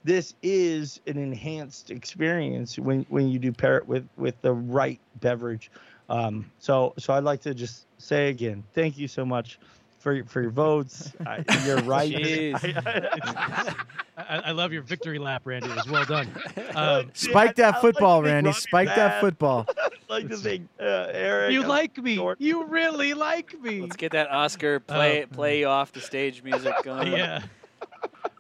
this 0.03 0.33
is 0.41 0.99
an 1.07 1.17
enhanced 1.17 1.91
experience 1.91 2.79
when 2.79 3.05
when 3.09 3.29
you 3.29 3.37
do 3.37 3.51
pair 3.51 3.77
it 3.77 3.87
with 3.87 4.07
with 4.17 4.41
the 4.41 4.53
right 4.53 4.99
beverage. 5.19 5.69
Um, 6.09 6.51
so 6.57 6.93
so 6.97 7.13
I'd 7.13 7.23
like 7.23 7.41
to 7.41 7.53
just 7.53 7.85
say 7.99 8.29
again, 8.29 8.63
thank 8.73 8.97
you 8.97 9.07
so 9.07 9.25
much 9.25 9.59
for 9.99 10.13
your- 10.13 10.25
for 10.25 10.41
your 10.41 10.51
votes. 10.51 11.11
I, 11.25 11.43
you're 11.65 11.81
right. 11.83 12.11
Jeez. 12.11 12.59
I, 12.63 13.75
I 14.29 14.51
love 14.51 14.71
your 14.73 14.81
victory 14.81 15.19
lap, 15.19 15.43
Randy. 15.45 15.69
It 15.69 15.75
was 15.75 15.89
well 15.89 16.05
done. 16.05 16.29
Um, 16.75 17.09
Spike 17.13 17.55
that 17.55 17.81
football, 17.81 18.21
to 18.21 18.27
thank 18.27 18.33
Randy. 18.35 18.47
Robby 18.49 18.59
Spike 18.59 18.87
that 18.95 19.21
football. 19.21 19.65
Like 20.09 20.27
to 20.29 20.37
thank 20.37 20.67
uh, 20.79 21.07
Eric. 21.11 21.51
you 21.53 21.63
uh, 21.63 21.67
like 21.67 21.95
me. 21.99 22.15
Jordan. 22.15 22.43
You 22.43 22.63
really 22.65 23.13
like 23.13 23.53
me. 23.61 23.81
Let's 23.81 23.95
get 23.95 24.11
that 24.13 24.31
Oscar 24.31 24.79
play 24.79 25.23
Oh. 25.23 25.27
play 25.27 25.63
off 25.65 25.91
the 25.91 26.01
stage 26.01 26.41
music 26.41 26.73
going. 26.83 27.11
yeah. 27.11 27.43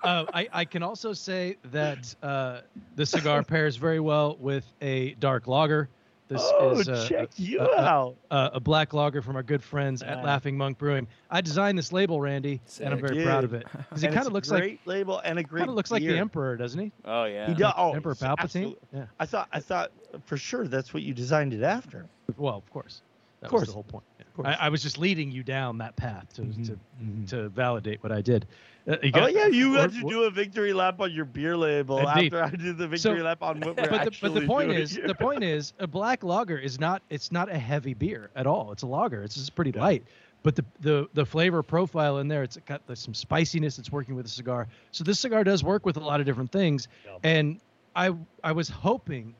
Uh, 0.03 0.25
I, 0.33 0.47
I 0.51 0.65
can 0.65 0.81
also 0.81 1.13
say 1.13 1.57
that 1.65 2.15
uh, 2.23 2.61
the 2.95 3.05
cigar 3.05 3.43
pairs 3.43 3.75
very 3.75 3.99
well 3.99 4.35
with 4.39 4.65
a 4.81 5.13
dark 5.15 5.45
lager. 5.45 5.89
This 6.29 6.41
oh, 6.43 6.77
is 6.77 6.87
uh, 6.87 7.07
check 7.09 7.29
you 7.37 7.59
uh, 7.59 7.63
uh, 7.63 7.81
out. 7.81 8.15
uh, 8.29 8.49
a 8.53 8.59
black 8.59 8.93
lager 8.93 9.19
from 9.23 9.35
our 9.35 9.41
good 9.41 9.63
friends 9.63 10.03
at 10.03 10.17
Nice. 10.17 10.25
Laughing 10.25 10.55
Monk 10.55 10.77
Brewing. 10.77 11.07
I 11.31 11.41
designed 11.41 11.75
this 11.75 11.91
label, 11.91 12.21
Randy, 12.21 12.61
and 12.79 12.93
I'm 12.93 12.99
Sick. 12.99 13.09
very 13.09 13.23
proud 13.23 13.43
of 13.43 13.55
it 13.55 13.65
because 13.89 14.03
it 14.03 14.07
kind 14.07 14.17
it's 14.19 14.27
of 14.27 14.31
a 14.31 14.35
looks 14.35 14.51
like 14.51 14.61
great 14.61 14.79
label 14.85 15.19
and 15.25 15.39
a 15.39 15.43
great. 15.43 15.61
kind 15.61 15.69
of 15.71 15.75
looks 15.75 15.89
like 15.89 16.03
the. 16.03 16.15
Emperor, 16.15 16.55
doesn't 16.55 16.79
he? 16.79 16.91
Oh 17.03 17.23
yeah. 17.25 17.47
He 17.47 17.55
does. 17.55 17.73
Oh, 17.75 17.93
Emperor 17.93 18.13
Palpatine. 18.13 18.37
absolutely. 18.37 18.77
Yeah. 18.93 19.05
I 19.19 19.25
thought. 19.25 19.49
I 19.51 19.59
thought 19.59 19.91
for 20.25 20.37
sure 20.37 20.67
that's 20.67 20.93
what 20.93 21.01
you 21.01 21.15
designed 21.15 21.53
it 21.53 21.63
after. 21.63 22.05
Well, 22.37 22.55
of 22.55 22.69
course. 22.69 23.01
That 23.41 23.47
Of 23.47 23.53
was 23.53 23.67
the 23.67 23.73
whole 23.73 23.83
point. 23.83 24.03
Yeah. 24.39 24.43
course. 24.51 24.57
I, 24.59 24.65
I 24.65 24.69
was 24.69 24.81
just 24.81 24.97
leading 24.97 25.31
you 25.31 25.43
down 25.43 25.77
that 25.79 25.95
path 25.95 26.33
to 26.35 26.41
Mhm, 26.41 26.65
to, 26.67 26.79
mhm. 27.03 27.29
to 27.29 27.49
validate 27.49 28.01
what 28.03 28.11
I 28.11 28.21
did. 28.21 28.45
Uh, 28.87 28.95
you 29.03 29.11
Oh 29.13 29.27
yeah, 29.27 29.47
you 29.47 29.71
we're- 29.71 29.81
got 29.87 29.91
to 29.93 30.01
do 30.01 30.23
a 30.23 30.31
victory 30.31 30.73
lap 30.73 30.99
on 30.99 31.11
your 31.11 31.25
beer 31.25 31.55
label 31.57 31.99
Indeed. 31.99 32.33
after 32.33 32.43
I 32.43 32.49
did 32.49 32.77
the 32.77 32.85
So- 32.97 33.09
victory 33.11 33.21
lap 33.23 33.43
on 33.43 33.59
what 33.59 33.77
we're 33.77 33.89
but 33.89 34.05
the, 34.05 34.17
but 34.21 34.33
the 34.33 34.47
point 34.47 34.69
doing 34.69 34.81
is 34.81 34.95
here. 34.95 35.07
the 35.07 35.15
point 35.15 35.43
is 35.43 35.73
a 35.79 35.87
black 35.87 36.23
lager 36.23 36.57
is 36.57 36.79
not 36.79 37.01
it's 37.09 37.31
not 37.31 37.51
a 37.51 37.57
heavy 37.57 37.93
beer 37.93 38.31
at 38.35 38.47
all 38.47 38.71
it's 38.71 38.83
a 38.83 38.87
lager 38.87 39.21
it's 39.23 39.35
just 39.35 39.53
pretty 39.55 39.71
Yeah. 39.75 39.81
light 39.83 40.03
but 40.41 40.55
the, 40.55 40.65
the 40.79 41.09
the 41.13 41.25
flavor 41.25 41.61
profile 41.61 42.19
in 42.19 42.27
there 42.29 42.41
it's 42.43 42.57
got 42.65 42.85
there's 42.87 42.99
some 43.01 43.13
spiciness 43.13 43.77
it's 43.77 43.91
working 43.91 44.15
with 44.15 44.25
the 44.25 44.31
cigar 44.31 44.67
so 44.91 45.03
this 45.03 45.19
cigar 45.19 45.43
does 45.43 45.63
work 45.63 45.85
with 45.85 45.97
a 45.97 45.99
lot 45.99 46.19
of 46.21 46.25
different 46.25 46.51
things 46.51 46.87
Yeah. 47.05 47.17
and 47.23 47.59
i 47.95 48.11
i 48.43 48.51
was 48.53 48.69
hoping 48.69 49.35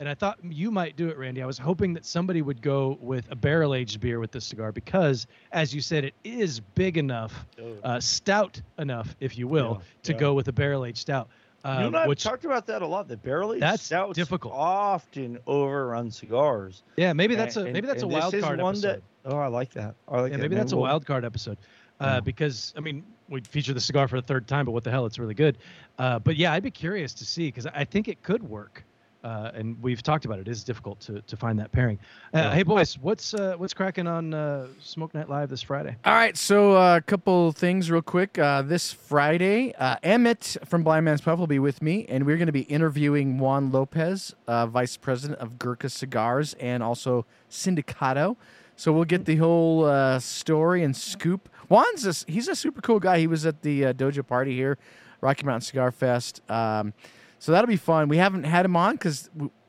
and 0.00 0.08
i 0.08 0.14
thought 0.14 0.38
you 0.42 0.70
might 0.70 0.96
do 0.96 1.08
it 1.08 1.16
randy 1.18 1.42
i 1.42 1.46
was 1.46 1.58
hoping 1.58 1.92
that 1.92 2.04
somebody 2.04 2.42
would 2.42 2.60
go 2.60 2.98
with 3.00 3.30
a 3.30 3.36
barrel 3.36 3.74
aged 3.74 4.00
beer 4.00 4.18
with 4.18 4.32
this 4.32 4.44
cigar 4.44 4.72
because 4.72 5.26
as 5.52 5.72
you 5.74 5.80
said 5.80 6.04
it 6.04 6.14
is 6.24 6.58
big 6.74 6.96
enough 6.98 7.46
uh, 7.84 8.00
stout 8.00 8.60
enough 8.78 9.14
if 9.20 9.38
you 9.38 9.46
will 9.46 9.76
Yeah, 9.80 9.84
to 10.04 10.12
yeah. 10.12 10.18
go 10.18 10.34
with 10.34 10.48
a 10.48 10.52
barrel 10.52 10.84
aged 10.84 10.98
stout 10.98 11.28
you 11.64 11.70
um, 11.70 11.82
and 11.88 11.96
I 11.96 12.00
have 12.00 12.08
which 12.08 12.22
talked 12.24 12.46
about 12.46 12.66
that 12.68 12.80
a 12.80 12.86
lot. 12.86 13.06
The 13.06 13.18
barrel 13.18 13.52
aged 13.52 13.62
That's 13.62 13.82
stouts 13.82 14.14
difficult. 14.16 14.54
often 14.56 15.38
overrun 15.46 16.10
cigars. 16.10 16.82
yeah 16.96 17.12
maybe 17.12 17.34
that's 17.34 17.56
a 17.58 17.64
And- 17.64 17.74
maybe 17.74 17.86
that's 17.86 18.02
a 18.02 18.08
wild 18.08 18.32
card 18.40 18.60
one 18.62 18.74
episode 18.76 19.02
That, 19.24 19.30
oh, 19.34 19.36
I 19.36 19.48
like 19.48 19.70
that. 19.74 19.94
I 20.08 20.22
like 20.22 20.30
Yeah, 20.30 20.38
that. 20.38 20.42
maybe 20.42 20.54
that's 20.54 20.72
a 20.72 20.76
We'll- 20.76 20.84
wild 20.86 21.04
card 21.04 21.22
episode. 21.26 21.58
Uh, 22.00 22.04
Yeah. 22.14 22.20
Because 22.20 22.72
I 22.78 22.80
mean, 22.80 23.04
we 23.28 23.42
feature 23.42 23.74
the 23.74 23.80
cigar 23.80 24.08
for 24.08 24.18
the 24.18 24.26
third 24.26 24.48
time, 24.48 24.64
but 24.64 24.70
what 24.72 24.84
the 24.84 24.90
hell, 24.90 25.04
it's 25.04 25.18
really 25.18 25.34
good. 25.34 25.58
Uh, 25.98 26.18
but 26.18 26.36
yeah, 26.36 26.50
I'd 26.54 26.62
be 26.62 26.70
curious 26.70 27.12
to 27.14 27.26
see 27.26 27.48
because 27.48 27.66
I 27.66 27.84
think 27.84 28.08
it 28.08 28.22
could 28.22 28.42
work. 28.42 28.82
Uh, 29.22 29.50
and 29.54 29.76
we've 29.82 30.02
talked 30.02 30.24
about 30.24 30.38
it. 30.38 30.48
It 30.48 30.50
is 30.50 30.64
difficult 30.64 30.98
to, 31.00 31.20
to 31.22 31.36
find 31.36 31.58
that 31.58 31.72
pairing. 31.72 31.98
Uh, 32.32 32.38
Yeah. 32.38 32.54
Hey 32.54 32.62
boys, 32.62 32.98
what's 32.98 33.34
uh, 33.34 33.54
what's 33.58 33.74
cracking 33.74 34.06
on 34.06 34.32
uh, 34.32 34.68
Smoke 34.80 35.12
Night 35.14 35.28
Live 35.28 35.50
this 35.50 35.60
Friday? 35.62 35.96
All 36.04 36.14
right, 36.14 36.36
so 36.36 36.76
uh, 36.76 36.96
a 36.96 37.00
couple 37.02 37.52
things 37.52 37.90
real 37.90 38.00
quick. 38.02 38.38
Uh, 38.38 38.62
this 38.62 38.92
Friday, 38.92 39.74
uh, 39.74 39.96
Emmett 40.02 40.56
from 40.64 40.82
Blind 40.82 41.04
Man's 41.04 41.20
Puff 41.20 41.38
will 41.38 41.46
be 41.46 41.58
with 41.58 41.82
me, 41.82 42.06
and 42.08 42.24
we're 42.24 42.36
going 42.38 42.46
to 42.46 42.52
be 42.52 42.62
interviewing 42.62 43.38
Juan 43.38 43.70
Lopez, 43.70 44.34
uh, 44.46 44.66
Vice 44.66 44.96
President 44.96 45.38
of 45.38 45.58
Gurkha 45.58 45.90
Cigars 45.90 46.54
and 46.54 46.82
also 46.82 47.26
Sindicato. 47.50 48.36
So 48.76 48.92
we'll 48.92 49.04
get 49.04 49.26
the 49.26 49.36
whole 49.36 49.84
uh, 49.84 50.18
story 50.20 50.82
and 50.82 50.96
scoop. 50.96 51.50
Juan's 51.68 52.06
a, 52.06 52.30
he's 52.30 52.48
a 52.48 52.56
super 52.56 52.80
cool 52.80 52.98
guy. 52.98 53.18
He 53.18 53.26
was 53.26 53.44
at 53.44 53.60
the 53.60 53.84
uh, 53.86 53.92
Dojo 53.92 54.26
party 54.26 54.56
here, 54.56 54.78
Rocky 55.20 55.44
Mountain 55.44 55.60
Cigar 55.66 55.90
Fest. 55.90 56.40
Um, 56.50 56.94
so 57.40 57.50
that'll 57.50 57.66
be 57.66 57.76
fun. 57.76 58.08
We 58.08 58.18
haven't 58.18 58.44
had 58.44 58.64
him 58.64 58.76
on 58.76 58.92
because 58.94 59.28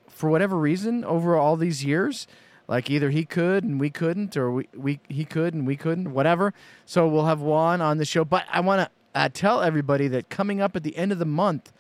for 0.10 0.30
whatever 0.30 0.58
reason, 0.58 1.04
over 1.04 1.36
all 1.36 1.58
these 1.58 1.84
years, 1.84 2.28
like 2.68 2.92
either 2.92 3.10
he 3.10 3.26
could 3.26 3.64
and 3.64 3.80
we 3.80 3.90
couldn't, 3.90 4.38
or 4.38 4.52
we, 4.52 4.68
we 4.76 5.00
he 5.10 5.26
could 5.26 5.56
and 5.56 5.66
we 5.66 5.76
couldn't, 5.76 6.14
whatever. 6.14 6.54
So 6.86 7.08
we'll 7.08 7.26
have 7.26 7.42
Juan 7.42 7.82
on 7.82 7.98
the 7.98 8.06
show. 8.06 8.24
But 8.24 8.46
I 8.52 8.60
want 8.60 8.82
to 8.82 9.20
uh, 9.20 9.30
tell 9.34 9.62
everybody 9.62 10.08
that 10.10 10.30
coming 10.30 10.62
up 10.62 10.76
at 10.76 10.84
the 10.84 10.96
end 10.96 11.12
of 11.12 11.18
the 11.18 11.26
month, 11.26 11.74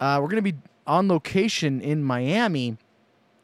uh, 0.00 0.18
we're 0.22 0.28
going 0.28 0.42
to 0.42 0.52
be 0.52 0.58
on 0.86 1.08
location 1.08 1.80
in 1.80 2.02
Miami. 2.02 2.76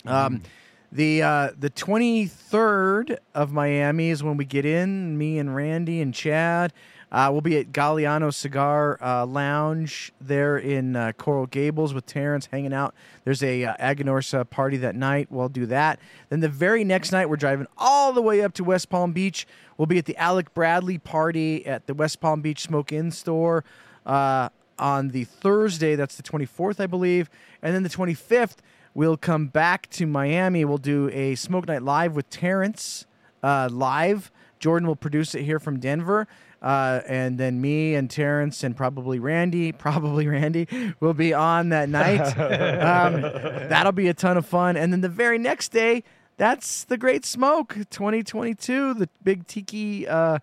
Um, 0.07 0.43
the 0.91 1.23
uh, 1.23 1.51
the 1.59 1.71
twenty 1.71 2.27
third 2.27 3.19
of 3.35 3.53
Miami 3.53 4.11
is 4.11 4.23
when 4.23 4.37
we 4.37 4.45
get 4.45 4.65
in. 4.65 5.19
Me 5.19 5.39
and 5.39 5.55
Randy 5.55 6.01
and 6.01 6.15
Chad. 6.15 6.73
Uh, 7.13 7.29
we'll 7.31 7.43
be 7.43 7.59
at 7.59 7.73
Galliano 7.73 8.33
Cigar 8.33 8.99
uh, 9.03 9.27
Lounge 9.27 10.15
there 10.19 10.57
in 10.57 10.97
uh, 10.97 11.13
Coral 11.19 11.45
Gables 11.45 11.93
with 11.93 12.07
Terrence 12.07 12.49
hanging 12.51 12.73
out. 12.73 12.95
There's 13.25 13.43
a 13.43 13.65
uh, 13.65 13.77
Aganorsa 13.77 14.49
party 14.49 14.79
that 14.79 14.97
night. 14.97 15.31
We'll 15.31 15.51
do 15.51 15.67
that. 15.67 16.01
Then 16.31 16.41
the 16.41 16.49
very 16.49 16.85
next 16.85 17.13
night, 17.13 17.29
we're 17.29 17.37
driving 17.37 17.67
all 17.77 18.15
the 18.15 18.23
way 18.23 18.41
up 18.41 18.55
to 18.55 18.65
West 18.65 18.89
Palm 18.89 19.13
Beach. 19.13 19.47
We'll 19.77 19.87
be 19.87 19.99
at 19.99 20.07
the 20.07 20.17
Alec 20.17 20.55
Bradley 20.55 20.97
party 20.97 21.67
at 21.67 21.87
the 21.87 21.93
West 21.93 22.19
Palm 22.19 22.41
Beach 22.41 22.63
Smoke 22.63 22.93
Inn 22.93 23.11
store 23.11 23.63
uh, 24.07 24.49
on 24.79 25.09
the 25.09 25.25
Thursday. 25.25 25.97
That's 25.97 26.17
the 26.17 26.23
24th, 26.23 26.81
I 26.81 26.87
believe. 26.87 27.29
And 27.61 27.75
then 27.75 27.83
the 27.83 27.91
25th, 27.91 28.57
we'll 28.95 29.19
come 29.19 29.49
back 29.49 29.91
to 29.91 30.07
Miami. 30.07 30.65
We'll 30.65 30.79
do 30.79 31.11
a 31.11 31.35
Smoke 31.35 31.67
Night 31.69 31.83
Live 31.83 32.17
with 32.17 32.31
Terrence 32.31 33.05
uh, 33.43 33.69
live. 33.71 34.31
Jordan 34.59 34.87
will 34.87 34.97
produce 34.97 35.35
it 35.35 35.43
here 35.43 35.59
from 35.59 35.79
Denver. 35.79 36.27
Uh, 36.63 37.01
and 37.09 37.39
then 37.39 37.61
me 37.61 37.95
and 37.97 38.09
Terrence 38.09 38.63
and 38.63 38.77
probably 38.77 39.19
Randy, 39.19 39.73
probably 39.87 40.29
Randy, 40.29 40.69
will 41.01 41.13
be 41.13 41.35
on 41.35 41.71
that 41.71 41.89
night. 41.89 42.21
um, 42.39 43.21
that'll 43.23 43.93
be 43.93 44.09
a 44.09 44.15
ton 44.15 44.37
of 44.37 44.47
fun. 44.47 44.77
And 44.77 44.93
then 44.93 45.01
the 45.01 45.09
very 45.09 45.39
next 45.39 45.71
day, 45.71 46.05
that's 46.37 46.85
the 46.85 46.97
Great 46.97 47.25
Smoke 47.25 47.75
2022, 47.91 48.95
the 48.95 49.09
big 49.23 49.47
tiki, 49.47 50.07
uh, 50.07 50.39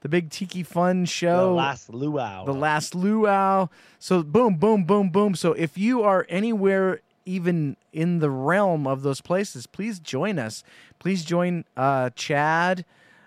the 0.00 0.08
big 0.08 0.30
tiki 0.30 0.62
fun 0.62 1.06
show. 1.06 1.48
the 1.48 1.54
last 1.54 1.90
luau. 1.90 2.44
the 2.44 2.54
last 2.54 2.94
luau. 2.94 3.68
So 3.98 4.22
boom, 4.22 4.56
boom, 4.56 4.84
boom, 4.84 5.10
boom. 5.10 5.34
So 5.34 5.52
if 5.54 5.76
you 5.76 6.02
are 6.02 6.24
anywhere 6.28 7.00
even 7.26 7.76
in 7.92 8.18
the 8.18 8.30
realm 8.30 8.86
of 8.86 9.02
those 9.02 9.20
places, 9.20 9.66
please 9.66 9.98
join 9.98 10.38
us. 10.38 10.62
Please 10.98 11.24
join 11.24 11.64
uh, 11.76 12.10
Chad. 12.14 12.84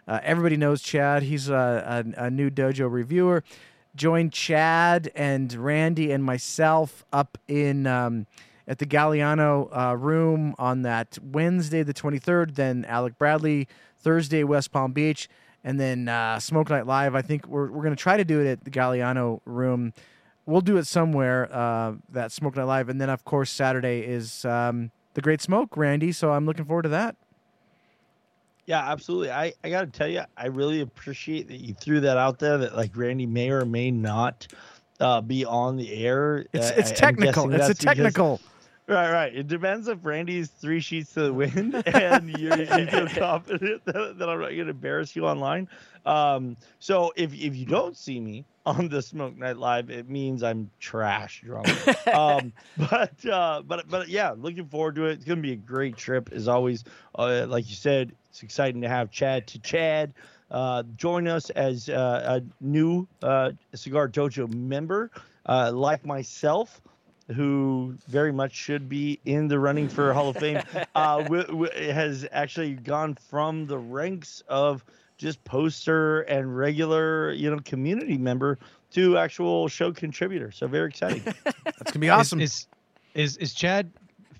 Uh, 0.08 0.20
everybody 0.24 0.56
knows 0.56 0.82
Chad. 0.82 1.24
He's 1.24 1.50
a, 1.50 2.06
a, 2.18 2.26
a 2.26 2.32
new 2.32 2.50
dojo 2.50 2.90
reviewer. 2.92 3.44
Join 3.96 4.30
Chad 4.30 5.12
and 5.16 5.52
Randy 5.54 6.12
and 6.12 6.24
myself 6.24 7.04
up 7.12 7.38
in 7.48 7.88
um, 7.88 8.28
at 8.68 8.80
the 8.80 8.86
Galliano 8.86 9.70
uh, 9.76 9.96
room 9.96 10.56
on 10.58 10.84
that 10.84 11.18
Wednesday, 11.22 11.84
the 11.84 11.94
23rd. 11.94 12.56
Then 12.56 12.86
Alec 12.86 13.18
Bradley 13.18 13.68
Thursday, 14.00 14.44
West 14.44 14.72
Palm 14.72 14.92
Beach, 14.92 15.28
and 15.64 15.80
then 15.80 16.08
uh, 16.08 16.40
Smoke 16.40 16.70
Night 16.70 16.86
Live. 16.86 17.16
I 17.16 17.22
think 17.22 17.48
we're 17.48 17.72
we're 17.72 17.84
gonna 17.84 17.96
try 17.96 18.18
to 18.18 18.26
do 18.26 18.40
it 18.40 18.48
at 18.48 18.64
the 18.64 18.72
Galliano 18.72 19.42
room. 19.46 19.94
We'll 20.46 20.62
do 20.62 20.78
it 20.78 20.88
somewhere 20.88 21.54
uh, 21.54 21.96
that 22.10 22.32
Smoke 22.32 22.56
Night 22.56 22.64
Live, 22.64 22.90
and 22.90 23.02
then 23.02 23.10
of 23.10 23.26
course 23.26 23.50
Saturday 23.52 24.02
is 24.02 24.46
um, 24.46 24.92
the 25.16 25.22
Great 25.22 25.42
Smoke, 25.42 25.76
Randy. 25.76 26.12
So 26.12 26.32
I'm 26.32 26.46
looking 26.46 26.66
forward 26.66 26.84
to 26.84 26.90
that. 26.90 27.16
Yeah, 28.68 28.91
absolutely. 28.91 29.31
I, 29.31 29.53
I 29.64 29.69
got 29.69 29.81
to 29.91 29.98
tell 29.98 30.07
you, 30.10 30.22
I 30.38 30.48
really 30.48 30.81
appreciate 30.81 31.48
that 31.48 31.57
you 31.61 31.73
threw 31.73 32.02
that 32.02 32.18
out 32.18 32.38
there 32.38 32.57
that 32.60 32.76
like 32.76 32.95
Randy 32.95 33.26
may 33.26 33.49
or 33.49 33.65
may 33.65 33.89
not 33.91 34.45
uh, 34.99 35.22
be 35.22 35.45
on 35.45 35.77
the 35.77 35.91
air. 36.06 36.45
It's 36.53 36.69
Uh, 36.72 36.76
it's 36.77 36.91
I- 36.91 36.95
technical. 36.95 37.45
It's 37.53 37.64
a 37.64 37.68
that's 37.69 37.80
because- 37.80 37.95
technical. 37.95 38.41
Right, 38.89 39.11
right. 39.11 39.35
It 39.35 39.48
depends 39.49 39.89
if 39.89 39.98
Randy's 40.02 40.48
three 40.48 40.80
sheets 40.80 41.14
to 41.15 41.23
the 41.23 41.34
wind 41.34 41.76
and 41.88 42.30
you, 42.39 42.48
you 42.56 42.65
feel 42.88 43.07
confident 43.10 43.84
that, 43.84 44.15
that 44.18 44.30
I'm 44.30 44.39
not 44.39 44.45
going 44.52 44.64
to 44.64 44.69
embarrass 44.69 45.14
you 45.14 45.26
online. 45.27 45.68
Um, 46.06 46.56
so 46.80 47.11
if 47.18 47.34
if 47.34 47.53
you 47.53 47.65
don't 47.65 47.98
see 47.98 48.22
me 48.22 48.45
on 48.65 48.88
the 48.88 49.02
Smoke 49.02 49.35
Night 49.35 49.57
Live, 49.57 49.89
it 49.89 50.10
means 50.10 50.41
I'm 50.41 50.69
trash 50.80 51.41
drunk. 51.44 51.68
um, 52.15 52.53
but 52.89 53.26
uh, 53.26 53.61
but 53.68 53.89
but 53.89 54.07
yeah, 54.07 54.34
looking 54.38 54.68
forward 54.69 54.95
to 54.95 55.07
it. 55.07 55.11
It's 55.15 55.26
going 55.26 55.39
to 55.39 55.44
be 55.44 55.52
a 55.52 55.57
great 55.57 55.98
trip 55.98 56.30
as 56.31 56.48
always. 56.48 56.85
Uh, 57.14 57.45
like 57.49 57.68
you 57.68 57.76
said, 57.76 58.14
it's 58.38 58.44
exciting 58.44 58.82
to 58.82 58.88
have 58.88 59.10
Chad 59.10 59.48
to 59.48 59.60
Chad. 59.60 60.14
Uh, 60.52 60.84
join 60.96 61.28
us 61.28 61.50
as 61.50 61.90
uh, 61.90 62.40
a 62.40 62.64
new 62.64 63.08
uh, 63.24 63.52
Cigar 63.74 64.08
Dojo 64.08 64.54
member, 64.54 65.10
uh, 65.48 65.72
like 65.74 66.06
myself 66.06 66.80
who 67.36 67.96
very 68.08 68.32
much 68.32 68.54
should 68.54 68.88
be 68.88 69.20
in 69.26 69.48
the 69.48 69.58
running 69.60 69.90
for 69.90 70.14
Hall 70.14 70.30
of 70.30 70.38
Fame, 70.38 70.62
uh, 70.96 71.24
w- 71.24 71.48
w- 71.48 71.92
has 71.92 72.28
actually 72.32 72.76
gone 72.76 73.16
from 73.16 73.66
the 73.66 73.78
ranks 73.78 74.44
of 74.48 74.86
just 75.18 75.44
poster 75.44 76.22
and 76.22 76.56
regular, 76.56 77.32
you 77.32 77.50
know, 77.50 77.58
community 77.66 78.20
member 78.20 78.60
to 78.92 79.18
actual 79.18 79.68
show 79.68 79.92
contributor. 79.92 80.52
So 80.52 80.68
very 80.68 80.90
exciting. 80.90 81.24
That's 81.66 81.92
gonna 81.92 82.00
be 82.00 82.10
awesome. 82.12 82.40
Is 82.40 82.68
is 83.16 83.36
is, 83.36 83.38
is 83.38 83.54
Chad 83.56 83.92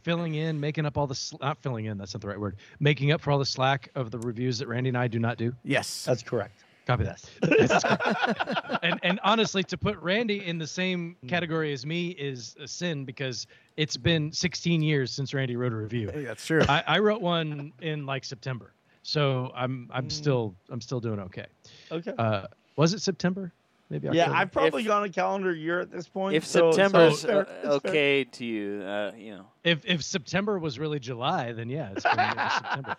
filling 0.07 0.35
in, 0.35 0.57
making 0.57 0.85
up 0.85 0.97
all 0.97 1.05
the 1.05 1.13
sl- 1.13 1.35
not 1.41 1.61
filling 1.61 1.84
in? 1.85 1.97
That's 1.97 2.13
not 2.13 2.21
the 2.21 2.29
right 2.29 2.39
word. 2.39 2.55
Making 2.79 3.11
up 3.11 3.19
for 3.19 3.31
all 3.31 3.39
the 3.39 3.45
slack 3.45 3.89
of 3.93 4.09
the 4.09 4.17
reviews 4.19 4.57
that 4.59 4.67
Randy 4.69 4.88
and 4.88 4.97
I 4.97 5.09
do 5.09 5.19
not 5.19 5.38
do. 5.38 5.53
yes. 5.65 6.05
That's 6.05 6.23
correct. 6.23 6.63
Copy 6.85 7.03
that. 7.03 8.79
and 8.81 8.97
and 9.03 9.19
honestly, 9.21 9.61
to 9.65 9.77
put 9.77 9.97
Randy 9.99 10.45
in 10.45 10.57
the 10.57 10.65
same 10.65 11.17
Hmm. 11.21 11.27
category 11.27 11.73
as 11.73 11.85
me 11.85 12.11
is 12.11 12.55
a 12.61 12.67
sin 12.69 13.03
because 13.03 13.47
it's 13.75 13.97
been 13.97 14.31
16 14.31 14.81
years 14.81 15.11
since 15.11 15.34
Randy 15.34 15.57
wrote 15.57 15.73
a 15.73 15.75
review. 15.75 16.09
Hey, 16.13 16.23
that's 16.23 16.45
true. 16.45 16.61
I, 16.69 16.84
I 16.88 16.99
wrote 16.99 17.19
one 17.19 17.73
in 17.81 18.05
like 18.05 18.23
September, 18.23 18.71
so 19.03 19.51
I'm 19.53 19.89
I'm 19.93 20.05
Mm. 20.07 20.11
still 20.13 20.55
I'm 20.69 20.79
still 20.79 21.01
doing 21.01 21.19
okay. 21.19 21.47
Okay. 21.91 22.13
Uh, 22.17 22.47
was 22.77 22.93
it 22.93 23.01
September? 23.01 23.51
Maybe 23.89 24.09
Yeah, 24.11 24.31
I've 24.31 24.51
probably 24.51 24.81
If- 24.81 24.88
gone 24.88 25.03
a 25.05 25.09
calendar 25.09 25.53
year 25.53 25.80
at 25.80 25.89
this 25.89 26.09
point. 26.09 26.35
If 26.35 26.45
so- 26.45 26.72
so 26.72 26.77
September's 26.77 27.14
it's 27.14 27.23
fair, 27.23 27.38
uh, 27.38 27.41
it's 27.41 27.61
fair. 27.84 27.91
okay 27.91 28.23
to 28.26 28.45
you, 28.45 28.81
uh, 28.84 29.11
you 29.18 29.35
know. 29.38 29.45
If 29.64 29.85
if 29.85 30.03
September 30.03 30.59
was 30.59 30.77
really 30.77 30.99
July, 30.99 31.53
then 31.53 31.69
yeah, 31.69 31.91
it's 31.91 32.03
been 32.03 32.19
it 32.19 32.35
was 32.35 32.53
September. 32.53 32.95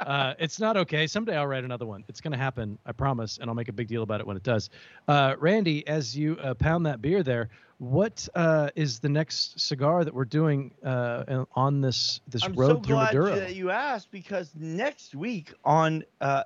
Uh, 0.00 0.34
it's 0.38 0.58
not 0.58 0.76
okay. 0.78 1.06
Someday 1.06 1.36
I'll 1.36 1.46
write 1.46 1.64
another 1.64 1.84
one. 1.86 2.04
It's 2.08 2.22
going 2.22 2.32
to 2.32 2.38
happen. 2.38 2.78
I 2.86 2.92
promise, 2.92 3.36
and 3.38 3.50
I'll 3.50 3.54
make 3.54 3.68
a 3.68 3.72
big 3.72 3.88
deal 3.88 4.02
about 4.02 4.20
it 4.20 4.26
when 4.26 4.36
it 4.36 4.42
does. 4.42 4.70
Uh, 5.08 5.34
Randy, 5.38 5.86
as 5.86 6.16
you 6.16 6.36
uh, 6.38 6.54
pound 6.54 6.86
that 6.86 7.02
beer 7.02 7.22
there, 7.22 7.50
what 7.78 8.26
uh, 8.34 8.70
is 8.76 8.98
the 8.98 9.08
next 9.10 9.60
cigar 9.60 10.04
that 10.04 10.14
we're 10.14 10.24
doing 10.24 10.72
uh, 10.82 11.44
on 11.54 11.82
this 11.82 12.20
this 12.28 12.44
I'm 12.44 12.54
road 12.54 12.68
so 12.68 12.74
through 12.80 12.94
glad 12.94 13.14
Maduro? 13.14 13.34
that 13.36 13.54
you 13.54 13.70
asked 13.70 14.10
because 14.10 14.52
next 14.56 15.14
week 15.14 15.52
on 15.66 16.02
uh, 16.22 16.44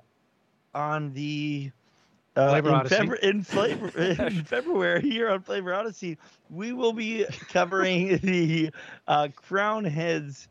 on 0.73 1.13
the 1.13 1.71
uh, 2.35 2.61
in. 2.63 2.63
Febru- 2.63 3.19
in 3.19 3.43
flavor 3.43 3.87
in 4.01 4.43
February 4.43 5.01
here 5.01 5.29
on 5.29 5.41
Flavor 5.41 5.73
Odyssey, 5.73 6.17
we 6.49 6.73
will 6.73 6.93
be 6.93 7.25
covering 7.49 8.17
the 8.23 8.71
uh, 9.07 9.29
Crowned 9.35 9.87
Heads 9.87 10.47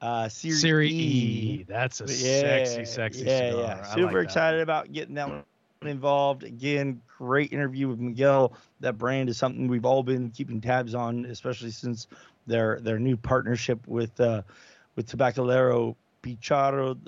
uh, 0.00 0.28
Series, 0.28 0.60
Series 0.60 0.92
E. 0.92 0.96
E. 0.96 1.64
That's 1.68 2.00
a 2.00 2.08
sexy, 2.08 2.84
sexy 2.84 3.24
yeah, 3.24 3.50
cigar. 3.50 3.62
Yeah, 3.62 3.94
super 3.94 4.18
like 4.18 4.24
excited 4.24 4.56
one. 4.56 4.62
about 4.62 4.92
getting 4.92 5.14
that 5.14 5.28
one 5.28 5.44
involved. 5.82 6.42
Again, 6.42 7.00
great 7.18 7.52
interview 7.52 7.88
with 7.88 8.00
Miguel. 8.00 8.54
That 8.80 8.98
brand 8.98 9.28
is 9.28 9.36
something 9.36 9.68
we've 9.68 9.84
all 9.84 10.02
been 10.02 10.30
keeping 10.30 10.60
tabs 10.60 10.94
on, 10.94 11.24
especially 11.26 11.70
since 11.70 12.08
their 12.46 12.80
their 12.80 12.98
new 12.98 13.16
partnership 13.16 13.86
with 13.86 14.20
uh, 14.20 14.42
with 14.96 15.08
Tabacalero 15.10 15.94
Pichardo, 16.22 16.98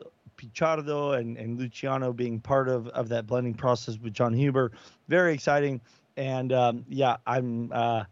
Pichardo 0.44 1.18
and, 1.18 1.36
and 1.36 1.58
Luciano 1.58 2.12
being 2.12 2.40
part 2.40 2.68
of, 2.68 2.88
of 2.88 3.08
that 3.08 3.26
blending 3.26 3.54
process 3.54 3.98
with 3.98 4.12
Jon 4.12 4.32
Huber. 4.32 4.72
Very 5.08 5.34
exciting. 5.34 5.80
And 6.16 6.52
um, 6.52 6.84
yeah, 6.88 7.16
I'm 7.26 7.70
uh, 7.72 8.04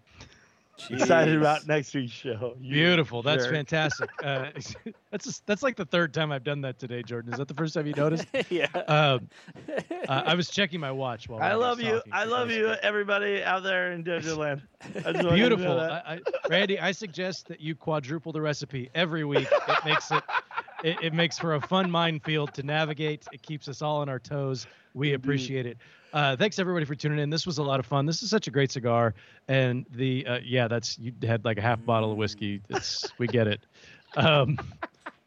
excited 0.91 1.37
about 1.37 1.67
next 1.67 1.95
week's 1.95 2.13
show. 2.13 2.57
You 2.61 2.75
Beautiful. 2.75 3.23
That's 3.23 3.45
jerk. 3.45 3.55
fantastic. 3.55 4.11
Uh, 4.23 4.51
that's 5.11 5.25
just, 5.25 5.45
that's 5.47 5.65
like 5.65 5.75
the 5.75 5.85
third 5.85 6.15
time 6.15 6.31
I've 6.31 6.45
done 6.45 6.61
that 6.61 6.79
today, 6.79 7.03
Jordan. 7.03 7.33
Is 7.33 7.39
that 7.39 7.49
the 7.49 7.55
first 7.55 7.75
time 7.75 7.87
you 7.87 7.93
noticed? 7.95 8.25
yeah. 8.51 8.67
Um, 8.87 9.29
uh, 10.09 10.23
I 10.27 10.35
was 10.35 10.49
checking 10.49 10.79
my 10.79 10.93
watch 10.93 11.29
while 11.29 11.41
I 11.41 11.49
Randy 11.49 11.57
was 11.57 11.67
love 11.67 11.81
you. 11.81 12.03
I 12.13 12.25
love 12.25 12.51
you, 12.51 12.69
everybody 12.83 13.43
out 13.43 13.65
there 13.65 13.91
in 13.93 14.05
Dojo 14.05 14.37
Land. 14.37 14.63
I 14.81 14.89
just 14.89 15.05
want 15.05 15.17
you 15.17 15.23
to 15.23 15.23
know 15.23 15.35
Beautiful. 15.35 15.81
I, 15.81 16.03
I, 16.07 16.21
Randy, 16.49 16.79
I 16.79 16.93
suggest 16.93 17.49
that 17.49 17.61
you 17.61 17.75
quadruple 17.75 18.31
the 18.31 18.41
recipe 18.41 18.91
every 18.95 19.25
week. 19.25 19.49
It 19.51 19.85
makes 19.85 20.13
it, 20.13 20.23
it 20.83 20.97
it 21.03 21.13
makes 21.15 21.39
for 21.39 21.55
a 21.55 21.61
fun 21.61 21.91
minefield 21.91 22.55
to 22.55 22.63
navigate. 22.63 23.27
It 23.33 23.43
keeps 23.43 23.69
us 23.69 23.83
all 23.83 23.99
on 24.01 24.09
our 24.09 24.19
toes. 24.19 24.67
We 24.95 25.15
appreciate 25.15 25.67
it. 25.67 25.79
Uh, 26.13 26.37
thanks 26.37 26.59
everybody 26.59 26.85
for 26.85 26.95
tuning 26.95 27.19
in. 27.19 27.31
This 27.31 27.47
was 27.47 27.57
a 27.59 27.63
lot 27.63 27.81
of 27.81 27.87
fun. 27.87 28.05
This 28.05 28.23
is 28.23 28.29
such 28.29 28.47
a 28.47 28.51
great 28.51 28.71
cigar, 28.71 29.15
and 29.49 29.87
the 29.93 30.27
uh, 30.27 30.39
yeah, 30.45 30.69
that's 30.69 30.99
you 30.99 31.13
had 31.23 31.45
like 31.45 31.57
a 31.59 31.63
half 31.63 31.83
bottle 31.85 32.13
of 32.13 32.19
whiskey. 32.19 32.61
It's 32.69 33.11
we 33.19 33.27
get 33.27 33.47
it. 33.47 33.61
Um, 34.17 34.59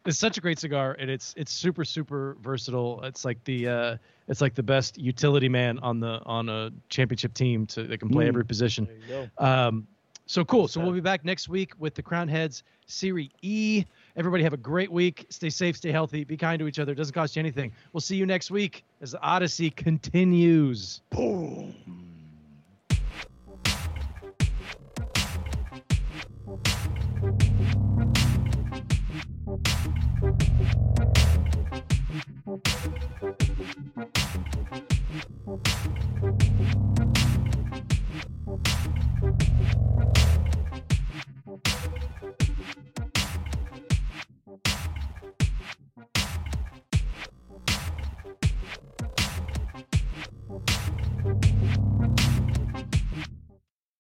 it's 0.06 0.20
such 0.20 0.38
a 0.38 0.42
great 0.42 0.60
cigar, 0.60 0.96
and 1.00 1.10
it's 1.10 1.34
it's 1.36 1.52
super 1.52 1.84
super 1.84 2.38
versatile. 2.42 3.02
It's 3.04 3.26
like 3.26 3.44
the 3.46 3.68
uh, 3.68 3.98
it's 4.28 4.42
like 4.42 4.54
the 4.54 4.62
best 4.62 5.00
utility 5.00 5.50
man 5.50 5.80
on 5.80 6.00
the 6.00 6.22
on 6.26 6.50
a 6.50 6.72
championship 6.90 7.34
team 7.34 7.66
to 7.68 7.84
that 7.88 7.98
can 7.98 8.10
play 8.10 8.26
Mm. 8.26 8.30
every 8.30 8.46
position. 8.46 8.86
There 8.86 8.96
you 9.24 9.30
go. 9.40 9.44
Um, 9.44 9.88
so 10.28 10.46
cool. 10.46 10.68
So 10.68 10.80
we'll 10.82 10.92
be 10.92 11.02
back 11.02 11.26
next 11.26 11.50
week 11.50 11.74
with 11.80 11.96
the 11.96 12.04
Crowned 12.04 12.30
Heads 12.30 12.64
Series 12.86 13.30
E. 13.42 13.86
Everybody 14.18 14.44
have 14.44 14.54
a 14.54 14.58
great 14.58 14.92
week. 14.92 15.26
Stay 15.30 15.50
safe, 15.50 15.76
stay 15.76 15.92
healthy, 15.92 16.24
be 16.24 16.38
kind 16.38 16.60
to 16.60 16.68
each 16.68 16.80
other. 16.80 16.94
It 16.94 16.96
doesn't 16.96 17.14
cost 17.14 17.36
you 17.36 17.42
anything. 17.42 17.74
We'll 17.92 18.02
see 18.02 18.16
you 18.16 18.26
next 18.26 18.50
week 18.50 18.86
as 19.02 19.12
the 19.12 19.22
Odyssey 19.22 19.70
continues. 19.70 21.02
Boom. 21.10 21.76